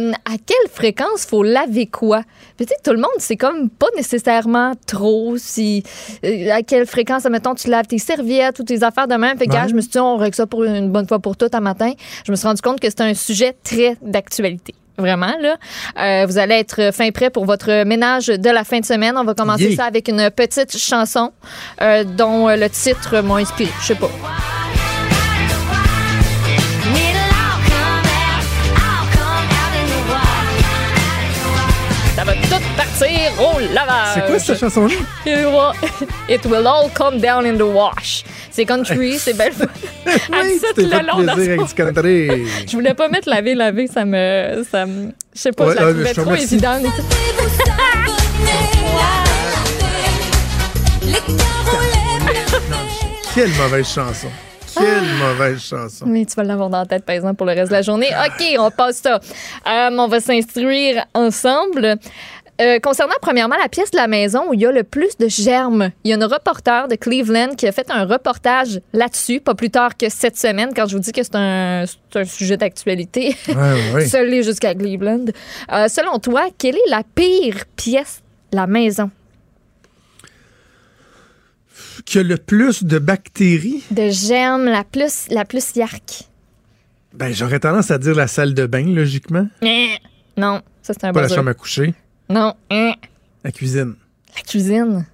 quelle 0.47 0.71
fréquence 0.73 1.25
faut 1.27 1.43
laver 1.43 1.87
quoi? 1.87 2.23
Puis, 2.57 2.67
tu 2.67 2.71
sais, 2.75 2.81
tout 2.85 2.91
le 2.93 2.99
monde, 2.99 3.11
c'est 3.19 3.37
comme 3.37 3.71
pas 3.71 3.87
nécessairement 3.97 4.73
trop. 4.87 5.37
Si, 5.37 5.83
à 6.53 6.63
quelle 6.63 6.87
fréquence, 6.87 7.25
admettons, 7.27 7.55
tu 7.55 7.69
laves 7.69 7.87
tes 7.87 7.99
serviettes 7.99 8.59
ou 8.59 8.65
tes 8.65 8.83
affaires 8.83 9.09
de 9.09 9.15
même. 9.15 9.39
Fait 9.39 9.47
que, 9.47 9.53
Ouais. 9.55 9.69
je 9.69 9.75
me 9.75 9.81
suis 9.81 9.91
dit, 9.91 9.99
on 9.99 10.17
règle 10.17 10.35
ça 10.37 10.47
pour 10.47 10.65
une 10.65 10.91
bonne 10.91 11.07
fois 11.09 11.19
pour 11.19 11.37
toutes 11.37 11.55
un 11.55 11.61
matin. 11.61 11.93
Je 12.27 12.31
me 12.31 12.37
suis 12.37 12.47
rendu 12.47 12.61
compte 12.63 12.81
que 12.81 12.89
c'était 12.89 13.05
un 13.05 13.15
sujet 13.15 13.55
très 13.65 13.97
d'actualité. 14.03 14.75
Vraiment, 14.99 15.35
là. 15.41 15.57
Euh, 15.99 16.27
vous 16.27 16.39
allez 16.39 16.57
être 16.57 16.91
fin 16.93 17.11
prêt 17.13 17.31
pour 17.31 17.45
votre 17.45 17.85
ménage 17.85 18.27
de 18.27 18.51
la 18.51 18.65
fin 18.65 18.81
de 18.81 18.85
semaine. 18.85 19.15
On 19.17 19.25
va 19.25 19.35
commencer 19.35 19.69
Yeah. 19.69 19.77
ça 19.77 19.85
avec 19.85 20.09
une 20.09 20.29
petite 20.31 20.77
chanson 20.77 21.33
euh, 21.81 22.03
dont 22.05 22.49
euh, 22.49 22.57
le 22.57 22.69
titre 22.69 23.21
m'a 23.21 23.37
inspiré. 23.37 23.71
Je 23.81 23.87
sais 23.87 23.95
pas. 23.95 24.11
Ça 32.17 32.25
va 32.25 32.33
tout 32.35 32.63
partir 32.77 33.15
au 33.39 33.59
lavage. 33.73 34.15
C'est 34.15 34.27
quoi 34.27 34.39
cette 34.41 34.59
chanson-là? 34.59 34.95
Will- 35.25 36.09
It 36.29 36.45
will 36.47 36.67
all 36.67 36.91
come 36.93 37.21
down 37.21 37.47
in 37.47 37.57
the 37.57 37.63
wash. 37.63 38.25
C'est 38.59 38.65
country, 38.65 39.21
c'est 39.21 39.35
belle. 39.35 39.53
Oui, 40.05 40.59
ça 40.59 40.67
tu 40.75 40.83
le 40.83 40.89
fait 40.89 41.03
long 41.05 41.23
dans 41.23 41.35
plaisir 41.35 41.55
son- 41.55 41.61
avec 41.61 41.67
du 41.69 41.75
country. 41.75 42.47
Je 42.67 42.73
voulais 42.73 42.95
pas 42.95 43.09
mettre 43.09 43.29
laver, 43.29 43.55
laver, 43.55 43.87
ça 43.87 44.05
me. 44.05 44.65
Ça 44.69 44.85
me 44.85 45.13
je 45.33 45.41
sais 45.41 45.53
pas, 45.53 45.67
Ouais, 45.67 45.75
je 45.75 45.81
la 45.81 45.87
ah, 45.87 45.93
trouvais 45.93 46.09
je 46.09 46.15
te 46.15 46.21
trop 46.23 46.35
évidente. 46.35 46.87
Quelle 53.33 53.51
mauvaise 53.51 53.87
chanson. 53.87 54.29
Quelle 54.77 55.05
mauvaise 55.19 55.61
chanson. 55.61 56.07
Mais 56.07 56.25
tu 56.25 56.35
vas 56.35 56.43
l'avoir 56.45 56.69
dans 56.69 56.79
la 56.81 56.87
tête, 56.87 57.05
par 57.05 57.15
exemple, 57.15 57.37
pour 57.37 57.47
le 57.47 57.53
reste 57.53 57.69
de 57.71 57.77
la 57.77 57.83
journée. 57.83 58.09
OK, 58.09 58.45
on 58.59 58.71
passe 58.71 58.97
ça. 58.97 59.21
Euh, 59.69 59.91
on 59.93 60.09
va 60.09 60.21
s'instruire 60.21 61.05
ensemble. 61.15 61.97
Euh, 62.61 62.81
concernant 62.81 63.15
premièrement 63.23 63.57
la 63.57 63.69
pièce 63.69 63.93
de 63.93 63.97
la 63.97 64.09
maison 64.09 64.49
où 64.49 64.55
il 64.55 64.61
y 64.61 64.67
a 64.67 64.73
le 64.73 64.83
plus 64.83 65.17
de 65.19 65.29
germes, 65.29 65.91
il 66.03 66.11
y 66.11 66.13
a 66.13 66.17
une 66.17 66.25
reporter 66.25 66.89
de 66.89 66.97
Cleveland 66.97 67.55
qui 67.55 67.69
a 67.69 67.73
fait 67.73 67.89
un 67.89 68.05
reportage 68.05 68.81
là-dessus, 68.93 69.41
pas 69.41 69.55
plus 69.55 69.71
tard 69.71 69.97
que 69.97 70.09
cette 70.09 70.37
semaine, 70.37 70.71
quand 70.75 70.87
je 70.87 70.97
vous 70.97 71.03
dis 71.03 71.13
que 71.13 71.23
c'est 71.23 71.37
un, 71.37 71.85
sujet 72.25 72.57
d'actualité. 72.57 73.37
Ouais, 73.47 73.93
ouais. 73.95 74.07
Seul 74.09 74.43
jusqu'à 74.43 74.75
Cleveland. 74.75 75.27
Euh, 75.73 75.87
selon 75.87 76.19
toi, 76.19 76.49
quelle 76.59 76.75
est 76.75 76.91
la 76.91 77.03
pire 77.15 77.65
pièce 77.77 78.23
de 78.51 78.57
la 78.57 78.67
maison? 78.67 79.11
Qui 82.05 82.19
a 82.19 82.23
le 82.25 82.39
plus 82.39 82.83
de 82.83 82.99
bactéries? 82.99 83.85
De 83.93 84.11
germes, 84.11 84.65
la 84.65 84.83
plus, 84.83 85.29
la 85.31 85.45
plus 85.45 85.77
yark. 85.77 86.25
Ben, 87.15 87.33
j'aurais 87.33 87.61
tendance 87.61 87.93
à 87.93 87.99
dire 87.99 88.17
la 88.17 88.27
salle 88.27 88.55
de 88.55 88.67
bain, 88.67 88.85
logiquement. 88.85 89.47
Eh, 89.63 89.91
Non, 90.37 90.61
ça 90.83 90.93
c'est 90.95 91.05
un 91.05 91.13
Pas 91.13 91.23
la 91.23 91.29
chambre 91.29 91.51
à 91.51 91.55
coucher. 91.55 91.95
Non, 92.29 92.55
eh, 92.71 92.93
La 93.45 93.53
cuisine. 93.53 93.95
la 94.37 94.43
cuisine. 94.43 95.07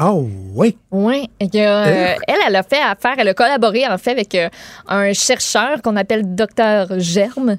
Oh, 0.00 0.26
oui. 0.54 0.78
Oui, 0.90 1.28
elle, 1.38 1.48
elle 2.46 2.56
a 2.56 2.62
fait 2.62 2.80
affaire, 2.80 3.12
elle 3.18 3.28
a 3.28 3.34
collaboré 3.34 3.86
en 3.86 3.98
fait 3.98 4.12
avec 4.12 4.34
euh, 4.34 4.48
un 4.88 5.12
chercheur 5.12 5.82
qu'on 5.82 5.96
appelle 5.96 6.34
Docteur 6.34 6.98
Germe. 6.98 7.58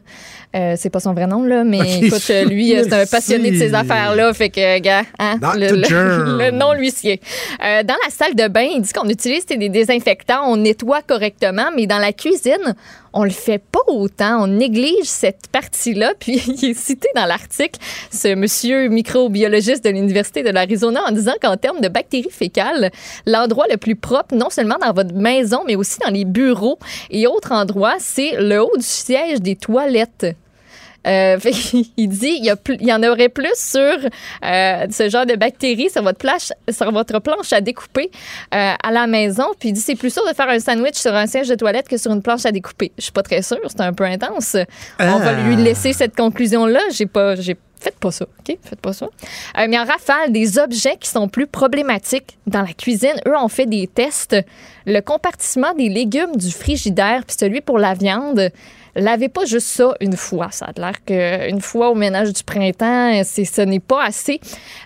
Euh, 0.55 0.73
c'est 0.75 0.89
pas 0.89 0.99
son 0.99 1.13
vrai 1.13 1.27
nom, 1.27 1.43
là, 1.43 1.63
mais 1.63 1.99
écoute, 2.01 2.23
euh, 2.31 2.45
lui, 2.45 2.75
euh, 2.75 2.83
c'est 2.83 2.93
un 2.93 3.05
passionné 3.05 3.51
de 3.51 3.57
ces 3.57 3.75
affaires-là. 3.75 4.33
Fait 4.33 4.49
que, 4.49 4.79
gars, 4.79 5.03
hein, 5.19 5.37
le, 5.55 5.75
le- 5.75 6.37
le 6.45 6.51
nom 6.57 6.73
lui 6.73 6.89
sied. 6.89 7.21
Euh, 7.63 7.83
dans 7.83 7.95
la 8.03 8.09
salle 8.09 8.33
de 8.35 8.47
bain, 8.47 8.67
il 8.75 8.81
dit 8.81 8.93
qu'on 8.93 9.09
utilise 9.09 9.45
des 9.45 9.69
désinfectants, 9.69 10.41
on 10.47 10.57
nettoie 10.57 11.01
correctement, 11.03 11.69
mais 11.75 11.85
dans 11.87 11.99
la 11.99 12.13
cuisine, 12.13 12.75
on 13.13 13.23
le 13.23 13.29
fait 13.29 13.59
pas 13.59 13.79
autant, 13.87 14.43
on 14.43 14.47
néglige 14.47 15.05
cette 15.05 15.47
partie-là. 15.51 16.13
Puis 16.19 16.41
il 16.47 16.71
est 16.71 16.77
cité 16.77 17.07
dans 17.15 17.25
l'article, 17.25 17.79
ce 18.11 18.33
monsieur 18.35 18.87
microbiologiste 18.89 19.83
de 19.83 19.89
l'Université 19.89 20.43
de 20.43 20.49
l'Arizona, 20.49 21.01
en 21.07 21.11
disant 21.11 21.33
qu'en 21.41 21.57
termes 21.57 21.81
de 21.81 21.87
bactéries 21.87 22.29
fécales, 22.31 22.91
l'endroit 23.25 23.65
le 23.69 23.77
plus 23.77 23.95
propre, 23.95 24.35
non 24.35 24.49
seulement 24.49 24.77
dans 24.81 24.93
votre 24.93 25.13
maison, 25.13 25.61
mais 25.65 25.75
aussi 25.75 25.99
dans 25.99 26.11
les 26.11 26.25
bureaux 26.25 26.79
et 27.09 27.27
autres 27.27 27.51
endroits, 27.51 27.95
c'est 27.99 28.35
le 28.39 28.61
haut 28.61 28.77
du 28.77 28.85
siège 28.85 29.41
des 29.41 29.55
toilettes. 29.55 30.35
Euh, 31.05 31.37
fait 31.39 31.51
il 31.97 32.07
dit 32.07 32.35
il 32.39 32.45
y, 32.45 32.49
a 32.49 32.55
plus- 32.55 32.77
il 32.79 32.87
y 32.87 32.93
en 32.93 33.03
aurait 33.03 33.29
plus 33.29 33.51
sur 33.55 33.79
euh, 33.81 34.85
ce 34.89 35.09
genre 35.09 35.25
de 35.25 35.35
bactéries 35.35 35.89
sur 35.89 36.01
votre 36.03 36.17
planche, 36.19 36.51
sur 36.71 36.91
votre 36.91 37.19
planche 37.19 37.51
à 37.53 37.61
découper 37.61 38.09
euh, 38.53 38.73
à 38.81 38.91
la 38.91 39.05
maison. 39.07 39.45
Puis 39.59 39.69
il 39.69 39.73
dit 39.73 39.81
c'est 39.81 39.95
plus 39.95 40.13
sûr 40.13 40.27
de 40.27 40.33
faire 40.33 40.49
un 40.49 40.59
sandwich 40.59 40.95
sur 40.95 41.13
un 41.13 41.27
siège 41.27 41.47
de 41.49 41.55
toilette 41.55 41.87
que 41.87 41.97
sur 41.97 42.11
une 42.11 42.21
planche 42.21 42.45
à 42.45 42.51
découper. 42.51 42.91
Je 42.97 43.03
suis 43.03 43.11
pas 43.11 43.23
très 43.23 43.41
sûre, 43.41 43.59
c'est 43.67 43.81
un 43.81 43.93
peu 43.93 44.05
intense. 44.05 44.55
On 44.99 45.17
va 45.19 45.29
Ah. 45.37 45.41
lui 45.43 45.55
laisser 45.57 45.93
cette 45.93 46.15
conclusion 46.15 46.65
là. 46.65 46.79
J'ai 46.91 47.05
pas, 47.05 47.35
j'ai 47.35 47.57
Faites 47.79 47.99
pas 47.99 48.11
ça, 48.11 48.23
OK? 48.39 48.57
Faites 48.63 48.79
pas 48.79 48.93
ça. 48.93 49.07
Euh, 49.57 49.65
mais 49.69 49.77
en 49.77 49.83
rafale, 49.83 50.31
des 50.31 50.57
objets 50.57 50.95
qui 50.97 51.09
sont 51.09 51.27
plus 51.27 51.47
problématiques 51.47 52.37
dans 52.47 52.61
la 52.61 52.71
cuisine, 52.71 53.11
eux 53.27 53.35
ont 53.35 53.49
fait 53.49 53.65
des 53.65 53.87
tests. 53.87 54.37
Le 54.85 55.01
compartiment 55.01 55.73
des 55.73 55.89
légumes 55.89 56.37
du 56.37 56.49
frigidaire 56.49 57.23
puis 57.27 57.35
celui 57.37 57.59
pour 57.59 57.77
la 57.79 57.93
viande, 57.93 58.51
lavez 58.95 59.29
pas 59.29 59.45
juste 59.45 59.67
ça 59.67 59.93
une 59.99 60.15
fois. 60.15 60.49
Ça 60.51 60.67
a 60.75 60.79
l'air 60.79 61.03
qu'une 61.05 61.61
fois 61.61 61.89
au 61.89 61.95
ménage 61.95 62.33
du 62.33 62.43
printemps, 62.43 63.21
c'est, 63.23 63.45
ce 63.45 63.61
n'est 63.61 63.79
pas 63.79 64.03
assez. 64.05 64.39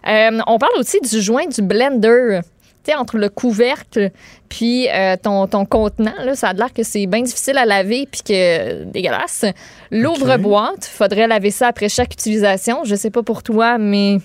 Euh, 0.08 0.40
on 0.48 0.58
parle 0.58 0.78
aussi 0.80 1.00
du 1.02 1.22
joint 1.22 1.46
du 1.48 1.62
blender. 1.62 2.40
Tu 2.84 2.94
sais, 2.94 2.98
entre 2.98 3.18
le 3.18 3.28
couvercle 3.28 4.12
puis 4.48 4.88
euh, 4.90 5.18
ton, 5.22 5.46
ton 5.48 5.66
contenant, 5.66 6.14
là, 6.24 6.36
ça 6.36 6.50
a 6.50 6.54
l'air 6.54 6.72
que 6.72 6.84
c'est 6.84 7.06
bien 7.06 7.22
difficile 7.22 7.58
à 7.58 7.66
laver 7.66 8.08
puis 8.10 8.22
que 8.22 8.34
euh, 8.34 8.86
dégueulasse. 8.86 9.44
L'ouvre-boîte, 9.92 10.86
faudrait 10.86 11.28
laver 11.28 11.52
ça 11.52 11.68
après 11.68 11.90
chaque 11.90 12.14
utilisation. 12.14 12.84
Je 12.86 12.96
sais 12.96 13.10
pas 13.10 13.24
pour 13.24 13.44
toi, 13.44 13.78
mais 13.78 14.20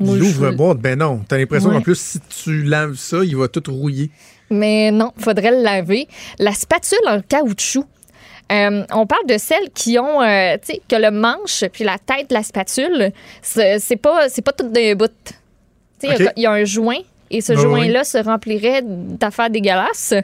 L'ouvre-boîte, 0.00 0.78
ben 0.78 0.98
non. 0.98 1.20
T'as 1.26 1.38
l'impression 1.38 1.70
Ouais. 1.70 1.76
qu'en 1.76 1.82
plus, 1.82 1.98
si 1.98 2.20
tu 2.42 2.62
laves 2.64 2.96
ça, 2.96 3.18
il 3.24 3.36
va 3.36 3.48
tout 3.48 3.62
rouiller. 3.72 4.10
Mais 4.50 4.90
non, 4.90 5.12
faudrait 5.16 5.52
le 5.52 5.62
laver. 5.62 6.08
La 6.38 6.52
spatule 6.52 6.98
en 7.06 7.20
caoutchouc. 7.22 7.86
Euh, 8.52 8.84
on 8.92 9.06
parle 9.06 9.26
de 9.26 9.38
celles 9.38 9.70
qui 9.74 9.98
ont, 9.98 10.20
euh, 10.22 10.56
tu 10.64 10.74
sais, 10.74 10.82
que 10.88 10.96
le 10.96 11.10
manche 11.10 11.64
puis 11.72 11.84
la 11.84 11.96
tête 11.98 12.28
de 12.30 12.34
la 12.34 12.42
spatule, 12.42 13.10
c'est 13.42 13.96
pas, 14.00 14.28
c'est 14.28 14.42
pas 14.42 14.52
tout 14.52 14.68
d'un 14.68 14.94
bout. 14.94 15.10
Tu 16.00 16.08
sais, 16.08 16.14
il 16.36 16.42
y 16.42 16.46
a- 16.46 16.56
y, 16.56 16.60
un 16.62 16.64
joint 16.64 16.98
et 17.30 17.40
ce 17.40 17.52
Ben 17.54 17.60
joint-là 17.60 18.04
se 18.04 18.18
remplirait 18.18 18.82
d'affaires 18.84 19.50
dégueulasses. 19.50 20.14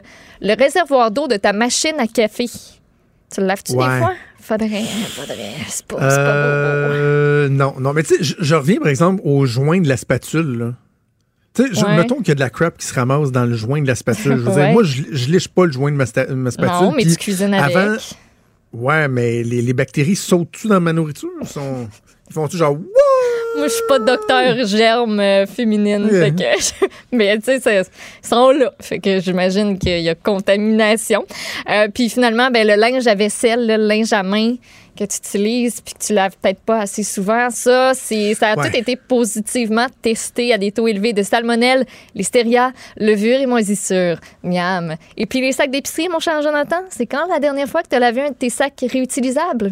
Le 0.41 0.55
réservoir 0.55 1.11
d'eau 1.11 1.27
de 1.27 1.35
ta 1.37 1.51
machine 1.53 1.95
à 1.99 2.07
café. 2.07 2.45
Tu 2.45 3.41
le 3.41 3.47
laves-tu 3.47 3.73
Ouais. 3.73 3.85
des 3.85 3.97
fois? 3.99 4.13
Faudrait, 4.39 4.83
faudrait. 5.09 5.51
C'est 5.67 5.85
pas, 5.85 6.09
c'est 6.09 6.17
pas 6.17 6.33
beau. 6.33 6.93
Euh, 6.93 7.47
non, 7.49 7.75
non, 7.79 7.93
mais 7.93 8.03
tu 8.03 8.15
sais, 8.17 8.23
je- 8.23 8.35
je 8.39 8.55
reviens 8.55 8.77
par 8.79 8.87
exemple 8.89 9.21
au 9.23 9.45
joint 9.45 9.79
de 9.79 9.87
la 9.87 9.97
spatule. 9.97 10.57
là. 10.57 10.73
Tu 11.53 11.63
sais, 11.67 11.73
je- 11.73 11.83
Ouais. 11.85 11.97
mettons 11.97 12.17
qu'il 12.17 12.29
y 12.29 12.31
a 12.31 12.35
de 12.35 12.39
la 12.39 12.49
crap 12.49 12.77
qui 12.77 12.85
se 12.87 12.93
ramasse 12.93 13.31
dans 13.31 13.45
le 13.45 13.55
joint 13.55 13.81
de 13.81 13.87
la 13.87 13.95
spatule. 13.95 14.37
Je 14.37 14.41
veux 14.41 14.49
Ouais. 14.51 14.63
dire, 14.65 14.71
moi, 14.73 14.83
je, 14.83 15.03
je 15.11 15.29
liche 15.29 15.47
pas 15.49 15.65
le 15.65 15.71
joint 15.71 15.91
de 15.91 15.97
ma, 15.97 16.05
sta- 16.05 16.31
ma 16.33 16.49
spatule. 16.51 16.85
Non, 16.87 16.93
mais 16.95 17.03
tu 17.03 17.15
cuisines 17.17 17.53
avec. 17.53 17.75
Avant, 17.75 17.97
ouais, 18.73 19.07
mais 19.09 19.43
les, 19.43 19.61
les 19.61 19.73
bactéries 19.73 20.15
sautent-tu 20.15 20.67
dans 20.69 20.79
ma 20.79 20.93
nourriture? 20.93 21.29
Ils, 21.41 21.47
sont, 21.47 21.89
ils 22.29 22.33
font-tu 22.33 22.55
genre, 22.57 22.71
Wouah! 22.73 22.85
Moi, 23.57 23.67
je 23.67 23.73
suis 23.73 23.83
pas 23.87 23.99
docteur 23.99 24.65
germe 24.65 25.19
euh, 25.19 25.45
féminine. 25.45 26.05
Ouais. 26.05 26.31
fait 26.31 26.31
que- 26.31 26.85
mais 27.11 27.37
tu 27.39 27.59
sais, 27.59 27.83
ils 28.23 28.27
sont 28.27 28.51
là. 28.51 28.71
Fait 28.79 28.99
que 28.99 29.19
j'imagine 29.19 29.77
qu'il 29.77 29.99
y 30.01 30.09
a 30.09 30.15
contamination. 30.15 31.25
Euh, 31.69 31.87
puis 31.93 32.09
finalement, 32.09 32.49
ben, 32.49 32.65
le 32.65 32.75
linge 32.75 33.07
à 33.07 33.15
vaisselle, 33.15 33.67
le 33.67 33.75
linge 33.75 34.13
à 34.13 34.23
main 34.23 34.55
que 34.97 35.05
tu 35.05 35.17
utilises 35.17 35.79
puis 35.81 35.93
que 35.93 35.99
tu 36.05 36.13
laves 36.13 36.35
peut-être 36.41 36.59
pas 36.61 36.79
assez 36.81 37.03
souvent, 37.03 37.49
ça, 37.49 37.93
c'est, 37.93 38.33
ça 38.33 38.49
a 38.51 38.57
Ouais. 38.57 38.69
tout 38.69 38.77
été 38.77 38.95
positivement 38.97 39.87
testé 40.01 40.53
à 40.53 40.57
des 40.57 40.71
taux 40.71 40.87
élevés 40.87 41.13
de 41.13 41.23
salmonelle, 41.23 41.85
listeria, 42.13 42.71
levure 42.97 43.39
et 43.39 43.45
moisissure. 43.45 44.17
Miam. 44.43 44.95
Et 45.17 45.25
puis 45.25 45.39
les 45.41 45.53
sacs 45.53 45.71
d'épicerie, 45.71 46.09
mon 46.09 46.19
cher 46.19 46.41
Jonathan, 46.41 46.81
c'est 46.89 47.05
quand 47.05 47.25
la 47.29 47.39
dernière 47.39 47.67
fois 47.67 47.83
que 47.83 47.87
tu 47.89 47.95
as 47.95 47.99
lavé 47.99 48.21
un 48.21 48.29
de 48.29 48.35
tes 48.35 48.49
sacs 48.49 48.83
réutilisables? 48.91 49.71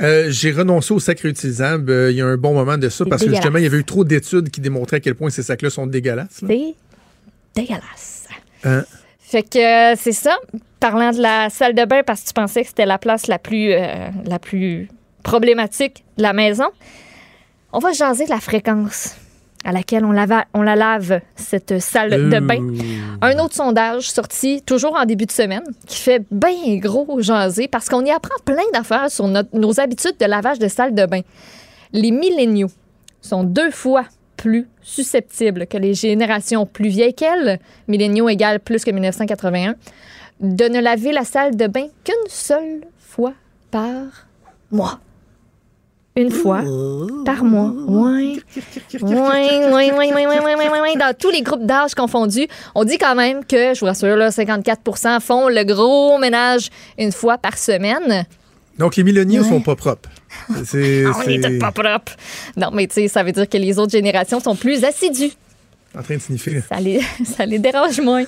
Euh, 0.00 0.30
j'ai 0.30 0.52
renoncé 0.52 0.92
aux 0.94 1.00
sacs 1.00 1.20
réutilisables 1.20 1.90
euh, 1.90 2.10
il 2.10 2.16
y 2.16 2.20
a 2.20 2.26
un 2.26 2.36
bon 2.36 2.54
moment 2.54 2.78
de 2.78 2.88
ça 2.88 3.04
parce 3.04 3.24
que 3.24 3.30
justement, 3.30 3.58
il 3.58 3.64
y 3.64 3.66
avait 3.66 3.78
eu 3.78 3.84
trop 3.84 4.04
d'études 4.04 4.50
qui 4.50 4.60
démontraient 4.60 4.96
à 4.96 5.00
quel 5.00 5.14
point 5.14 5.30
ces 5.30 5.42
sacs-là 5.42 5.70
sont 5.70 5.86
dégueulasses. 5.86 6.40
C'est 6.46 6.74
dégueulasse. 7.54 8.28
Hein? 8.64 8.84
Fait 9.18 9.42
que 9.42 9.92
euh, 9.92 9.96
c'est 9.98 10.12
ça. 10.12 10.38
Parlant 10.78 11.10
de 11.10 11.20
la 11.20 11.50
salle 11.50 11.74
de 11.74 11.84
bain, 11.84 12.02
parce 12.04 12.22
que 12.22 12.28
tu 12.28 12.32
pensais 12.34 12.62
que 12.62 12.68
c'était 12.68 12.86
la 12.86 12.98
place 12.98 13.26
la 13.26 13.38
plus, 13.38 13.70
la 14.24 14.38
plus 14.38 14.88
problématique 15.22 16.04
de 16.16 16.22
la 16.22 16.32
maison, 16.32 16.68
on 17.72 17.80
va 17.80 17.92
jaser 17.92 18.24
de 18.24 18.30
la 18.30 18.40
fréquence 18.40 19.14
à 19.64 19.72
laquelle 19.72 20.04
on, 20.04 20.12
lava- 20.12 20.46
on 20.54 20.62
la 20.62 20.74
lave, 20.76 21.20
cette 21.36 21.80
salle 21.80 22.30
de 22.30 22.40
bain. 22.40 22.60
Un 23.20 23.38
autre 23.38 23.54
sondage 23.54 24.10
sorti 24.10 24.62
toujours 24.62 24.94
en 24.96 25.04
début 25.04 25.26
de 25.26 25.32
semaine 25.32 25.64
qui 25.86 25.96
fait 25.98 26.22
bien 26.30 26.76
gros 26.78 27.20
jaser 27.20 27.68
parce 27.68 27.88
qu'on 27.88 28.04
y 28.04 28.10
apprend 28.10 28.36
plein 28.44 28.62
d'affaires 28.72 29.10
sur 29.10 29.28
notre- 29.28 29.54
nos 29.56 29.78
habitudes 29.78 30.16
de 30.18 30.26
lavage 30.26 30.58
de 30.58 30.68
salle 30.68 30.94
de 30.94 31.04
bain. 31.06 31.20
Les 31.92 32.10
milléniaux 32.10 32.70
sont 33.20 33.44
deux 33.44 33.70
fois 33.70 34.04
plus 34.36 34.66
susceptibles 34.80 35.66
que 35.66 35.76
les 35.76 35.92
générations 35.92 36.64
plus 36.64 36.88
vieilles 36.88 37.12
qu'elles, 37.14 37.58
milléniaux 37.88 38.30
égale 38.30 38.60
plus 38.60 38.82
que 38.84 38.90
1981, 38.90 39.74
de 40.40 40.64
ne 40.64 40.80
laver 40.80 41.12
la 41.12 41.24
salle 41.24 41.54
de 41.54 41.66
bain 41.66 41.88
qu'une 42.02 42.14
seule 42.28 42.80
fois 42.98 43.34
par 43.70 44.26
mois 44.70 45.00
une 46.20 46.30
fois 46.30 46.62
par 47.24 47.44
mois. 47.44 47.72
Ouais. 47.86 48.36
Ouais, 49.00 49.02
ouais, 49.02 49.92
ouais, 49.92 50.26
ouais, 50.26 50.80
ouais, 50.80 50.96
Dans 50.96 51.14
tous 51.18 51.30
les 51.30 51.42
groupes 51.42 51.64
d'âge 51.64 51.94
confondus, 51.94 52.46
on 52.74 52.84
dit 52.84 52.98
quand 52.98 53.14
même 53.14 53.44
que, 53.44 53.74
je 53.74 53.80
vous 53.80 53.86
rassure, 53.86 54.16
là, 54.16 54.30
54 54.30 55.20
font 55.20 55.48
le 55.48 55.64
gros 55.64 56.18
ménage 56.18 56.68
une 56.98 57.12
fois 57.12 57.38
par 57.38 57.56
semaine. 57.56 58.26
Donc, 58.78 58.96
les 58.96 59.04
milléniaux 59.04 59.44
sont 59.44 59.60
pas 59.60 59.76
propres. 59.76 60.08
Ah, 60.48 61.12
on 61.16 61.26
n'est 61.26 61.58
pas 61.58 61.72
propres. 61.72 62.12
Non, 62.56 62.70
mais 62.72 62.86
tu 62.86 62.94
sais, 62.94 63.08
ça 63.08 63.24
veut 63.24 63.32
dire 63.32 63.48
que 63.48 63.56
les 63.56 63.78
autres 63.80 63.90
générations 63.90 64.38
sont 64.38 64.54
plus 64.54 64.84
assidues. 64.84 65.32
En 65.98 66.02
train 66.02 66.14
de 66.14 66.20
sniffer. 66.20 66.62
Ça 66.68 66.78
les, 66.80 67.00
ça 67.24 67.44
les 67.46 67.58
dérange 67.58 68.00
moins. 68.00 68.24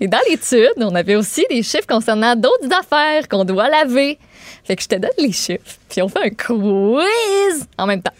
Et 0.00 0.08
dans 0.08 0.20
l'étude, 0.28 0.72
on 0.78 0.94
avait 0.94 1.16
aussi 1.16 1.44
des 1.50 1.62
chiffres 1.62 1.86
concernant 1.86 2.36
d'autres 2.36 2.68
affaires 2.72 3.28
qu'on 3.28 3.44
doit 3.44 3.68
laver. 3.68 4.18
Fait 4.64 4.76
que 4.76 4.82
je 4.82 4.88
te 4.88 4.96
donne 4.96 5.10
les 5.18 5.32
chiffres, 5.32 5.76
puis 5.88 6.02
on 6.02 6.08
fait 6.08 6.24
un 6.24 6.30
quiz 6.30 7.66
en 7.78 7.86
même 7.86 8.02
temps. 8.02 8.12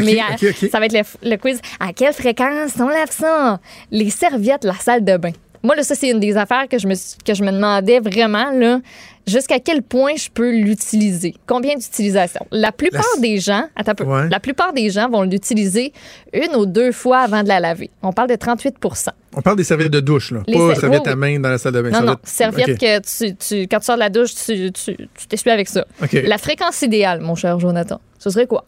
Mais 0.00 0.18
euh, 0.20 0.52
ça 0.70 0.78
va 0.78 0.86
être 0.86 0.92
le, 0.92 1.30
le 1.30 1.36
quiz. 1.36 1.60
À 1.78 1.92
quelle 1.92 2.12
fréquence 2.12 2.72
on 2.78 2.88
lave 2.88 3.10
ça? 3.10 3.60
Les 3.90 4.10
serviettes, 4.10 4.64
la 4.64 4.74
salle 4.74 5.04
de 5.04 5.16
bain. 5.16 5.32
Moi, 5.62 5.76
là, 5.76 5.82
ça, 5.82 5.94
c'est 5.94 6.08
une 6.08 6.20
des 6.20 6.36
affaires 6.36 6.68
que 6.68 6.78
je 6.78 6.86
me, 6.86 6.94
que 6.94 7.34
je 7.34 7.42
me 7.42 7.52
demandais 7.52 8.00
vraiment, 8.00 8.50
là, 8.50 8.80
jusqu'à 9.26 9.60
quel 9.60 9.82
point 9.82 10.14
je 10.16 10.28
peux 10.30 10.50
l'utiliser? 10.50 11.34
Combien 11.46 11.74
d'utilisations? 11.76 12.46
La 12.50 12.72
plupart 12.72 13.04
La- 13.16 13.20
des 13.22 13.38
gens, 13.38 13.64
attends 13.76 13.92
un 13.92 13.94
peu, 13.94 14.04
Ouais. 14.04 14.28
la 14.28 14.40
plupart 14.40 14.72
des 14.72 14.90
gens 14.90 15.08
vont 15.08 15.22
l'utiliser 15.22 15.92
une 16.32 16.54
ou 16.56 16.66
deux 16.66 16.92
fois 16.92 17.18
avant 17.20 17.42
de 17.42 17.48
la 17.48 17.60
laver. 17.60 17.90
On 18.02 18.12
parle 18.12 18.28
de 18.28 18.34
38% 18.36 19.12
On 19.36 19.42
parle 19.42 19.56
des 19.56 19.64
serviettes 19.64 19.92
de 19.92 20.00
douche, 20.00 20.32
là. 20.32 20.42
Les 20.46 20.54
pas 20.58 20.74
ser- 20.74 20.80
serviettes 20.80 21.02
oui, 21.06 21.12
à 21.12 21.16
main 21.16 21.38
dans 21.38 21.48
la 21.50 21.58
salle 21.58 21.72
de 21.74 21.82
bain. 21.82 21.90
Non, 21.90 22.02
non, 22.02 22.16
serviette 22.24 22.70
OK. 22.70 22.78
que 22.78 22.98
tu, 23.00 23.36
tu- 23.36 23.68
quand 23.68 23.78
tu 23.78 23.84
sors 23.84 23.94
de 23.96 24.00
la 24.00 24.10
douche, 24.10 24.34
tu 24.34 24.72
tu- 24.72 24.96
tu 24.96 25.26
t'essuies 25.28 25.50
avec 25.50 25.68
ça. 25.68 25.86
La 26.12 26.38
fréquence 26.38 26.82
idéale, 26.82 27.20
mon 27.20 27.34
cher 27.36 27.58
Jonathan, 27.60 28.00
ce 28.18 28.30
serait 28.30 28.46
quoi? 28.46 28.64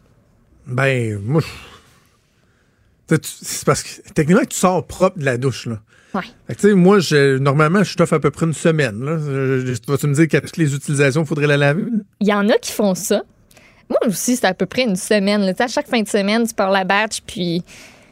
Ben, 0.66 1.18
moi, 1.18 1.40
je- 1.40 1.46
Tu 1.46 1.52
sais, 1.52 1.56
tu- 1.56 2.91
c'est 3.08 3.64
parce 3.64 3.82
que 3.82 3.88
techniquement, 4.14 4.44
tu 4.48 4.56
sors 4.56 4.86
propre 4.86 5.18
de 5.18 5.24
la 5.24 5.36
douche, 5.36 5.66
là. 5.66 5.78
Ouais. 6.14 6.20
Fait 6.46 6.54
que, 6.54 6.60
tu 6.60 6.68
sais, 6.68 6.74
moi, 6.74 6.98
je, 6.98 7.38
normalement, 7.38 7.82
je 7.82 7.94
t'offre 7.96 8.12
à 8.14 8.20
peu 8.20 8.30
près 8.30 8.44
une 8.46 8.52
semaine. 8.52 9.02
Là. 9.02 9.16
Je- 9.18 9.64
je- 9.74 9.80
Vas-tu 9.90 10.06
me 10.08 10.14
dire 10.14 10.28
qu'à 10.28 10.40
toutes 10.42 10.58
les 10.58 10.74
utilisations, 10.74 11.22
il 11.22 11.26
faudrait 11.26 11.46
la 11.46 11.56
laver? 11.56 11.84
Il 12.20 12.28
y 12.28 12.34
en 12.34 12.48
a 12.50 12.58
qui 12.58 12.70
font 12.72 12.94
ça. 12.94 13.22
Moi 13.88 13.98
aussi, 14.06 14.36
c'est 14.36 14.46
à 14.46 14.52
peu 14.54 14.66
près 14.66 14.82
une 14.82 14.96
semaine. 14.96 15.40
là. 15.40 15.52
Tu 15.54 15.58
sais, 15.58 15.64
À 15.64 15.68
chaque 15.68 15.88
fin 15.88 16.02
de 16.02 16.08
semaine, 16.08 16.46
tu 16.46 16.54
pars 16.54 16.70
la 16.70 16.84
batch, 16.84 17.20
puis 17.26 17.62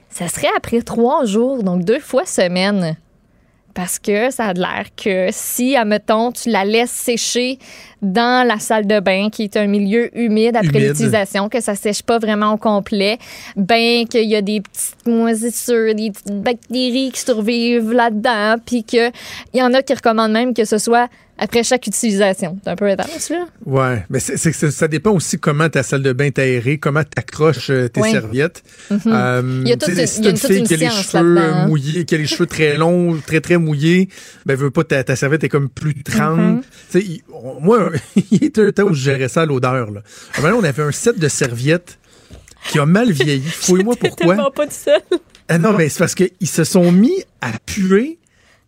ça 0.08 0.28
serait 0.28 0.48
après 0.56 0.80
trois 0.82 1.24
jours, 1.26 1.62
donc 1.62 1.84
deux 1.84 2.00
fois 2.00 2.24
semaine. 2.24 2.96
Parce 3.74 3.98
que 3.98 4.30
ça 4.30 4.46
a 4.46 4.54
de 4.54 4.60
l'air 4.60 4.86
que 4.96 5.28
si, 5.30 5.76
admettons, 5.76 6.32
tu 6.32 6.48
la 6.50 6.64
laisses 6.64 6.90
sécher 6.90 7.58
dans 8.02 8.46
la 8.46 8.58
salle 8.58 8.86
de 8.86 8.98
bain, 9.00 9.28
qui 9.30 9.44
est 9.44 9.56
un 9.56 9.66
milieu 9.66 10.10
humide 10.18 10.56
après 10.56 10.68
Humide. 10.78 10.88
l'utilisation, 10.88 11.48
que 11.48 11.60
ça 11.60 11.74
sèche 11.74 12.02
pas 12.02 12.18
vraiment 12.18 12.52
au 12.54 12.56
complet, 12.56 13.18
ben 13.56 14.06
qu'il 14.08 14.28
y 14.28 14.36
a 14.36 14.42
des 14.42 14.60
petites 14.60 15.06
moisissures, 15.06 15.94
des 15.94 16.10
petites 16.10 16.42
bactéries 16.42 17.10
qui 17.12 17.20
survivent 17.20 17.92
là-dedans, 17.92 18.56
puis 18.64 18.84
qu'il 18.84 19.12
y 19.54 19.62
en 19.62 19.72
a 19.74 19.82
qui 19.82 19.94
recommandent 19.94 20.32
même 20.32 20.54
que 20.54 20.64
ce 20.64 20.78
soit 20.78 21.08
après 21.42 21.62
chaque 21.62 21.86
utilisation. 21.86 22.58
C'est 22.62 22.68
un 22.70 22.76
peu 22.76 22.84
intense, 22.86 23.30
là. 23.30 23.46
Ouais, 23.64 24.04
mais 24.10 24.20
c'est, 24.20 24.36
c'est- 24.36 24.52
c'est- 24.52 24.70
ça 24.70 24.88
dépend 24.88 25.12
aussi 25.12 25.38
comment 25.38 25.70
ta 25.70 25.82
salle 25.82 26.02
de 26.02 26.12
bain 26.12 26.26
est 26.26 26.38
aérée, 26.38 26.76
comment 26.76 27.02
tu 27.02 27.08
accroches 27.16 27.70
euh, 27.70 27.88
tes 27.88 28.02
Oui. 28.02 28.10
serviettes. 28.10 28.62
Mhm. 28.90 29.00
Euh, 29.06 29.60
Il 29.64 29.68
y 29.70 29.72
a 29.72 29.76
toute 29.78 29.88
une- 29.88 30.06
si 30.06 30.20
il 30.20 30.28
une 30.28 30.36
fille 30.36 30.58
une 30.58 30.66
qui 30.66 30.74
a 30.74 30.76
les 30.76 30.90
cheveux 30.90 31.34
là-dedans, 31.34 31.54
hein. 31.56 31.66
mouillés, 31.68 32.04
qui 32.04 32.14
a 32.14 32.18
les 32.18 32.26
cheveux 32.26 32.44
très 32.46 32.76
longs, 32.76 33.16
très 33.26 33.40
très 33.40 33.56
mouillés, 33.56 34.10
ben 34.44 34.54
veut 34.54 34.70
pas 34.70 34.84
ta, 34.84 35.02
ta 35.02 35.16
serviette 35.16 35.42
est 35.42 35.48
comme 35.48 35.70
plus 35.70 35.94
trempe. 36.02 36.36
Mhm. 36.38 36.62
Tu 36.92 37.22
il- 38.30 38.44
était 38.44 38.66
un 38.66 38.72
temps 38.72 38.84
où 38.84 38.94
je 38.94 39.02
gérais 39.02 39.28
ça 39.28 39.42
à 39.42 39.46
l'odeur. 39.46 39.90
Là. 39.90 40.02
On 40.42 40.64
avait 40.64 40.82
un 40.82 40.92
set 40.92 41.18
de 41.18 41.28
serviettes 41.28 41.98
qui 42.70 42.78
a 42.78 42.86
mal 42.86 43.10
vieilli. 43.12 43.48
Fouille-moi 43.48 43.96
pourquoi. 43.98 44.50
Pas 44.52 44.66
tout 44.66 44.72
seul. 44.72 45.00
Ah 45.48 45.58
non, 45.58 45.72
mais 45.72 45.88
c'est 45.88 45.98
parce 45.98 46.14
qu'ils 46.14 46.30
se 46.46 46.64
sont 46.64 46.92
mis 46.92 47.24
à 47.40 47.52
puer 47.66 48.18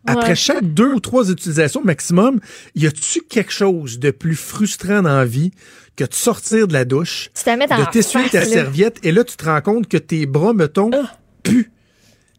après 0.07 0.31
Ouais. 0.31 0.35
chaque 0.35 0.65
deux 0.65 0.94
ou 0.94 1.01
trois 1.01 1.31
utilisations 1.31 1.82
maximum. 1.85 2.40
Y 2.74 2.86
a-tu 2.86 3.20
quelque 3.23 3.53
chose 3.53 3.99
de 4.01 4.11
plus 4.11 4.35
frustrant 4.35 5.03
dans 5.03 5.16
la 5.16 5.24
vie 5.24 5.53
que 5.94 6.05
de 6.05 6.12
sortir 6.15 6.66
de 6.66 6.73
la 6.73 6.85
douche, 6.85 7.31
de 7.36 7.90
t'essuyer 7.93 8.28
ta 8.31 8.44
serviette 8.44 8.99
et 9.05 9.12
là, 9.12 9.23
tu 9.24 9.36
te 9.36 9.44
rends 9.44 9.61
compte 9.61 9.86
que 9.89 9.99
tes 9.99 10.27
bras, 10.27 10.55
mettons, 10.55 10.90
puent. 11.44 11.70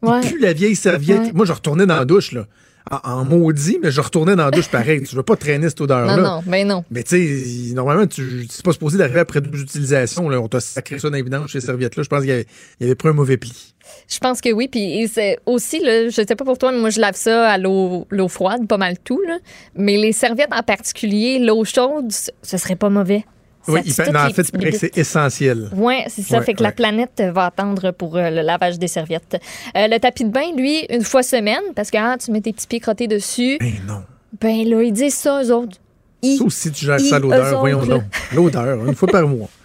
Ouais. 0.02 0.20
Ils 0.24 0.30
puent 0.32 0.40
la 0.42 0.52
vieille 0.54 0.76
serviette. 0.76 1.22
Ouais. 1.22 1.32
Moi, 1.34 1.46
je 1.46 1.54
retournais 1.54 1.86
dans 1.86 1.96
la 1.98 2.06
douche, 2.06 2.32
là. 2.34 2.48
En, 2.92 3.00
en 3.04 3.26
maudit, 3.26 3.80
mais 3.82 3.92
je 3.92 4.02
retournais 4.02 4.36
dans 4.36 4.46
la 4.46 4.52
douche 4.52 4.70
pareil. 4.70 5.04
tu 5.04 5.16
veux 5.16 5.24
pas 5.24 5.38
traîner 5.38 5.70
cette 5.70 5.80
odeur-là. 5.82 6.18
Non, 6.18 6.24
non, 6.24 6.44
ben 6.46 6.68
non. 6.68 6.84
Mais 6.92 7.04
tu 7.04 7.70
sais, 7.70 7.74
normalement, 7.74 8.06
tu 8.08 8.46
c'est 8.50 8.64
pas 8.64 8.74
supposé 8.74 8.98
d'arriver 8.98 9.22
après 9.22 9.40
deux 9.40 9.62
utilisations. 9.62 10.28
Là. 10.28 10.42
On 10.42 10.48
t'a 10.48 10.60
sacré 10.60 11.00
ça 11.00 11.10
dans 11.10 11.16
les 11.16 11.24
vidanges, 11.24 11.52
ces 11.52 11.62
serviettes-là. 11.62 12.04
Je 12.04 12.10
pense 12.10 12.20
qu'il 12.20 12.30
y 12.30 12.34
avait, 12.34 12.46
il 12.80 12.86
avait 12.86 12.96
pris 12.96 13.08
un 13.10 13.14
mauvais 13.14 13.38
pli. 13.38 13.74
Je 14.10 14.20
pense 14.20 14.42
que 14.42 14.52
oui. 14.52 14.68
Puis 14.68 15.02
et 15.02 15.08
c'est 15.08 15.40
aussi, 15.46 15.80
là, 15.80 16.10
je 16.10 16.12
sais 16.28 16.36
pas 16.36 16.46
pour 16.46 16.58
toi, 16.58 16.72
mais 16.72 16.80
moi, 16.80 16.90
je 16.90 17.00
lave 17.00 17.16
ça 17.16 17.52
à 17.52 17.58
l'eau 17.58 18.06
froide, 18.28 18.68
pas 18.68 18.78
mal 18.78 18.98
tout. 19.00 19.22
Là. 19.28 19.38
Mais 19.76 19.98
les 19.98 20.12
serviettes 20.12 20.54
en 20.54 20.64
particulier, 20.64 21.40
l'eau 21.40 21.64
chaude, 21.64 22.12
ce 22.12 22.58
serait 22.58 22.76
pas 22.76 22.90
mauvais. 22.90 23.26
Oui, 23.68 23.80
non, 24.12 24.20
en 24.20 24.30
fait, 24.32 24.48
c'est 24.74 24.98
essentiel. 24.98 25.70
Oui, 25.76 25.96
c'est 26.08 26.22
ça. 26.22 26.40
Ouais, 26.40 26.44
fait 26.46 26.54
que 26.54 26.60
ouais. 26.60 26.64
la 26.68 26.72
planète 26.74 27.24
va 27.34 27.46
attendre 27.46 27.92
pour 27.92 28.18
euh, 28.18 28.30
le 28.30 28.42
lavage 28.42 28.78
des 28.78 28.88
serviettes. 28.88 29.38
Euh, 29.78 29.88
le 29.88 30.00
tapis 30.00 30.26
de 30.26 30.30
bain, 30.30 30.54
lui, 30.58 30.86
une 30.90 31.04
fois 31.04 31.24
semaine, 31.24 31.62
parce 31.76 31.90
que 31.90 31.98
ah, 31.98 32.18
tu 32.18 32.32
mets 32.32 32.42
tes 32.42 32.52
petits 32.54 32.68
pieds 32.68 32.80
crottés 32.82 33.08
dessus. 33.08 33.58
Ben 33.60 33.72
non. 33.88 34.04
Ben 34.42 34.68
là, 34.68 34.82
ils 34.84 34.92
disent 34.92 35.14
ça, 35.16 35.42
eux 35.44 35.54
autres. 35.54 35.78
Ils- 36.22 36.38
Ça 36.38 36.44
aussi, 36.44 36.72
tu 36.72 36.86
gères 36.86 37.00
ils, 37.00 37.08
ça 37.10 37.20
l'odeur. 37.20 37.60
Voyons 37.60 37.86
donc. 37.86 38.04
L'odeur, 38.34 38.86
une 38.86 38.96
fois 38.96 39.08
par 39.08 39.28
mois. 39.28 39.50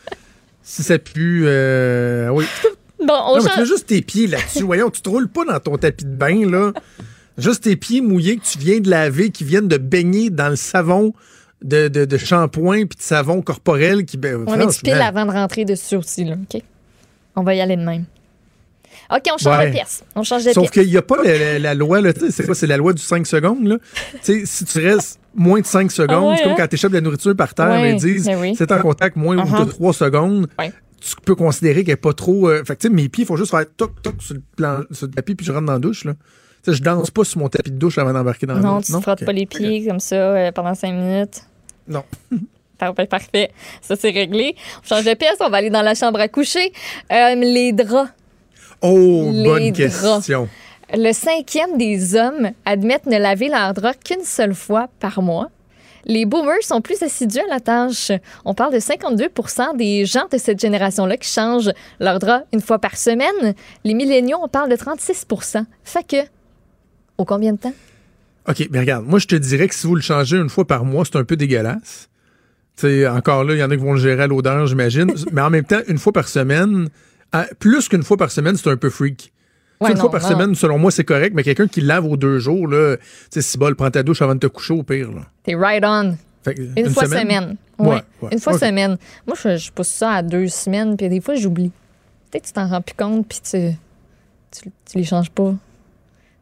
Si 0.62 0.82
ça 0.82 0.98
pue, 0.98 1.44
euh, 1.46 2.28
oui. 2.28 2.44
Bon, 3.00 3.06
on 3.08 3.08
Non, 3.08 3.34
mais 3.36 3.40
tu 3.40 3.48
change- 3.48 3.58
mets 3.60 3.64
juste 3.64 3.86
tes 3.86 4.02
pieds 4.02 4.26
là-dessus. 4.26 4.64
Voyons, 4.64 4.90
tu 4.90 5.00
te 5.00 5.08
roules 5.08 5.28
pas 5.30 5.46
dans 5.46 5.58
ton 5.60 5.78
tapis 5.78 6.04
de 6.04 6.10
bain, 6.14 6.44
là. 6.50 6.72
Juste 7.38 7.64
tes 7.64 7.74
pieds 7.76 8.02
mouillés 8.02 8.36
que 8.36 8.44
tu 8.44 8.58
viens 8.58 8.78
de 8.80 8.90
laver, 8.90 9.30
qui 9.30 9.44
viennent 9.44 9.68
de 9.68 9.78
baigner 9.78 10.28
dans 10.28 10.50
le 10.50 10.56
savon 10.56 11.14
de, 11.62 11.88
de, 11.88 12.04
de 12.04 12.16
shampoing 12.16 12.86
puis 12.86 12.96
de 12.98 13.02
savon 13.02 13.42
corporel 13.42 14.04
qui, 14.04 14.16
ben, 14.16 14.44
On 14.46 14.60
expile 14.60 14.90
franchement, 14.94 15.06
avant 15.08 15.26
de 15.26 15.32
rentrer 15.36 15.64
dessus 15.64 15.96
aussi, 15.96 16.24
là, 16.24 16.34
OK? 16.34 16.62
On 17.36 17.42
va 17.42 17.54
y 17.54 17.60
aller 17.60 17.76
de 17.76 17.82
même. 17.82 18.04
OK, 19.10 19.22
on 19.32 19.38
change 19.38 19.58
Ouais. 19.58 19.66
de 19.68 19.72
pièce. 19.72 20.04
On 20.14 20.22
change 20.22 20.44
de 20.44 20.52
Sauf 20.52 20.70
qu'il 20.70 20.86
n'y 20.86 20.96
a 20.96 21.02
pas 21.02 21.22
la, 21.22 21.38
la- 21.38 21.58
la 21.58 21.74
loi, 21.74 22.00
c'est 22.30 22.44
quoi, 22.44 22.54
c'est 22.54 22.66
la 22.66 22.76
loi 22.76 22.92
du 22.92 23.00
5 23.02 23.26
secondes, 23.26 23.66
là. 23.66 23.76
Tu 24.22 24.40
sais, 24.40 24.42
si 24.44 24.64
tu 24.66 24.78
restes 24.86 25.18
moins 25.34 25.60
de 25.60 25.66
5 25.66 25.90
secondes, 25.90 26.10
Ah 26.10 26.28
ouais, 26.30 26.36
c'est 26.36 26.42
comme 26.42 26.52
hein? 26.52 26.56
quand 26.58 26.66
tu 26.68 26.74
échappes 26.74 26.90
de 26.92 26.96
la 26.96 27.00
nourriture 27.02 27.34
par 27.34 27.54
terre, 27.54 27.70
Ouais, 27.70 27.92
ils 27.92 27.96
disent, 28.00 28.26
ben 28.26 28.38
oui. 28.38 28.54
c'est 28.56 28.70
en 28.70 28.80
contact 28.80 29.16
moins 29.16 29.36
Uh-huh. 29.36 29.64
de 29.64 29.70
3 29.70 29.92
secondes, 29.94 30.46
tu 31.00 31.14
peux 31.24 31.34
considérer 31.36 31.84
qu'elle 31.84 31.92
n'est 31.94 31.96
pas 31.96 32.12
trop, 32.12 32.48
euh, 32.50 32.62
fait 32.66 32.76
que, 32.76 32.88
mes 32.88 33.08
pieds, 33.08 33.24
il 33.24 33.26
faut 33.26 33.36
juste 33.36 33.50
faire 33.52 33.64
toc, 33.76 34.02
toc 34.02 34.16
sur 34.20 34.34
le, 34.34 34.42
plan, 34.56 34.80
sur 34.90 35.06
le 35.06 35.12
tapis, 35.12 35.34
puis 35.36 35.46
je 35.46 35.52
rentre 35.52 35.66
dans 35.66 35.74
la 35.74 35.78
douche, 35.78 36.04
là. 36.04 36.14
Tu 36.68 36.74
je 36.76 36.82
danse 36.82 37.10
pas 37.10 37.24
sur 37.24 37.38
mon 37.40 37.48
tapis 37.48 37.70
de 37.70 37.76
douche 37.76 37.96
avant 37.98 38.12
d'embarquer 38.12 38.46
dans 38.46 38.54
la 38.54 38.60
Non, 38.60 38.76
douche. 38.76 38.86
tu 38.86 38.92
te 38.92 39.00
frottes 39.00 39.24
pas 39.24 39.32
les 39.32 39.46
pieds 39.46 39.86
comme 39.86 40.00
ça 40.00 40.16
euh, 40.16 40.52
pendant 40.52 40.74
cinq 40.74 40.92
minutes. 40.92 41.42
Non. 41.86 42.04
Parfait, 42.78 43.06
parfait. 43.06 43.50
Ça, 43.82 43.96
c'est 43.96 44.10
réglé. 44.10 44.54
On 44.84 44.86
change 44.86 45.04
de 45.04 45.14
pièce. 45.14 45.34
On 45.40 45.48
va 45.50 45.56
aller 45.56 45.70
dans 45.70 45.82
la 45.82 45.96
chambre 45.96 46.20
à 46.20 46.28
coucher. 46.28 46.72
Euh, 47.10 47.34
les 47.34 47.72
draps. 47.72 48.08
Oh, 48.82 49.30
Les 49.32 49.42
bonne 49.42 49.72
draps. 49.72 49.76
question. 49.76 50.48
Le 50.94 51.12
cinquième 51.12 51.76
des 51.76 52.14
hommes 52.14 52.50
admettent 52.64 53.06
ne 53.06 53.18
laver 53.18 53.48
leurs 53.48 53.74
draps 53.74 53.98
qu'une 54.04 54.22
seule 54.24 54.54
fois 54.54 54.88
par 55.00 55.20
mois. 55.22 55.48
Les 56.04 56.24
boomers 56.24 56.62
sont 56.62 56.80
plus 56.80 57.02
assidus 57.02 57.40
à 57.40 57.52
la 57.52 57.58
tâche. 57.60 58.12
On 58.44 58.54
parle 58.54 58.72
de 58.72 58.78
52% 58.78 59.76
des 59.76 60.04
gens 60.06 60.26
de 60.30 60.38
cette 60.38 60.60
génération-là 60.60 61.16
qui 61.16 61.28
changent 61.28 61.72
leurs 61.98 62.20
draps 62.20 62.46
une 62.52 62.60
fois 62.60 62.78
par 62.78 62.96
semaine. 62.96 63.54
Les 63.82 63.94
milléniaux, 63.94 64.38
on 64.40 64.48
parle 64.48 64.70
de 64.70 64.76
36 64.76 65.26
Fait 65.82 66.06
que, 66.06 66.16
au 67.18 67.24
combien 67.24 67.52
de 67.52 67.58
temps? 67.58 67.74
OK, 68.48 68.68
mais 68.70 68.80
regarde, 68.80 69.04
moi, 69.06 69.18
je 69.18 69.26
te 69.26 69.34
dirais 69.36 69.68
que 69.68 69.74
si 69.74 69.86
vous 69.86 69.94
le 69.94 70.00
changez 70.00 70.36
une 70.38 70.48
fois 70.48 70.66
par 70.66 70.84
mois, 70.84 71.04
c'est 71.04 71.16
un 71.16 71.24
peu 71.24 71.36
dégueulasse. 71.36 72.08
Encore 73.10 73.44
là, 73.44 73.54
il 73.54 73.58
y 73.58 73.62
en 73.62 73.70
a 73.70 73.76
qui 73.76 73.82
vont 73.82 73.92
le 73.94 73.98
gérer 74.00 74.22
à 74.22 74.26
l'odeur, 74.26 74.66
j'imagine. 74.66 75.12
mais 75.32 75.42
en 75.42 75.50
même 75.50 75.64
temps, 75.64 75.80
une 75.88 75.98
fois 75.98 76.12
par 76.12 76.28
semaine, 76.28 76.88
à- 77.32 77.46
plus 77.58 77.88
qu'une 77.88 78.04
fois 78.04 78.16
par 78.16 78.30
semaine, 78.30 78.56
c'est 78.56 78.70
un 78.70 78.76
peu 78.76 78.88
freak. 78.88 79.32
Ouais, 79.80 79.90
une 79.90 79.96
non, 79.96 80.00
fois 80.02 80.10
par 80.10 80.22
non. 80.22 80.28
semaine, 80.28 80.54
selon 80.54 80.78
moi, 80.78 80.90
c'est 80.90 81.04
correct, 81.04 81.34
mais 81.34 81.42
quelqu'un 81.42 81.68
qui 81.68 81.80
lave 81.80 82.04
aux 82.06 82.16
deux 82.16 82.38
jours, 82.38 82.66
là, 82.66 82.96
si 83.30 83.58
bol, 83.58 83.76
prends 83.76 83.90
ta 83.90 84.02
douche 84.02 84.22
avant 84.22 84.34
de 84.34 84.40
te 84.40 84.46
coucher 84.46 84.74
au 84.74 84.82
pire. 84.82 85.08
T'es 85.42 85.54
right 85.54 85.84
on. 85.84 86.16
Une, 86.76 86.88
fois 86.90 87.04
semaine. 87.06 87.56
Ouais, 87.78 87.86
Ouais, 87.88 88.02
ouais. 88.22 88.28
Une 88.32 88.38
fois 88.40 88.54
Ok. 88.54 88.60
semaine. 88.60 88.96
Moi, 89.26 89.36
je, 89.40 89.56
je 89.56 89.70
pousse 89.70 89.88
ça 89.88 90.12
à 90.12 90.22
deux 90.22 90.48
semaines, 90.48 90.96
puis 90.96 91.08
des 91.08 91.20
fois, 91.20 91.34
j'oublie. 91.34 91.70
Peut-être 92.30 92.44
que 92.44 92.48
tu 92.48 92.54
t'en 92.54 92.68
rends 92.68 92.80
plus 92.80 92.94
compte, 92.96 93.26
puis 93.28 93.40
tu, 93.42 93.72
tu, 94.50 94.70
tu 94.90 94.98
les 94.98 95.04
changes 95.04 95.30
pas. 95.30 95.54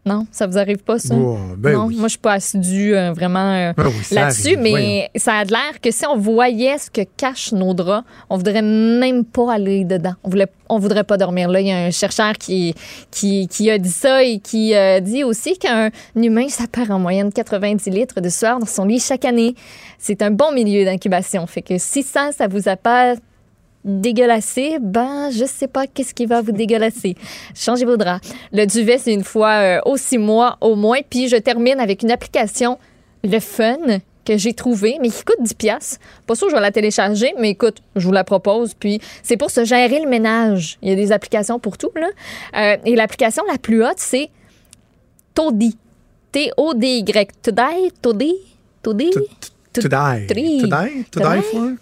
Non, 0.06 0.24
ça 0.30 0.46
vous 0.46 0.56
arrive 0.56 0.78
pas, 0.78 1.00
ça? 1.00 1.16
Oh, 1.16 1.36
ben 1.58 1.72
non, 1.72 1.86
oui. 1.86 1.96
moi, 1.96 2.06
je 2.06 2.10
suis 2.10 2.18
pas 2.20 2.34
assidue 2.34 2.94
euh, 2.94 3.12
vraiment 3.12 3.52
euh, 3.52 3.72
oui, 3.76 4.04
ça 4.04 4.14
là-dessus, 4.14 4.56
mais 4.56 4.70
voyons. 4.70 5.08
ça 5.16 5.34
a 5.34 5.44
l'air 5.44 5.80
que 5.82 5.90
si 5.90 6.06
on 6.06 6.16
voyait 6.16 6.78
ce 6.78 6.88
que 6.88 7.00
cachent 7.16 7.50
nos 7.50 7.74
draps, 7.74 8.06
on 8.30 8.36
voudrait 8.36 8.62
même 8.62 9.24
pas 9.24 9.54
aller 9.54 9.84
dedans. 9.84 10.14
On 10.22 10.30
voulait, 10.30 10.46
on 10.68 10.78
voudrait 10.78 11.02
pas 11.02 11.16
dormir 11.16 11.48
là. 11.48 11.60
Il 11.60 11.66
y 11.66 11.72
a 11.72 11.78
un 11.78 11.90
chercheur 11.90 12.34
qui, 12.34 12.72
qui, 13.10 13.48
qui 13.48 13.68
a 13.68 13.78
dit 13.78 13.90
ça 13.90 14.22
et 14.22 14.38
qui 14.38 14.76
euh, 14.76 15.00
dit 15.00 15.24
aussi 15.24 15.58
qu'un 15.58 15.90
humain, 16.14 16.48
ça 16.48 16.68
perd 16.70 16.92
en 16.92 17.00
moyenne 17.00 17.32
90 17.32 17.90
litres 17.90 18.20
de 18.20 18.28
sueur 18.28 18.60
dans 18.60 18.66
son 18.66 18.84
lit 18.84 19.00
chaque 19.00 19.24
année. 19.24 19.56
C'est 19.98 20.22
un 20.22 20.30
bon 20.30 20.52
milieu 20.52 20.84
d'incubation. 20.84 21.44
Fait 21.48 21.62
que 21.62 21.78
si 21.78 22.04
ça, 22.04 22.30
ça 22.30 22.46
vous 22.46 22.68
a 22.68 22.76
pas 22.76 23.16
dégueulassé, 23.86 24.78
ben, 24.80 25.30
je 25.30 25.44
sais 25.46 25.68
pas 25.68 25.86
qu'est-ce 25.86 26.12
qui 26.12 26.26
va 26.26 26.42
vous 26.42 26.52
dégueulasser. 26.52 27.14
Changez 27.54 27.86
vos 27.86 27.96
draps. 27.96 28.28
Le 28.52 28.66
duvet, 28.66 28.98
c'est 28.98 29.14
une 29.14 29.24
fois 29.24 29.52
euh, 29.52 29.80
aux 29.86 29.96
six 29.96 30.18
mois 30.18 30.58
au 30.60 30.74
moins. 30.74 30.98
Puis 31.08 31.28
je 31.28 31.36
termine 31.36 31.80
avec 31.80 32.02
une 32.02 32.10
application, 32.10 32.78
le 33.24 33.38
fun, 33.38 33.76
que 34.26 34.36
j'ai 34.36 34.52
trouvé, 34.52 34.98
mais 35.00 35.08
qui 35.08 35.22
coûte 35.22 35.40
10 35.40 35.54
pièces. 35.54 35.98
Pas 36.26 36.34
sûr 36.34 36.48
que 36.48 36.50
je 36.50 36.56
vais 36.56 36.62
la 36.62 36.72
télécharger, 36.72 37.32
mais 37.38 37.50
écoute, 37.50 37.78
je 37.94 38.04
vous 38.04 38.12
la 38.12 38.24
propose. 38.24 38.74
Puis 38.74 39.00
c'est 39.22 39.36
pour 39.36 39.50
se 39.50 39.64
gérer 39.64 40.00
le 40.00 40.08
ménage. 40.08 40.78
Il 40.82 40.88
y 40.90 40.92
a 40.92 40.96
des 40.96 41.12
applications 41.12 41.58
pour 41.58 41.78
tout, 41.78 41.92
là. 41.94 42.08
Euh, 42.56 42.76
et 42.84 42.96
l'application 42.96 43.44
la 43.50 43.56
plus 43.56 43.84
haute, 43.84 43.98
c'est 43.98 44.28
Toddy. 45.32 45.78
T-O-D-Y. 46.32 47.28
Today? 47.40 47.92
Toddy? 48.02 48.34
Toddy? 48.82 49.10
To 49.72 49.80
die. 49.82 50.26
To 51.12 51.20
die? 51.20 51.76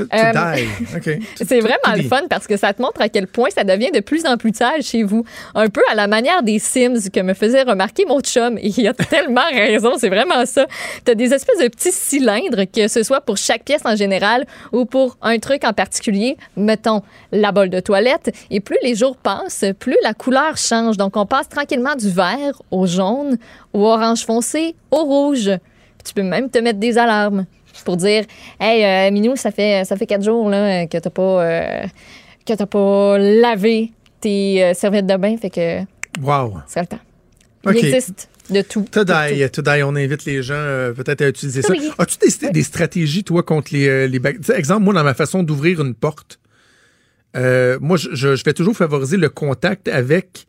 Euh. 0.00 0.56
C'est 1.36 1.60
vraiment 1.60 1.96
le 1.96 2.02
fun 2.02 2.22
parce 2.28 2.46
que 2.46 2.56
ça 2.56 2.72
te 2.72 2.82
montre 2.82 3.00
à 3.00 3.08
quel 3.08 3.26
point 3.26 3.48
ça 3.50 3.64
devient 3.64 3.90
de 3.92 4.00
plus 4.00 4.26
en 4.26 4.36
plus 4.36 4.54
sage 4.54 4.84
chez 4.84 5.02
vous. 5.02 5.24
Un 5.54 5.68
peu 5.68 5.82
à 5.90 5.94
la 5.94 6.06
manière 6.06 6.42
des 6.42 6.58
Sims 6.58 7.10
que 7.12 7.20
me 7.20 7.34
faisait 7.34 7.62
remarquer 7.62 8.04
mon 8.06 8.20
chum. 8.20 8.58
Et 8.58 8.68
il 8.76 8.88
a 8.88 8.94
tellement 8.94 9.48
raison, 9.52 9.92
c'est 9.98 10.08
vraiment 10.08 10.46
ça. 10.46 10.66
Tu 11.04 11.10
as 11.10 11.14
des 11.14 11.32
espèces 11.32 11.58
de 11.58 11.68
petits 11.68 11.92
cylindres, 11.92 12.64
que 12.72 12.88
ce 12.88 13.02
soit 13.02 13.20
pour 13.20 13.36
chaque 13.36 13.64
pièce 13.64 13.82
en 13.84 13.96
général 13.96 14.46
ou 14.72 14.84
pour 14.84 15.16
un 15.22 15.38
truc 15.38 15.64
en 15.64 15.72
particulier, 15.72 16.36
mettons 16.56 17.02
la 17.32 17.52
bolle 17.52 17.70
de 17.70 17.80
toilette. 17.80 18.34
Et 18.50 18.60
plus 18.60 18.78
les 18.82 18.94
jours 18.94 19.16
passent, 19.16 19.64
plus 19.78 19.96
la 20.02 20.14
couleur 20.14 20.56
change. 20.56 20.96
Donc 20.96 21.16
on 21.16 21.26
passe 21.26 21.48
tranquillement 21.48 21.94
du 21.94 22.10
vert 22.10 22.60
au 22.70 22.86
jaune, 22.86 23.38
au 23.72 23.84
orange 23.84 24.24
foncé, 24.24 24.74
au 24.90 25.04
rouge. 25.04 25.50
Puis 25.98 26.06
tu 26.06 26.14
peux 26.14 26.22
même 26.22 26.50
te 26.50 26.58
mettre 26.58 26.78
des 26.78 26.98
alarmes 26.98 27.46
pour 27.86 27.96
dire 27.96 28.24
Hey, 28.60 28.84
euh, 28.84 29.10
Minou, 29.10 29.36
ça 29.36 29.50
fait, 29.50 29.86
ça 29.86 29.96
fait 29.96 30.06
quatre 30.06 30.22
jours 30.24 30.50
là, 30.50 30.86
que 30.86 30.98
t'as 30.98 31.08
pas, 31.10 31.22
euh, 31.22 31.86
que 32.44 32.52
t'as 32.52 32.66
pas 32.66 33.16
lavé 33.16 33.92
tes 34.20 34.62
euh, 34.62 34.74
serviettes 34.74 35.06
de 35.06 35.16
bain. 35.16 35.36
Fait 35.38 35.48
que 35.50 35.80
Wow. 36.20 36.58
c'est 36.66 36.80
le 36.80 36.86
temps. 36.86 36.98
Il 37.66 37.76
existe 37.84 38.28
de 38.50 38.62
tout. 38.62 38.86
To 38.90 39.04
de 39.04 39.34
die, 39.34 39.50
to 39.50 39.62
die, 39.62 39.82
on 39.82 39.96
invite 39.96 40.24
les 40.24 40.42
gens 40.42 40.54
euh, 40.54 40.92
peut-être 40.92 41.22
à 41.22 41.28
utiliser 41.28 41.62
ça. 41.62 41.72
As-tu 41.98 42.16
des, 42.18 42.50
des 42.50 42.62
stratégies, 42.62 43.24
toi, 43.24 43.42
contre 43.42 43.72
les, 43.72 43.88
euh, 43.88 44.06
les 44.06 44.18
bactéries? 44.18 44.58
Exemple, 44.58 44.82
moi, 44.84 44.94
dans 44.94 45.04
ma 45.04 45.14
façon 45.14 45.42
d'ouvrir 45.42 45.80
une 45.80 45.94
porte, 45.94 46.38
euh, 47.36 47.78
moi, 47.80 47.96
je, 47.96 48.14
je, 48.14 48.44
vais 48.44 48.52
toujours 48.52 48.76
favoriser 48.76 49.16
le 49.16 49.28
contact 49.28 49.88
avec 49.88 50.46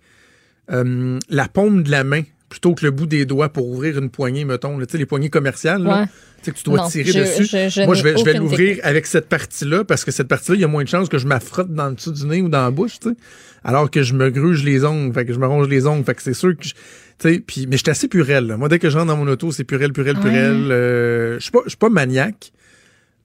euh, 0.71 1.19
la 1.29 1.47
paume 1.47 1.83
de 1.83 1.91
la 1.91 2.03
main 2.03 2.21
plutôt 2.49 2.75
que 2.75 2.85
le 2.85 2.91
bout 2.91 3.07
des 3.07 3.25
doigts 3.25 3.49
pour 3.49 3.67
ouvrir 3.67 3.97
une 3.97 4.09
poignée, 4.09 4.45
mettons, 4.45 4.77
là, 4.77 4.85
tu 4.85 4.93
sais, 4.93 4.97
les 4.97 5.05
poignées 5.05 5.29
commerciales, 5.29 5.83
là. 5.83 6.05
Tu 6.39 6.45
sais, 6.45 6.51
que 6.51 6.57
tu 6.57 6.63
dois 6.63 6.77
Non, 6.79 6.89
tirer 6.89 7.11
je- 7.11 7.19
dessus. 7.19 7.45
je- 7.45 7.69
je 7.69 7.81
Moi, 7.85 7.95
je 7.95 8.03
vais, 8.03 8.17
je 8.17 8.23
vais 8.23 8.31
aucune 8.31 8.41
l'ouvrir 8.41 8.79
avec 8.83 9.05
cette 9.05 9.27
partie-là 9.29 9.83
parce 9.83 10.05
que 10.05 10.11
cette 10.11 10.27
partie-là, 10.27 10.55
il 10.55 10.61
y 10.61 10.63
a 10.63 10.67
moins 10.67 10.83
de 10.83 10.89
chances 10.89 11.09
que 11.09 11.17
je 11.17 11.27
m'affrotte 11.27 11.73
dans 11.73 11.89
le 11.89 11.95
dessous 11.95 12.11
du 12.11 12.25
nez 12.25 12.41
ou 12.41 12.49
dans 12.49 12.63
la 12.63 12.71
bouche, 12.71 12.99
tu 12.99 13.09
sais. 13.09 13.15
Alors 13.63 13.89
que 13.91 14.03
je 14.03 14.13
me 14.13 14.29
gruge 14.29 14.63
les 14.63 14.85
ongles, 14.85 15.13
fait 15.13 15.25
que 15.25 15.33
je 15.33 15.39
me 15.39 15.47
ronge 15.47 15.67
les 15.67 15.87
ongles, 15.87 16.05
fait 16.05 16.13
que 16.15 16.21
c'est 16.21 16.33
sûr 16.33 16.55
que 16.55 16.63
je- 16.63 16.73
tu 16.73 16.77
sais, 17.19 17.39
puis 17.39 17.65
mais 17.67 17.77
je 17.77 17.81
suis 17.83 17.89
assez 17.91 18.07
purel. 18.07 18.45
là. 18.47 18.57
Moi, 18.57 18.69
dès 18.69 18.79
que 18.79 18.89
je 18.89 18.97
rentre 18.97 19.07
dans 19.07 19.17
mon 19.17 19.27
auto, 19.27 19.51
c'est 19.51 19.63
purel, 19.63 19.91
purel, 19.93 20.15
Ouais. 20.17 20.21
purel. 20.21 20.71
Euh, 20.71 21.35
je 21.39 21.43
suis 21.43 21.51
pas, 21.51 21.59
je 21.65 21.69
suis 21.69 21.77
pas 21.77 21.89
maniaque, 21.89 22.51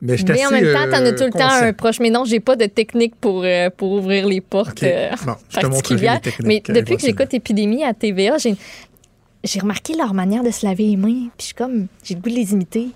mais 0.00 0.14
je 0.16 0.24
suis 0.24 0.32
Mais 0.32 0.44
en 0.46 0.50
même 0.50 0.72
temps, 0.72 0.84
t'en 0.90 1.04
as 1.04 1.12
euh, 1.12 1.16
tout 1.16 1.24
le 1.24 1.30
temps 1.30 1.50
un 1.50 1.72
proche. 1.74 2.00
Mais 2.00 2.10
non, 2.10 2.24
j'ai 2.24 2.40
pas 2.40 2.56
de 2.56 2.64
technique 2.66 3.14
pour, 3.20 3.42
euh, 3.44 3.68
pour 3.70 3.92
ouvrir 3.92 4.26
les 4.26 4.40
portes 4.40 4.82
Ok. 4.82 4.84
euh, 4.84 5.10
Bon, 5.26 5.34
je 5.50 5.58
te 5.60 5.94
les 5.94 6.22
Mais 6.44 6.62
euh, 6.68 6.72
depuis 6.72 6.96
que 6.96 7.02
j'écoute 7.02 7.32
Épidémie 7.34 7.84
à 7.84 7.92
TVA, 7.94 8.38
j'ai 8.38 8.56
j'ai 9.44 9.58
remarqué 9.58 9.94
leur 9.96 10.14
manière 10.14 10.44
de 10.44 10.50
se 10.52 10.64
laver 10.64 10.84
les 10.84 10.96
mains. 10.96 11.28
Puis 11.36 11.40
je 11.40 11.44
suis 11.46 11.54
comme, 11.54 11.86
j'ai 12.04 12.14
le 12.14 12.20
goût 12.20 12.30
de 12.30 12.34
les 12.36 12.52
imiter. 12.52 12.88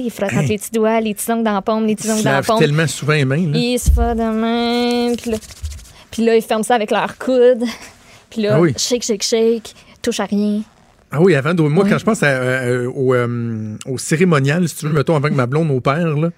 Ils 0.00 0.10
frottent 0.10 0.32
entre 0.32 0.48
les 0.48 0.58
petits 0.58 0.70
doigts, 0.72 1.00
les 1.00 1.14
petits 1.14 1.30
ongles 1.32 1.44
dans 1.44 1.54
la 1.54 1.62
paume, 1.62 1.86
les 1.86 1.96
petits 1.96 2.10
ongles 2.10 2.22
dans 2.22 2.32
la 2.32 2.42
paume. 2.42 2.58
tellement 2.58 2.86
souvent 2.86 3.12
les 3.14 3.24
mains. 3.24 3.36
là. 3.50 3.58
Ils 3.58 3.78
se 3.78 3.90
font 3.90 4.14
de 4.14 4.22
même. 5.08 5.16
Puis 5.16 5.30
là, 5.30 5.36
puis 6.10 6.24
là, 6.24 6.36
ils 6.36 6.42
ferment 6.42 6.62
ça 6.64 6.74
avec 6.74 6.90
leur 6.90 7.18
coude. 7.18 7.64
Puis 8.30 8.42
là, 8.42 8.54
Ah 8.56 8.60
oui. 8.60 8.74
shake, 8.76 9.02
shake, 9.02 9.22
shake. 9.22 9.74
Touche 10.02 10.20
à 10.20 10.24
rien. 10.26 10.60
Ah 11.10 11.20
oui, 11.22 11.34
avant 11.34 11.54
de. 11.54 11.62
Moi, 11.62 11.86
quand 11.88 11.96
je 11.98 12.04
pense 12.04 12.22
à, 12.22 12.26
euh, 12.26 12.84
euh, 12.86 12.90
au, 12.94 13.14
euh, 13.14 13.74
au 13.86 13.96
cérémonial, 13.96 14.68
si 14.68 14.76
tu 14.76 14.86
veux, 14.86 14.92
mettons, 14.92 15.16
avant 15.16 15.28
que 15.28 15.34
ma 15.34 15.46
blonde 15.46 15.70
opère, 15.70 16.14
là, 16.16 16.28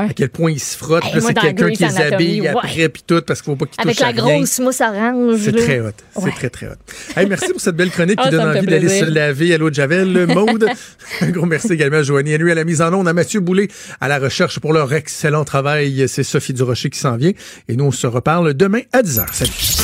à 0.00 0.08
quel 0.14 0.28
point 0.28 0.50
ils 0.50 0.60
se 0.60 0.76
frottent. 0.76 1.04
Hey, 1.04 1.20
c'est 1.20 1.34
quelqu'un 1.34 1.70
qui 1.70 1.84
les 1.84 1.96
habille 1.98 2.40
ouais. 2.42 2.48
après, 2.48 2.88
puis 2.88 3.02
tout, 3.06 3.22
parce 3.26 3.40
qu'il 3.42 3.52
faut 3.52 3.56
pas 3.56 3.66
qu'ils 3.66 3.80
Avec 3.80 3.96
touchent 3.96 4.00
la 4.02 4.08
à 4.08 4.10
rien. 4.26 4.36
grosse 4.38 4.58
mousse 4.58 4.80
orange. 4.80 5.40
C'est 5.42 5.52
très 5.52 5.80
hot. 5.80 5.90
C'est 6.22 6.30
très, 6.34 6.50
très 6.50 6.66
hot. 6.66 6.70
Hey, 7.16 7.26
merci 7.28 7.48
pour 7.52 7.60
cette 7.60 7.76
belle 7.76 7.90
chronique 7.90 8.18
qui 8.18 8.24
Ah, 8.26 8.30
donne 8.30 8.48
envie 8.56 8.66
d'aller 8.66 8.88
se 8.88 9.04
laver 9.04 9.54
à 9.54 9.58
l'eau 9.58 9.70
de 9.70 9.74
Javel. 9.74 10.26
Maude, 10.26 10.66
un 11.20 11.30
gros 11.30 11.46
merci 11.46 11.72
également 11.72 11.98
à 11.98 12.02
Joanie 12.02 12.34
Henry 12.34 12.50
à 12.52 12.54
la 12.54 12.64
mise 12.64 12.82
en 12.82 12.92
onde, 12.92 13.06
à 13.08 13.12
Mathieu 13.12 13.40
Boulay 13.40 13.68
à 14.00 14.08
la 14.08 14.18
recherche 14.18 14.58
pour 14.58 14.72
leur 14.72 14.92
excellent 14.92 15.44
travail. 15.44 16.04
C'est 16.08 16.22
Sophie 16.24 16.52
Durocher 16.54 16.90
qui 16.90 16.98
s'en 16.98 17.16
vient. 17.16 17.32
Et 17.68 17.76
nous, 17.76 17.84
on 17.84 17.92
se 17.92 18.06
reparle 18.06 18.54
demain 18.54 18.80
à 18.92 19.02
10h. 19.02 19.26
Salut. 19.32 19.83